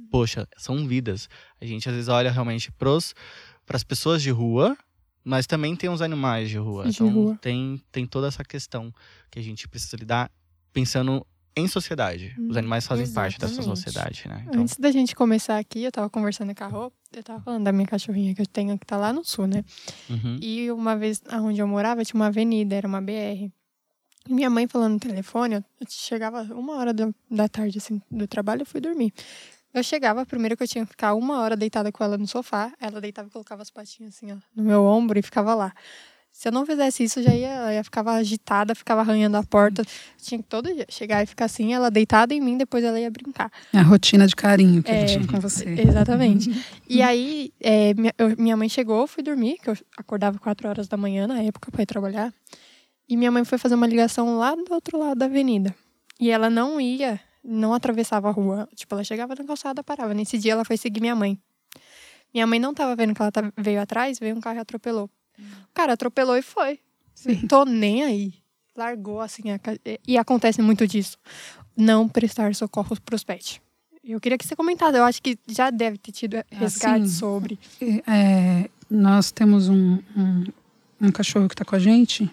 Poxa, 0.09 0.47
são 0.57 0.87
vidas. 0.87 1.29
A 1.61 1.67
gente 1.67 1.89
às 1.89 1.95
vezes 1.97 2.09
olha 2.09 2.31
realmente 2.31 2.71
pros 2.71 3.13
para 3.67 3.77
as 3.77 3.83
pessoas 3.83 4.23
de 4.23 4.31
rua, 4.31 4.79
mas 5.25 5.49
também 5.49 5.75
tem 5.75 5.91
os 5.91 6.01
animais 6.01 6.49
de 6.49 6.57
rua. 6.57 6.85
De 6.85 6.91
então 6.91 7.11
rua. 7.11 7.39
tem 7.43 7.83
tem 7.91 8.07
toda 8.07 8.29
essa 8.29 8.45
questão 8.45 8.95
que 9.33 9.41
a 9.41 9.43
gente 9.43 9.67
precisa 9.67 9.97
lidar 9.97 10.31
pensando 10.73 11.27
em 11.57 11.67
sociedade. 11.67 12.35
Os 12.49 12.57
animais 12.57 12.87
fazem 12.87 13.13
parte 13.13 13.39
dessa 13.39 13.55
Exatamente. 13.55 13.79
sociedade, 13.81 14.29
né? 14.29 14.45
Então, 14.49 14.63
Antes 14.63 14.77
da 14.77 14.91
gente 14.91 15.15
começar 15.15 15.59
aqui, 15.59 15.83
eu 15.83 15.93
tava 15.93 16.09
conversando 16.09 16.55
com 16.55 16.65
a 16.65 16.67
Rô, 16.67 16.93
eu 17.13 17.23
tava 17.23 17.41
falando 17.43 17.65
da 17.65 17.73
minha 17.73 17.87
cachorrinha 17.87 18.35
que 18.35 18.43
eu 18.43 18.47
tenho, 18.47 18.79
que 18.79 18.87
tá 18.87 18.97
lá 18.97 19.13
no 19.13 19.25
sul, 19.25 19.47
né? 19.47 19.65
uhum. 20.09 20.39
E 20.41 20.71
uma 20.71 20.97
vez, 20.97 21.23
onde 21.33 21.61
eu 21.61 21.67
morava, 21.67 22.05
tinha 22.05 22.19
uma 22.19 22.27
avenida, 22.27 22.75
era 22.77 22.87
uma 22.87 23.01
BR. 23.01 23.51
E 24.29 24.35
minha 24.35 24.51
mãe 24.51 24.67
falando 24.69 24.95
no 24.95 25.01
telefone, 25.01 25.57
eu 25.57 25.65
chegava 25.89 26.43
uma 26.55 26.77
hora 26.77 26.93
da, 26.93 27.09
da 27.31 27.49
tarde, 27.49 27.79
assim, 27.79 28.01
do 28.11 28.27
trabalho, 28.27 28.63
eu 28.63 28.67
fui 28.67 28.81
dormir. 28.81 29.13
Eu 29.73 29.83
chegava, 29.83 30.27
primeiro 30.27 30.57
que 30.57 30.63
eu 30.63 30.69
tinha 30.69 30.85
que 30.85 30.91
ficar 30.91 31.15
uma 31.15 31.41
hora 31.41 31.57
deitada 31.57 31.93
com 31.93 32.03
ela 32.03 32.19
no 32.19 32.27
sofá, 32.27 32.73
ela 32.81 33.01
deitava 33.01 33.29
e 33.29 33.31
colocava 33.31 33.63
as 33.63 33.71
patinhas 33.71 34.17
assim, 34.17 34.33
ó, 34.33 34.37
no 34.55 34.65
meu 34.65 34.85
ombro 34.85 35.19
e 35.19 35.23
ficava 35.23 35.55
lá. 35.55 35.73
Se 36.33 36.49
eu 36.49 36.53
não 36.53 36.65
fizesse 36.65 37.05
isso, 37.05 37.23
já 37.23 37.35
ia, 37.35 37.49
ela 37.49 37.75
ia 37.75 37.85
ficava 37.85 38.13
agitada, 38.13 38.75
ficava 38.75 39.03
arranhando 39.03 39.37
a 39.37 39.43
porta. 39.43 39.83
Tinha 40.17 40.39
que 40.41 40.49
todo 40.49 40.73
dia 40.73 40.87
chegar 40.89 41.23
e 41.23 41.27
ficar 41.27 41.45
assim, 41.47 41.75
ela 41.75 41.91
deitada 41.91 42.33
em 42.33 42.41
mim, 42.41 42.57
depois 42.57 42.83
ela 42.83 42.99
ia 42.99 43.11
brincar. 43.11 43.53
É 43.73 43.79
a 43.79 43.83
rotina 43.83 44.27
de 44.27 44.35
carinho 44.35 44.83
que 44.83 44.91
É, 44.91 45.03
eu 45.03 45.07
tinha 45.07 45.27
com 45.27 45.39
você. 45.41 45.69
Exatamente. 45.79 46.51
E 46.89 47.03
aí, 47.03 47.53
é, 47.61 47.93
minha, 47.95 48.15
eu- 48.17 48.37
minha 48.39 48.57
mãe 48.57 48.69
chegou, 48.69 49.07
fui 49.07 49.23
dormir, 49.23 49.59
que 49.63 49.69
eu 49.69 49.77
acordava 49.99 50.39
4 50.39 50.67
horas 50.69 50.89
da 50.89 50.97
manhã 50.97 51.27
na 51.27 51.43
época 51.43 51.71
para 51.71 51.83
ir 51.83 51.87
trabalhar. 51.87 52.33
E 53.09 53.17
minha 53.17 53.31
mãe 53.31 53.45
foi 53.45 53.59
fazer 53.59 53.75
uma 53.75 53.87
ligação 53.87 54.39
lá 54.39 54.55
do 54.55 54.73
outro 54.73 54.99
lado 54.99 55.19
da 55.19 55.27
avenida. 55.27 55.75
E 56.19 56.31
ela 56.31 56.49
não 56.49 56.81
ia, 56.81 57.21
não 57.45 57.75
atravessava 57.75 58.29
a 58.29 58.33
rua. 58.33 58.69
Tipo, 58.75 58.95
ela 58.95 59.05
chegava 59.05 59.35
na 59.35 59.45
calçada, 59.45 59.83
parava. 59.83 60.15
Nesse 60.15 60.39
dia 60.39 60.53
ela 60.53 60.65
foi 60.65 60.77
seguir 60.77 61.01
minha 61.01 61.17
mãe. 61.17 61.39
Minha 62.33 62.47
mãe 62.47 62.61
não 62.61 62.73
tava 62.73 62.95
vendo 62.95 63.15
que 63.15 63.21
ela 63.21 63.33
veio 63.59 63.81
atrás, 63.83 64.19
veio 64.19 64.37
um 64.37 64.41
carro 64.41 64.57
e 64.57 64.61
atropelou. 64.61 65.11
O 65.65 65.75
cara 65.75 65.93
atropelou 65.95 66.37
e 66.37 66.43
foi. 66.43 66.79
Sim. 67.15 67.47
Tô 67.47 67.65
nem 67.65 68.03
aí. 68.05 68.35
Largou 68.77 69.21
assim. 69.21 69.51
a 69.51 69.59
ca- 69.59 69.77
E 70.07 70.17
acontece 70.17 70.63
muito 70.63 70.87
disso. 70.87 71.19
Não 71.77 72.09
prestar 72.09 72.55
socorro 72.55 72.97
pros 73.05 73.25
pets. 73.25 73.61
Eu 74.03 74.19
queria 74.21 74.39
que 74.39 74.47
você 74.47 74.57
comentasse. 74.57 74.97
Eu 74.97 75.05
acho 75.05 75.21
que 75.23 75.39
já 75.47 75.71
deve 75.71 75.99
ter 75.99 76.13
tido 76.13 76.37
resgate 76.51 77.09
sim. 77.09 77.15
sobre. 77.15 77.59
É, 78.07 78.69
nós 78.89 79.31
temos 79.31 79.69
um, 79.69 79.99
um, 80.17 80.45
um 81.01 81.13
cachorro 81.13 81.49
que 81.49 81.55
está 81.55 81.65
com 81.65 81.77
a 81.77 81.79
gente, 81.79 82.31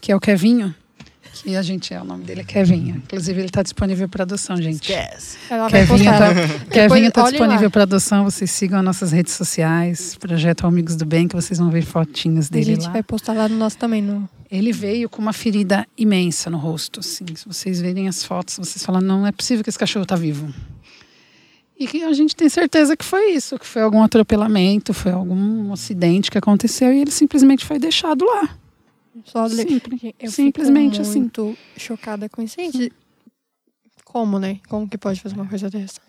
que 0.00 0.10
é 0.10 0.16
o 0.16 0.20
Kevinho. 0.20 0.74
Que 1.42 1.56
a 1.56 1.62
gente 1.62 1.92
é, 1.92 2.00
o 2.00 2.04
nome 2.04 2.24
dele 2.24 2.42
é 2.42 2.44
Kevinho. 2.44 2.96
Inclusive, 2.96 3.40
ele 3.40 3.48
está 3.48 3.62
disponível 3.62 4.08
para 4.08 4.22
adoção, 4.22 4.56
gente. 4.56 4.82
Esquece. 4.90 5.38
Ela 5.50 5.68
postar. 5.86 6.36
está 6.36 6.64
Kevinho 6.70 7.10
tá 7.12 7.30
disponível 7.30 7.70
para 7.70 7.82
adoção. 7.82 8.24
Vocês 8.24 8.50
sigam 8.50 8.78
as 8.78 8.84
nossas 8.84 9.12
redes 9.12 9.32
sociais, 9.32 10.16
Projeto 10.16 10.66
Amigos 10.66 10.96
do 10.96 11.04
Bem, 11.04 11.26
que 11.26 11.34
vocês 11.34 11.58
vão 11.58 11.70
ver 11.70 11.82
fotinhos 11.82 12.46
A 12.46 12.50
dele 12.50 12.64
gente 12.64 12.86
lá. 12.86 12.92
vai 12.92 13.02
postar 13.02 13.32
lá 13.32 13.48
no 13.48 13.56
nosso 13.56 13.76
também. 13.76 14.00
No... 14.00 14.28
Ele 14.50 14.72
veio 14.72 15.08
com 15.08 15.20
uma 15.20 15.32
ferida 15.32 15.86
imensa 15.98 16.48
no 16.48 16.58
rosto, 16.58 17.00
assim. 17.00 17.24
Se 17.34 17.46
vocês 17.46 17.80
verem 17.80 18.08
as 18.08 18.22
fotos, 18.22 18.56
vocês 18.56 18.84
falam, 18.84 19.00
não 19.00 19.26
é 19.26 19.32
possível 19.32 19.64
que 19.64 19.70
esse 19.70 19.78
cachorro 19.78 20.04
está 20.04 20.16
vivo. 20.16 20.52
E 21.78 21.88
que 21.88 22.04
a 22.04 22.12
gente 22.12 22.36
tem 22.36 22.48
certeza 22.48 22.96
que 22.96 23.04
foi 23.04 23.32
isso, 23.32 23.58
que 23.58 23.66
foi 23.66 23.82
algum 23.82 24.02
atropelamento, 24.02 24.94
foi 24.94 25.10
algum 25.10 25.72
acidente 25.72 26.30
que 26.30 26.38
aconteceu 26.38 26.92
e 26.92 27.00
ele 27.00 27.10
simplesmente 27.10 27.64
foi 27.64 27.80
deixado 27.80 28.24
lá. 28.24 28.56
Só 29.24 29.46
le- 29.46 29.62
Simples. 29.62 30.00
Eu 30.18 30.30
Simplesmente 30.30 30.92
fico 30.98 31.02
assim. 31.08 31.20
muito 31.20 31.56
chocada 31.76 32.28
com 32.28 32.42
isso. 32.42 32.56
Gente, 32.58 32.92
como, 34.04 34.38
né? 34.38 34.60
Como 34.68 34.88
que 34.88 34.98
pode 34.98 35.20
fazer 35.20 35.34
uma 35.34 35.46
coisa 35.46 35.68
dessa? 35.70 36.00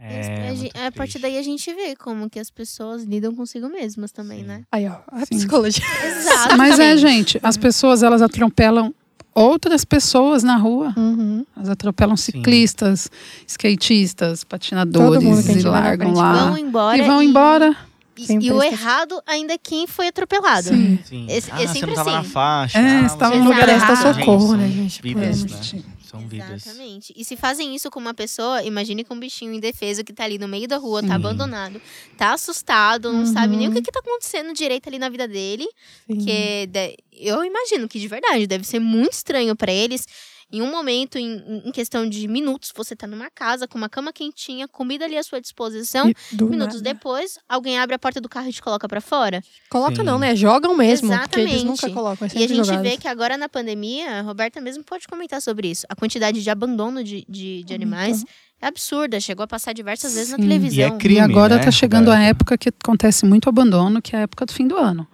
É, 0.00 0.52
muito 0.54 0.70
a 0.78 0.92
partir 0.92 1.18
daí 1.18 1.36
a 1.36 1.42
gente 1.42 1.74
vê 1.74 1.96
como 1.96 2.30
que 2.30 2.38
as 2.38 2.50
pessoas 2.50 3.02
lidam 3.02 3.34
consigo 3.34 3.68
mesmas 3.68 4.12
também, 4.12 4.40
Sim. 4.42 4.46
né? 4.46 4.62
Aí, 4.70 4.86
ó, 4.86 4.98
a 5.08 5.20
Sim. 5.26 5.36
psicologia. 5.36 5.84
Exato. 6.06 6.56
Mas 6.56 6.78
é, 6.78 6.96
gente, 6.96 7.40
as 7.42 7.56
pessoas 7.56 8.04
elas 8.04 8.22
atropelam 8.22 8.94
outras 9.34 9.84
pessoas 9.84 10.44
na 10.44 10.56
rua. 10.56 10.94
Uhum. 10.96 11.44
Elas 11.56 11.68
atropelam 11.68 12.16
Sim. 12.16 12.30
ciclistas, 12.32 13.10
skatistas, 13.46 14.44
Todo 14.44 14.46
mundo 14.46 14.48
patinadores 14.48 15.48
e 15.48 15.62
largam 15.62 16.12
lá. 16.14 16.46
Vão 16.50 16.58
embora. 16.58 16.96
E 16.98 17.02
vão 17.02 17.20
e- 17.22 17.26
embora. 17.26 17.76
E, 18.18 18.46
e 18.46 18.52
o 18.52 18.62
errado 18.62 19.20
ainda 19.26 19.54
é 19.54 19.58
quem 19.58 19.86
foi 19.86 20.08
atropelado. 20.08 20.68
Sim. 20.68 20.98
Sim. 21.04 21.26
Esse- 21.28 21.50
ah, 21.52 21.62
é 21.62 21.66
você 21.66 21.72
sempre 21.74 21.86
não 21.88 21.94
tava 21.94 22.10
na 22.12 22.18
assim. 22.20 22.28
faixa. 22.30 22.78
É, 22.78 22.98
ah, 23.00 23.08
você 23.08 23.16
tava 23.18 23.34
você 23.34 23.38
no 23.42 23.44
lugar 23.50 23.66
na- 23.66 24.14
Socorro, 24.14 24.56
né, 24.56 24.68
gente? 24.68 25.00
Vidas, 25.02 25.44
né? 25.44 25.82
São 26.08 26.26
vidas. 26.26 26.66
Exatamente. 26.66 27.12
E 27.14 27.22
se 27.22 27.36
fazem 27.36 27.74
isso 27.74 27.90
com 27.90 28.00
uma 28.00 28.14
pessoa, 28.14 28.62
imagine 28.62 29.04
com 29.04 29.12
um 29.14 29.20
bichinho 29.20 29.52
indefeso 29.52 30.02
que 30.02 30.12
tá 30.12 30.24
ali 30.24 30.38
no 30.38 30.48
meio 30.48 30.66
da 30.66 30.78
rua, 30.78 31.02
Sim. 31.02 31.08
tá 31.08 31.14
abandonado, 31.16 31.80
tá 32.16 32.32
assustado, 32.32 33.12
não 33.12 33.26
sabe 33.26 33.56
nem 33.58 33.66
o 33.66 33.70
Uhum. 33.70 33.76
que, 33.76 33.82
que 33.82 33.92
tá 33.92 34.00
acontecendo 34.00 34.54
direito 34.54 34.88
ali 34.88 34.98
na 34.98 35.10
vida 35.10 35.28
dele. 35.28 35.66
Sim. 36.10 36.16
Que 36.24 36.66
de- 36.66 36.96
eu 37.12 37.44
imagino 37.44 37.86
que 37.86 38.00
de 38.00 38.08
verdade 38.08 38.46
deve 38.46 38.64
ser 38.64 38.78
muito 38.80 39.12
estranho 39.12 39.54
pra 39.54 39.70
eles. 39.70 40.06
Em 40.50 40.62
um 40.62 40.70
momento, 40.70 41.18
em, 41.18 41.62
em 41.66 41.70
questão 41.70 42.08
de 42.08 42.26
minutos, 42.26 42.72
você 42.74 42.96
tá 42.96 43.06
numa 43.06 43.28
casa 43.28 43.68
com 43.68 43.76
uma 43.76 43.88
cama 43.88 44.12
quentinha, 44.14 44.66
comida 44.66 45.04
ali 45.04 45.16
à 45.18 45.22
sua 45.22 45.40
disposição. 45.42 46.08
E 46.08 46.14
Minutos 46.42 46.80
nada. 46.80 46.94
depois, 46.94 47.38
alguém 47.46 47.78
abre 47.78 47.94
a 47.94 47.98
porta 47.98 48.18
do 48.18 48.30
carro 48.30 48.48
e 48.48 48.52
te 48.52 48.62
coloca 48.62 48.88
pra 48.88 49.00
fora. 49.02 49.42
Coloca 49.68 49.96
Sim. 49.96 50.02
não, 50.04 50.18
né? 50.18 50.34
Jogam 50.34 50.74
mesmo. 50.74 51.08
Porque 51.10 51.40
eles 51.40 51.52
Exatamente. 51.52 51.64
nunca 51.66 51.90
colocam. 51.90 52.26
É 52.28 52.30
E 52.38 52.44
a 52.44 52.48
gente 52.48 52.64
jogado. 52.66 52.82
vê 52.82 52.96
que 52.96 53.06
agora 53.06 53.36
na 53.36 53.46
pandemia, 53.48 54.20
a 54.20 54.22
Roberta 54.22 54.58
mesmo 54.58 54.82
pode 54.84 55.06
comentar 55.06 55.42
sobre 55.42 55.68
isso. 55.70 55.84
A 55.86 55.94
quantidade 55.94 56.42
de 56.42 56.48
abandono 56.48 57.04
de, 57.04 57.26
de, 57.28 57.62
de 57.64 57.74
animais 57.74 58.24
é 58.60 58.66
absurda. 58.68 59.20
Chegou 59.20 59.44
a 59.44 59.46
passar 59.46 59.74
diversas 59.74 60.14
vezes 60.14 60.30
na 60.30 60.36
Sim. 60.36 60.42
televisão. 60.44 60.78
E 60.78 60.82
é 60.82 60.90
crime, 60.96 61.16
e 61.16 61.20
agora 61.20 61.56
né, 61.56 61.62
tá 61.64 61.70
chegando 61.70 62.10
a 62.10 62.18
época 62.18 62.56
que 62.56 62.70
acontece 62.70 63.26
muito 63.26 63.50
abandono, 63.50 64.00
que 64.00 64.16
é 64.16 64.20
a 64.20 64.22
época 64.22 64.46
do 64.46 64.52
fim 64.54 64.66
do 64.66 64.78
ano. 64.78 65.06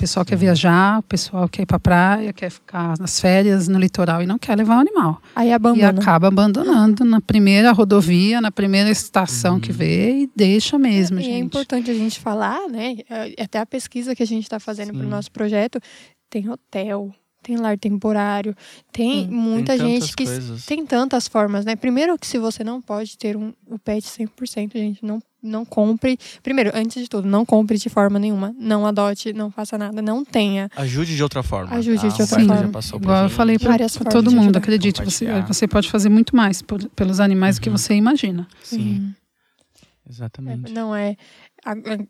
O 0.00 0.02
pessoal 0.02 0.24
quer 0.24 0.36
viajar, 0.36 0.98
o 1.00 1.02
pessoal 1.02 1.46
quer 1.46 1.60
ir 1.62 1.66
pra 1.66 1.78
praia, 1.78 2.32
quer 2.32 2.48
ficar 2.50 2.94
nas 2.98 3.20
férias, 3.20 3.68
no 3.68 3.78
litoral 3.78 4.22
e 4.22 4.26
não 4.26 4.38
quer 4.38 4.56
levar 4.56 4.78
o 4.78 4.80
animal. 4.80 5.20
Aí 5.36 5.50
E 5.50 5.52
abandona. 5.52 5.88
acaba 6.00 6.28
abandonando 6.28 7.04
na 7.04 7.20
primeira 7.20 7.70
rodovia, 7.70 8.40
na 8.40 8.50
primeira 8.50 8.88
estação 8.88 9.60
que 9.60 9.70
vê 9.70 10.22
e 10.22 10.30
deixa 10.34 10.78
mesmo, 10.78 11.20
E 11.20 11.22
é 11.22 11.26
gente. 11.26 11.44
importante 11.44 11.90
a 11.90 11.94
gente 11.94 12.18
falar, 12.18 12.66
né? 12.70 12.96
é, 13.10 13.42
Até 13.42 13.58
a 13.58 13.66
pesquisa 13.66 14.14
que 14.16 14.22
a 14.22 14.26
gente 14.26 14.44
está 14.44 14.58
fazendo 14.58 14.94
para 14.94 15.04
o 15.06 15.08
nosso 15.10 15.30
projeto 15.30 15.78
tem 16.30 16.48
hotel, 16.48 17.12
tem 17.42 17.56
lar 17.56 17.78
temporário, 17.78 18.54
tem 18.92 19.24
Sim. 19.24 19.30
muita 19.30 19.76
Tem 19.76 19.86
gente 20.00 20.14
que 20.16 20.24
coisas. 20.24 20.66
tem 20.66 20.84
tantas 20.84 21.26
formas, 21.26 21.64
né? 21.64 21.74
Primeiro 21.76 22.18
que 22.18 22.26
se 22.26 22.38
você 22.38 22.62
não 22.62 22.80
pode 22.82 23.16
ter 23.16 23.36
um, 23.36 23.52
o 23.66 23.78
pet 23.78 24.04
100%, 24.06 24.72
gente, 24.74 25.04
não 25.04 25.20
não 25.42 25.64
compre. 25.64 26.18
Primeiro, 26.42 26.70
antes 26.74 27.02
de 27.02 27.08
tudo, 27.08 27.26
não 27.26 27.46
compre 27.46 27.78
de 27.78 27.88
forma 27.88 28.18
nenhuma. 28.18 28.54
Não 28.58 28.86
adote, 28.86 29.32
não 29.32 29.50
faça 29.50 29.78
nada, 29.78 30.02
não 30.02 30.22
tenha. 30.22 30.68
Ajude 30.76 31.16
de 31.16 31.22
outra 31.22 31.42
forma. 31.42 31.74
Ajude 31.76 31.96
de 31.96 32.02
tá? 32.08 32.22
outra 32.22 32.26
forma. 32.26 32.56
já 32.58 32.68
passou 32.68 33.00
por 33.00 33.06
Igual 33.06 33.22
eu 33.24 33.30
falei 33.30 33.58
para 33.58 33.70
Várias 33.70 33.96
formas 33.96 34.12
todo 34.12 34.28
de 34.28 34.36
mundo, 34.36 34.56
acredite, 34.58 35.02
você, 35.02 35.40
você 35.48 35.66
pode 35.66 35.88
fazer 35.90 36.10
muito 36.10 36.36
mais 36.36 36.60
por- 36.60 36.86
pelos 36.90 37.20
animais 37.20 37.56
do 37.56 37.62
que 37.62 37.70
Uhum. 37.70 37.78
você 37.78 37.94
imagina. 37.94 38.46
Sim, 38.62 39.14
É, 40.06 40.10
exatamente. 40.10 40.72
não 40.72 40.94
é. 40.94 41.16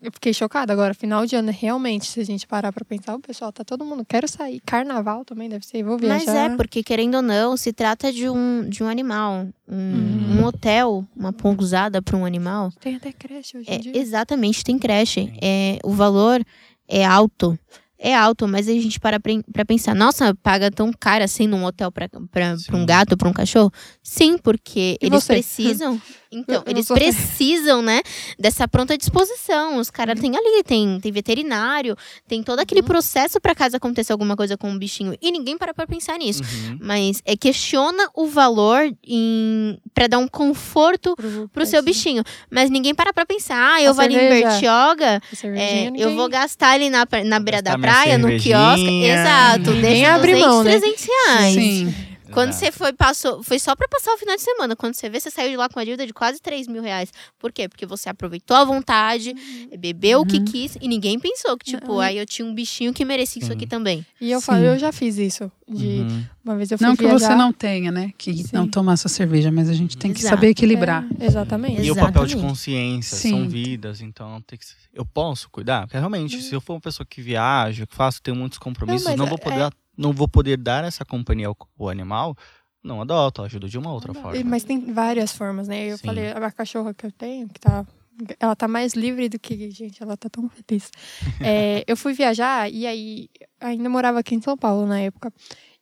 Eu 0.01 0.13
fiquei 0.13 0.33
chocada 0.33 0.73
agora. 0.73 0.95
Final 0.95 1.27
de 1.27 1.35
ano, 1.37 1.51
realmente, 1.51 2.07
se 2.07 2.21
a 2.21 2.25
gente 2.25 2.47
parar 2.47 2.73
pra 2.73 2.85
pensar, 2.85 3.15
o 3.17 3.21
pessoal 3.21 3.53
tá 3.53 3.65
todo 3.65 3.85
mundo. 3.85 4.05
Quero 4.05 4.29
sair. 4.29 4.61
Carnaval 4.61 5.25
também 5.25 5.49
deve 5.49 5.67
ser. 5.67 5.83
Vou 5.83 5.99
viajar. 5.99 6.17
Mas 6.17 6.29
é, 6.53 6.57
porque 6.57 6.83
querendo 6.83 7.17
ou 7.17 7.23
não, 7.23 7.57
se 7.57 7.73
trata 7.73 8.13
de 8.13 8.29
um, 8.29 8.69
de 8.69 8.83
um 8.83 8.89
animal. 8.89 9.49
Um, 9.69 9.75
Uhum. 9.77 10.41
um 10.41 10.45
hotel, 10.45 11.07
uma 11.17 11.33
pousada 11.33 12.01
para 12.03 12.17
um 12.17 12.25
animal. 12.25 12.73
Tem 12.81 12.97
até 12.97 13.13
creche 13.13 13.57
hoje 13.59 13.71
em 13.71 13.75
É, 13.75 13.79
dia. 13.79 13.93
exatamente, 13.97 14.63
tem 14.65 14.79
creche. 14.79 15.33
É, 15.41 15.79
o 15.85 15.91
valor 15.93 16.43
é 16.89 17.05
alto. 17.05 17.59
É 18.03 18.15
alto, 18.17 18.49
mas 18.49 18.67
a 18.67 18.73
gente 18.73 18.99
para 18.99 19.21
pra 19.21 19.65
pensar, 19.67 19.95
nossa, 19.95 20.35
paga 20.37 20.71
tão 20.71 20.91
caro 20.99 21.23
assim 21.23 21.47
num 21.47 21.65
hotel 21.65 21.93
pra, 21.93 22.09
pra, 22.09 22.57
pra 22.67 22.77
um 22.77 22.87
gato, 22.87 23.15
pra 23.17 23.29
um 23.29 23.33
cachorro? 23.33 23.71
Sim, 24.03 24.39
porque 24.39 24.97
E 25.03 25.07
eles 25.07 25.23
você? 25.23 25.35
precisam. 25.35 26.01
Então, 26.33 26.63
eles 26.67 26.89
assim. 26.91 26.95
precisam, 27.01 27.83
né, 27.83 28.03
dessa 28.39 28.69
pronta 28.69 28.97
disposição. 28.97 29.79
Os 29.79 29.91
caras 29.91 30.19
têm 30.21 30.37
ali, 30.37 30.63
tem, 30.63 31.01
tem 31.01 31.11
veterinário, 31.11 31.97
tem 32.29 32.43
todo 32.43 32.61
aquele 32.61 32.81
Uhum. 32.83 32.87
processo 32.87 33.41
pra 33.41 33.55
caso 33.55 33.77
aconteça 33.77 34.13
alguma 34.13 34.37
coisa 34.37 34.57
com 34.57 34.73
o 34.73 34.79
bichinho. 34.79 35.17
E 35.21 35.33
ninguém 35.33 35.59
para 35.59 35.75
pra 35.75 35.87
pensar 35.87 36.19
nisso. 36.19 36.43
Uhum. 36.43 36.79
Mas 36.81 37.21
é 37.25 37.37
questiona 37.37 38.09
o 38.15 38.27
valor 38.27 38.93
em 39.07 39.79
para 39.93 40.07
dar 40.07 40.19
um 40.19 40.29
conforto 40.29 41.15
Pro, 41.17 41.49
pro 41.49 41.67
seu 41.67 41.83
bichinho. 41.83 42.23
Mas 42.51 42.71
ninguém 42.71 42.95
para 42.95 43.13
pra 43.13 43.27
pensar, 43.27 43.75
ah, 43.75 43.83
eu 43.83 43.93
vou 43.93 44.05
ali 44.05 44.15
em. 44.15 44.29
Bertioga, 44.29 45.21
é, 45.57 45.91
eu 45.97 46.15
vou 46.15 46.29
gastar 46.29 46.71
ali 46.75 46.89
na, 46.91 47.07
na 47.25 47.41
beira 47.41 47.61
da 47.61 47.77
praia, 47.79 48.17
no 48.17 48.29
quiosque. 48.39 49.05
Exato, 49.05 49.73
deixa 49.73 50.15
abre 50.15 50.33
200, 50.33 50.49
mão, 50.49 50.63
né? 50.65 50.79
300 50.79 51.05
reais. 51.05 51.55
Sim. 51.55 51.95
Quando 52.33 52.53
você 52.53 52.71
foi, 52.73 52.93
passou, 52.93 53.43
foi 53.43 53.59
só 53.59 53.75
pra 53.77 53.87
passar 53.89 54.13
o 54.15 54.19
final 54.19 54.37
de 54.37 54.43
semana. 54.43 54.75
Quando 54.77 54.95
você 54.95 55.09
vê, 55.09 55.19
você 55.21 55.31
saiu 55.31 55.51
de 55.51 55.57
lá 55.57 55.69
com 55.69 55.79
a 55.79 55.85
dívida 55.85 56.07
de 56.07 56.13
quase 56.13 56.41
3 56.41 56.67
mil 56.69 56.83
reais. 56.83 57.13
Por 57.39 57.53
quê? 57.53 57.69
Porque 57.69 57.87
você 57.87 58.09
aproveitou 58.09 58.57
à 58.57 58.65
vontade, 58.65 59.35
bebeu 59.79 60.21
o 60.21 60.27
que 60.27 60.39
Uhum. 60.39 60.45
quis 60.45 60.77
e 60.81 60.89
ninguém 60.89 61.19
pensou 61.19 61.57
que, 61.57 61.65
tipo, 61.73 61.87
Não. 61.95 62.01
aí 62.01 62.17
eu 62.19 62.27
tinha 62.27 62.47
um 62.47 62.55
bichinho 62.55 62.93
que 62.93 63.05
merecia 63.05 63.41
isso 63.41 63.49
Sim. 63.51 63.57
aqui 63.57 63.67
também. 63.67 64.05
E 64.21 64.31
eu 64.31 64.41
falo, 64.41 64.65
eu 64.65 64.79
já 64.79 64.93
fiz 64.93 65.17
isso. 65.19 65.51
De 65.69 65.87
Uhum. 66.01 66.25
uma 66.45 66.57
vez 66.57 66.71
eu 66.73 66.79
fui 66.79 66.85
Não 66.87 66.97
que 66.97 67.05
viajar. 67.05 67.29
você 67.29 67.35
não 67.37 67.53
tenha, 67.53 67.93
né? 67.93 68.11
Que 68.19 68.35
Sim. 68.35 68.45
não 68.53 68.67
tomar 68.67 68.97
sua 68.97 69.09
cerveja, 69.09 69.53
mas 69.53 69.69
a 69.69 69.73
gente 69.73 69.97
tem 69.97 70.13
que 70.13 70.19
Exato. 70.19 70.35
saber 70.35 70.49
equilibrar. 70.49 71.07
É, 71.21 71.27
exatamente. 71.27 71.81
E 71.83 71.91
o 71.93 71.95
papel 71.95 72.27
de 72.27 72.33
Exatamente. 72.33 72.49
consciência, 72.49 73.17
Sim. 73.17 73.31
são 73.31 73.49
vidas, 73.49 74.01
então 74.01 74.41
tem 74.43 74.59
que 74.59 74.65
ser- 74.67 74.75
eu 74.93 75.07
posso 75.07 75.49
cuidar? 75.49 75.83
Porque 75.87 75.97
realmente, 75.97 76.43
se 76.43 76.53
eu 76.53 76.61
for 76.61 76.75
uma 76.75 76.81
pessoa 76.81 77.07
que 77.09 77.23
viaja, 77.23 77.87
que 77.87 77.95
faço, 77.95 78.21
tenho 78.21 78.37
muitos 78.37 78.59
compromissos, 78.59 79.15
não, 79.15 79.27
é- 79.27 79.29
vou 79.29 79.39
poder, 79.39 79.71
não 80.01 80.13
vou 80.13 80.27
poder 80.27 80.57
dar 80.57 80.83
essa 80.83 81.05
companhia 81.05 81.49
ao, 81.49 81.57
ao 81.79 81.89
animal, 81.91 82.35
não 82.83 83.03
adoto, 83.03 83.43
ajudo 83.43 83.69
de 83.69 83.79
uma 83.79 83.93
outra 83.93 84.15
forma. 84.15 84.43
Mas 84.45 84.65
tem 84.65 84.93
várias 84.93 85.33
formas, 85.33 85.69
né? 85.69 85.93
Eu 85.93 85.99
Sim. 85.99 86.07
falei, 86.07 86.31
a 86.31 86.51
cachorra 86.51 86.95
que 86.95 87.05
eu 87.05 87.13
tenho, 87.13 87.49
que 87.49 87.61
tá. 87.61 87.87
Ela 88.39 88.55
tá 88.55 88.69
mais 88.69 88.95
livre 88.95 89.29
do 89.29 89.39
que. 89.39 89.71
Gente, 89.71 90.03
ela 90.03 90.17
tá 90.17 90.29
tão 90.29 90.49
feliz. 90.49 90.91
É, 91.41 91.85
eu 91.87 91.97
fui 91.97 92.13
viajar 92.13 92.71
e 92.71 92.87
aí 92.87 93.29
ainda 93.61 93.89
morava 93.89 94.19
aqui 94.19 94.35
em 94.35 94.41
São 94.41 94.57
Paulo 94.57 94.87
na 94.87 95.01
época. 95.01 95.33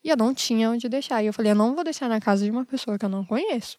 E 0.03 0.09
eu 0.09 0.17
não 0.17 0.35
tinha 0.35 0.71
onde 0.71 0.89
deixar. 0.89 1.23
E 1.23 1.27
eu 1.27 1.33
falei, 1.33 1.53
eu 1.53 1.57
não 1.57 1.75
vou 1.75 1.85
deixar 1.85 2.09
na 2.09 2.21
casa 2.21 2.45
de 2.45 2.51
uma 2.51 2.65
pessoa 2.65 2.99
que 2.99 3.05
eu 3.05 3.09
não 3.09 3.25
conheço. 3.25 3.79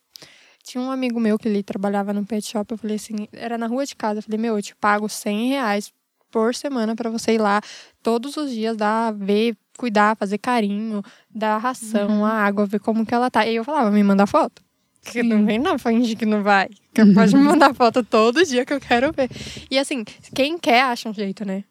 Tinha 0.63 0.81
um 0.81 0.91
amigo 0.91 1.19
meu 1.19 1.39
que 1.39 1.47
ele 1.47 1.63
trabalhava 1.63 2.13
no 2.13 2.25
pet 2.25 2.45
shop. 2.45 2.71
Eu 2.71 2.77
falei 2.77 2.97
assim, 2.97 3.27
era 3.31 3.57
na 3.57 3.67
rua 3.67 3.85
de 3.85 3.95
casa. 3.95 4.19
Eu 4.19 4.23
falei, 4.23 4.37
meu, 4.37 4.57
eu 4.57 4.61
te 4.61 4.75
pago 4.75 5.07
100 5.07 5.49
reais 5.49 5.93
por 6.29 6.53
semana 6.53 6.95
pra 6.95 7.09
você 7.09 7.33
ir 7.33 7.39
lá 7.39 7.61
todos 8.03 8.37
os 8.37 8.51
dias, 8.51 8.77
dar, 8.77 9.11
ver, 9.13 9.57
cuidar, 9.79 10.17
fazer 10.17 10.37
carinho, 10.37 11.01
dar 11.33 11.57
ração, 11.57 12.25
a 12.25 12.33
água, 12.33 12.65
ver 12.65 12.79
como 12.79 13.05
que 13.05 13.13
ela 13.13 13.31
tá. 13.31 13.47
E 13.47 13.55
eu 13.55 13.63
falava, 13.63 13.89
me 13.89 14.03
manda 14.03 14.27
foto. 14.27 14.61
Que 15.01 15.23
não 15.23 15.45
vem 15.45 15.57
não, 15.57 15.79
finge 15.79 16.13
que 16.17 16.25
não 16.25 16.43
vai. 16.43 16.67
Que 16.93 17.05
pode 17.13 17.33
me 17.33 17.41
mandar 17.41 17.73
foto 17.73 18.03
todo 18.03 18.45
dia 18.45 18.65
que 18.65 18.73
eu 18.73 18.81
quero 18.81 19.13
ver. 19.13 19.29
E 19.71 19.79
assim, 19.79 20.03
quem 20.35 20.57
quer 20.57 20.83
acha 20.83 21.07
um 21.07 21.13
jeito, 21.13 21.45
né? 21.45 21.63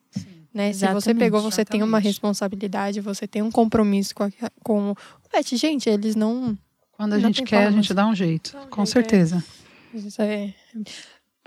né? 0.54 0.72
Se 0.72 0.80
você 0.80 0.86
Exatamente, 0.86 1.18
pegou, 1.18 1.42
você 1.42 1.64
tem 1.64 1.82
uma 1.82 1.98
exatamente. 1.98 2.06
responsabilidade, 2.06 3.00
você 3.02 3.28
tem 3.28 3.42
um 3.42 3.50
compromisso 3.50 4.14
com, 4.14 4.24
a, 4.24 4.30
com 4.64 4.90
o 4.92 4.96
pet. 5.30 5.54
Gente, 5.58 5.90
eles 5.90 6.16
não. 6.16 6.56
Quando 6.92 7.12
a 7.12 7.18
gente 7.18 7.42
quer, 7.42 7.66
a 7.66 7.70
gente 7.70 7.92
dá 7.92 8.06
um 8.06 8.14
jeito. 8.14 8.52
Dá 8.54 8.62
um 8.62 8.66
Com 8.68 8.86
jeito, 8.86 8.98
é. 8.98 9.02
certeza. 9.02 9.44
Isso 9.92 10.22
é... 10.22 10.54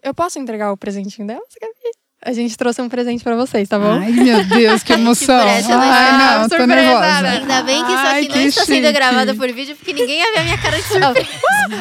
Eu 0.04 0.14
posso 0.14 0.38
entregar 0.40 0.72
o 0.72 0.78
presentinho 0.78 1.28
dela? 1.28 1.42
Você 1.50 1.60
quer 1.60 1.74
ver? 1.74 1.92
A 2.24 2.34
gente 2.34 2.56
trouxe 2.56 2.80
um 2.82 2.88
presente 2.88 3.24
pra 3.24 3.36
vocês, 3.36 3.68
tá 3.68 3.80
bom? 3.80 3.94
Ai, 4.00 4.12
meu 4.12 4.44
Deus, 4.46 4.84
que 4.84 4.94
emoção. 4.94 5.40
surpresa, 5.42 5.76
né? 5.76 5.90
Ai, 5.92 6.38
não, 6.40 6.50
tô 6.50 6.66
nervosa. 6.68 7.22
né? 7.24 7.30
Ainda 7.40 7.64
bem 7.64 7.84
que 7.84 7.92
isso 7.92 8.06
Ai, 8.06 8.20
aqui 8.20 8.28
não 8.28 8.34
que 8.36 8.48
está 8.50 8.66
sendo 8.66 8.76
chique. 8.86 8.92
gravado 8.94 9.36
por 9.36 9.52
vídeo, 9.52 9.76
porque 9.76 9.92
ninguém 9.92 10.20
ia 10.20 10.32
ver 10.32 10.40
a 10.40 10.44
minha 10.44 10.58
cara 10.60 10.78
de 10.78 10.84
surpresa. 10.84 11.28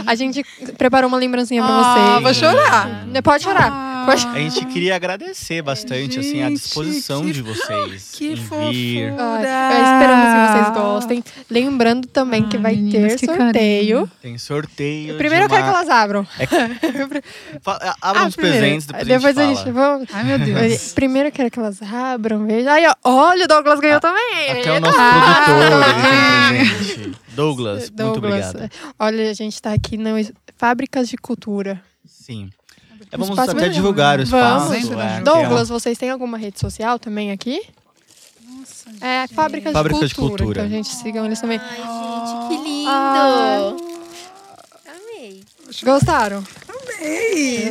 A 0.07 0.15
gente 0.15 0.43
preparou 0.79 1.09
uma 1.09 1.19
lembrancinha 1.19 1.63
pra 1.63 1.71
Ah, 1.71 1.93
vocês. 1.93 2.23
vou 2.23 2.35
chorar. 2.35 3.07
Pode 3.23 3.43
chorar. 3.45 3.90
Ah, 4.09 4.33
A 4.33 4.39
gente 4.39 4.65
queria 4.67 4.95
agradecer 4.97 5.63
bastante 5.63 6.19
assim 6.19 6.43
a 6.43 6.49
Gente, 6.49 6.61
disposição 6.61 7.23
que- 7.25 7.33
de 7.33 7.43
vocês 7.43 8.11
Que 8.13 8.37
fofura. 8.37 9.17
Ai, 9.19 9.93
esperamos 9.93 10.27
que 10.31 10.53
vocês 10.53 10.75
gostem. 10.75 11.25
Lembrando 11.51 12.07
também 12.09 12.49
que 12.49 12.57
Ai, 12.57 12.63
vai 12.63 12.77
meninas, 12.77 13.13
ter 13.15 13.19
que 13.21 13.27
sorteio. 13.27 13.53
carinho. 13.99 14.11
Tem 14.23 14.39
sorteio. 14.39 15.17
Primeiro 15.19 15.45
eu 15.45 15.49
quero 15.49 15.63
que 15.63 15.69
elas 15.69 15.89
abram. 15.89 16.27
Fa- 17.63 17.95
Abram 18.01 18.25
Ah, 18.25 18.29
os 18.29 18.37
primeiro. 18.37 18.59
presentes, 18.61 18.87
depois, 18.87 19.07
Depois 19.09 19.39
a 19.39 19.41
a 19.43 19.47
gente 19.47 19.57
gente, 19.59 19.73
fala. 19.73 19.89
vamos. 19.89 20.09
Ai, 20.13 20.25
meu 20.25 20.39
Deus. 20.39 20.93
Primeiro 20.93 21.29
eu 21.29 21.33
quero 21.33 21.51
que 21.51 21.59
elas 21.59 21.83
abram, 21.83 22.47
veja. 22.47 22.73
Aí, 22.73 22.87
ó, 22.87 22.95
olha, 23.05 23.45
o 23.45 23.49
Douglas 23.49 23.81
ganhou 23.81 24.01
também. 24.01 24.51
Até 24.61 24.73
o 24.73 24.81
nosso 24.81 24.99
Ah, 24.99 25.43
produtor, 25.45 25.67
ele 25.67 25.85
ah. 25.85 26.49
presente. 26.49 27.19
Douglas, 27.35 27.79
muito 27.91 27.95
Douglas, 27.97 28.49
obrigado. 28.55 28.71
Olha, 28.99 29.31
a 29.31 29.35
gente 29.35 29.61
tá 29.63 29.73
aqui 29.73 29.97
na 29.97 30.11
Fábricas 30.57 31.09
de 31.09 31.17
Cultura. 31.17 31.81
Sim. 32.05 32.51
É, 33.13 33.17
vamos 33.17 33.31
espaço 33.31 33.51
até 33.51 33.61
melhor. 33.61 33.75
divulgar 33.75 34.19
o 34.19 34.23
espaço. 34.23 34.69
Vamos. 34.69 34.91
É, 34.91 35.17
é 35.19 35.21
Douglas, 35.21 35.69
vocês 35.69 35.99
têm 35.99 36.11
alguma 36.11 36.39
rede 36.39 36.59
social 36.61 36.99
também 36.99 37.31
aqui? 37.33 37.61
Nossa, 38.49 38.91
É, 39.05 39.27
Fábricas, 39.29 39.73
Fábricas 39.73 40.01
de, 40.03 40.09
de 40.09 40.15
cultura. 40.15 40.45
Cultura. 40.45 40.61
Então, 40.67 40.71
gente, 40.77 40.89
sigam 40.89 41.25
eles 41.27 41.41
também. 41.41 41.59
Ai, 41.61 41.77
gente, 41.77 42.49
que 42.63 42.69
lindo! 42.69 42.89
Ah. 42.89 43.73
Amei. 44.87 45.43
Gostaram? 45.83 46.45
Ei, 47.03 47.71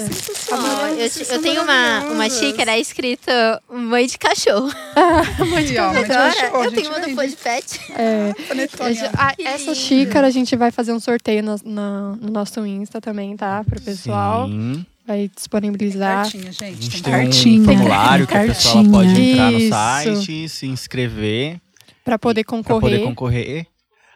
Ó, 0.52 0.88
eu, 0.88 1.08
te- 1.10 1.32
eu 1.32 1.42
tenho 1.42 1.62
uma, 1.62 2.00
uma 2.06 2.30
xícara 2.30 2.80
escrito 2.80 3.30
mãe 3.70 4.08
de 4.08 4.18
cachorro. 4.18 4.72
Agora, 4.96 6.08
já 6.08 6.26
achou, 6.28 6.64
eu 6.64 6.72
tenho 6.72 6.90
uma 6.90 7.00
do 7.00 7.28
de 7.28 7.36
Pet. 7.36 7.80
É, 7.92 8.34
ah, 9.16 9.36
essa 9.38 9.76
xícara 9.76 10.26
a 10.28 10.32
gente 10.32 10.56
vai 10.56 10.72
fazer 10.72 10.94
um 10.94 11.00
sorteio 11.00 11.44
na- 11.44 11.58
na- 11.64 12.16
no 12.20 12.32
nosso 12.32 12.66
Insta 12.66 13.00
também, 13.00 13.38
tá? 13.38 13.64
Pro 13.64 13.80
pessoal. 13.80 14.48
Sim. 14.48 14.84
Vai 15.10 15.28
disponibilizar. 15.36 16.22
Cartinha, 16.24 16.49
A 16.49 16.51
gente. 16.51 16.84
gente 16.84 17.01
Tem 17.01 17.01
tem 17.01 17.12
cartinha. 17.24 17.62
um 17.62 17.66
formulário 17.66 18.28
que 18.28 18.38
a 18.38 18.41
pessoa 18.45 18.84
pode 18.91 19.10
entrar 19.20 19.51
no 19.51 19.57
Isso. 19.57 19.70
site, 19.70 20.49
se 20.49 20.68
inscrever 20.68 21.60
Pra 22.05 22.20
poder 22.20 22.43
para 22.43 22.51
concorrer. 22.57 22.80
poder 22.82 23.03
concorrer. 23.03 23.66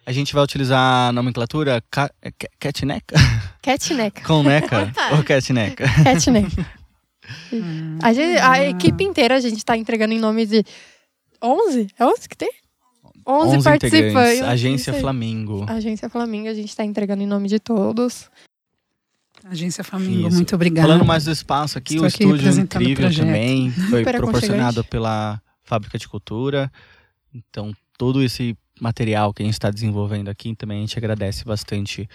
A 0.06 0.12
gente 0.12 0.36
vai 0.36 0.44
utilizar 0.44 1.10
a 1.10 1.12
nomenclatura 1.12 1.82
ca- 1.90 2.12
é, 2.22 2.30
ca- 2.30 2.48
catneca? 2.60 3.16
Catneca. 3.64 4.22
Coneca 4.28 4.94
ou 5.18 5.24
catneca? 5.24 5.84
Catneca. 6.04 6.70
A, 8.04 8.14
gente- 8.14 8.38
a 8.38 8.64
equipe 8.70 9.04
inteira 9.04 9.36
a 9.36 9.40
gente 9.40 9.66
tá 9.66 9.76
entregando 9.76 10.14
em 10.14 10.20
nome 10.20 10.46
de 10.46 10.64
11? 11.42 11.88
É 11.98 12.06
11 12.06 12.30
que 12.30 12.38
tem? 12.38 12.52
11, 13.26 13.56
11 13.58 13.64
participantes. 13.64 14.42
Agência. 14.44 14.94
Flamengo. 14.94 15.66
Agência 15.68 16.08
Flamengo, 16.08 16.50
a 16.50 16.54
gente 16.54 16.76
tá 16.76 16.84
entregando 16.84 17.24
em 17.24 17.28
nome 17.28 17.48
de 17.48 17.58
todos. 17.60 18.30
Agência 19.44 19.84
Flamengo, 19.84 20.28
Isso. 20.28 20.38
muito 20.38 20.56
obrigada. 20.56 20.88
Falando 20.88 21.06
mais 21.06 21.26
do 21.26 21.32
espaço 21.32 21.78
aqui, 21.78 21.96
Estou 21.96 22.06
o 22.06 22.08
aqui 22.08 22.24
estúdio 22.24 22.52
o 22.52 22.62
incrível 22.62 23.14
também. 23.14 23.72
Foi 23.90 24.04
proporcionado 24.04 24.84
pela 24.86 25.42
Fábrica 25.64 25.98
de 25.98 26.08
Cultura. 26.08 26.72
Então, 27.34 27.74
todo 27.98 28.24
esse 28.24 28.58
material 28.80 29.34
que 29.34 29.44
a 29.44 29.46
gente 29.46 29.54
está 29.54 29.70
desenvolvendo 29.70 30.30
aqui 30.30 30.56
também 30.56 30.80
a 30.80 30.82
gente 30.82 30.98
agradece 30.98 31.44
bastante 31.46 32.08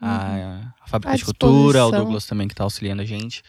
a, 0.00 0.72
a 0.80 0.86
Fábrica 0.86 1.14
À 1.14 1.16
de 1.16 1.24
Cultura, 1.24 1.80
ao. 1.80 1.90
Douglas 1.90 2.26
também 2.26 2.46
que 2.46 2.54
está 2.54 2.64
auxiliando 2.64 3.02
a 3.02 3.04
gente. 3.04 3.42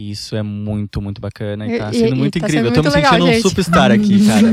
E 0.00 0.12
isso 0.12 0.34
é 0.34 0.42
muito, 0.42 1.02
muito 1.02 1.20
bacana 1.20 1.66
e 1.66 1.78
tá 1.78 1.90
e- 1.90 1.94
sendo 1.98 2.14
e 2.14 2.18
muito 2.18 2.38
tá 2.40 2.46
incrível. 2.46 2.70
sendo 2.70 2.78
Eu 2.78 2.82
tô 2.82 2.88
me 2.88 2.94
muito 2.94 2.96
legal, 2.96 3.12
sentindo 3.12 3.28
um 3.28 3.32
gente. 3.34 3.42
superstar 3.42 3.92
aqui, 3.92 4.24
cara. 4.26 4.46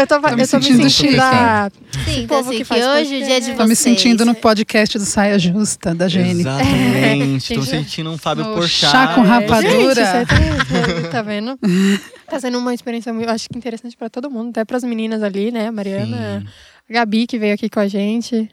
Eu 0.00 0.06
tô, 0.06 0.20
Tô 0.20 0.20
me 0.20 0.26
eu 0.26 0.30
tô 0.30 0.36
me 0.36 0.46
sentindo 0.46 0.88
sentindo 0.88 0.90
chique. 1.10 1.18
a... 1.18 1.70
Sim, 2.04 2.04
povo 2.04 2.20
então 2.22 2.42
que 2.42 2.48
assim, 2.48 2.56
que 2.58 2.64
faz 2.64 2.86
hoje 2.86 3.16
o 3.16 3.18
dia 3.18 3.18
de 3.18 3.26
podcast. 3.26 3.46
vocês. 3.46 3.58
Tô 3.58 3.66
me 3.66 3.74
sentindo 3.76 4.24
no 4.24 4.34
podcast 4.36 4.98
do 4.98 5.04
Saia 5.04 5.38
Justa, 5.40 5.92
da 5.92 6.06
Gene. 6.06 6.42
Exatamente. 6.42 7.48
Tô 7.54 7.60
Gente, 7.62 7.70
sentindo 7.70 8.12
um 8.12 8.16
Fábio 8.16 8.44
Porchat. 8.44 8.92
chá 8.92 9.14
com 9.16 9.22
rapadura. 9.22 9.64
Gente, 9.68 10.68
você 10.68 11.02
tá, 11.02 11.08
tá 11.10 11.22
vendo? 11.22 11.58
Tá 12.30 12.40
sendo 12.40 12.58
uma 12.58 12.72
experiência, 12.72 13.12
muito, 13.12 13.28
acho 13.28 13.46
que 13.48 13.58
interessante 13.58 13.94
pra 13.96 14.08
todo 14.08 14.30
mundo. 14.30 14.50
Até 14.50 14.64
pras 14.64 14.82
meninas 14.84 15.22
ali, 15.22 15.50
né? 15.50 15.66
A 15.66 15.72
Mariana, 15.72 16.40
Sim. 16.40 16.46
a 16.88 16.92
Gabi, 16.92 17.26
que 17.26 17.38
veio 17.38 17.52
aqui 17.54 17.68
com 17.68 17.80
a 17.80 17.86
gente. 17.88 18.48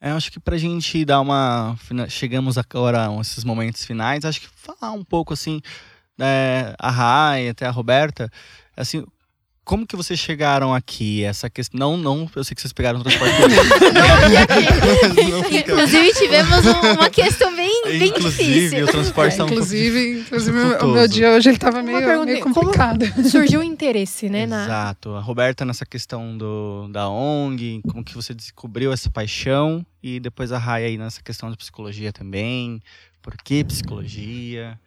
É, 0.00 0.10
acho 0.10 0.30
que 0.30 0.38
pra 0.38 0.58
gente 0.58 1.04
dar 1.04 1.20
uma. 1.20 1.76
Chegamos 2.08 2.58
agora 2.58 3.08
a 3.08 3.20
esses 3.20 3.44
momentos 3.44 3.84
finais, 3.84 4.24
acho 4.24 4.40
que 4.40 4.48
falar 4.48 4.92
um 4.92 5.02
pouco 5.04 5.32
assim, 5.32 5.60
é, 6.20 6.74
a 6.78 6.90
Rai, 6.90 7.48
até 7.48 7.66
a 7.66 7.70
Roberta, 7.70 8.30
assim, 8.76 9.04
como 9.66 9.84
que 9.84 9.96
vocês 9.96 10.18
chegaram 10.18 10.72
aqui? 10.72 11.24
Essa 11.24 11.50
questão. 11.50 11.78
Não, 11.78 11.96
não, 11.96 12.30
eu 12.36 12.44
sei 12.44 12.54
que 12.54 12.60
vocês 12.60 12.72
pegaram 12.72 13.00
o 13.00 13.02
transporte 13.02 13.34
Inclusive, 15.58 16.14
tivemos 16.14 16.64
uma 16.96 17.10
questão 17.10 17.54
bem, 17.54 17.82
bem 17.84 18.08
inclusive, 18.10 18.60
difícil. 18.60 18.84
o 18.84 18.88
transporte 18.88 19.34
é, 19.34 19.38
tá 19.38 19.44
um 19.44 19.48
inclusive, 19.48 20.20
inclusive 20.20 20.56
o 20.56 20.86
meu 20.86 21.08
dia 21.08 21.32
hoje 21.32 21.48
ele 21.48 21.58
tava 21.58 21.82
meio, 21.82 22.24
meio 22.24 22.40
complicado. 22.40 23.04
surgiu 23.28 23.58
o 23.58 23.62
interesse, 23.62 24.28
né? 24.28 24.44
Exato. 24.44 25.16
A 25.16 25.20
Roberta 25.20 25.64
nessa 25.64 25.84
questão 25.84 26.38
do, 26.38 26.86
da 26.88 27.08
ONG, 27.08 27.82
como 27.90 28.04
que 28.04 28.14
você 28.14 28.32
descobriu 28.32 28.92
essa 28.92 29.10
paixão 29.10 29.84
e 30.00 30.20
depois 30.20 30.52
a 30.52 30.58
Raia 30.58 30.86
aí 30.86 30.96
nessa 30.96 31.20
questão 31.20 31.50
de 31.50 31.56
psicologia 31.56 32.12
também. 32.12 32.80
Por 33.20 33.36
que 33.36 33.64
psicologia? 33.64 34.78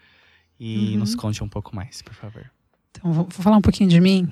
E 0.57 0.93
uhum. 0.93 0.99
nos 0.99 1.15
conte 1.15 1.43
um 1.43 1.49
pouco 1.49 1.75
mais, 1.75 2.01
por 2.01 2.13
favor. 2.13 2.49
Então, 2.91 3.11
vou 3.13 3.27
falar 3.29 3.57
um 3.57 3.61
pouquinho 3.61 3.89
de 3.89 3.99
mim. 4.01 4.29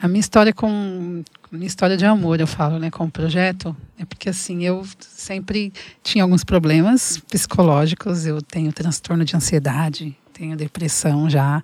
A 0.00 0.08
minha 0.08 0.20
história 0.20 0.52
com 0.52 1.22
minha 1.50 1.66
história 1.66 1.96
de 1.96 2.04
amor, 2.04 2.40
eu 2.40 2.46
falo, 2.46 2.78
né, 2.78 2.90
com 2.90 3.04
o 3.04 3.10
projeto, 3.10 3.76
é 3.96 4.04
porque 4.04 4.28
assim, 4.28 4.64
eu 4.64 4.84
sempre 4.98 5.72
tinha 6.02 6.24
alguns 6.24 6.42
problemas 6.42 7.18
psicológicos, 7.30 8.26
eu 8.26 8.42
tenho 8.42 8.72
transtorno 8.72 9.24
de 9.24 9.36
ansiedade, 9.36 10.16
tenho 10.32 10.56
depressão 10.56 11.30
já, 11.30 11.62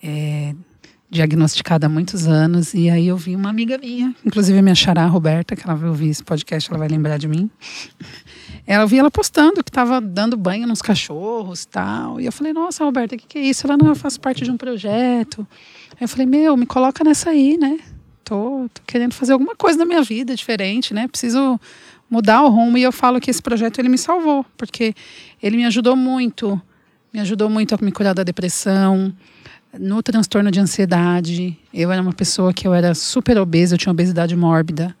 é, 0.00 0.54
diagnosticada 1.10 1.86
há 1.86 1.88
muitos 1.88 2.28
anos, 2.28 2.72
e 2.72 2.88
aí 2.88 3.08
eu 3.08 3.16
vi 3.16 3.34
uma 3.34 3.50
amiga 3.50 3.76
minha, 3.76 4.14
inclusive 4.24 4.62
minha 4.62 4.76
xará, 4.76 5.06
Roberta, 5.06 5.56
que 5.56 5.62
ela 5.64 5.74
vai 5.74 5.88
ouvir 5.88 6.08
esse 6.08 6.22
podcast, 6.22 6.70
ela 6.70 6.78
vai 6.78 6.86
lembrar 6.86 7.18
de 7.18 7.26
mim. 7.26 7.50
Ela 8.64 8.86
vi 8.86 8.98
ela 8.98 9.10
postando 9.10 9.64
que 9.64 9.70
estava 9.70 10.00
dando 10.00 10.36
banho 10.36 10.68
nos 10.68 10.80
cachorros 10.80 11.64
tal. 11.64 12.20
E 12.20 12.26
eu 12.26 12.30
falei, 12.30 12.52
nossa, 12.52 12.84
Roberta, 12.84 13.16
o 13.16 13.18
que, 13.18 13.26
que 13.26 13.38
é 13.38 13.42
isso? 13.42 13.66
Ela 13.66 13.76
não, 13.76 13.88
eu 13.88 13.96
faço 13.96 14.20
parte 14.20 14.44
de 14.44 14.50
um 14.50 14.56
projeto. 14.56 15.44
Aí 15.92 16.02
eu 16.02 16.08
falei, 16.08 16.26
meu, 16.26 16.56
me 16.56 16.66
coloca 16.66 17.02
nessa 17.02 17.30
aí, 17.30 17.56
né? 17.56 17.80
Tô, 18.22 18.68
tô 18.72 18.82
querendo 18.86 19.12
fazer 19.12 19.32
alguma 19.32 19.56
coisa 19.56 19.76
na 19.76 19.84
minha 19.84 20.02
vida 20.02 20.36
diferente, 20.36 20.94
né? 20.94 21.08
Preciso 21.08 21.58
mudar 22.08 22.42
o 22.42 22.48
rumo. 22.48 22.78
E 22.78 22.82
eu 22.82 22.92
falo 22.92 23.20
que 23.20 23.30
esse 23.30 23.42
projeto 23.42 23.80
ele 23.80 23.88
me 23.88 23.98
salvou, 23.98 24.46
porque 24.56 24.94
ele 25.42 25.56
me 25.56 25.64
ajudou 25.64 25.96
muito. 25.96 26.60
Me 27.12 27.18
ajudou 27.18 27.50
muito 27.50 27.74
a 27.74 27.78
me 27.80 27.90
curar 27.90 28.14
da 28.14 28.22
depressão, 28.22 29.12
no 29.78 30.02
transtorno 30.02 30.50
de 30.50 30.60
ansiedade. 30.60 31.56
Eu 31.72 31.90
era 31.92 32.02
uma 32.02 32.12
pessoa 32.12 32.52
que 32.52 32.66
eu 32.66 32.74
era 32.74 32.94
super 32.94 33.38
obesa, 33.38 33.74
eu 33.74 33.78
tinha 33.78 33.92
obesidade 33.92 34.34
mórbida. 34.36 34.94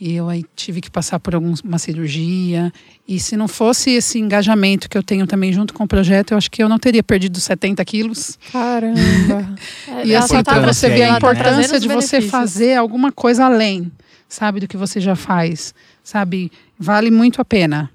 E 0.00 0.14
eu 0.14 0.30
aí 0.30 0.46
tive 0.56 0.80
que 0.80 0.90
passar 0.90 1.20
por 1.20 1.34
alguma 1.34 1.78
cirurgia. 1.78 2.72
E 3.06 3.20
se 3.20 3.36
não 3.36 3.46
fosse 3.46 3.90
esse 3.90 4.18
engajamento 4.18 4.88
que 4.88 4.96
eu 4.96 5.02
tenho 5.02 5.26
também 5.26 5.52
junto 5.52 5.74
com 5.74 5.84
o 5.84 5.86
projeto, 5.86 6.32
eu 6.32 6.38
acho 6.38 6.50
que 6.50 6.62
eu 6.62 6.70
não 6.70 6.78
teria 6.78 7.02
perdido 7.02 7.38
70 7.38 7.84
quilos. 7.84 8.38
Caramba! 8.50 9.54
e 10.02 10.14
assim, 10.16 10.42
para 10.42 10.72
você 10.72 10.88
ver 10.88 11.02
a 11.02 11.16
importância 11.18 11.78
de 11.78 11.86
você 11.86 12.22
fazer 12.22 12.76
alguma 12.76 13.12
coisa 13.12 13.44
além, 13.44 13.92
sabe, 14.26 14.60
do 14.60 14.66
que 14.66 14.76
você 14.76 15.00
já 15.00 15.14
faz. 15.14 15.74
Sabe, 16.02 16.50
vale 16.78 17.10
muito 17.10 17.42
a 17.42 17.44
pena. 17.44 17.90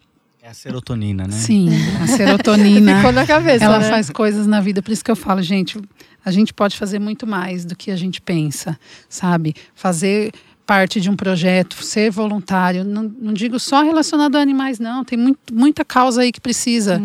É 0.46 0.50
a 0.50 0.54
serotonina, 0.54 1.24
né? 1.24 1.32
Sim, 1.32 1.70
a 2.00 2.06
serotonina. 2.06 2.98
Ficou 2.98 3.12
na 3.12 3.26
cabeça. 3.26 3.66
Ela 3.66 3.80
né? 3.80 3.90
faz 3.90 4.12
coisas 4.12 4.46
na 4.46 4.62
vida. 4.62 4.80
Por 4.80 4.92
isso 4.92 5.04
que 5.04 5.10
eu 5.10 5.16
falo, 5.16 5.42
gente, 5.42 5.82
a 6.24 6.30
gente 6.30 6.54
pode 6.54 6.78
fazer 6.78 7.00
muito 7.00 7.26
mais 7.26 7.66
do 7.66 7.76
que 7.76 7.90
a 7.90 7.96
gente 7.96 8.22
pensa, 8.22 8.78
sabe? 9.10 9.56
Fazer 9.74 10.32
parte 10.66 11.00
de 11.00 11.10
um 11.10 11.16
projeto, 11.16 11.84
ser 11.84 12.10
voluntário, 12.10 12.84
não, 12.84 13.04
não 13.20 13.34
digo 13.34 13.60
só 13.60 13.84
relacionado 13.84 14.36
a 14.36 14.40
animais, 14.40 14.80
não. 14.80 15.04
Tem 15.04 15.18
muito, 15.18 15.54
muita 15.54 15.86
causa 15.86 16.22
aí 16.22 16.32
que 16.32 16.42
precisa 16.42 17.00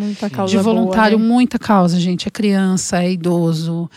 de 0.48 0.56
voluntário, 0.58 1.18
boa, 1.18 1.28
né? 1.28 1.34
muita 1.34 1.58
causa, 1.58 2.00
gente. 2.00 2.26
É 2.26 2.30
criança, 2.30 3.02
é 3.02 3.12
idoso, 3.12 3.90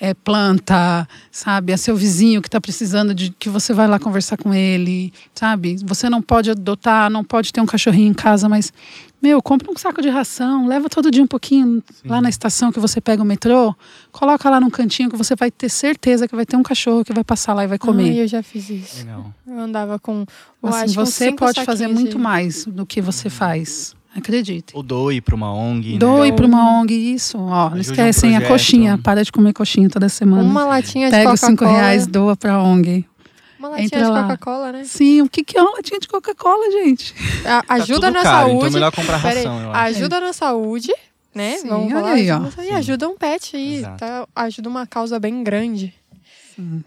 é 0.00 0.14
planta, 0.14 1.08
sabe? 1.30 1.72
É 1.72 1.76
seu 1.76 1.96
vizinho 1.96 2.40
que 2.40 2.48
está 2.48 2.60
precisando 2.60 3.12
de 3.12 3.30
que 3.30 3.48
você 3.48 3.74
vai 3.74 3.88
lá 3.88 3.98
conversar 3.98 4.36
com 4.36 4.54
ele, 4.54 5.12
sabe? 5.34 5.76
Você 5.84 6.08
não 6.08 6.22
pode 6.22 6.50
adotar, 6.50 7.10
não 7.10 7.24
pode 7.24 7.52
ter 7.52 7.60
um 7.60 7.66
cachorrinho 7.66 8.10
em 8.10 8.14
casa, 8.14 8.48
mas 8.48 8.72
meu, 9.20 9.42
compra 9.42 9.70
um 9.70 9.76
saco 9.76 10.00
de 10.00 10.08
ração, 10.08 10.66
leva 10.66 10.88
todo 10.88 11.10
dia 11.10 11.22
um 11.22 11.26
pouquinho 11.26 11.82
Sim. 11.92 12.08
lá 12.08 12.20
na 12.20 12.28
estação 12.28 12.70
que 12.70 12.78
você 12.78 13.00
pega 13.00 13.22
o 13.22 13.26
metrô, 13.26 13.74
coloca 14.12 14.48
lá 14.48 14.60
num 14.60 14.70
cantinho 14.70 15.10
que 15.10 15.16
você 15.16 15.34
vai 15.34 15.50
ter 15.50 15.68
certeza 15.68 16.28
que 16.28 16.36
vai 16.36 16.46
ter 16.46 16.56
um 16.56 16.62
cachorro 16.62 17.04
que 17.04 17.12
vai 17.12 17.24
passar 17.24 17.52
lá 17.52 17.64
e 17.64 17.66
vai 17.66 17.78
comer. 17.78 18.10
Ah, 18.10 18.16
eu 18.22 18.28
já 18.28 18.42
fiz 18.42 18.70
isso. 18.70 19.06
Eu 19.46 19.58
andava 19.58 19.98
com. 19.98 20.24
Eu 20.62 20.68
assim, 20.68 20.94
você 20.94 21.32
pode 21.32 21.64
fazer 21.64 21.88
muito 21.88 22.16
de... 22.16 22.18
mais 22.18 22.64
do 22.64 22.86
que 22.86 23.00
você 23.00 23.28
faz. 23.28 23.96
Acredite. 24.14 24.74
Ou 24.74 24.82
doe 24.82 25.20
para 25.20 25.34
uma 25.34 25.52
ONG. 25.52 25.98
Doe 25.98 26.30
né? 26.30 26.36
para 26.36 26.46
uma 26.46 26.80
ONG, 26.80 26.94
isso. 26.94 27.38
Ó, 27.38 27.70
não 27.70 27.78
esquecem 27.78 28.32
um 28.32 28.38
a 28.38 28.40
coxinha. 28.40 28.98
Para 28.98 29.22
de 29.22 29.30
comer 29.30 29.52
coxinha 29.52 29.88
toda 29.88 30.08
semana. 30.08 30.42
Uma 30.42 30.64
latinha 30.64 31.10
Pega 31.10 31.18
de. 31.18 31.24
Pega 31.24 31.34
os 31.34 31.40
cinco 31.40 31.64
reais, 31.64 32.06
doa 32.06 32.36
para 32.36 32.54
a 32.54 32.62
ONG. 32.62 33.06
Uma 33.58 33.68
latinha 33.70 33.86
Entra 33.86 34.04
de 34.04 34.08
Coca-Cola, 34.08 34.72
né? 34.72 34.84
Sim, 34.84 35.22
o 35.22 35.28
que, 35.28 35.42
que 35.42 35.58
é 35.58 35.62
uma 35.62 35.72
latinha 35.72 35.98
de 35.98 36.06
Coca-Cola, 36.08 36.70
gente? 36.70 37.14
A, 37.44 37.62
tá 37.62 37.74
ajuda 37.74 38.10
na 38.10 38.22
caro, 38.22 38.48
saúde. 38.48 38.56
Então 38.56 38.68
é 38.68 38.70
melhor 38.72 38.92
comprar 38.92 39.16
ração, 39.16 39.62
eu 39.62 39.70
acho. 39.72 39.96
Ajuda 39.96 40.20
na 40.20 40.32
saúde, 40.32 40.94
né? 41.34 41.56
Sim, 41.58 41.68
Vamos 41.68 41.92
falar. 41.92 42.12
Aí, 42.12 42.30
ó. 42.30 42.40
E 42.62 42.70
ajuda 42.70 43.08
um 43.08 43.16
pet 43.16 43.56
aí. 43.56 43.82
Tá, 43.98 44.28
ajuda 44.36 44.68
uma 44.68 44.86
causa 44.86 45.18
bem 45.18 45.42
grande. 45.42 45.94
Sim. 46.54 46.84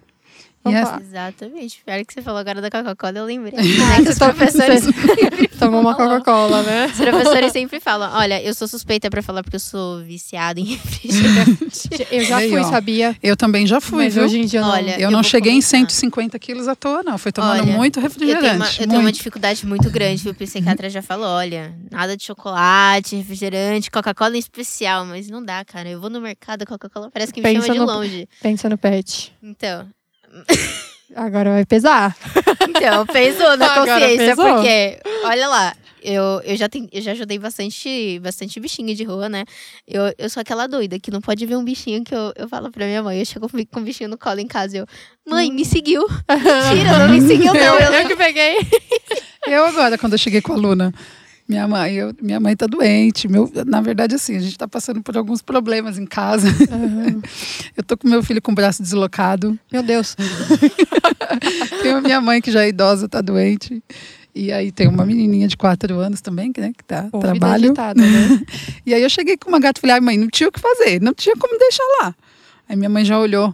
Essa... 0.69 1.01
Exatamente. 1.01 1.81
Pior 1.83 2.05
que 2.05 2.13
você 2.13 2.21
falou 2.21 2.39
agora 2.39 2.61
da 2.61 2.69
Coca-Cola, 2.69 3.19
eu 3.19 3.25
lembrei. 3.25 3.53
Ah, 3.59 4.09
os 4.09 4.17
professores 4.19 4.83
tomou 5.57 5.81
uma 5.81 5.95
Coca-Cola, 5.95 6.61
né? 6.61 6.85
Os 6.85 6.97
professores 6.97 7.51
sempre 7.51 7.79
falam: 7.79 8.11
olha, 8.13 8.41
eu 8.41 8.53
sou 8.53 8.67
suspeita 8.67 9.09
para 9.09 9.23
falar 9.23 9.41
porque 9.41 9.55
eu 9.55 9.59
sou 9.59 10.03
viciada 10.03 10.59
em 10.59 10.65
refrigerante. 10.75 11.89
eu 12.11 12.23
já 12.23 12.39
fui, 12.41 12.63
sabia? 12.65 13.15
Eu 13.23 13.35
também 13.35 13.65
já 13.65 13.81
fui, 13.81 14.05
Mas 14.05 14.13
viu? 14.13 14.23
hoje 14.23 14.39
em 14.39 14.45
dia 14.45 14.61
não. 14.61 14.69
Olha, 14.69 14.95
eu, 14.95 15.01
eu 15.01 15.11
não 15.11 15.23
cheguei 15.23 15.53
começar. 15.53 15.77
em 15.77 15.81
150 15.81 16.37
quilos 16.37 16.67
à 16.67 16.75
toa, 16.75 17.01
não. 17.01 17.17
Foi 17.17 17.31
tomando 17.31 17.63
olha, 17.63 17.73
muito 17.73 17.99
refrigerante. 17.99 18.41
Eu 18.41 18.41
tenho 18.41 18.55
uma, 18.55 18.67
eu 18.67 18.87
tenho 18.87 19.01
uma 19.01 19.11
dificuldade 19.11 19.65
muito 19.65 19.89
grande, 19.89 20.21
viu? 20.21 20.31
O 20.31 20.35
psiquiatra 20.35 20.89
já 20.89 21.01
falou: 21.01 21.27
olha, 21.27 21.73
nada 21.89 22.15
de 22.15 22.23
chocolate, 22.23 23.15
refrigerante, 23.15 23.89
Coca-Cola 23.89 24.35
em 24.35 24.39
especial, 24.39 25.05
mas 25.05 25.27
não 25.29 25.43
dá, 25.43 25.65
cara. 25.65 25.89
Eu 25.89 25.99
vou 25.99 26.09
no 26.09 26.21
mercado, 26.21 26.65
Coca-Cola 26.67 27.09
parece 27.11 27.33
que 27.33 27.41
me 27.41 27.43
pensa 27.43 27.67
chama 27.67 27.73
de 27.73 27.79
no, 27.79 27.85
longe. 27.85 28.29
Pensa 28.41 28.69
no 28.69 28.77
pet. 28.77 29.33
Então. 29.41 29.87
Agora 31.15 31.51
vai 31.51 31.65
pesar. 31.65 32.15
Então, 32.69 33.05
pesou 33.05 33.57
na 33.57 33.69
consciência, 33.75 34.35
porque, 34.35 34.99
olha 35.25 35.47
lá, 35.47 35.75
eu, 36.01 36.41
eu, 36.43 36.55
já 36.55 36.67
tem, 36.67 36.89
eu 36.91 37.01
já 37.01 37.11
ajudei 37.11 37.37
bastante, 37.37 38.19
bastante 38.19 38.59
bichinho 38.59 38.95
de 38.95 39.03
rua, 39.03 39.29
né? 39.29 39.43
Eu, 39.87 40.13
eu 40.17 40.29
sou 40.29 40.41
aquela 40.41 40.67
doida 40.67 40.99
que 40.99 41.11
não 41.11 41.21
pode 41.21 41.45
ver 41.45 41.55
um 41.55 41.63
bichinho 41.63 42.03
que 42.03 42.15
eu, 42.15 42.33
eu 42.35 42.49
falo 42.49 42.71
pra 42.71 42.85
minha 42.85 43.03
mãe. 43.03 43.19
Eu 43.19 43.25
chego 43.25 43.47
com 43.49 43.79
um 43.79 43.83
bichinho 43.83 44.09
no 44.09 44.17
colo 44.17 44.39
em 44.39 44.47
casa 44.47 44.77
e 44.77 44.79
eu, 44.79 44.85
mãe, 45.27 45.51
me 45.51 45.63
seguiu. 45.63 46.07
Mentira, 46.27 46.97
não 46.99 47.09
me 47.09 47.21
seguiu, 47.21 47.53
não. 47.53 47.79
Eu, 47.79 47.93
eu 47.93 48.07
que 48.07 48.15
peguei. 48.15 48.57
Eu 49.47 49.65
agora, 49.65 49.97
quando 49.97 50.13
eu 50.13 50.19
cheguei 50.19 50.39
com 50.39 50.53
a 50.53 50.55
Luna, 50.55 50.93
minha 51.51 51.67
mãe, 51.67 51.93
eu, 51.95 52.15
minha 52.21 52.39
mãe 52.39 52.55
tá 52.55 52.65
doente. 52.65 53.27
Meu, 53.27 53.51
na 53.65 53.81
verdade, 53.81 54.15
assim, 54.15 54.37
a 54.37 54.39
gente 54.39 54.57
tá 54.57 54.69
passando 54.69 55.01
por 55.01 55.17
alguns 55.17 55.41
problemas 55.41 55.97
em 55.97 56.05
casa. 56.05 56.47
Uhum. 56.47 57.21
Eu 57.75 57.83
tô 57.83 57.97
com 57.97 58.07
meu 58.07 58.23
filho 58.23 58.41
com 58.41 58.53
o 58.53 58.55
braço 58.55 58.81
deslocado. 58.81 59.59
Meu 59.69 59.83
Deus. 59.83 60.15
tem 61.83 61.91
a 61.91 61.99
minha 61.99 62.21
mãe 62.21 62.41
que 62.41 62.49
já 62.51 62.63
é 62.63 62.69
idosa, 62.69 63.09
tá 63.09 63.19
doente. 63.19 63.83
E 64.33 64.49
aí 64.49 64.71
tem 64.71 64.87
uma 64.87 65.05
menininha 65.05 65.45
de 65.45 65.57
quatro 65.57 65.99
anos 65.99 66.21
também, 66.21 66.53
né, 66.57 66.71
que 66.71 66.85
tá 66.85 67.09
Pô, 67.11 67.19
trabalho. 67.19 67.65
Agitada, 67.65 68.01
né? 68.01 68.41
e 68.85 68.93
aí 68.93 69.01
eu 69.03 69.09
cheguei 69.09 69.35
com 69.35 69.49
uma 69.49 69.59
gata 69.59 69.77
e 69.77 69.81
falei, 69.81 69.95
ai 69.95 69.99
mãe, 69.99 70.17
não 70.17 70.29
tinha 70.29 70.47
o 70.47 70.51
que 70.53 70.59
fazer, 70.59 71.01
não 71.01 71.13
tinha 71.13 71.35
como 71.35 71.59
deixar 71.59 71.83
lá. 71.99 72.15
Aí 72.69 72.77
minha 72.77 72.89
mãe 72.89 73.03
já 73.03 73.19
olhou 73.19 73.53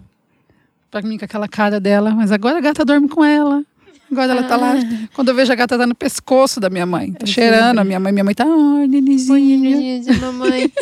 para 0.92 1.02
mim 1.02 1.18
com 1.18 1.26
aquela 1.26 1.48
cara 1.48 1.80
dela, 1.80 2.12
mas 2.12 2.32
agora 2.32 2.60
a 2.60 2.62
gata 2.62 2.86
dorme 2.86 3.10
com 3.10 3.26
ela. 3.26 3.64
Agora 4.12 4.32
ela 4.32 4.44
tá 4.44 4.56
lá. 4.56 4.74
Ah. 4.74 5.08
Quando 5.14 5.30
eu 5.30 5.36
vejo 5.36 5.52
a 5.52 5.56
gata 5.56 5.78
tá 5.78 5.86
no 5.86 5.96
pescoço 5.96 6.60
da 6.60 6.70
minha 6.70 6.86
mãe. 6.86 7.12
Tá 7.14 7.26
cheirando 7.26 7.80
a 7.80 7.84
minha 7.84 8.00
mãe. 8.00 8.12
Minha 8.12 8.24
mãe 8.24 8.34
tá, 8.34 8.46
oi, 8.46 8.88
Nenizinha. 8.88 9.34
Oi, 9.36 9.42
Nenizinha 9.42 10.00
de 10.02 10.20
mamãe. 10.20 10.72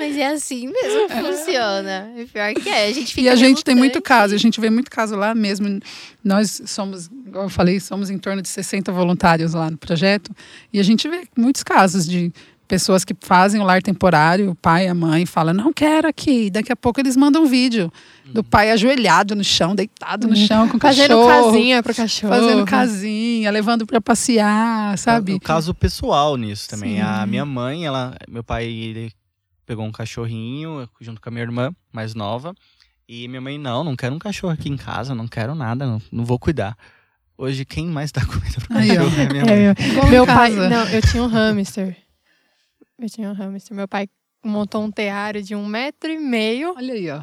Mas 0.00 0.16
é 0.16 0.28
assim 0.28 0.66
mesmo 0.66 1.08
que 1.08 1.14
funciona. 1.14 2.10
É 2.16 2.24
pior 2.24 2.54
que 2.54 2.68
é. 2.70 2.86
A 2.86 2.92
gente 2.92 3.12
fica 3.12 3.20
e 3.20 3.28
a 3.28 3.34
gente 3.34 3.42
relutante. 3.42 3.64
tem 3.66 3.74
muito 3.74 4.00
caso. 4.00 4.34
A 4.34 4.38
gente 4.38 4.58
vê 4.58 4.70
muito 4.70 4.90
caso 4.90 5.14
lá 5.14 5.34
mesmo. 5.34 5.78
Nós 6.24 6.62
somos, 6.64 7.08
como 7.08 7.44
eu 7.44 7.50
falei, 7.50 7.78
somos 7.80 8.08
em 8.08 8.16
torno 8.16 8.40
de 8.40 8.48
60 8.48 8.90
voluntários 8.92 9.52
lá 9.52 9.70
no 9.70 9.76
projeto. 9.76 10.34
E 10.72 10.80
a 10.80 10.82
gente 10.82 11.06
vê 11.06 11.24
muitos 11.36 11.62
casos 11.62 12.06
de 12.06 12.32
pessoas 12.70 13.04
que 13.04 13.12
fazem 13.20 13.60
o 13.60 13.64
lar 13.64 13.82
temporário, 13.82 14.52
o 14.52 14.54
pai 14.54 14.86
e 14.86 14.88
a 14.88 14.94
mãe 14.94 15.26
falam, 15.26 15.52
não 15.52 15.72
quero 15.72 16.06
aqui. 16.06 16.48
Daqui 16.50 16.70
a 16.70 16.76
pouco 16.76 17.00
eles 17.00 17.16
mandam 17.16 17.42
um 17.42 17.46
vídeo 17.46 17.92
do 18.26 18.44
pai 18.44 18.70
ajoelhado 18.70 19.34
no 19.34 19.42
chão, 19.42 19.74
deitado 19.74 20.28
no 20.28 20.36
chão 20.36 20.68
com 20.68 20.76
o 20.76 20.80
fazendo 20.80 21.08
cachorro. 21.08 21.26
Fazendo 21.28 21.52
casinha 21.52 21.82
pro 21.82 21.94
cachorro. 21.96 22.32
Fazendo 22.32 22.64
casinha, 22.64 23.50
levando 23.50 23.84
para 23.84 24.00
passear, 24.00 24.96
sabe? 24.96 25.34
O 25.34 25.40
caso 25.40 25.74
pessoal 25.74 26.36
nisso 26.36 26.68
também. 26.68 26.94
Sim. 26.94 27.00
A 27.00 27.26
minha 27.26 27.44
mãe, 27.44 27.84
ela, 27.84 28.14
meu 28.28 28.44
pai, 28.44 28.66
ele 28.66 29.10
pegou 29.66 29.84
um 29.84 29.90
cachorrinho 29.90 30.88
junto 31.00 31.20
com 31.20 31.28
a 31.28 31.32
minha 31.32 31.42
irmã 31.42 31.74
mais 31.92 32.14
nova. 32.14 32.54
E 33.08 33.26
minha 33.26 33.40
mãe, 33.40 33.58
não, 33.58 33.82
não 33.82 33.96
quero 33.96 34.14
um 34.14 34.18
cachorro 34.20 34.52
aqui 34.52 34.68
em 34.68 34.76
casa, 34.76 35.12
não 35.12 35.26
quero 35.26 35.56
nada, 35.56 35.84
não, 35.84 36.00
não 36.12 36.24
vou 36.24 36.38
cuidar. 36.38 36.76
Hoje, 37.36 37.64
quem 37.64 37.88
mais 37.88 38.12
dá 38.12 38.20
comida 38.26 38.60
pro 38.64 38.78
Aí, 38.78 38.88
cachorro 38.94 39.20
é 39.20 39.28
minha 39.28 39.42
É, 39.42 39.46
mãe. 39.46 39.58
meu, 39.76 39.86
Igual 39.90 40.06
em 40.06 40.10
meu 40.10 40.26
pai. 40.26 40.50
Não, 40.52 40.88
eu 40.88 41.02
tinha 41.02 41.22
um 41.24 41.26
hamster. 41.26 41.96
Eu 43.00 43.08
tinha 43.08 43.30
um 43.30 43.32
hamster. 43.32 43.74
Meu 43.76 43.88
pai 43.88 44.08
montou 44.44 44.82
um 44.84 44.90
teário 44.90 45.42
de 45.42 45.54
um 45.54 45.66
metro 45.66 46.10
e 46.10 46.18
meio 46.18 46.74
Olha 46.76 46.94
aí, 46.94 47.10
ó. 47.10 47.20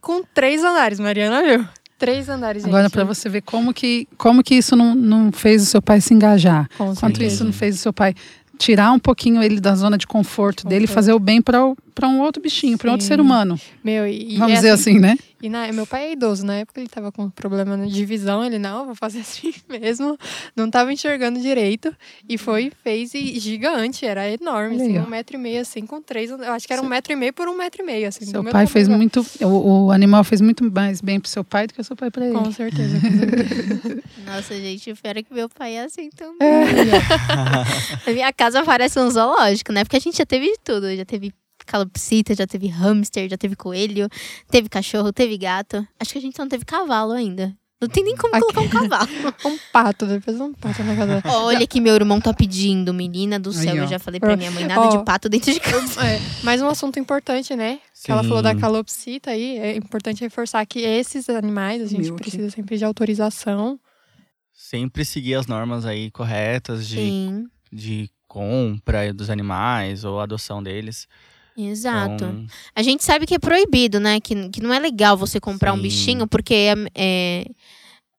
com 0.00 0.22
três 0.34 0.62
andares, 0.62 1.00
Mariana 1.00 1.42
viu? 1.42 1.66
Três 1.98 2.28
andares. 2.28 2.64
Agora, 2.64 2.90
para 2.90 3.04
você 3.04 3.28
ver 3.28 3.42
como 3.42 3.72
que, 3.72 4.08
como 4.18 4.42
que 4.42 4.56
isso 4.56 4.74
não, 4.74 4.94
não 4.94 5.30
fez 5.30 5.62
o 5.62 5.66
seu 5.66 5.80
pai 5.80 6.00
se 6.00 6.12
engajar. 6.12 6.68
Com 6.76 6.86
Quanto 6.86 6.98
certeza. 7.18 7.34
isso 7.34 7.44
não 7.44 7.52
fez 7.52 7.76
o 7.76 7.78
seu 7.78 7.92
pai 7.92 8.12
tirar 8.58 8.92
um 8.92 8.98
pouquinho 8.98 9.42
ele 9.42 9.60
da 9.60 9.74
zona 9.74 9.96
de 9.96 10.06
conforto 10.06 10.66
dele 10.66 10.84
e 10.84 10.88
Conforto. 10.88 10.94
fazer 10.94 11.12
o 11.12 11.18
bem 11.18 11.40
para 11.40 11.64
um 12.08 12.20
outro 12.20 12.42
bichinho, 12.42 12.76
para 12.76 12.90
outro 12.90 13.04
Sim. 13.04 13.08
ser 13.08 13.20
humano. 13.20 13.58
Meu, 13.82 14.06
e, 14.06 14.36
Vamos 14.36 14.52
e 14.52 14.56
dizer 14.56 14.70
assim, 14.70 14.98
né? 14.98 15.16
E 15.42 15.48
na, 15.48 15.72
meu 15.72 15.84
pai 15.84 16.04
é 16.04 16.12
idoso, 16.12 16.46
na 16.46 16.54
época 16.54 16.80
ele 16.80 16.88
tava 16.88 17.10
com 17.10 17.28
problema 17.28 17.76
de 17.86 18.04
visão, 18.04 18.44
ele, 18.44 18.60
não, 18.60 18.86
vou 18.86 18.94
fazer 18.94 19.18
assim 19.26 19.52
mesmo. 19.68 20.16
Não 20.54 20.70
tava 20.70 20.92
enxergando 20.92 21.40
direito. 21.40 21.94
E 22.28 22.38
foi, 22.38 22.70
fez 22.84 23.12
e 23.12 23.40
gigante, 23.40 24.06
era 24.06 24.30
enorme, 24.30 24.76
assim, 24.76 24.98
um 25.00 25.06
metro 25.06 25.36
e 25.36 25.38
meio, 25.38 25.60
assim, 25.60 25.84
com 25.84 26.00
três. 26.00 26.30
Eu 26.30 26.52
acho 26.52 26.66
que 26.66 26.72
era 26.72 26.80
um 26.80 26.86
metro 26.86 27.12
e 27.12 27.16
meio 27.16 27.32
por 27.32 27.48
um 27.48 27.56
metro 27.56 27.82
e 27.82 27.84
meio, 27.84 28.06
assim. 28.06 28.24
Seu 28.24 28.44
pai 28.44 28.66
fez 28.68 28.86
tamanho. 28.86 28.98
muito. 28.98 29.26
O, 29.40 29.86
o 29.86 29.90
animal 29.90 30.22
fez 30.22 30.40
muito 30.40 30.64
mais 30.70 31.00
bem 31.00 31.18
pro 31.18 31.28
seu 31.28 31.42
pai 31.42 31.66
do 31.66 31.74
que 31.74 31.80
o 31.80 31.84
seu 31.84 31.96
pai 31.96 32.10
para 32.10 32.24
ele. 32.24 32.34
Com 32.34 32.52
certeza. 32.52 33.00
com 33.00 33.18
certeza. 33.18 34.02
Nossa, 34.24 34.54
gente, 34.54 34.90
espero 34.90 35.24
que 35.24 35.34
meu 35.34 35.48
pai 35.48 35.76
é 35.76 35.84
assim 35.84 36.08
também. 36.10 36.36
É. 36.48 38.06
A 38.08 38.12
minha 38.12 38.32
casa 38.32 38.62
parece 38.62 38.98
um 39.00 39.10
zoológico, 39.10 39.72
né? 39.72 39.82
Porque 39.84 39.96
a 39.96 40.00
gente 40.00 40.16
já 40.16 40.26
teve 40.26 40.46
de 40.46 40.58
tudo. 40.62 40.94
Já 40.94 41.04
teve 41.04 41.32
calopsita, 41.72 42.34
já 42.34 42.46
teve 42.46 42.68
hamster, 42.68 43.28
já 43.28 43.36
teve 43.38 43.56
coelho, 43.56 44.08
teve 44.50 44.68
cachorro, 44.68 45.12
teve 45.12 45.38
gato. 45.38 45.86
Acho 45.98 46.12
que 46.12 46.18
a 46.18 46.22
gente 46.22 46.36
só 46.36 46.42
não 46.42 46.48
teve 46.50 46.64
cavalo 46.64 47.12
ainda. 47.12 47.56
Não 47.80 47.88
tem 47.88 48.04
nem 48.04 48.14
como 48.16 48.32
Aqui. 48.36 48.42
colocar 48.52 48.60
um 48.60 48.68
cavalo. 48.68 49.08
um 49.44 49.58
pato, 49.72 50.06
depois 50.06 50.40
um 50.40 50.52
pato 50.52 50.84
na 50.84 50.94
casa. 50.94 51.20
Olha 51.24 51.66
que 51.66 51.80
meu 51.80 51.94
irmão 51.96 52.20
tá 52.20 52.32
pedindo, 52.32 52.94
menina 52.94 53.40
do 53.40 53.52
céu. 53.52 53.72
Aí, 53.72 53.78
eu 53.78 53.88
já 53.88 53.98
falei 53.98 54.20
pra 54.20 54.36
minha 54.36 54.52
mãe, 54.52 54.64
nada 54.64 54.82
Ó. 54.82 54.96
de 54.98 55.04
pato 55.04 55.28
dentro 55.28 55.52
de 55.52 55.58
casa. 55.58 56.00
É, 56.06 56.20
mais 56.44 56.62
um 56.62 56.68
assunto 56.68 57.00
importante, 57.00 57.56
né? 57.56 57.80
Que 58.04 58.12
ela 58.12 58.22
falou 58.22 58.40
da 58.42 58.52
Sim. 58.54 58.60
calopsita 58.60 59.30
aí. 59.30 59.58
É 59.58 59.76
importante 59.76 60.20
reforçar 60.20 60.64
que 60.64 60.78
esses 60.80 61.28
animais 61.28 61.82
a 61.82 61.86
gente 61.86 62.02
Meu, 62.02 62.14
que- 62.14 62.22
precisa 62.22 62.50
sempre 62.50 62.76
de 62.78 62.84
autorização. 62.84 63.80
Sempre 64.52 65.04
seguir 65.04 65.34
as 65.34 65.46
normas 65.48 65.84
aí 65.84 66.10
corretas 66.12 66.86
de, 66.86 66.96
Sim, 66.96 67.46
de 67.72 68.08
compra 68.28 69.12
dos 69.12 69.28
animais 69.28 70.04
ou 70.04 70.20
adoção 70.20 70.62
deles. 70.62 71.08
Exato. 71.56 72.14
Então, 72.14 72.46
A 72.74 72.82
gente 72.82 73.04
sabe 73.04 73.26
que 73.26 73.34
é 73.34 73.38
proibido, 73.38 73.98
né? 74.00 74.20
Que, 74.20 74.48
que 74.50 74.62
não 74.62 74.72
é 74.72 74.78
legal 74.78 75.16
você 75.16 75.38
comprar 75.40 75.72
um 75.72 75.76
Sim. 75.76 75.82
bichinho, 75.82 76.26
porque 76.26 76.54
é, 76.54 76.74
é- 76.94 77.44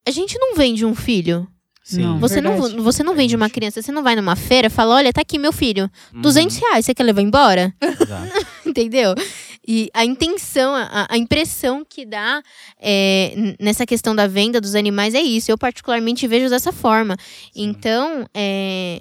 a 0.08 0.12
gente 0.12 0.38
não 0.38 0.56
vende 0.56 0.86
um 0.86 0.94
filho. 0.96 1.48
sim. 1.84 2.02
Não. 2.02 2.20
Você 2.20 2.40
não, 2.42 2.58
você 2.84 3.04
não 3.04 3.16
vende 3.16 3.36
uma 3.36 3.50
criança, 3.50 3.82
você 3.82 3.92
não 3.92 4.04
vai 4.04 4.16
numa 4.16 4.36
feira 4.36 4.68
e 4.68 4.70
fala: 4.70 4.96
olha, 4.96 5.12
tá 5.14 5.22
aqui 5.22 5.38
meu 5.38 5.52
filho, 5.54 5.90
Uhum, 6.14 6.22
200 6.22 6.58
reais, 6.58 6.86
você 6.86 6.94
quer 6.94 7.04
levar 7.04 7.22
embora? 7.22 7.74
exato. 7.82 8.46
Entendeu? 8.66 9.14
E 9.66 9.90
a 9.94 10.04
intenção, 10.04 10.76
a, 10.76 11.08
a 11.10 11.18
impressão 11.18 11.86
que 11.88 12.06
dá 12.06 12.42
é, 12.82 13.56
nessa 13.60 13.86
questão 13.86 14.14
da 14.14 14.28
venda 14.28 14.60
dos 14.60 14.76
animais 14.76 15.14
é 15.16 15.22
isso. 15.22 15.50
Eu, 15.52 15.58
particularmente, 15.58 16.28
vejo 16.28 16.50
dessa 16.50 16.72
forma. 16.74 17.16
Então, 17.56 18.26
é, 18.34 19.00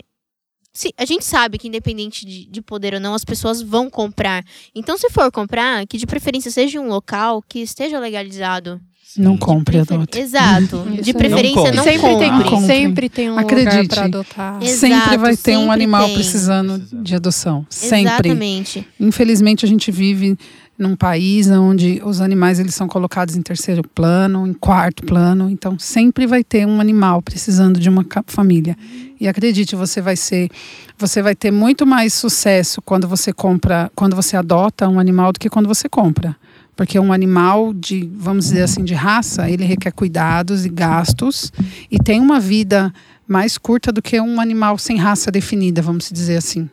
se- 0.73 0.95
a 0.97 1.05
gente 1.05 1.25
sabe 1.25 1.59
que, 1.59 1.69
independente 1.69 2.25
de, 2.25 2.47
de 2.47 2.63
poder 2.63 2.95
ou 2.95 3.01
não, 3.01 3.15
as 3.15 3.25
pessoas 3.25 3.61
vão 3.63 3.91
comprar. 3.91 4.45
Então, 4.75 4.97
se 4.97 5.11
for 5.11 5.31
comprar, 5.31 5.87
que 5.87 5.99
de 5.99 6.07
preferência 6.07 6.51
seja 6.51 6.79
em 6.79 6.81
um 6.81 6.89
local 6.89 7.43
que 7.47 7.61
esteja 7.61 7.99
legalizado. 7.99 8.81
Não 9.15 9.37
compre, 9.37 9.77
Prefer- 9.77 9.95
adote. 9.97 10.19
Exato. 10.19 10.87
Isso 10.95 11.03
de 11.03 11.13
preferência, 11.13 11.71
Não 11.73 11.85
não, 11.85 11.85
compre. 11.85 11.99
sempre, 12.01 12.19
tem, 12.19 12.31
Não 12.31 12.39
compre. 12.39 12.51
compre. 12.51 12.67
sempre 12.67 13.09
tem 13.11 13.29
um 13.31 13.33
lugar 13.37 13.45
Acredite. 13.45 13.95
pra 13.95 14.05
adotar. 14.05 14.63
Exato, 14.63 14.79
sempre 14.81 15.17
vai 15.19 15.37
ter 15.37 15.57
um 15.57 15.61
sempre 15.61 15.73
animal 15.75 16.05
tem. 16.07 16.15
precisando 16.15 16.73
Precisando. 16.79 17.05
de 17.05 17.15
adoção. 17.15 17.67
Sempre. 17.69 18.01
Exatamente. 18.31 18.89
Infelizmente, 18.99 19.67
a 19.67 19.69
gente 19.69 19.91
vive 19.93 20.39
num 20.79 20.97
país 20.97 21.49
onde 21.49 22.01
os 22.05 22.21
animais 22.21 22.59
eles 22.59 22.75
são 22.75 22.89
colocados 22.89 23.37
em 23.37 23.43
terceiro 23.43 23.83
plano, 23.95 24.47
em 24.47 24.53
quarto 24.53 25.05
plano. 25.05 25.51
Então, 25.51 25.79
sempre 25.79 26.27
vai 26.27 26.43
ter 26.43 26.67
um 26.67 26.81
animal 26.81 27.23
precisando 27.23 27.79
de 27.79 27.89
uma 27.89 28.05
família. 28.27 28.77
E 29.21 29.29
acredite, 29.29 29.77
você 29.77 30.01
vai 30.01 30.17
ser, 30.17 30.51
você 30.99 31.23
vai 31.23 31.35
ter 31.35 31.51
muito 31.51 31.87
mais 31.87 32.13
sucesso 32.13 32.83
quando 32.83 33.07
você 33.07 33.33
compra, 33.33 33.91
quando 33.95 34.17
você 34.17 34.37
adota 34.37 34.89
um 34.89 34.99
animal 34.99 35.33
do 35.33 35.39
que 35.39 35.49
quando 35.49 35.69
você 35.69 35.89
compra. 35.89 36.37
Porque 36.75 36.99
um 36.99 37.13
animal 37.13 37.73
de, 37.75 38.11
vamos 38.15 38.47
dizer 38.47 38.63
assim, 38.63 38.83
de 38.83 38.95
raça, 38.95 39.49
ele 39.49 39.65
requer 39.65 39.93
cuidados 39.93 40.65
e 40.65 40.69
gastos 40.69 41.53
e 41.91 41.99
tem 41.99 42.21
uma 42.21 42.41
vida 42.41 42.93
mais 43.29 43.57
curta 43.59 43.93
do 43.93 44.03
que 44.03 44.21
um 44.21 44.41
animal 44.41 44.79
sem 44.79 44.97
raça 44.97 45.31
definida, 45.31 45.83
vamos 45.83 46.11
dizer 46.11 46.37
assim. 46.37 46.69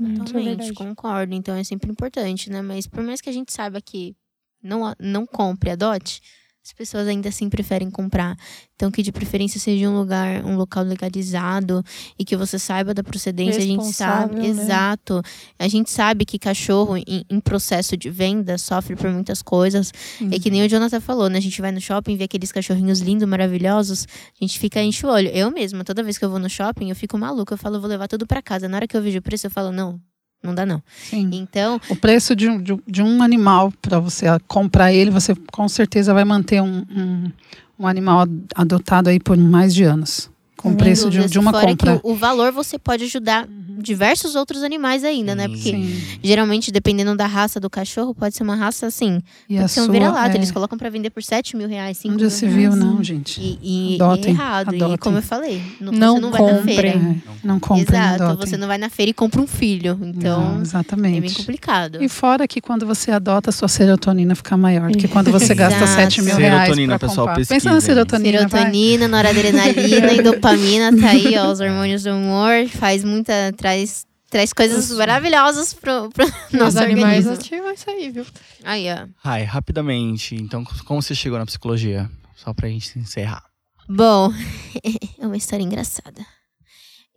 É 0.00 0.16
Totalmente, 0.18 0.56
verdade. 0.58 0.74
concordo. 0.74 1.34
Então 1.34 1.56
é 1.56 1.64
sempre 1.64 1.90
importante, 1.90 2.50
né? 2.50 2.62
Mas 2.62 2.86
por 2.86 3.02
mais 3.02 3.20
que 3.20 3.28
a 3.28 3.32
gente 3.32 3.52
saiba 3.52 3.80
que 3.80 4.16
não, 4.62 4.94
não 4.98 5.26
compre, 5.26 5.70
adote, 5.70 6.20
as 6.68 6.72
pessoas 6.74 7.08
ainda 7.08 7.30
assim 7.30 7.48
preferem 7.48 7.90
comprar. 7.90 8.36
Então 8.74 8.90
que 8.90 9.02
de 9.02 9.10
preferência 9.10 9.58
seja 9.58 9.88
um 9.88 9.96
lugar, 9.96 10.44
um 10.44 10.54
local 10.54 10.84
legalizado 10.84 11.82
e 12.18 12.26
que 12.26 12.36
você 12.36 12.58
saiba 12.58 12.92
da 12.92 13.02
procedência. 13.02 13.62
A 13.62 13.64
gente 13.64 13.90
sabe, 13.94 14.34
né? 14.36 14.46
exato. 14.48 15.22
A 15.58 15.66
gente 15.66 15.90
sabe 15.90 16.26
que 16.26 16.38
cachorro 16.38 16.98
em, 16.98 17.24
em 17.28 17.40
processo 17.40 17.96
de 17.96 18.10
venda 18.10 18.58
sofre 18.58 18.94
por 18.96 19.10
muitas 19.10 19.40
coisas. 19.40 19.90
É 20.30 20.38
que 20.38 20.50
nem 20.50 20.62
o 20.62 20.68
Jonathan 20.68 21.00
falou, 21.00 21.30
né? 21.30 21.38
A 21.38 21.42
gente 21.42 21.58
vai 21.58 21.72
no 21.72 21.80
shopping, 21.80 22.16
vê 22.16 22.24
aqueles 22.24 22.52
cachorrinhos 22.52 23.00
lindos, 23.00 23.26
maravilhosos, 23.26 24.06
a 24.38 24.44
gente 24.44 24.58
fica 24.58 24.82
enche 24.82 25.06
o 25.06 25.08
olho. 25.08 25.28
Eu 25.28 25.50
mesma, 25.50 25.84
toda 25.84 26.02
vez 26.02 26.18
que 26.18 26.24
eu 26.26 26.30
vou 26.30 26.38
no 26.38 26.50
shopping, 26.50 26.90
eu 26.90 26.96
fico 26.96 27.16
maluca. 27.16 27.54
Eu 27.54 27.58
falo, 27.58 27.80
vou 27.80 27.88
levar 27.88 28.08
tudo 28.08 28.26
pra 28.26 28.42
casa. 28.42 28.68
Na 28.68 28.76
hora 28.76 28.86
que 28.86 28.96
eu 28.96 29.00
vejo 29.00 29.20
o 29.20 29.22
preço, 29.22 29.46
eu 29.46 29.50
falo, 29.50 29.72
não, 29.72 29.98
não 30.42 30.54
dá 30.54 30.64
não. 30.64 30.82
Sim. 30.88 31.30
Então, 31.32 31.80
O 31.88 31.96
preço 31.96 32.34
de 32.36 32.48
um, 32.48 32.62
de 32.62 32.76
de 32.86 33.02
um 33.02 33.22
animal, 33.22 33.72
para 33.82 33.98
você 33.98 34.26
comprar 34.46 34.92
ele, 34.92 35.10
você 35.10 35.34
com 35.52 35.68
certeza 35.68 36.14
vai 36.14 36.24
manter 36.24 36.60
um, 36.62 36.84
um, 36.90 37.30
um 37.78 37.86
animal 37.86 38.20
ad- 38.20 38.32
adotado 38.54 39.08
aí 39.10 39.18
por 39.20 39.36
mais 39.36 39.74
de 39.74 39.84
anos. 39.84 40.30
Com 40.58 40.72
o 40.72 40.76
preço 40.76 41.08
de, 41.08 41.24
de 41.28 41.38
uma 41.38 41.52
fora 41.52 41.68
compra. 41.68 41.92
Uhum. 41.92 41.98
que 42.00 42.06
o, 42.08 42.14
valor 42.14 42.52
você 42.52 42.78
pode 42.78 43.04
ajudar 43.04 43.46
diversos 43.80 44.34
outros 44.34 44.64
animais 44.64 45.04
ainda, 45.04 45.34
né? 45.36 45.46
Porque 45.46 45.70
Sim. 45.70 46.02
geralmente, 46.20 46.72
dependendo 46.72 47.14
da 47.16 47.26
raça 47.26 47.60
do 47.60 47.70
cachorro, 47.70 48.12
pode 48.12 48.34
ser 48.34 48.42
uma 48.42 48.56
raça 48.56 48.86
assim. 48.86 49.22
E 49.48 49.56
Pode 49.56 49.70
ser 49.70 49.82
um 49.82 49.88
vira-lata. 49.90 50.32
é, 50.32 50.36
Eles 50.36 50.50
colocam 50.50 50.76
pra 50.76 50.90
vender 50.90 51.10
por 51.10 51.22
7 51.22 51.56
mil 51.56 51.68
reais, 51.68 51.96
5 51.98 52.12
Onde 52.14 52.24
mil 52.24 52.30
se 52.30 52.44
reais. 52.44 52.56
viu, 52.60 52.74
não, 52.76 53.02
gente. 53.04 53.40
E, 53.40 53.94
e- 53.94 54.02
Adotem, 54.02 54.32
e 54.32 54.34
errado. 54.34 54.74
E 54.74 54.76
adotem. 54.78 54.96
como 54.98 55.18
eu 55.18 55.22
falei, 55.22 55.62
não, 55.80 55.92
Não 55.92 56.14
você 56.16 56.20
não 56.20 56.30
vai 56.32 56.42
na 56.52 56.62
feira. 56.62 56.88
É, 56.88 57.14
não 57.44 57.60
comprem, 57.60 57.86
Exato, 57.88 58.22
adotem. 58.24 58.46
você 58.50 58.56
não 58.56 58.66
vai 58.66 58.78
na 58.78 58.90
feira 58.90 59.10
e 59.10 59.14
compra 59.14 59.40
um 59.40 59.46
filho. 59.46 59.96
Então, 60.02 60.40
Não, 60.40 60.48
é 60.48 60.52
bem 60.54 60.62
exatamente. 60.62 61.34
complicado. 61.36 62.02
E 62.02 62.08
fora 62.08 62.48
que 62.48 62.60
quando 62.60 62.84
você 62.84 63.12
adota, 63.12 63.50
a 63.50 63.52
sua 63.52 63.68
serotonina 63.68 64.34
fica 64.34 64.56
maior 64.56 64.90
do 64.90 64.98
que 64.98 65.06
quando 65.06 65.30
você 65.30 65.54
gasta 65.54 65.84
Exato. 65.84 66.00
7 66.02 66.22
mil 66.22 66.34
reais 66.36 66.62
Serotonina, 66.64 66.98
pessoal, 66.98 67.26
pesquisem. 67.28 67.56
Pensa 67.56 67.72
na 67.72 67.80
serotonina, 67.80 68.38
vai. 68.48 68.60
Serotonina, 68.62 69.06
noradrenalina 69.08 70.12
e 70.14 70.22
dopamina, 70.50 70.96
tá 71.00 71.10
aí, 71.10 71.36
ó, 71.38 71.50
os 71.52 71.60
hormônios 71.60 72.02
do 72.02 72.10
humor, 72.10 72.68
faz 72.68 73.04
muita, 73.04 73.32
traz, 73.56 74.06
traz 74.30 74.52
coisas 74.52 74.90
maravilhosas 74.90 75.72
pro, 75.74 76.10
pro 76.10 76.24
Os 76.26 76.52
nosso 76.52 76.78
animais 76.78 77.26
organismo. 77.26 77.32
ativam 77.34 77.72
isso 77.72 77.90
aí, 77.90 78.10
viu? 78.10 78.26
Aí, 78.64 78.86
ó. 78.92 79.06
Ai, 79.24 79.44
rapidamente. 79.44 80.34
Então, 80.34 80.64
como 80.84 81.00
você 81.02 81.14
chegou 81.14 81.38
na 81.38 81.46
psicologia? 81.46 82.10
Só 82.36 82.52
pra 82.54 82.68
gente 82.68 82.98
encerrar. 82.98 83.42
Bom, 83.88 84.32
é 85.18 85.26
uma 85.26 85.36
história 85.36 85.62
engraçada. 85.64 86.24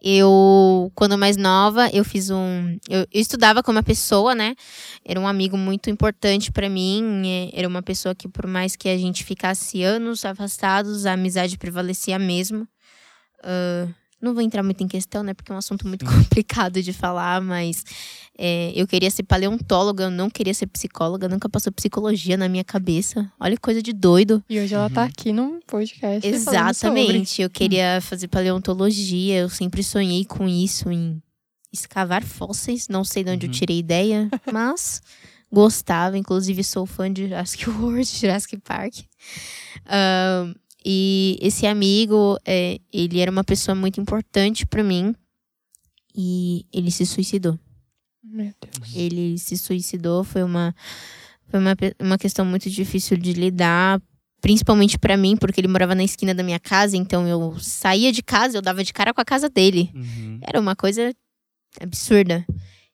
Eu, 0.04 0.92
quando 0.96 1.16
mais 1.16 1.38
nova, 1.38 1.88
eu 1.94 2.04
fiz 2.04 2.32
um. 2.32 2.76
Eu, 2.90 3.02
eu 3.02 3.22
estudava 3.22 3.62
com 3.62 3.72
uma 3.72 3.84
pessoa, 3.84 4.34
né? 4.34 4.56
Era 5.06 5.20
um 5.20 5.28
amigo 5.28 5.56
muito 5.56 5.92
importante 5.92 6.52
pra 6.52 6.68
mim. 6.68 7.22
é, 7.24 7.52
Era 7.54 7.68
uma 7.68 7.84
pessoa 7.84 8.16
que, 8.16 8.28
por 8.28 8.48
mais 8.48 8.76
que 8.76 8.90
a 8.90 8.98
gente 8.98 9.24
ficasse 9.24 9.84
anos 9.84 10.26
afastados, 10.26 11.06
a 11.06 11.14
amizade 11.14 11.56
prevalecia 11.56 12.18
mesmo. 12.18 12.68
Ah, 13.44 13.88
não 14.22 14.34
vou 14.36 14.44
entrar 14.44 14.62
muito 14.62 14.84
em 14.84 14.88
questão, 14.88 15.24
né? 15.24 15.34
Porque 15.34 15.52
é 15.52 15.56
um 15.56 15.58
assunto 15.58 15.88
muito 15.88 16.06
complicado 16.36 16.82
de 16.82 16.94
falar, 16.94 17.42
mas 17.42 17.84
é, 18.38 18.72
eu 18.76 18.86
queria 18.88 19.10
ser 19.10 19.24
paleontóloga, 19.24 20.04
eu 20.04 20.12
não 20.12 20.30
queria 20.30 20.54
ser 20.54 20.68
psicóloga, 20.68 21.28
nunca 21.28 21.50
passou 21.50 21.72
psicologia 21.74 22.38
na 22.38 22.48
minha 22.48 22.64
cabeça. 22.64 23.32
Olha 23.40 23.56
que 23.56 23.62
coisa 23.62 23.82
de 23.82 23.92
doido. 23.94 24.44
E 24.48 24.60
hoje 24.60 24.76
ela 24.76 24.90
tá 24.92 25.06
aqui 25.06 25.34
num 25.34 25.60
podcast. 25.62 26.28
Exatamente. 26.28 27.42
Eu 27.42 27.50
queria 27.50 28.00
fazer 28.02 28.28
paleontologia, 28.28 29.40
eu 29.40 29.50
sempre 29.50 29.84
sonhei 29.84 30.24
com 30.24 30.48
isso, 30.48 30.92
em 30.92 31.20
escavar 31.74 32.24
fósseis. 32.24 32.88
Não 32.90 33.04
sei 33.04 33.24
de 33.24 33.32
onde 33.32 33.48
eu 33.48 33.50
Uhum. 33.50 33.54
tirei 33.58 33.78
a 33.78 33.80
ideia, 33.80 34.30
mas 34.54 35.02
gostava. 35.52 36.16
Inclusive, 36.16 36.64
sou 36.64 36.86
fã 36.86 37.12
de 37.12 37.24
Jurassic 37.28 37.66
World, 37.72 38.06
Jurassic 38.06 38.58
Park. 38.60 38.94
Ahn, 39.86 40.54
e 40.84 41.38
esse 41.42 41.68
amigo, 41.68 42.38
é, 42.46 42.80
ele 42.92 43.20
era 43.20 43.32
uma 43.32 43.44
pessoa 43.44 43.76
muito 43.76 44.02
importante 44.02 44.66
pra 44.66 44.84
mim. 44.84 45.16
E 46.16 46.66
ele 46.74 46.92
se 46.92 47.06
suicidou. 47.06 47.58
Meu 48.24 48.54
Deus. 48.62 48.96
Ele 48.96 49.38
se 49.38 49.58
suicidou, 49.58 50.24
foi 50.24 50.44
uma, 50.44 50.76
foi 51.48 51.60
uma, 51.60 51.76
uma 52.00 52.18
questão 52.18 52.46
muito 52.46 52.70
difícil 52.70 53.18
de 53.18 53.34
lidar, 53.34 54.02
principalmente 54.42 54.98
pra 54.98 55.16
mim, 55.16 55.38
porque 55.38 55.62
ele 55.62 55.68
morava 55.68 55.96
na 55.96 56.04
esquina 56.04 56.34
da 56.34 56.44
minha 56.44 56.60
casa, 56.60 56.98
então 56.98 57.28
eu 57.28 57.58
saía 57.60 58.12
de 58.12 58.22
casa, 58.22 58.58
eu 58.58 58.62
dava 58.62 58.84
de 58.84 58.92
cara 58.92 59.14
com 59.14 59.22
a 59.22 59.26
casa 59.26 59.50
dele. 59.50 59.92
Uhum. 59.94 60.40
Era 60.42 60.60
uma 60.60 60.76
coisa 60.76 61.14
absurda. 61.80 62.46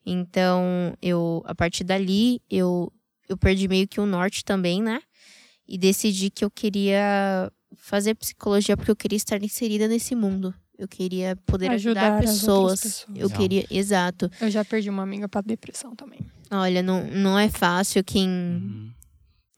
Então, 0.06 0.94
eu 1.02 1.44
a 1.46 1.56
partir 1.56 1.84
dali, 1.84 2.42
eu 2.50 2.92
eu 3.28 3.38
perdi 3.38 3.68
meio 3.68 3.88
que 3.88 4.00
o 4.00 4.06
norte 4.06 4.44
também, 4.44 4.82
né? 4.82 5.02
E 5.68 5.78
decidi 5.78 6.30
que 6.30 6.46
eu 6.46 6.50
queria 6.50 7.52
fazer 7.78 8.16
psicologia 8.16 8.76
porque 8.76 8.92
eu 8.92 8.96
queria 8.96 9.18
estar 9.18 9.42
inserida 9.44 9.88
nesse 9.88 10.16
mundo. 10.16 10.54
Eu 10.78 10.88
queria 10.88 11.36
poder 11.46 11.72
ajudar, 11.72 12.14
Ajudar 12.18 12.20
pessoas. 12.22 12.82
pessoas. 12.82 13.06
Eu 13.16 13.28
Legal. 13.28 13.40
queria, 13.42 13.66
exato. 13.72 14.30
Eu 14.40 14.50
já 14.52 14.64
perdi 14.64 14.90
uma 14.90 15.02
amiga 15.04 15.28
pra 15.28 15.42
depressão 15.42 15.96
também. 15.96 16.20
Olha, 16.52 16.84
não, 16.84 17.04
não 17.08 17.38
é 17.40 17.50
fácil 17.50 18.04
quem 18.04 18.28
Uhum. 18.30 18.92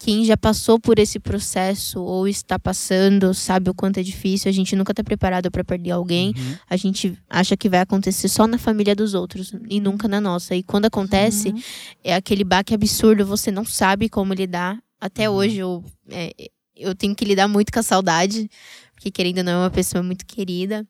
quem 0.01 0.23
já 0.23 0.37
passou 0.37 0.79
por 0.79 0.97
esse 0.97 1.19
processo 1.19 1.99
ou 2.01 2.25
está 2.25 2.57
passando 2.57 3.33
sabe 3.33 3.69
o 3.69 3.73
quanto 3.73 3.99
é 3.99 4.03
difícil. 4.03 4.47
A 4.47 4.53
gente 4.53 4.73
nunca 4.77 4.93
tá 4.93 5.03
preparado 5.03 5.51
para 5.51 5.61
perder 5.61 5.91
alguém. 5.91 6.29
Uhum. 6.37 6.55
A 6.69 6.77
gente 6.77 7.17
acha 7.29 7.57
que 7.57 7.67
vai 7.67 7.81
acontecer 7.81 8.29
só 8.29 8.47
na 8.47 8.57
família 8.57 8.95
dos 8.95 9.13
outros 9.13 9.53
e 9.69 9.81
nunca 9.81 10.07
na 10.07 10.21
nossa. 10.21 10.55
E 10.55 10.63
quando 10.63 10.85
acontece, 10.85 11.49
Uhum. 11.49 11.61
é 12.01 12.15
aquele 12.15 12.45
baque 12.45 12.73
absurdo, 12.73 13.25
você 13.25 13.51
não 13.51 13.65
sabe 13.65 14.07
como 14.07 14.33
lidar. 14.33 14.79
Até 15.01 15.29
Uhum. 15.29 15.35
hoje 15.35 15.57
eu, 15.57 15.83
é, 16.09 16.33
eu 16.80 16.95
tenho 16.95 17.15
que 17.15 17.26
lidar 17.26 17.47
muito 17.47 17.72
com 17.72 17.80
a 17.80 17.84
saudade, 17.84 18.49
porque 18.93 19.11
querendo 19.11 19.39
ou 19.39 19.43
não 19.43 19.51
é 19.51 19.57
uma 19.57 19.69
pessoa 19.69 20.01
muito 20.01 20.26
querida. 20.26 20.88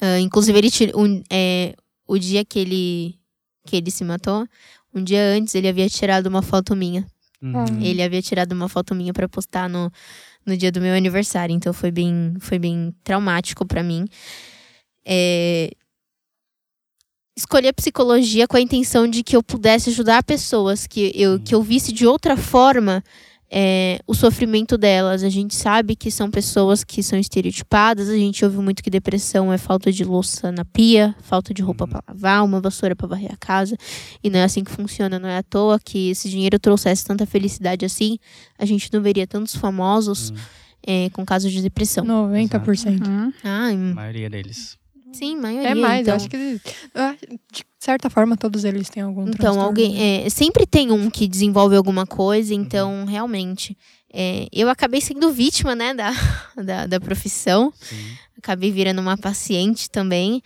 Ah, 0.00 0.18
inclusive, 0.18 0.58
ele 0.58 0.70
um, 0.94 1.22
é, 1.30 1.74
o 2.06 2.18
dia 2.18 2.44
que 2.44 2.58
ele, 2.58 3.18
que 3.66 3.76
ele 3.76 3.90
se 3.90 4.04
matou, 4.04 4.46
um 4.94 5.02
dia 5.02 5.22
antes 5.36 5.54
ele 5.54 5.68
havia 5.68 5.88
tirado 5.88 6.26
uma 6.26 6.42
foto 6.42 6.76
minha. 6.76 7.06
Uhum. 7.42 7.80
Ele 7.82 8.02
havia 8.02 8.22
tirado 8.22 8.52
uma 8.52 8.68
foto 8.68 8.94
minha 8.94 9.12
pra 9.12 9.28
postar 9.28 9.68
no, 9.68 9.90
no 10.44 10.56
dia 10.56 10.72
do 10.72 10.80
meu 10.80 10.94
aniversário, 10.94 11.54
então 11.54 11.72
foi 11.72 11.90
bem, 11.90 12.34
foi 12.40 12.58
bem 12.58 12.94
traumático 13.02 13.66
pra 13.66 13.82
mim. 13.82 14.06
É, 15.04 15.70
Escolhi 17.36 17.66
a 17.66 17.72
psicologia 17.72 18.46
com 18.46 18.56
a 18.56 18.60
intenção 18.60 19.08
de 19.08 19.24
que 19.24 19.34
eu 19.34 19.42
pudesse 19.42 19.90
ajudar 19.90 20.22
pessoas, 20.22 20.86
que 20.86 21.10
eu, 21.16 21.40
que 21.40 21.52
eu 21.52 21.60
visse 21.62 21.92
de 21.92 22.06
outra 22.06 22.36
forma 22.36 23.02
é, 23.50 23.98
o 24.06 24.14
sofrimento 24.14 24.76
delas. 24.78 25.22
A 25.22 25.28
gente 25.28 25.54
sabe 25.54 25.94
que 25.94 26.10
são 26.10 26.30
pessoas 26.30 26.82
que 26.84 27.02
são 27.02 27.18
estereotipadas, 27.18 28.08
a 28.08 28.16
gente 28.16 28.44
ouve 28.44 28.58
muito 28.58 28.82
que 28.82 28.90
depressão 28.90 29.52
é 29.52 29.58
falta 29.58 29.92
de 29.92 30.04
louça 30.04 30.50
na 30.50 30.64
pia, 30.64 31.14
falta 31.22 31.52
de 31.54 31.62
roupa 31.62 31.84
Uhum. 31.84 31.90
pra 31.90 32.02
lavar, 32.08 32.44
uma 32.44 32.60
vassoura 32.60 32.96
pra 32.96 33.06
varrer 33.06 33.32
a 33.32 33.36
casa. 33.36 33.76
E 34.22 34.30
não 34.30 34.40
é 34.40 34.44
assim 34.44 34.64
que 34.64 34.70
funciona, 34.70 35.18
não 35.18 35.28
é 35.28 35.38
à 35.38 35.42
toa 35.42 35.78
que 35.78 36.10
esse 36.10 36.28
dinheiro 36.28 36.58
trouxesse 36.58 37.04
tanta 37.04 37.24
felicidade 37.26 37.84
assim, 37.84 38.18
a 38.58 38.64
gente 38.64 38.90
não 38.92 39.00
veria 39.02 39.26
tantos 39.26 39.54
famosos 39.54 40.30
Uhum. 40.30 40.36
é, 40.86 41.10
com 41.10 41.24
casos 41.24 41.52
de 41.52 41.62
depressão. 41.62 42.04
90%. 42.04 43.06
Uhum. 43.06 43.32
Ah, 43.44 43.68
A 43.68 43.72
hum, 43.72 43.94
maioria 43.94 44.28
deles. 44.28 44.76
Sim, 45.14 45.36
maioria. 45.36 45.70
É 45.70 45.74
mais, 45.74 46.00
então. 46.02 46.12
eu 46.14 46.16
acho 46.16 46.28
que 46.28 46.60
de 47.54 47.64
certa 47.78 48.08
forma 48.10 48.36
todos 48.36 48.64
eles 48.64 48.88
têm 48.88 49.02
algum 49.02 49.22
Então, 49.22 49.34
transtorno, 49.36 49.62
alguém. 49.62 50.24
é, 50.24 50.30
sempre 50.30 50.66
tem 50.66 50.90
um 50.90 51.10
que 51.10 51.26
desenvolve 51.28 51.76
alguma 51.76 52.06
coisa, 52.06 52.54
então, 52.54 53.04
realmente. 53.04 53.76
é, 54.12 54.46
eu 54.52 54.68
acabei 54.68 55.00
sendo 55.00 55.30
vítima, 55.32 55.74
né, 55.74 55.92
da, 55.94 56.10
da, 56.64 56.86
da 56.86 57.00
profissão. 57.00 57.72
Sim. 57.80 57.96
Acabei 58.44 58.70
virando 58.70 59.00
uma 59.00 59.16
paciente 59.16 59.88
também. 59.88 60.42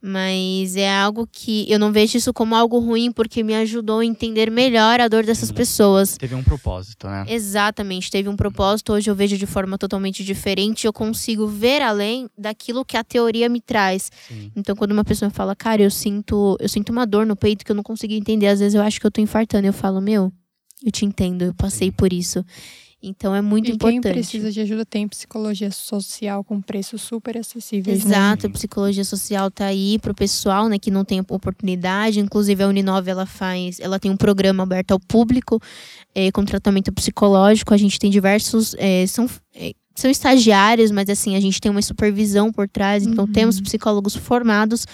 Mas 0.00 0.74
é 0.74 0.90
algo 0.90 1.28
que 1.30 1.70
eu 1.70 1.78
não 1.78 1.92
vejo 1.92 2.16
isso 2.16 2.32
como 2.32 2.56
algo 2.56 2.78
ruim, 2.78 3.12
porque 3.12 3.42
me 3.42 3.54
ajudou 3.54 3.98
a 3.98 4.04
entender 4.04 4.50
melhor 4.50 5.00
a 5.00 5.06
dor 5.06 5.22
dessas 5.22 5.50
Sim. 5.50 5.54
pessoas. 5.54 6.16
Teve 6.16 6.34
um 6.34 6.42
propósito, 6.42 7.06
né? 7.06 7.26
Exatamente, 7.28 8.10
teve 8.10 8.26
um 8.26 8.34
propósito. 8.34 8.94
Hoje 8.94 9.10
eu 9.10 9.14
vejo 9.14 9.36
de 9.36 9.44
forma 9.44 9.76
totalmente 9.76 10.24
diferente. 10.24 10.86
Eu 10.86 10.94
consigo 10.94 11.46
ver 11.46 11.82
além 11.82 12.26
daquilo 12.36 12.86
que 12.86 12.96
a 12.96 13.04
teoria 13.04 13.50
me 13.50 13.60
traz. 13.60 14.10
Sim. 14.26 14.50
Então, 14.56 14.74
quando 14.74 14.92
uma 14.92 15.04
pessoa 15.04 15.30
fala, 15.30 15.54
cara, 15.54 15.82
eu 15.82 15.90
sinto, 15.90 16.56
eu 16.58 16.70
sinto 16.70 16.90
uma 16.90 17.06
dor 17.06 17.26
no 17.26 17.36
peito 17.36 17.66
que 17.66 17.70
eu 17.70 17.76
não 17.76 17.82
consigo 17.84 18.14
entender, 18.14 18.46
às 18.46 18.60
vezes 18.60 18.74
eu 18.74 18.82
acho 18.82 18.98
que 18.98 19.06
eu 19.06 19.10
tô 19.10 19.20
infartando. 19.20 19.66
Eu 19.66 19.74
falo, 19.74 20.00
meu, 20.00 20.32
eu 20.82 20.90
te 20.90 21.04
entendo, 21.04 21.42
eu 21.42 21.54
passei 21.54 21.88
Sim. 21.88 21.92
por 21.96 22.12
isso. 22.12 22.42
Então 23.04 23.34
é 23.34 23.40
muito 23.42 23.68
E 23.68 23.76
quem 23.76 23.96
importante. 23.96 24.12
precisa 24.12 24.52
de 24.52 24.60
ajuda 24.60 24.86
tem 24.86 25.08
psicologia 25.08 25.72
social 25.72 26.44
com 26.44 26.60
preços 26.60 27.02
super 27.02 27.36
acessíveis, 27.36 28.04
né? 28.04 28.10
Exato, 28.14 28.46
a 28.46 28.50
psicologia 28.50 29.04
social 29.04 29.50
tá 29.50 29.66
aí 29.66 29.98
pro 29.98 30.14
pessoal, 30.14 30.68
né, 30.68 30.78
que 30.78 30.88
não 30.90 31.04
tem 31.04 31.18
oportunidade. 31.20 32.20
Inclusive 32.20 32.62
a 32.62 32.68
Uninove 32.68 33.10
ela 33.10 33.26
faz, 33.26 33.80
ela 33.80 33.98
tem 33.98 34.08
um 34.10 34.16
programa 34.16 34.62
aberto 34.62 34.92
ao 34.92 35.00
público 35.00 35.60
eh, 36.14 36.30
com 36.30 36.44
tratamento 36.44 36.92
psicológico. 36.92 37.74
A 37.74 37.76
gente 37.76 37.98
tem 37.98 38.08
diversos, 38.10 38.74
eh, 38.78 39.04
são 39.08 39.28
eh, 39.54 39.72
são 39.94 40.10
estagiários, 40.10 40.90
mas 40.90 41.10
assim 41.10 41.34
a 41.36 41.40
gente 41.40 41.60
tem 41.60 41.70
uma 41.70 41.82
supervisão 41.82 42.50
por 42.52 42.68
trás. 42.68 43.04
Então 43.04 43.24
Uhum. 43.24 43.32
temos 43.32 43.60
psicólogos 43.60 44.14
formados 44.16 44.86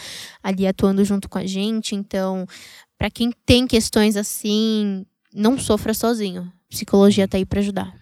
ali 0.42 0.66
atuando 0.66 1.04
junto 1.04 1.28
com 1.28 1.36
a 1.38 1.44
gente. 1.46 1.94
Então 1.94 2.46
para 2.98 3.10
quem 3.10 3.30
tem 3.44 3.66
questões 3.66 4.16
assim, 4.16 5.04
não 5.34 5.58
sofra 5.58 5.92
sozinho. 5.92 6.50
Psicologia 6.70 7.28
tá 7.28 7.36
aí 7.38 7.44
para 7.46 7.60
ajudar. 7.60 7.94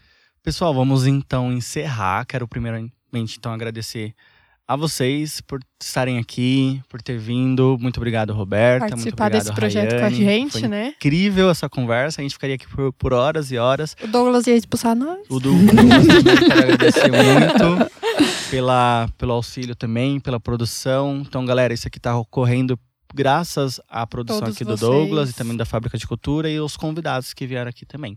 Pessoal, 0.47 0.73
vamos 0.73 1.09
então 1.09 1.53
encerrar. 1.53 2.25
Quero 2.25 2.47
primeiramente 2.47 2.95
então 3.37 3.53
agradecer 3.53 4.15
a 4.65 4.77
vocês 4.77 5.41
por 5.41 5.59
estarem 5.83 6.19
aqui, 6.19 6.81
por 6.89 7.03
ter 7.03 7.19
vindo. 7.19 7.77
Muito 7.81 7.97
obrigado, 7.97 8.33
Roberta. 8.33 8.91
Participar 8.91 9.25
muito 9.25 9.41
obrigado, 9.41 9.43
desse 9.43 9.53
projeto 9.53 9.91
com 9.91 9.97
a 9.97 10.09
Rayane. 10.09 10.25
gente, 10.25 10.53
Foi 10.53 10.69
né? 10.69 10.95
incrível 10.97 11.51
essa 11.51 11.69
conversa. 11.69 12.21
A 12.21 12.23
gente 12.23 12.35
ficaria 12.35 12.55
aqui 12.55 12.69
por, 12.69 12.93
por 12.93 13.13
horas 13.13 13.51
e 13.51 13.59
horas. 13.59 13.97
O 14.01 14.07
Douglas 14.07 14.47
ia 14.47 14.55
expulsar 14.55 14.95
nós. 14.95 15.19
O 15.29 15.41
do 15.41 15.53
o 15.53 15.67
Douglas 15.67 16.07
também 16.07 16.37
quero 16.37 16.63
agradecer 16.63 17.11
muito 17.11 17.91
pela, 18.49 19.09
pelo 19.19 19.33
auxílio 19.33 19.75
também, 19.75 20.21
pela 20.21 20.39
produção. 20.39 21.25
Então, 21.27 21.45
galera, 21.45 21.75
isso 21.75 21.89
aqui 21.89 21.99
tá 21.99 22.17
ocorrendo 22.17 22.79
graças 23.13 23.81
à 23.89 24.07
produção 24.07 24.43
Todos 24.43 24.55
aqui 24.55 24.65
do 24.65 24.77
vocês. 24.77 24.89
Douglas 24.89 25.31
e 25.31 25.33
também 25.33 25.57
da 25.57 25.65
Fábrica 25.65 25.99
de 25.99 26.07
Cultura 26.07 26.49
e 26.49 26.61
os 26.61 26.77
convidados 26.77 27.35
que 27.35 27.49
vieram 27.49 27.69
aqui 27.69 27.85
também. 27.85 28.17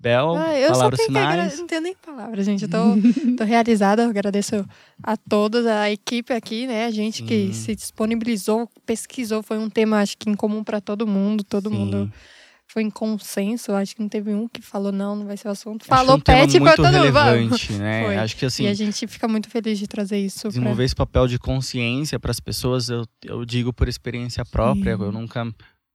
Bel, 0.00 0.36
Ah, 0.36 0.56
eu 0.56 0.70
palavras 0.72 1.00
tenho 1.00 1.12
que 1.12 1.18
finais. 1.18 1.58
Não 1.58 1.66
tenho 1.66 1.80
nem 1.80 1.94
palavras, 1.94 2.46
gente. 2.46 2.62
Eu 2.64 2.68
tô, 2.70 2.76
tô 3.36 3.44
realizada. 3.44 4.02
Eu 4.04 4.10
agradeço 4.10 4.64
a 5.02 5.16
todos, 5.16 5.66
a 5.66 5.90
equipe 5.90 6.32
aqui, 6.32 6.66
né? 6.68 6.84
A 6.86 6.90
gente 6.90 7.22
que 7.24 7.52
se 7.52 7.74
disponibilizou, 7.74 8.68
pesquisou. 8.86 9.42
Foi 9.42 9.58
um 9.58 9.68
tema, 9.68 10.00
acho 10.00 10.16
que 10.16 10.30
em 10.30 10.34
comum 10.34 10.62
para 10.62 10.80
todo 10.80 11.04
mundo. 11.06 11.42
Todo 11.42 11.68
Sim. 11.68 11.74
mundo 11.76 12.12
foi 12.68 12.82
em 12.84 12.90
consenso. 12.90 13.72
Acho 13.72 13.96
que 13.96 14.00
não 14.00 14.08
teve 14.08 14.32
um 14.32 14.46
que 14.46 14.62
falou, 14.62 14.92
não, 14.92 15.16
não 15.16 15.26
vai 15.26 15.36
ser 15.36 15.48
o 15.48 15.50
assunto. 15.50 15.82
Acho 15.82 15.88
Falou 15.88 16.16
um 16.16 16.20
tema 16.20 16.42
pet, 16.42 16.60
muito 16.60 16.76
todo 16.76 16.92
mundo. 16.92 17.78
Né? 17.80 18.04
Foi. 18.04 18.16
Acho 18.18 18.36
que 18.36 18.46
assim, 18.46 18.62
E 18.64 18.68
a 18.68 18.74
gente 18.74 19.04
fica 19.08 19.26
muito 19.26 19.50
feliz 19.50 19.80
de 19.80 19.88
trazer 19.88 20.18
isso. 20.18 20.42
pra- 20.42 20.50
desenvolver 20.50 20.84
esse 20.84 20.94
papel 20.94 21.26
de 21.26 21.40
consciência 21.40 22.20
para 22.20 22.30
as 22.30 22.38
pessoas, 22.38 22.88
eu, 22.88 23.04
eu 23.24 23.44
digo 23.44 23.72
por 23.72 23.88
experiência 23.88 24.44
própria, 24.44 24.96
Sim. 24.96 25.02
eu 25.02 25.10
nunca 25.10 25.44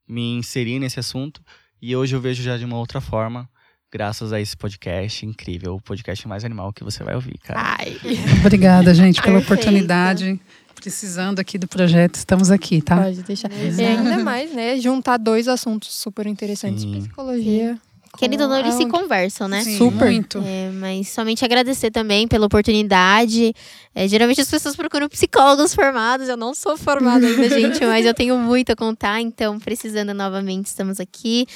me 0.05 0.35
inseri 0.35 0.77
nesse 0.77 0.99
assunto 0.99 1.41
e 1.81 1.95
hoje 1.95 2.13
eu 2.13 2.19
vejo 2.19 2.43
já 2.43 2.57
de 2.57 2.65
uma 2.65 2.77
outra 2.77 2.99
forma, 2.99 3.47
graças 3.93 4.33
a 4.33 4.41
esse 4.41 4.57
podcast 4.57 5.23
incrível, 5.23 5.75
o 5.75 5.79
podcast 5.79 6.27
mais 6.27 6.43
animal 6.43 6.73
que 6.73 6.83
você 6.83 7.03
vai 7.03 7.13
ouvir, 7.13 7.37
cara. 7.37 7.77
Ai, 7.79 7.95
Obrigada, 8.39 8.91
gente, 8.91 9.21
pela 9.21 9.35
Perfeito. 9.37 9.53
oportunidade. 9.53 10.41
Precisando 10.73 11.39
aqui 11.39 11.59
do 11.59 11.67
projeto, 11.67 12.15
estamos 12.15 12.49
aqui, 12.49 12.81
tá? 12.81 13.03
pode 13.03 13.21
deixar. 13.21 13.51
E 13.51 13.67
Exato. 13.67 13.87
ainda 13.87 14.17
mais, 14.23 14.51
né? 14.51 14.77
Juntar 14.79 15.17
dois 15.17 15.47
assuntos 15.47 15.93
super 15.93 16.25
interessantes. 16.25 16.81
Sim. 16.81 17.01
Psicologia. 17.01 17.79
Querendo 18.17 18.41
ou 18.41 18.47
não, 18.47 18.59
eles 18.59 18.75
se 18.75 18.85
conversam, 18.87 19.47
né? 19.47 19.63
Sim, 19.63 19.75
Super. 19.75 20.05
Muito. 20.05 20.37
É, 20.45 20.69
mas 20.71 21.09
somente 21.09 21.43
agradecer 21.43 21.89
também 21.89 22.27
pela 22.27 22.45
oportunidade. 22.45 23.55
É, 23.95 24.07
geralmente 24.07 24.39
as 24.39 24.49
pessoas 24.49 24.75
procuram 24.75 25.09
psicólogos 25.09 25.73
formados. 25.73 26.29
Eu 26.29 26.37
não 26.37 26.53
sou 26.53 26.77
formada 26.77 27.25
ainda, 27.25 27.49
gente, 27.59 27.83
mas 27.83 28.05
eu 28.05 28.13
tenho 28.13 28.37
muito 28.37 28.71
a 28.71 28.75
contar. 28.75 29.19
Então, 29.19 29.59
precisando 29.59 30.13
novamente, 30.13 30.67
estamos 30.67 30.99
aqui. 30.99 31.47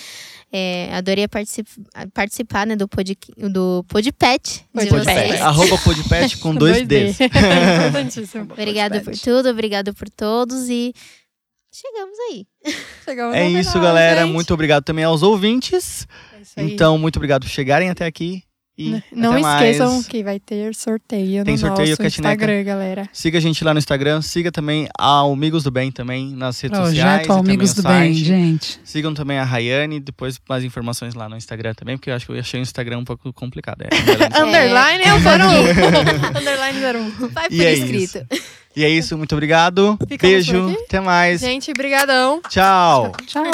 É, 0.51 0.89
adorei 0.93 1.27
particip 1.27 1.67
participar 2.13 2.65
né, 2.65 2.75
do, 2.75 2.87
pod 2.87 3.17
do 3.51 3.83
Podpet. 3.87 4.65
de 4.73 4.87
Podpet. 4.87 5.41
arroba 5.41 5.77
podpet 5.79 6.37
com 6.37 6.55
dois 6.55 6.87
Ds. 6.87 7.19
Importantíssimo. 7.27 8.47
Obrigada 8.53 9.01
por 9.01 9.13
tudo, 9.17 9.49
obrigada 9.49 9.93
por 9.93 10.09
todos 10.09 10.69
e 10.69 10.93
chegamos 11.69 12.17
aí. 12.29 12.47
Chegamos 13.03 13.35
É 13.35 13.49
isso, 13.49 13.71
final, 13.71 13.87
galera. 13.87 14.21
gente. 14.21 14.31
Muito 14.31 14.53
obrigado 14.53 14.83
também 14.83 15.03
aos 15.03 15.21
ouvintes. 15.21 16.07
É. 16.55 16.63
Então, 16.63 16.97
muito 16.97 17.17
obrigado 17.17 17.43
por 17.43 17.49
chegarem 17.49 17.89
até 17.89 18.05
aqui. 18.05 18.41
E 18.79 18.91
N- 18.91 19.03
Não 19.11 19.35
esqueçam 19.37 19.93
mais. 19.93 20.05
que 20.07 20.23
vai 20.23 20.39
ter 20.39 20.75
sorteio 20.75 21.43
Tem 21.43 21.55
no 21.55 21.59
sorteio, 21.59 21.89
nosso 21.89 22.01
Catineca. 22.03 22.29
Instagram, 22.33 22.63
galera. 22.63 23.09
Siga 23.11 23.39
a 23.39 23.41
gente 23.41 23.63
lá 23.63 23.73
no 23.73 23.79
Instagram, 23.79 24.21
siga 24.21 24.51
também 24.51 24.87
a 24.99 25.21
Amigos 25.21 25.63
do 25.63 25.71
Bem 25.71 25.91
também 25.91 26.29
nas 26.35 26.59
redes 26.61 26.77
sociais. 26.77 26.95
Projeto 27.03 27.23
e 27.23 27.27
também 27.27 27.39
Amigos 27.55 27.73
do 27.73 27.81
Bem, 27.81 28.13
site. 28.13 28.23
gente. 28.25 28.79
Sigam 28.83 29.15
também 29.15 29.39
a 29.39 29.43
Rayane, 29.43 29.99
depois 29.99 30.39
mais 30.47 30.63
informações 30.63 31.15
lá 31.15 31.27
no 31.27 31.35
Instagram 31.35 31.73
também, 31.73 31.97
porque 31.97 32.11
eu 32.11 32.15
acho 32.15 32.27
que 32.27 32.31
eu 32.33 32.39
achei 32.39 32.59
o 32.59 32.61
Instagram 32.61 32.99
um 32.99 33.03
pouco 33.05 33.33
complicado. 33.33 33.81
É, 33.81 33.87
underline. 34.39 35.03
É 35.03 35.13
o 35.15 35.19
zero 35.21 35.43
um. 35.45 36.37
Underline 36.39 36.79
zero 36.79 36.99
um. 36.99 37.09
Vai 37.29 37.47
por 37.49 37.53
E 37.55 37.65
é 37.65 37.73
escrito. 37.73 38.27
e 38.75 38.83
é 38.83 38.89
isso, 38.89 39.17
muito 39.17 39.33
obrigado. 39.33 39.97
Ficamos 40.07 40.35
Beijo, 40.35 40.77
até 40.85 40.99
mais. 40.99 41.41
Gente, 41.41 41.73
brigadão. 41.73 42.41
Tchau. 42.47 43.11
Tchau. 43.25 43.43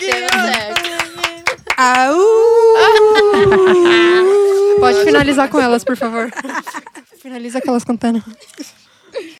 Deu 0.00 0.28
certo. 0.30 0.86
Pode 4.80 5.04
finalizar 5.04 5.48
com 5.48 5.60
elas, 5.60 5.84
por 5.84 5.96
favor. 5.96 6.30
Finaliza 7.20 7.58
aquelas 7.58 7.84
cantando. 7.84 8.22